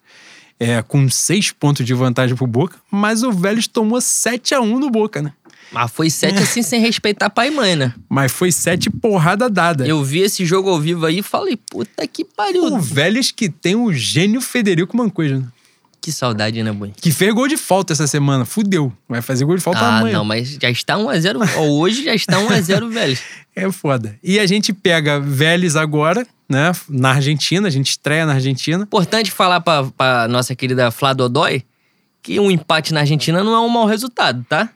é, 0.60 0.82
com 0.82 1.10
seis 1.10 1.51
pontos 1.51 1.86
de 1.86 1.93
vantagem 1.93 2.36
pro 2.36 2.45
Boca, 2.47 2.78
mas 2.91 3.24
o 3.24 3.32
Vélez 3.32 3.68
tomou 3.68 4.01
7 4.01 4.53
a 4.55 4.62
1 4.62 4.80
no 4.80 4.89
Boca, 4.89 5.22
né? 5.22 5.34
Mas 5.72 5.91
foi 5.91 6.10
sete 6.10 6.39
assim 6.39 6.64
sem 6.64 6.82
respeitar 6.82 7.30
pai 7.30 7.49
e 7.49 7.51
mãe, 7.51 7.76
né? 7.76 7.93
Mas 8.10 8.32
foi 8.32 8.51
sete 8.51 8.89
porrada 8.89 9.47
dada. 9.47 9.86
Eu 9.86 10.03
vi 10.03 10.20
esse 10.22 10.43
jogo 10.43 10.68
ao 10.68 10.80
vivo 10.80 11.05
aí 11.05 11.20
e 11.20 11.22
falei, 11.24 11.55
puta 11.70 12.07
que 12.07 12.26
pariu. 12.26 12.64
O 12.66 12.80
Vélez 12.80 13.30
que 13.32 13.47
tem 13.49 13.76
o 13.76 13.93
gênio 13.93 14.41
Federico 14.41 14.97
Mancoja, 14.97 15.38
né? 15.38 15.45
Que 16.01 16.12
saudade, 16.12 16.64
né, 16.64 16.72
Boi? 16.72 16.91
Que 16.99 17.12
fez 17.12 17.32
gol 17.36 17.47
de 17.47 17.55
falta 17.57 17.93
essa 17.93 18.07
semana. 18.07 18.45
Fudeu. 18.45 18.91
Vai 19.07 19.22
fazer 19.22 19.45
gol 19.45 19.57
de 19.57 19.62
falta 19.62 19.82
Ah, 19.82 19.97
amanhã. 19.99 20.18
não, 20.18 20.26
mas 20.26 20.57
já 20.60 20.72
está 20.72 20.95
1x0. 20.97 21.38
Ó, 21.57 21.62
hoje 21.68 22.03
já 22.05 22.16
está 22.16 22.38
1x0, 22.39 22.89
velho. 22.89 23.18
É 23.55 23.70
foda. 23.72 24.18
E 24.24 24.39
a 24.39 24.45
gente 24.47 24.72
pega 24.72 25.20
Vélez 25.20 25.76
agora, 25.76 26.26
né? 26.50 26.72
Na 26.89 27.12
Argentina, 27.12 27.68
a 27.68 27.72
gente 27.72 27.91
estreia 27.91 28.26
na 28.26 28.34
Argentina. 28.34 28.84
Importante 28.84 29.32
falar 29.32 29.62
pra, 29.62 29.84
pra 29.95 30.28
nossa 30.28 30.56
querida 30.56 30.89
Flá 30.89 31.14
Dodói 31.14 31.64
que 32.22 32.39
um 32.39 32.52
empate 32.52 32.93
na 32.93 33.02
Argentina 33.02 33.43
não 33.43 33.54
é 33.54 33.60
um 33.60 33.70
mau 33.70 33.86
resultado, 33.86 34.45
tá? 34.47 34.70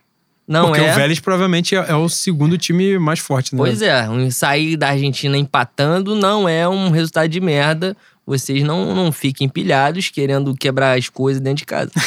Não 0.46 0.66
porque 0.66 0.82
é. 0.82 0.92
o 0.92 0.94
Vélez 0.94 1.20
provavelmente 1.20 1.74
é, 1.74 1.78
é 1.78 1.94
o 1.94 2.08
segundo 2.08 2.58
time 2.58 2.98
mais 2.98 3.18
forte, 3.18 3.54
né? 3.54 3.58
Pois 3.58 3.80
é, 3.80 4.08
um 4.08 4.30
sair 4.30 4.76
da 4.76 4.90
Argentina 4.90 5.36
empatando 5.38 6.14
não 6.14 6.48
é 6.48 6.68
um 6.68 6.90
resultado 6.90 7.28
de 7.28 7.40
merda. 7.40 7.96
Vocês 8.26 8.62
não, 8.62 8.94
não 8.94 9.12
fiquem 9.12 9.48
pilhados 9.48 10.08
querendo 10.08 10.54
quebrar 10.54 10.96
as 10.98 11.08
coisas 11.08 11.40
dentro 11.40 11.58
de 11.58 11.66
casa. 11.66 11.90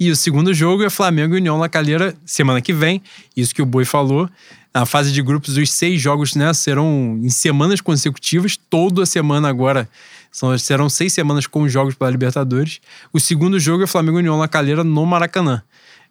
E 0.00 0.12
o 0.12 0.16
segundo 0.16 0.54
jogo 0.54 0.84
é 0.84 0.90
Flamengo 0.90 1.34
e 1.34 1.38
União 1.38 1.58
La 1.58 1.68
Calheira 1.68 2.14
semana 2.24 2.60
que 2.60 2.72
vem. 2.72 3.02
Isso 3.36 3.52
que 3.52 3.60
o 3.60 3.66
Boi 3.66 3.84
falou. 3.84 4.30
Na 4.74 4.84
fase 4.84 5.12
de 5.12 5.22
grupos, 5.22 5.56
os 5.56 5.70
seis 5.70 6.00
jogos 6.00 6.34
né, 6.34 6.52
serão 6.52 7.18
em 7.22 7.30
semanas 7.30 7.80
consecutivas. 7.80 8.56
Toda 8.68 9.06
semana 9.06 9.48
agora 9.48 9.88
são, 10.30 10.56
serão 10.58 10.88
seis 10.88 11.12
semanas 11.12 11.46
com 11.46 11.62
os 11.62 11.72
jogos 11.72 11.94
pela 11.94 12.10
Libertadores. 12.10 12.80
O 13.12 13.18
segundo 13.18 13.58
jogo 13.58 13.84
é 13.84 13.86
Flamengo 13.86 14.18
e 14.18 14.20
União 14.20 14.38
La 14.38 14.46
Calheira 14.46 14.84
no 14.84 15.06
Maracanã. 15.06 15.62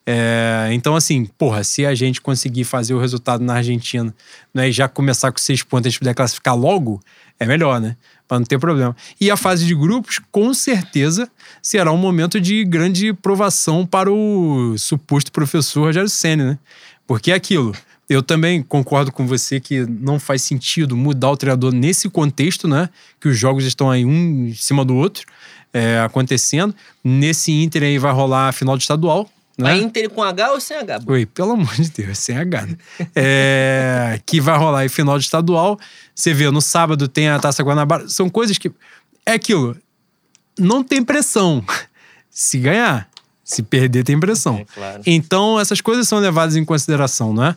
É, 0.10 0.70
então, 0.72 0.96
assim, 0.96 1.26
porra, 1.38 1.66
se 1.66 1.86
a 1.86 1.94
gente 1.94 2.22
conseguir 2.22 2.64
fazer 2.64 2.94
o 2.94 3.00
resultado 3.00 3.44
na 3.44 3.56
Argentina 3.56 4.16
né, 4.54 4.70
e 4.70 4.72
já 4.72 4.88
começar 4.88 5.34
com 5.34 5.38
seis 5.38 5.62
pontos, 5.62 5.88
a 5.88 5.90
gente 5.90 6.00
puder 6.00 6.16
classificar 6.16 6.56
logo, 6.56 7.02
é 7.38 7.46
melhor, 7.46 7.82
né? 7.82 7.98
Pra 8.26 8.40
não 8.40 8.46
ter 8.46 8.58
problema. 8.58 8.96
E 9.20 9.30
a 9.30 9.36
fase 9.38 9.66
de 9.66 9.76
grupos, 9.76 10.20
com 10.32 10.54
certeza, 10.54 11.30
será 11.62 11.92
um 11.92 11.98
momento 11.98 12.40
de 12.40 12.64
grande 12.64 13.14
provação 13.14 13.86
para 13.86 14.12
o 14.12 14.78
suposto 14.78 15.32
professor 15.32 15.82
Rogério 15.82 16.10
Senna, 16.10 16.52
né? 16.52 16.60
Porque 17.06 17.32
é 17.32 17.36
aquilo. 17.36 17.74
Eu 18.10 18.24
também 18.24 18.64
concordo 18.64 19.12
com 19.12 19.28
você 19.28 19.60
que 19.60 19.86
não 19.86 20.20
faz 20.20 20.42
sentido 20.42 20.96
mudar 20.96 21.30
o 21.30 21.38
treinador 21.38 21.74
nesse 21.74 22.10
contexto, 22.10 22.68
né? 22.68 22.90
Que 23.20 23.28
os 23.28 23.38
jogos 23.38 23.66
estão 23.66 23.92
aí 23.92 24.06
um 24.06 24.48
em 24.48 24.54
cima 24.54 24.86
do 24.86 24.96
outro 24.96 25.26
é, 25.74 26.00
acontecendo. 26.00 26.74
Nesse 27.04 27.52
Inter 27.52 27.84
aí 27.84 27.98
vai 27.98 28.14
rolar 28.14 28.50
a 28.50 28.52
final 28.52 28.78
de 28.78 28.84
estadual. 28.84 29.30
Né? 29.58 29.72
A 29.72 29.78
Inter 29.78 30.10
com 30.10 30.22
H 30.24 30.52
ou 30.52 30.62
sem 30.62 30.78
H? 30.78 31.00
Oi, 31.08 31.26
pelo 31.26 31.54
amor 31.54 31.74
de 31.74 31.90
Deus, 31.90 32.18
sem 32.20 32.38
H. 32.38 32.66
Né? 32.66 32.78
É, 33.16 34.22
que 34.26 34.40
vai 34.40 34.58
rolar 34.58 34.80
aí 34.80 34.90
final 34.90 35.18
de 35.18 35.26
estadual. 35.26 35.80
Você 36.14 36.34
vê, 36.34 36.50
no 36.52 36.62
sábado 36.62 37.08
tem 37.08 37.28
a 37.28 37.40
Taça 37.40 37.64
Guanabara. 37.64 38.08
São 38.08 38.30
coisas 38.30 38.58
que. 38.58 38.72
É 39.26 39.34
aquilo. 39.34 39.76
Não 40.58 40.84
tem 40.84 41.04
pressão. 41.04 41.64
Se 42.30 42.58
ganhar. 42.60 43.10
Se 43.44 43.64
perder, 43.64 44.04
tem 44.04 44.20
pressão. 44.20 44.58
É, 44.58 44.66
claro. 44.66 45.02
Então, 45.06 45.60
essas 45.60 45.82
coisas 45.82 46.08
são 46.08 46.20
levadas 46.20 46.56
em 46.56 46.66
consideração, 46.66 47.34
né? 47.34 47.56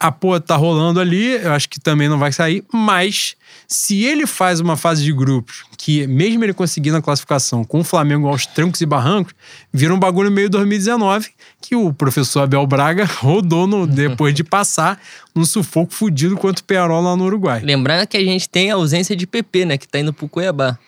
A 0.00 0.10
porra 0.10 0.40
tá 0.40 0.56
rolando 0.56 0.98
ali, 0.98 1.32
eu 1.34 1.52
acho 1.52 1.68
que 1.68 1.78
também 1.78 2.08
não 2.08 2.18
vai 2.18 2.32
sair, 2.32 2.64
mas 2.72 3.36
se 3.68 4.02
ele 4.02 4.26
faz 4.26 4.58
uma 4.58 4.74
fase 4.74 5.04
de 5.04 5.12
grupos 5.12 5.62
que, 5.76 6.06
mesmo 6.06 6.42
ele 6.42 6.54
conseguindo 6.54 6.96
a 6.96 7.02
classificação 7.02 7.64
com 7.64 7.80
o 7.80 7.84
Flamengo 7.84 8.26
aos 8.26 8.46
trancos 8.46 8.80
e 8.80 8.86
barrancos, 8.86 9.34
vira 9.72 9.94
um 9.94 9.98
bagulho 9.98 10.30
meio 10.30 10.48
2019 10.48 11.28
que 11.60 11.76
o 11.76 11.92
professor 11.92 12.40
Abel 12.40 12.66
Braga 12.66 13.04
rodou 13.20 13.66
no, 13.66 13.86
depois 13.86 14.34
de 14.34 14.42
passar 14.42 14.98
um 15.36 15.44
sufoco 15.44 15.92
fudido 15.92 16.36
contra 16.36 16.62
o 16.62 16.64
Pearol 16.64 17.02
lá 17.02 17.14
no 17.14 17.24
Uruguai. 17.24 17.60
Lembrando 17.62 18.06
que 18.06 18.16
a 18.16 18.24
gente 18.24 18.48
tem 18.48 18.70
a 18.70 18.74
ausência 18.74 19.14
de 19.14 19.26
PP, 19.26 19.66
né? 19.66 19.78
Que 19.78 19.86
tá 19.86 20.00
indo 20.00 20.12
pro 20.12 20.28
Cuiabá. 20.28 20.78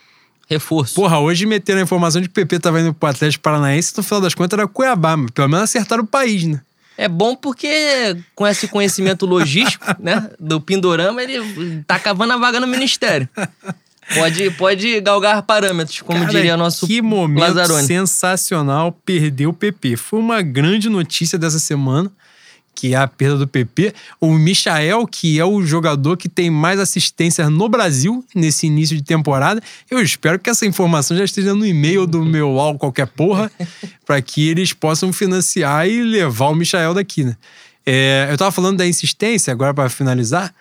Reforço. 0.49 0.95
Porra, 0.95 1.19
hoje 1.19 1.47
meteram 1.47 1.81
a 1.81 1.83
informação 1.85 2.21
de 2.21 2.29
que 2.29 2.33
o 2.33 2.35
PP 2.35 2.59
tava 2.59 2.81
indo 2.81 2.93
pro 2.93 3.09
Atlético 3.09 3.43
Paranaense, 3.43 3.95
no 3.97 4.03
final 4.03 4.21
das 4.21 4.35
contas 4.35 4.59
era 4.59 4.67
Cuiabá, 4.67 5.17
mas 5.17 5.31
pelo 5.31 5.49
menos 5.49 5.65
acertaram 5.65 6.03
o 6.03 6.07
país, 6.07 6.45
né? 6.45 6.61
É 6.97 7.09
bom 7.09 7.35
porque 7.35 8.17
com 8.35 8.47
esse 8.47 8.69
conhecimento 8.69 9.27
logístico, 9.27 9.85
né, 9.99 10.31
do 10.39 10.61
Pindorama, 10.61 11.23
ele 11.23 11.83
tá 11.87 11.99
cavando 11.99 12.33
a 12.33 12.37
vaga 12.37 12.61
no 12.61 12.67
ministério. 12.67 13.29
Pode, 14.15 14.51
pode 14.53 15.01
galgar 15.01 15.43
parâmetros, 15.43 16.01
como 16.03 16.21
Cara, 16.21 16.33
diria 16.33 16.57
nosso 16.57 16.87
que 16.87 17.01
momento 17.01 17.41
Lazzaroni. 17.41 17.87
sensacional 17.87 18.93
perder 19.05 19.47
o 19.47 19.53
PP. 19.53 19.97
Foi 19.97 20.19
uma 20.19 20.43
grande 20.43 20.89
notícia 20.89 21.39
dessa 21.39 21.59
semana, 21.59 22.11
que 22.75 22.95
é 22.95 22.97
a 22.97 23.07
perda 23.07 23.39
do 23.39 23.47
PP. 23.47 23.95
O 24.21 24.33
Michael, 24.33 25.07
que 25.07 25.39
é 25.39 25.45
o 25.45 25.63
jogador 25.63 26.17
que 26.17 26.29
tem 26.29 26.51
mais 26.51 26.81
assistências 26.81 27.49
no 27.49 27.69
Brasil 27.69 28.25
nesse 28.35 28.67
início 28.67 28.97
de 28.97 29.03
temporada. 29.03 29.63
Eu 29.91 30.01
espero 30.01 30.39
que 30.39 30.51
essa 30.51 30.67
informação 30.67 31.17
já 31.17 31.25
esteja 31.25 31.55
no 31.55 31.67
e-mail 31.67 32.07
do 32.07 32.25
meu 32.25 32.49
UOL 32.51 32.79
qualquer 32.79 33.07
porra, 33.07 33.51
para 34.05 34.21
que 34.21 34.49
eles 34.49 34.73
possam 34.73 35.13
financiar 35.13 35.89
e 35.89 36.03
levar 36.03 36.49
o 36.49 36.55
Michael 36.55 36.95
daqui, 36.95 37.25
né? 37.25 37.37
É, 37.85 38.29
eu 38.31 38.39
tava 38.39 38.53
falando 38.53 38.79
da 38.79 38.87
insistência, 38.87 39.53
agora 39.53 39.75
para 39.75 39.89
finalizar. 39.89 40.55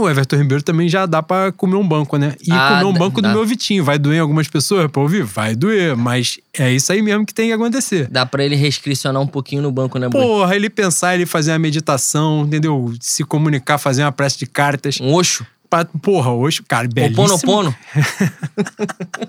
O 0.00 0.08
Everton 0.08 0.36
Ribeiro 0.36 0.62
também 0.62 0.88
já 0.88 1.06
dá 1.06 1.20
pra 1.20 1.50
comer 1.50 1.74
um 1.74 1.86
banco, 1.86 2.16
né? 2.16 2.36
E 2.40 2.52
Ah, 2.52 2.68
comer 2.68 2.84
um 2.84 2.92
dá- 2.92 2.98
banco 3.00 3.20
do 3.20 3.26
dá. 3.28 3.34
meu 3.34 3.44
Vitinho. 3.44 3.82
Vai 3.82 3.98
doer 3.98 4.18
em 4.18 4.20
algumas 4.20 4.46
pessoas 4.46 4.88
pra 4.90 5.02
ouvir? 5.02 5.24
Vai 5.24 5.56
doer, 5.56 5.96
mas 5.96 6.38
é 6.56 6.72
isso 6.72 6.92
aí 6.92 7.02
mesmo 7.02 7.26
que 7.26 7.34
tem 7.34 7.48
que 7.48 7.52
acontecer. 7.52 8.06
Dá 8.08 8.24
pra 8.24 8.44
ele 8.44 8.54
restricionar 8.54 9.20
um 9.20 9.26
pouquinho 9.26 9.60
no 9.60 9.72
banco, 9.72 9.98
né? 9.98 10.08
Porra, 10.08 10.54
ele 10.54 10.70
pensar, 10.70 11.16
ele 11.16 11.26
fazer 11.26 11.50
uma 11.50 11.58
meditação, 11.58 12.44
entendeu? 12.46 12.94
Se 13.00 13.24
comunicar, 13.24 13.76
fazer 13.76 14.02
uma 14.04 14.12
prece 14.12 14.38
de 14.38 14.46
cartas. 14.46 15.00
Um 15.00 15.12
oxo. 15.14 15.44
Pra- 15.68 15.84
porra, 15.84 16.30
hoje, 16.30 16.62
cara, 16.62 16.86
O 16.86 16.90
belíssimo. 16.90 17.26
pono 17.26 17.38
pono. 17.40 17.74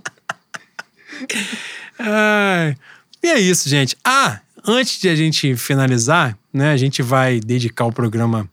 Ai. 1.98 2.76
E 3.22 3.28
é 3.28 3.40
isso, 3.40 3.68
gente. 3.68 3.98
Ah, 4.06 4.40
antes 4.66 5.00
de 5.02 5.10
a 5.10 5.16
gente 5.16 5.56
finalizar, 5.56 6.38
né, 6.54 6.72
a 6.72 6.78
gente 6.78 7.02
vai 7.02 7.40
dedicar 7.40 7.86
o 7.86 7.92
programa, 7.92 8.48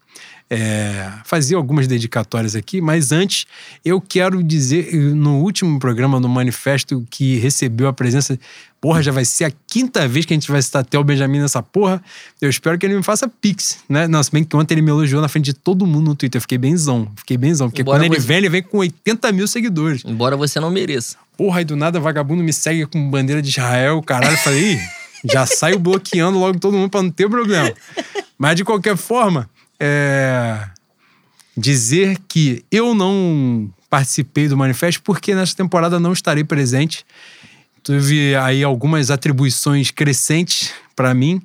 é, 0.48 1.10
fazer 1.24 1.54
algumas 1.56 1.86
dedicatórias 1.88 2.54
aqui, 2.54 2.80
mas 2.80 3.10
antes 3.12 3.46
eu 3.84 4.00
quero 4.00 4.42
dizer, 4.42 4.94
no 4.94 5.38
último 5.40 5.78
programa 5.78 6.20
no 6.20 6.28
Manifesto 6.28 7.04
que 7.10 7.36
recebeu 7.38 7.88
a 7.88 7.92
presença, 7.92 8.38
porra, 8.80 9.02
já 9.02 9.10
vai 9.10 9.24
ser 9.24 9.44
a 9.46 9.52
quinta 9.66 10.06
vez 10.06 10.24
que 10.24 10.32
a 10.32 10.36
gente 10.36 10.50
vai 10.50 10.62
citar 10.62 10.82
até 10.82 10.96
o 10.98 11.02
Benjamin 11.02 11.40
nessa 11.40 11.60
porra, 11.62 12.00
eu 12.40 12.48
espero 12.48 12.78
que 12.78 12.86
ele 12.86 12.96
me 12.96 13.02
faça 13.02 13.26
pix, 13.28 13.78
né? 13.88 14.06
Não, 14.06 14.22
se 14.22 14.30
bem 14.30 14.44
que 14.44 14.54
ontem 14.56 14.74
ele 14.74 14.82
me 14.82 14.90
elogiou 14.90 15.20
na 15.20 15.28
frente 15.28 15.46
de 15.46 15.54
todo 15.54 15.84
mundo 15.84 16.06
no 16.10 16.14
Twitter, 16.14 16.38
eu 16.38 16.42
fiquei 16.42 16.58
benzão, 16.58 17.10
fiquei 17.16 17.36
benzão, 17.36 17.68
porque 17.68 17.82
Embora 17.82 17.98
quando 17.98 18.12
ele 18.12 18.20
você- 18.20 18.26
vem, 18.28 18.36
ele 18.36 18.48
vem 18.48 18.62
com 18.62 18.78
80 18.78 19.32
mil 19.32 19.48
seguidores. 19.48 20.02
Embora 20.04 20.36
você 20.36 20.60
não 20.60 20.70
mereça. 20.70 21.16
Porra, 21.36 21.58
aí 21.58 21.64
do 21.64 21.74
nada 21.74 21.98
vagabundo 21.98 22.42
me 22.44 22.52
segue 22.52 22.86
com 22.86 23.10
bandeira 23.10 23.42
de 23.42 23.48
Israel, 23.48 24.00
caralho. 24.02 24.34
Eu 24.34 24.38
falei, 24.38 24.74
Ih, 24.74 24.80
já 25.32 25.44
saio 25.44 25.78
bloqueando 25.80 26.38
logo 26.38 26.58
todo 26.60 26.76
mundo 26.76 26.88
pra 26.88 27.02
não 27.02 27.10
ter 27.10 27.28
problema. 27.28 27.72
Mas 28.38 28.54
de 28.56 28.64
qualquer 28.64 28.96
forma, 28.96 29.50
é... 29.78 30.68
dizer 31.56 32.18
que 32.28 32.64
eu 32.70 32.94
não 32.94 33.70
participei 33.88 34.48
do 34.48 34.56
manifesto 34.56 35.02
porque 35.02 35.34
nessa 35.34 35.56
temporada 35.56 35.98
não 36.00 36.12
estarei 36.12 36.44
presente. 36.44 37.04
Tive 37.82 38.34
aí 38.36 38.64
algumas 38.64 39.10
atribuições 39.10 39.90
crescentes 39.90 40.72
para 40.94 41.14
mim, 41.14 41.40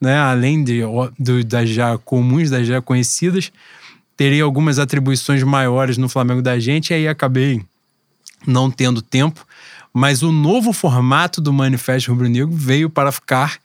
né? 0.00 0.18
Além 0.18 0.62
de, 0.62 0.82
do- 1.18 1.44
das 1.44 1.68
já 1.68 1.98
comuns, 1.98 2.48
das 2.48 2.66
já 2.66 2.80
conhecidas. 2.80 3.50
Terei 4.16 4.40
algumas 4.40 4.78
atribuições 4.78 5.42
maiores 5.42 5.96
no 5.96 6.08
Flamengo 6.08 6.42
da 6.42 6.58
gente, 6.58 6.90
e 6.90 6.94
aí 6.94 7.08
acabei 7.08 7.62
não 8.46 8.70
tendo 8.70 9.02
tempo, 9.02 9.46
mas 9.92 10.22
o 10.22 10.30
novo 10.30 10.72
formato 10.72 11.40
do 11.40 11.52
Manifesto 11.52 12.10
Rubro 12.10 12.28
Negro 12.28 12.54
veio 12.54 12.88
para 12.88 13.10
ficar, 13.10 13.58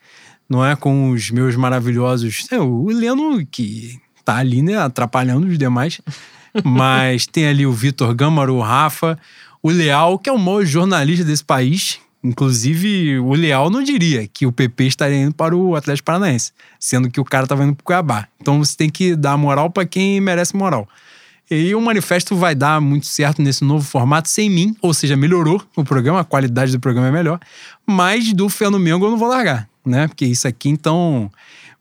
não 0.50 0.66
é? 0.66 0.76
Com 0.76 1.12
os 1.12 1.30
meus 1.30 1.56
maravilhosos. 1.56 2.48
É, 2.52 2.60
o 2.60 2.88
Leno, 2.88 3.46
que 3.46 4.00
tá 4.26 4.38
ali, 4.38 4.62
né? 4.62 4.78
Atrapalhando 4.78 5.48
os 5.48 5.58
demais. 5.58 6.02
Mas 6.64 7.28
tem 7.28 7.48
ali 7.48 7.66
o 7.66 7.72
Vitor 7.72 8.14
Gâmaro, 8.14 8.56
o 8.56 8.62
Rafa, 8.62 9.18
o 9.62 9.70
Leal, 9.70 10.18
que 10.18 10.30
é 10.30 10.34
o 10.34 10.40
maior 10.40 10.66
jornalista 10.66 11.24
desse 11.24 11.44
país. 11.44 12.00
Inclusive, 12.24 13.20
o 13.20 13.34
Leal 13.34 13.70
não 13.70 13.84
diria 13.84 14.28
que 14.28 14.48
o 14.48 14.52
PP 14.52 14.86
estaria 14.86 15.18
indo 15.18 15.34
para 15.34 15.56
o 15.56 15.76
Atlético 15.76 16.08
Paranaense, 16.08 16.52
sendo 16.80 17.10
que 17.10 17.20
o 17.20 17.24
cara 17.24 17.46
estava 17.46 17.64
indo 17.64 17.76
para 17.76 17.84
o 17.84 17.86
Cuiabá. 17.86 18.28
Então 18.42 18.58
você 18.58 18.76
tem 18.76 18.90
que 18.90 19.16
dar 19.16 19.38
moral 19.38 19.70
para 19.70 19.86
quem 19.86 20.20
merece 20.20 20.56
moral. 20.56 20.88
E 21.50 21.76
o 21.76 21.82
manifesto 21.82 22.36
vai 22.36 22.56
dar 22.56 22.82
muito 22.82 23.06
certo 23.06 23.40
nesse 23.42 23.64
novo 23.64 23.86
formato 23.86 24.28
sem 24.28 24.50
mim, 24.50 24.76
ou 24.82 24.92
seja, 24.94 25.16
melhorou 25.16 25.62
o 25.76 25.84
programa, 25.84 26.22
a 26.22 26.24
qualidade 26.24 26.72
do 26.72 26.80
programa 26.80 27.10
é 27.10 27.12
melhor, 27.12 27.40
mas 27.86 28.34
do 28.34 28.48
no 28.72 28.80
Mengo 28.80 29.06
eu 29.06 29.12
não 29.12 29.18
vou 29.18 29.28
largar, 29.28 29.70
né? 29.86 30.08
Porque 30.08 30.26
isso 30.26 30.48
aqui, 30.48 30.70
então, 30.70 31.32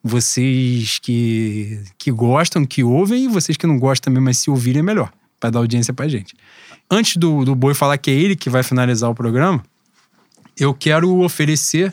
vocês 0.04 0.98
que, 1.00 1.80
que 1.96 2.12
gostam, 2.12 2.66
que 2.66 2.84
ouvem, 2.84 3.24
e 3.24 3.28
vocês 3.28 3.56
que 3.56 3.66
não 3.66 3.78
gostam 3.78 4.12
também, 4.12 4.22
mas 4.22 4.36
se 4.36 4.50
ouvirem 4.50 4.80
é 4.80 4.82
melhor, 4.82 5.10
para 5.40 5.48
dar 5.50 5.60
audiência 5.60 5.94
pra 5.94 6.06
gente. 6.06 6.34
Antes 6.90 7.16
do, 7.16 7.44
do 7.44 7.54
Boi 7.54 7.72
falar 7.72 7.96
que 7.96 8.10
é 8.10 8.14
ele 8.14 8.36
que 8.36 8.50
vai 8.50 8.62
finalizar 8.62 9.10
o 9.10 9.14
programa, 9.14 9.64
eu 10.58 10.74
quero 10.74 11.16
oferecer 11.20 11.92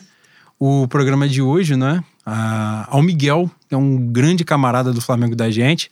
o 0.60 0.86
programa 0.86 1.26
de 1.26 1.40
hoje, 1.40 1.74
né? 1.74 2.04
a- 2.24 2.86
ao 2.88 3.02
Miguel, 3.02 3.50
que 3.68 3.74
é 3.74 3.78
um 3.78 3.96
grande 4.12 4.44
camarada 4.44 4.92
do 4.92 5.00
Flamengo 5.00 5.34
da 5.34 5.50
gente, 5.50 5.90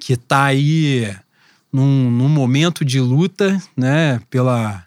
que 0.00 0.16
tá 0.16 0.44
aí 0.44 1.14
num, 1.72 2.10
num 2.10 2.28
momento 2.28 2.84
de 2.84 2.98
luta, 3.00 3.60
né? 3.76 4.20
Pela, 4.30 4.84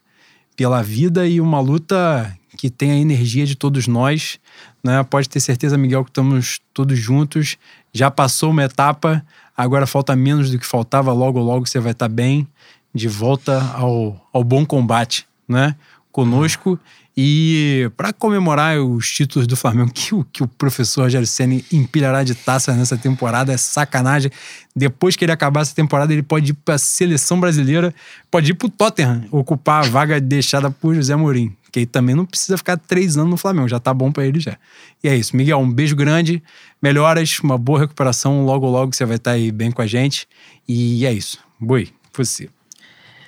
pela 0.56 0.82
vida 0.82 1.28
e 1.28 1.40
uma 1.40 1.60
luta 1.60 2.36
que 2.58 2.70
tem 2.70 2.92
a 2.92 2.98
energia 2.98 3.46
de 3.46 3.56
todos 3.56 3.88
nós, 3.88 4.38
né? 4.84 5.04
Pode 5.04 5.30
ter 5.30 5.40
certeza, 5.40 5.78
Miguel, 5.78 6.04
que 6.04 6.10
estamos 6.10 6.60
todos 6.74 6.98
juntos. 6.98 7.58
Já 7.94 8.10
passou 8.10 8.52
uma 8.52 8.64
etapa, 8.64 9.24
agora 9.56 9.86
falta 9.86 10.16
menos 10.16 10.50
do 10.50 10.58
que 10.58 10.66
faltava. 10.66 11.12
Logo, 11.12 11.40
logo 11.40 11.66
você 11.66 11.80
vai 11.80 11.92
estar 11.92 12.08
bem, 12.08 12.48
de 12.94 13.08
volta 13.08 13.62
ao, 13.74 14.30
ao 14.34 14.44
bom 14.44 14.66
combate, 14.66 15.26
né? 15.48 15.76
Conosco. 16.12 16.80
E 17.16 17.92
para 17.98 18.14
comemorar 18.14 18.80
os 18.80 19.12
títulos 19.12 19.46
do 19.46 19.58
Flamengo, 19.58 19.92
que 19.94 20.16
o, 20.16 20.24
que 20.24 20.42
o 20.42 20.48
professor 20.48 21.04
Rogério 21.04 21.28
Senna 21.28 21.62
empilhará 21.72 22.24
de 22.24 22.34
taça 22.34 22.74
nessa 22.74 22.98
temporada, 22.98 23.52
é 23.52 23.58
sacanagem. 23.58 24.32
Depois 24.74 25.16
que 25.16 25.26
ele 25.26 25.32
acabar 25.32 25.62
essa 25.62 25.76
temporada, 25.76 26.14
ele 26.14 26.24
pode 26.24 26.52
ir 26.52 26.54
para 26.54 26.76
a 26.76 26.78
seleção 26.78 27.40
brasileira, 27.40 27.94
pode 28.30 28.52
ir 28.52 28.54
para 28.54 28.68
o 28.68 28.70
Tottenham, 28.70 29.26
ocupar 29.30 29.84
a 29.84 29.90
vaga 29.90 30.22
deixada 30.22 30.72
por 30.72 30.96
José 30.96 31.16
Mourinho. 31.16 31.56
Que 31.72 31.80
aí 31.80 31.86
também 31.86 32.14
não 32.14 32.26
precisa 32.26 32.58
ficar 32.58 32.78
três 32.78 33.18
anos 33.18 33.32
no 33.32 33.38
Flamengo, 33.38 33.68
já 33.68 33.80
tá 33.80 33.94
bom 33.94 34.12
para 34.12 34.26
ele 34.26 34.40
já. 34.40 34.58
E 35.04 35.08
é 35.08 35.16
isso, 35.16 35.36
Miguel, 35.36 35.60
um 35.60 35.72
beijo 35.72 35.96
grande, 35.96 36.44
melhoras, 36.82 37.40
uma 37.40 37.58
boa 37.58 37.80
recuperação. 37.80 38.44
Logo, 38.44 38.70
logo 38.70 38.94
você 38.94 39.06
vai 39.06 39.16
estar 39.16 39.32
aí 39.32 39.52
bem 39.52 39.72
com 39.72 39.82
a 39.82 39.88
gente. 39.88 40.28
E 40.68 41.06
é 41.06 41.14
isso. 41.14 41.40
Boi, 41.60 41.90
você. 42.14 42.50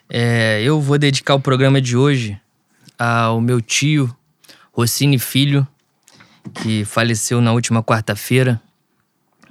É, 0.09 0.61
eu 0.61 0.81
vou 0.81 0.97
dedicar 0.97 1.35
o 1.35 1.39
programa 1.39 1.81
de 1.81 1.95
hoje 1.95 2.39
ao 2.99 3.39
meu 3.39 3.61
tio, 3.61 4.13
Rossini 4.71 5.17
Filho, 5.17 5.67
que 6.53 6.83
faleceu 6.85 7.41
na 7.41 7.53
última 7.53 7.81
quarta-feira. 7.81 8.61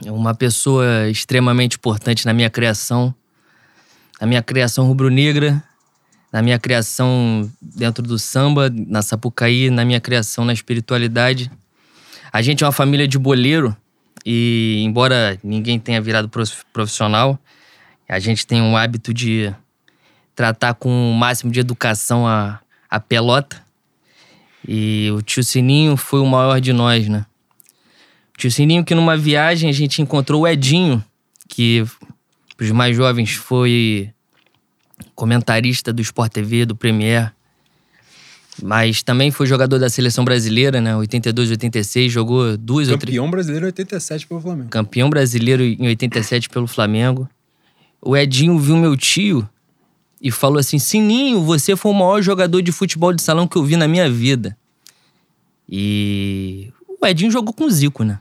É 0.05 0.11
uma 0.11 0.35
pessoa 0.35 1.09
extremamente 1.09 1.77
importante 1.77 2.27
na 2.27 2.35
minha 2.35 2.51
criação, 2.51 3.15
na 4.21 4.27
minha 4.27 4.43
criação 4.43 4.87
rubro-negra, 4.87 5.63
na 6.33 6.41
minha 6.41 6.59
criação 6.59 7.51
dentro 7.61 8.03
do 8.03 8.19
samba, 8.19 8.73
na 8.75 9.03
Sapucaí, 9.03 9.69
na 9.69 9.85
minha 9.85 10.01
criação 10.01 10.45
na 10.45 10.53
espiritualidade. 10.53 11.51
A 12.33 12.41
gente 12.41 12.65
é 12.65 12.67
uma 12.67 12.73
família 12.73 13.07
de 13.07 13.19
boleiro, 13.19 13.77
E 14.25 14.81
embora 14.85 15.39
ninguém 15.43 15.79
tenha 15.79 16.01
virado 16.01 16.31
profissional, 16.73 17.39
a 18.09 18.19
gente 18.19 18.47
tem 18.47 18.63
um 18.63 18.77
hábito 18.77 19.13
de 19.13 19.53
tratar 20.35 20.75
com 20.75 21.11
o 21.11 21.15
máximo 21.15 21.51
de 21.51 21.61
educação 21.61 22.27
a, 22.27 22.61
a 22.89 23.01
pelota. 23.01 23.61
E 24.67 25.11
o 25.13 25.21
tio 25.23 25.43
Sininho 25.43 25.97
foi 25.97 26.21
o 26.21 26.27
maior 26.27 26.61
de 26.61 26.73
nós, 26.73 27.09
né? 27.09 27.27
O 28.35 28.39
tio 28.39 28.51
Sininho 28.51 28.85
que 28.85 28.95
numa 28.95 29.17
viagem 29.17 29.69
a 29.69 29.73
gente 29.73 30.01
encontrou 30.01 30.43
o 30.43 30.49
Edinho, 30.49 31.05
que 31.49 31.85
para 32.57 32.65
os 32.65 32.71
mais 32.71 32.97
jovens 32.97 33.33
foi 33.33 34.13
comentarista 35.23 35.93
do 35.93 36.03
Sport 36.03 36.33
TV, 36.33 36.67
do 36.67 36.75
Premier. 36.75 37.33
Mas 38.61 39.05
também 39.05 39.31
foi 39.31 39.47
jogador 39.47 39.79
da 39.79 39.89
seleção 39.89 40.25
brasileira, 40.25 40.81
né? 40.81 40.97
82, 40.97 41.53
86, 41.53 42.11
jogou 42.11 42.57
duas 42.57 42.89
Campeão 42.89 42.95
ou 42.95 42.99
três. 42.99 43.17
Campeão 43.17 43.31
brasileiro 43.31 43.67
em 43.69 43.71
87 43.71 44.27
pelo 44.27 44.41
Flamengo. 44.41 44.69
Campeão 44.69 45.09
brasileiro 45.09 45.63
em 45.63 45.87
87 45.87 46.49
pelo 46.49 46.67
Flamengo. 46.67 47.29
O 48.01 48.17
Edinho 48.17 48.59
viu 48.59 48.77
meu 48.77 48.97
tio 48.97 49.49
e 50.21 50.33
falou 50.33 50.59
assim: 50.59 50.81
Sininho, 50.81 51.41
você 51.43 51.77
foi 51.77 51.93
o 51.93 51.95
maior 51.95 52.21
jogador 52.21 52.61
de 52.61 52.73
futebol 52.73 53.13
de 53.13 53.23
salão 53.23 53.47
que 53.47 53.57
eu 53.57 53.63
vi 53.63 53.77
na 53.77 53.87
minha 53.87 54.11
vida. 54.11 54.57
E 55.69 56.73
o 57.01 57.07
Edinho 57.07 57.31
jogou 57.31 57.55
com 57.55 57.67
o 57.67 57.71
Zico, 57.71 58.03
né? 58.03 58.19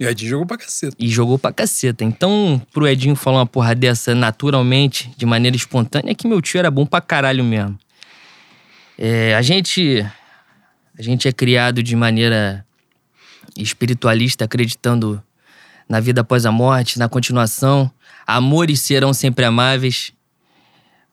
E 0.00 0.06
o 0.06 0.08
Edinho 0.08 0.30
jogou 0.30 0.46
pra 0.46 0.56
caceta. 0.56 0.96
E 0.98 1.08
jogou 1.08 1.38
pra 1.38 1.52
caceta. 1.52 2.02
Então, 2.02 2.60
pro 2.72 2.88
Edinho 2.88 3.14
falar 3.14 3.40
uma 3.40 3.46
porra 3.46 3.74
dessa 3.74 4.14
naturalmente, 4.14 5.12
de 5.14 5.26
maneira 5.26 5.54
espontânea, 5.54 6.12
é 6.12 6.14
que 6.14 6.26
meu 6.26 6.40
tio 6.40 6.58
era 6.58 6.70
bom 6.70 6.86
pra 6.86 7.02
caralho 7.02 7.44
mesmo. 7.44 7.78
É, 8.96 9.34
a 9.34 9.42
gente. 9.42 10.02
A 10.98 11.02
gente 11.02 11.28
é 11.28 11.32
criado 11.32 11.82
de 11.82 11.94
maneira 11.94 12.64
espiritualista, 13.56 14.46
acreditando 14.46 15.22
na 15.86 16.00
vida 16.00 16.22
após 16.22 16.46
a 16.46 16.52
morte, 16.52 16.98
na 16.98 17.08
continuação. 17.08 17.90
Amores 18.26 18.80
serão 18.80 19.12
sempre 19.12 19.44
amáveis, 19.44 20.12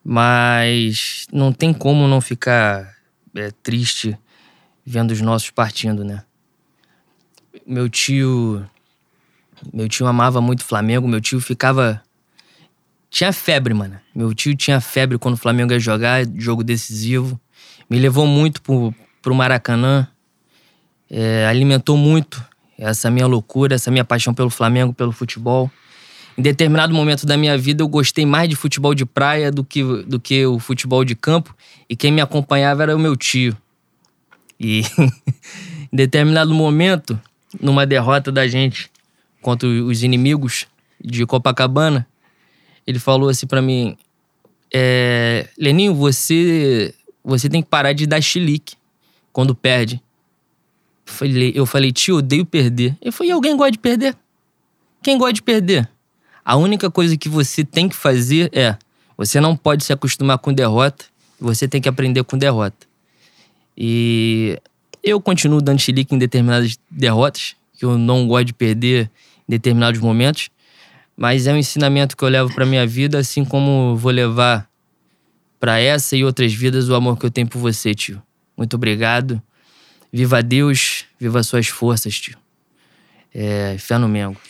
mas 0.02 1.26
não 1.30 1.52
tem 1.52 1.74
como 1.74 2.08
não 2.08 2.20
ficar 2.20 2.94
é, 3.34 3.50
triste 3.62 4.16
vendo 4.84 5.10
os 5.10 5.20
nossos 5.20 5.50
partindo, 5.50 6.04
né? 6.04 6.22
Meu 7.66 7.88
tio. 7.88 8.66
Meu 9.72 9.88
tio 9.88 10.06
amava 10.06 10.40
muito 10.40 10.60
o 10.60 10.64
Flamengo, 10.64 11.08
meu 11.08 11.20
tio 11.20 11.40
ficava. 11.40 12.02
Tinha 13.10 13.32
febre, 13.32 13.72
mano. 13.72 13.98
Meu 14.14 14.34
tio 14.34 14.54
tinha 14.56 14.80
febre 14.80 15.18
quando 15.18 15.34
o 15.34 15.38
Flamengo 15.38 15.72
ia 15.72 15.78
jogar, 15.78 16.24
jogo 16.36 16.62
decisivo. 16.62 17.40
Me 17.88 17.98
levou 17.98 18.26
muito 18.26 18.60
pro, 18.60 18.94
pro 19.22 19.34
Maracanã. 19.34 20.06
É, 21.10 21.46
alimentou 21.46 21.96
muito 21.96 22.44
essa 22.78 23.10
minha 23.10 23.26
loucura, 23.26 23.74
essa 23.74 23.90
minha 23.90 24.04
paixão 24.04 24.34
pelo 24.34 24.50
Flamengo, 24.50 24.92
pelo 24.92 25.10
futebol. 25.10 25.70
Em 26.36 26.42
determinado 26.42 26.94
momento 26.94 27.26
da 27.26 27.36
minha 27.36 27.58
vida, 27.58 27.82
eu 27.82 27.88
gostei 27.88 28.24
mais 28.24 28.48
de 28.48 28.54
futebol 28.54 28.94
de 28.94 29.04
praia 29.04 29.50
do 29.50 29.64
que, 29.64 29.82
do 29.82 30.20
que 30.20 30.46
o 30.46 30.58
futebol 30.60 31.04
de 31.04 31.16
campo. 31.16 31.56
E 31.88 31.96
quem 31.96 32.12
me 32.12 32.20
acompanhava 32.20 32.84
era 32.84 32.94
o 32.94 32.98
meu 32.98 33.16
tio. 33.16 33.56
E 34.60 34.82
em 35.90 35.96
determinado 35.96 36.54
momento, 36.54 37.20
numa 37.60 37.84
derrota 37.84 38.30
da 38.30 38.46
gente 38.46 38.90
contra 39.40 39.68
os 39.68 40.02
inimigos 40.02 40.66
de 41.00 41.24
Copacabana, 41.26 42.06
ele 42.86 42.98
falou 42.98 43.28
assim 43.28 43.46
para 43.46 43.62
mim: 43.62 43.96
é, 44.72 45.48
Leninho, 45.58 45.94
você 45.94 46.94
você 47.24 47.48
tem 47.48 47.62
que 47.62 47.68
parar 47.68 47.92
de 47.92 48.06
dar 48.06 48.20
chilique 48.20 48.74
quando 49.32 49.54
perde. 49.54 50.02
Eu 51.06 51.12
falei, 51.12 51.52
eu 51.54 51.66
falei, 51.66 51.92
tio, 51.92 52.16
odeio 52.16 52.46
perder. 52.46 52.96
Ele 53.00 53.12
falou, 53.12 53.30
e 53.30 53.32
alguém 53.32 53.56
gosta 53.56 53.72
de 53.72 53.78
perder? 53.78 54.16
Quem 55.02 55.18
gosta 55.18 55.34
de 55.34 55.42
perder? 55.42 55.88
A 56.44 56.56
única 56.56 56.90
coisa 56.90 57.16
que 57.16 57.28
você 57.28 57.64
tem 57.64 57.88
que 57.88 57.96
fazer 57.96 58.50
é: 58.54 58.76
você 59.16 59.40
não 59.40 59.56
pode 59.56 59.84
se 59.84 59.92
acostumar 59.92 60.38
com 60.38 60.52
derrota, 60.52 61.04
você 61.38 61.68
tem 61.68 61.80
que 61.80 61.88
aprender 61.88 62.24
com 62.24 62.38
derrota. 62.38 62.86
E 63.76 64.58
eu 65.02 65.20
continuo 65.20 65.60
dando 65.60 65.78
chilique 65.78 66.14
em 66.14 66.18
determinadas 66.18 66.78
derrotas, 66.90 67.54
que 67.78 67.84
eu 67.84 67.96
não 67.98 68.26
gosto 68.26 68.46
de 68.46 68.54
perder 68.54 69.10
determinados 69.48 70.00
momentos, 70.00 70.50
mas 71.16 71.46
é 71.46 71.52
um 71.52 71.56
ensinamento 71.56 72.16
que 72.16 72.22
eu 72.22 72.28
levo 72.28 72.54
para 72.54 72.66
minha 72.66 72.86
vida, 72.86 73.18
assim 73.18 73.44
como 73.44 73.96
vou 73.96 74.12
levar 74.12 74.68
para 75.58 75.80
essa 75.80 76.16
e 76.16 76.24
outras 76.24 76.52
vidas 76.52 76.88
o 76.88 76.94
amor 76.94 77.18
que 77.18 77.26
eu 77.26 77.30
tenho 77.30 77.48
por 77.48 77.58
você, 77.58 77.94
tio. 77.94 78.22
Muito 78.56 78.74
obrigado. 78.74 79.42
Viva 80.12 80.42
Deus, 80.42 81.04
viva 81.18 81.42
suas 81.42 81.68
forças, 81.68 82.18
tio. 82.18 82.36
É, 83.34 83.76
fé 83.78 83.98
no 83.98 84.08
Mengo. 84.08 84.40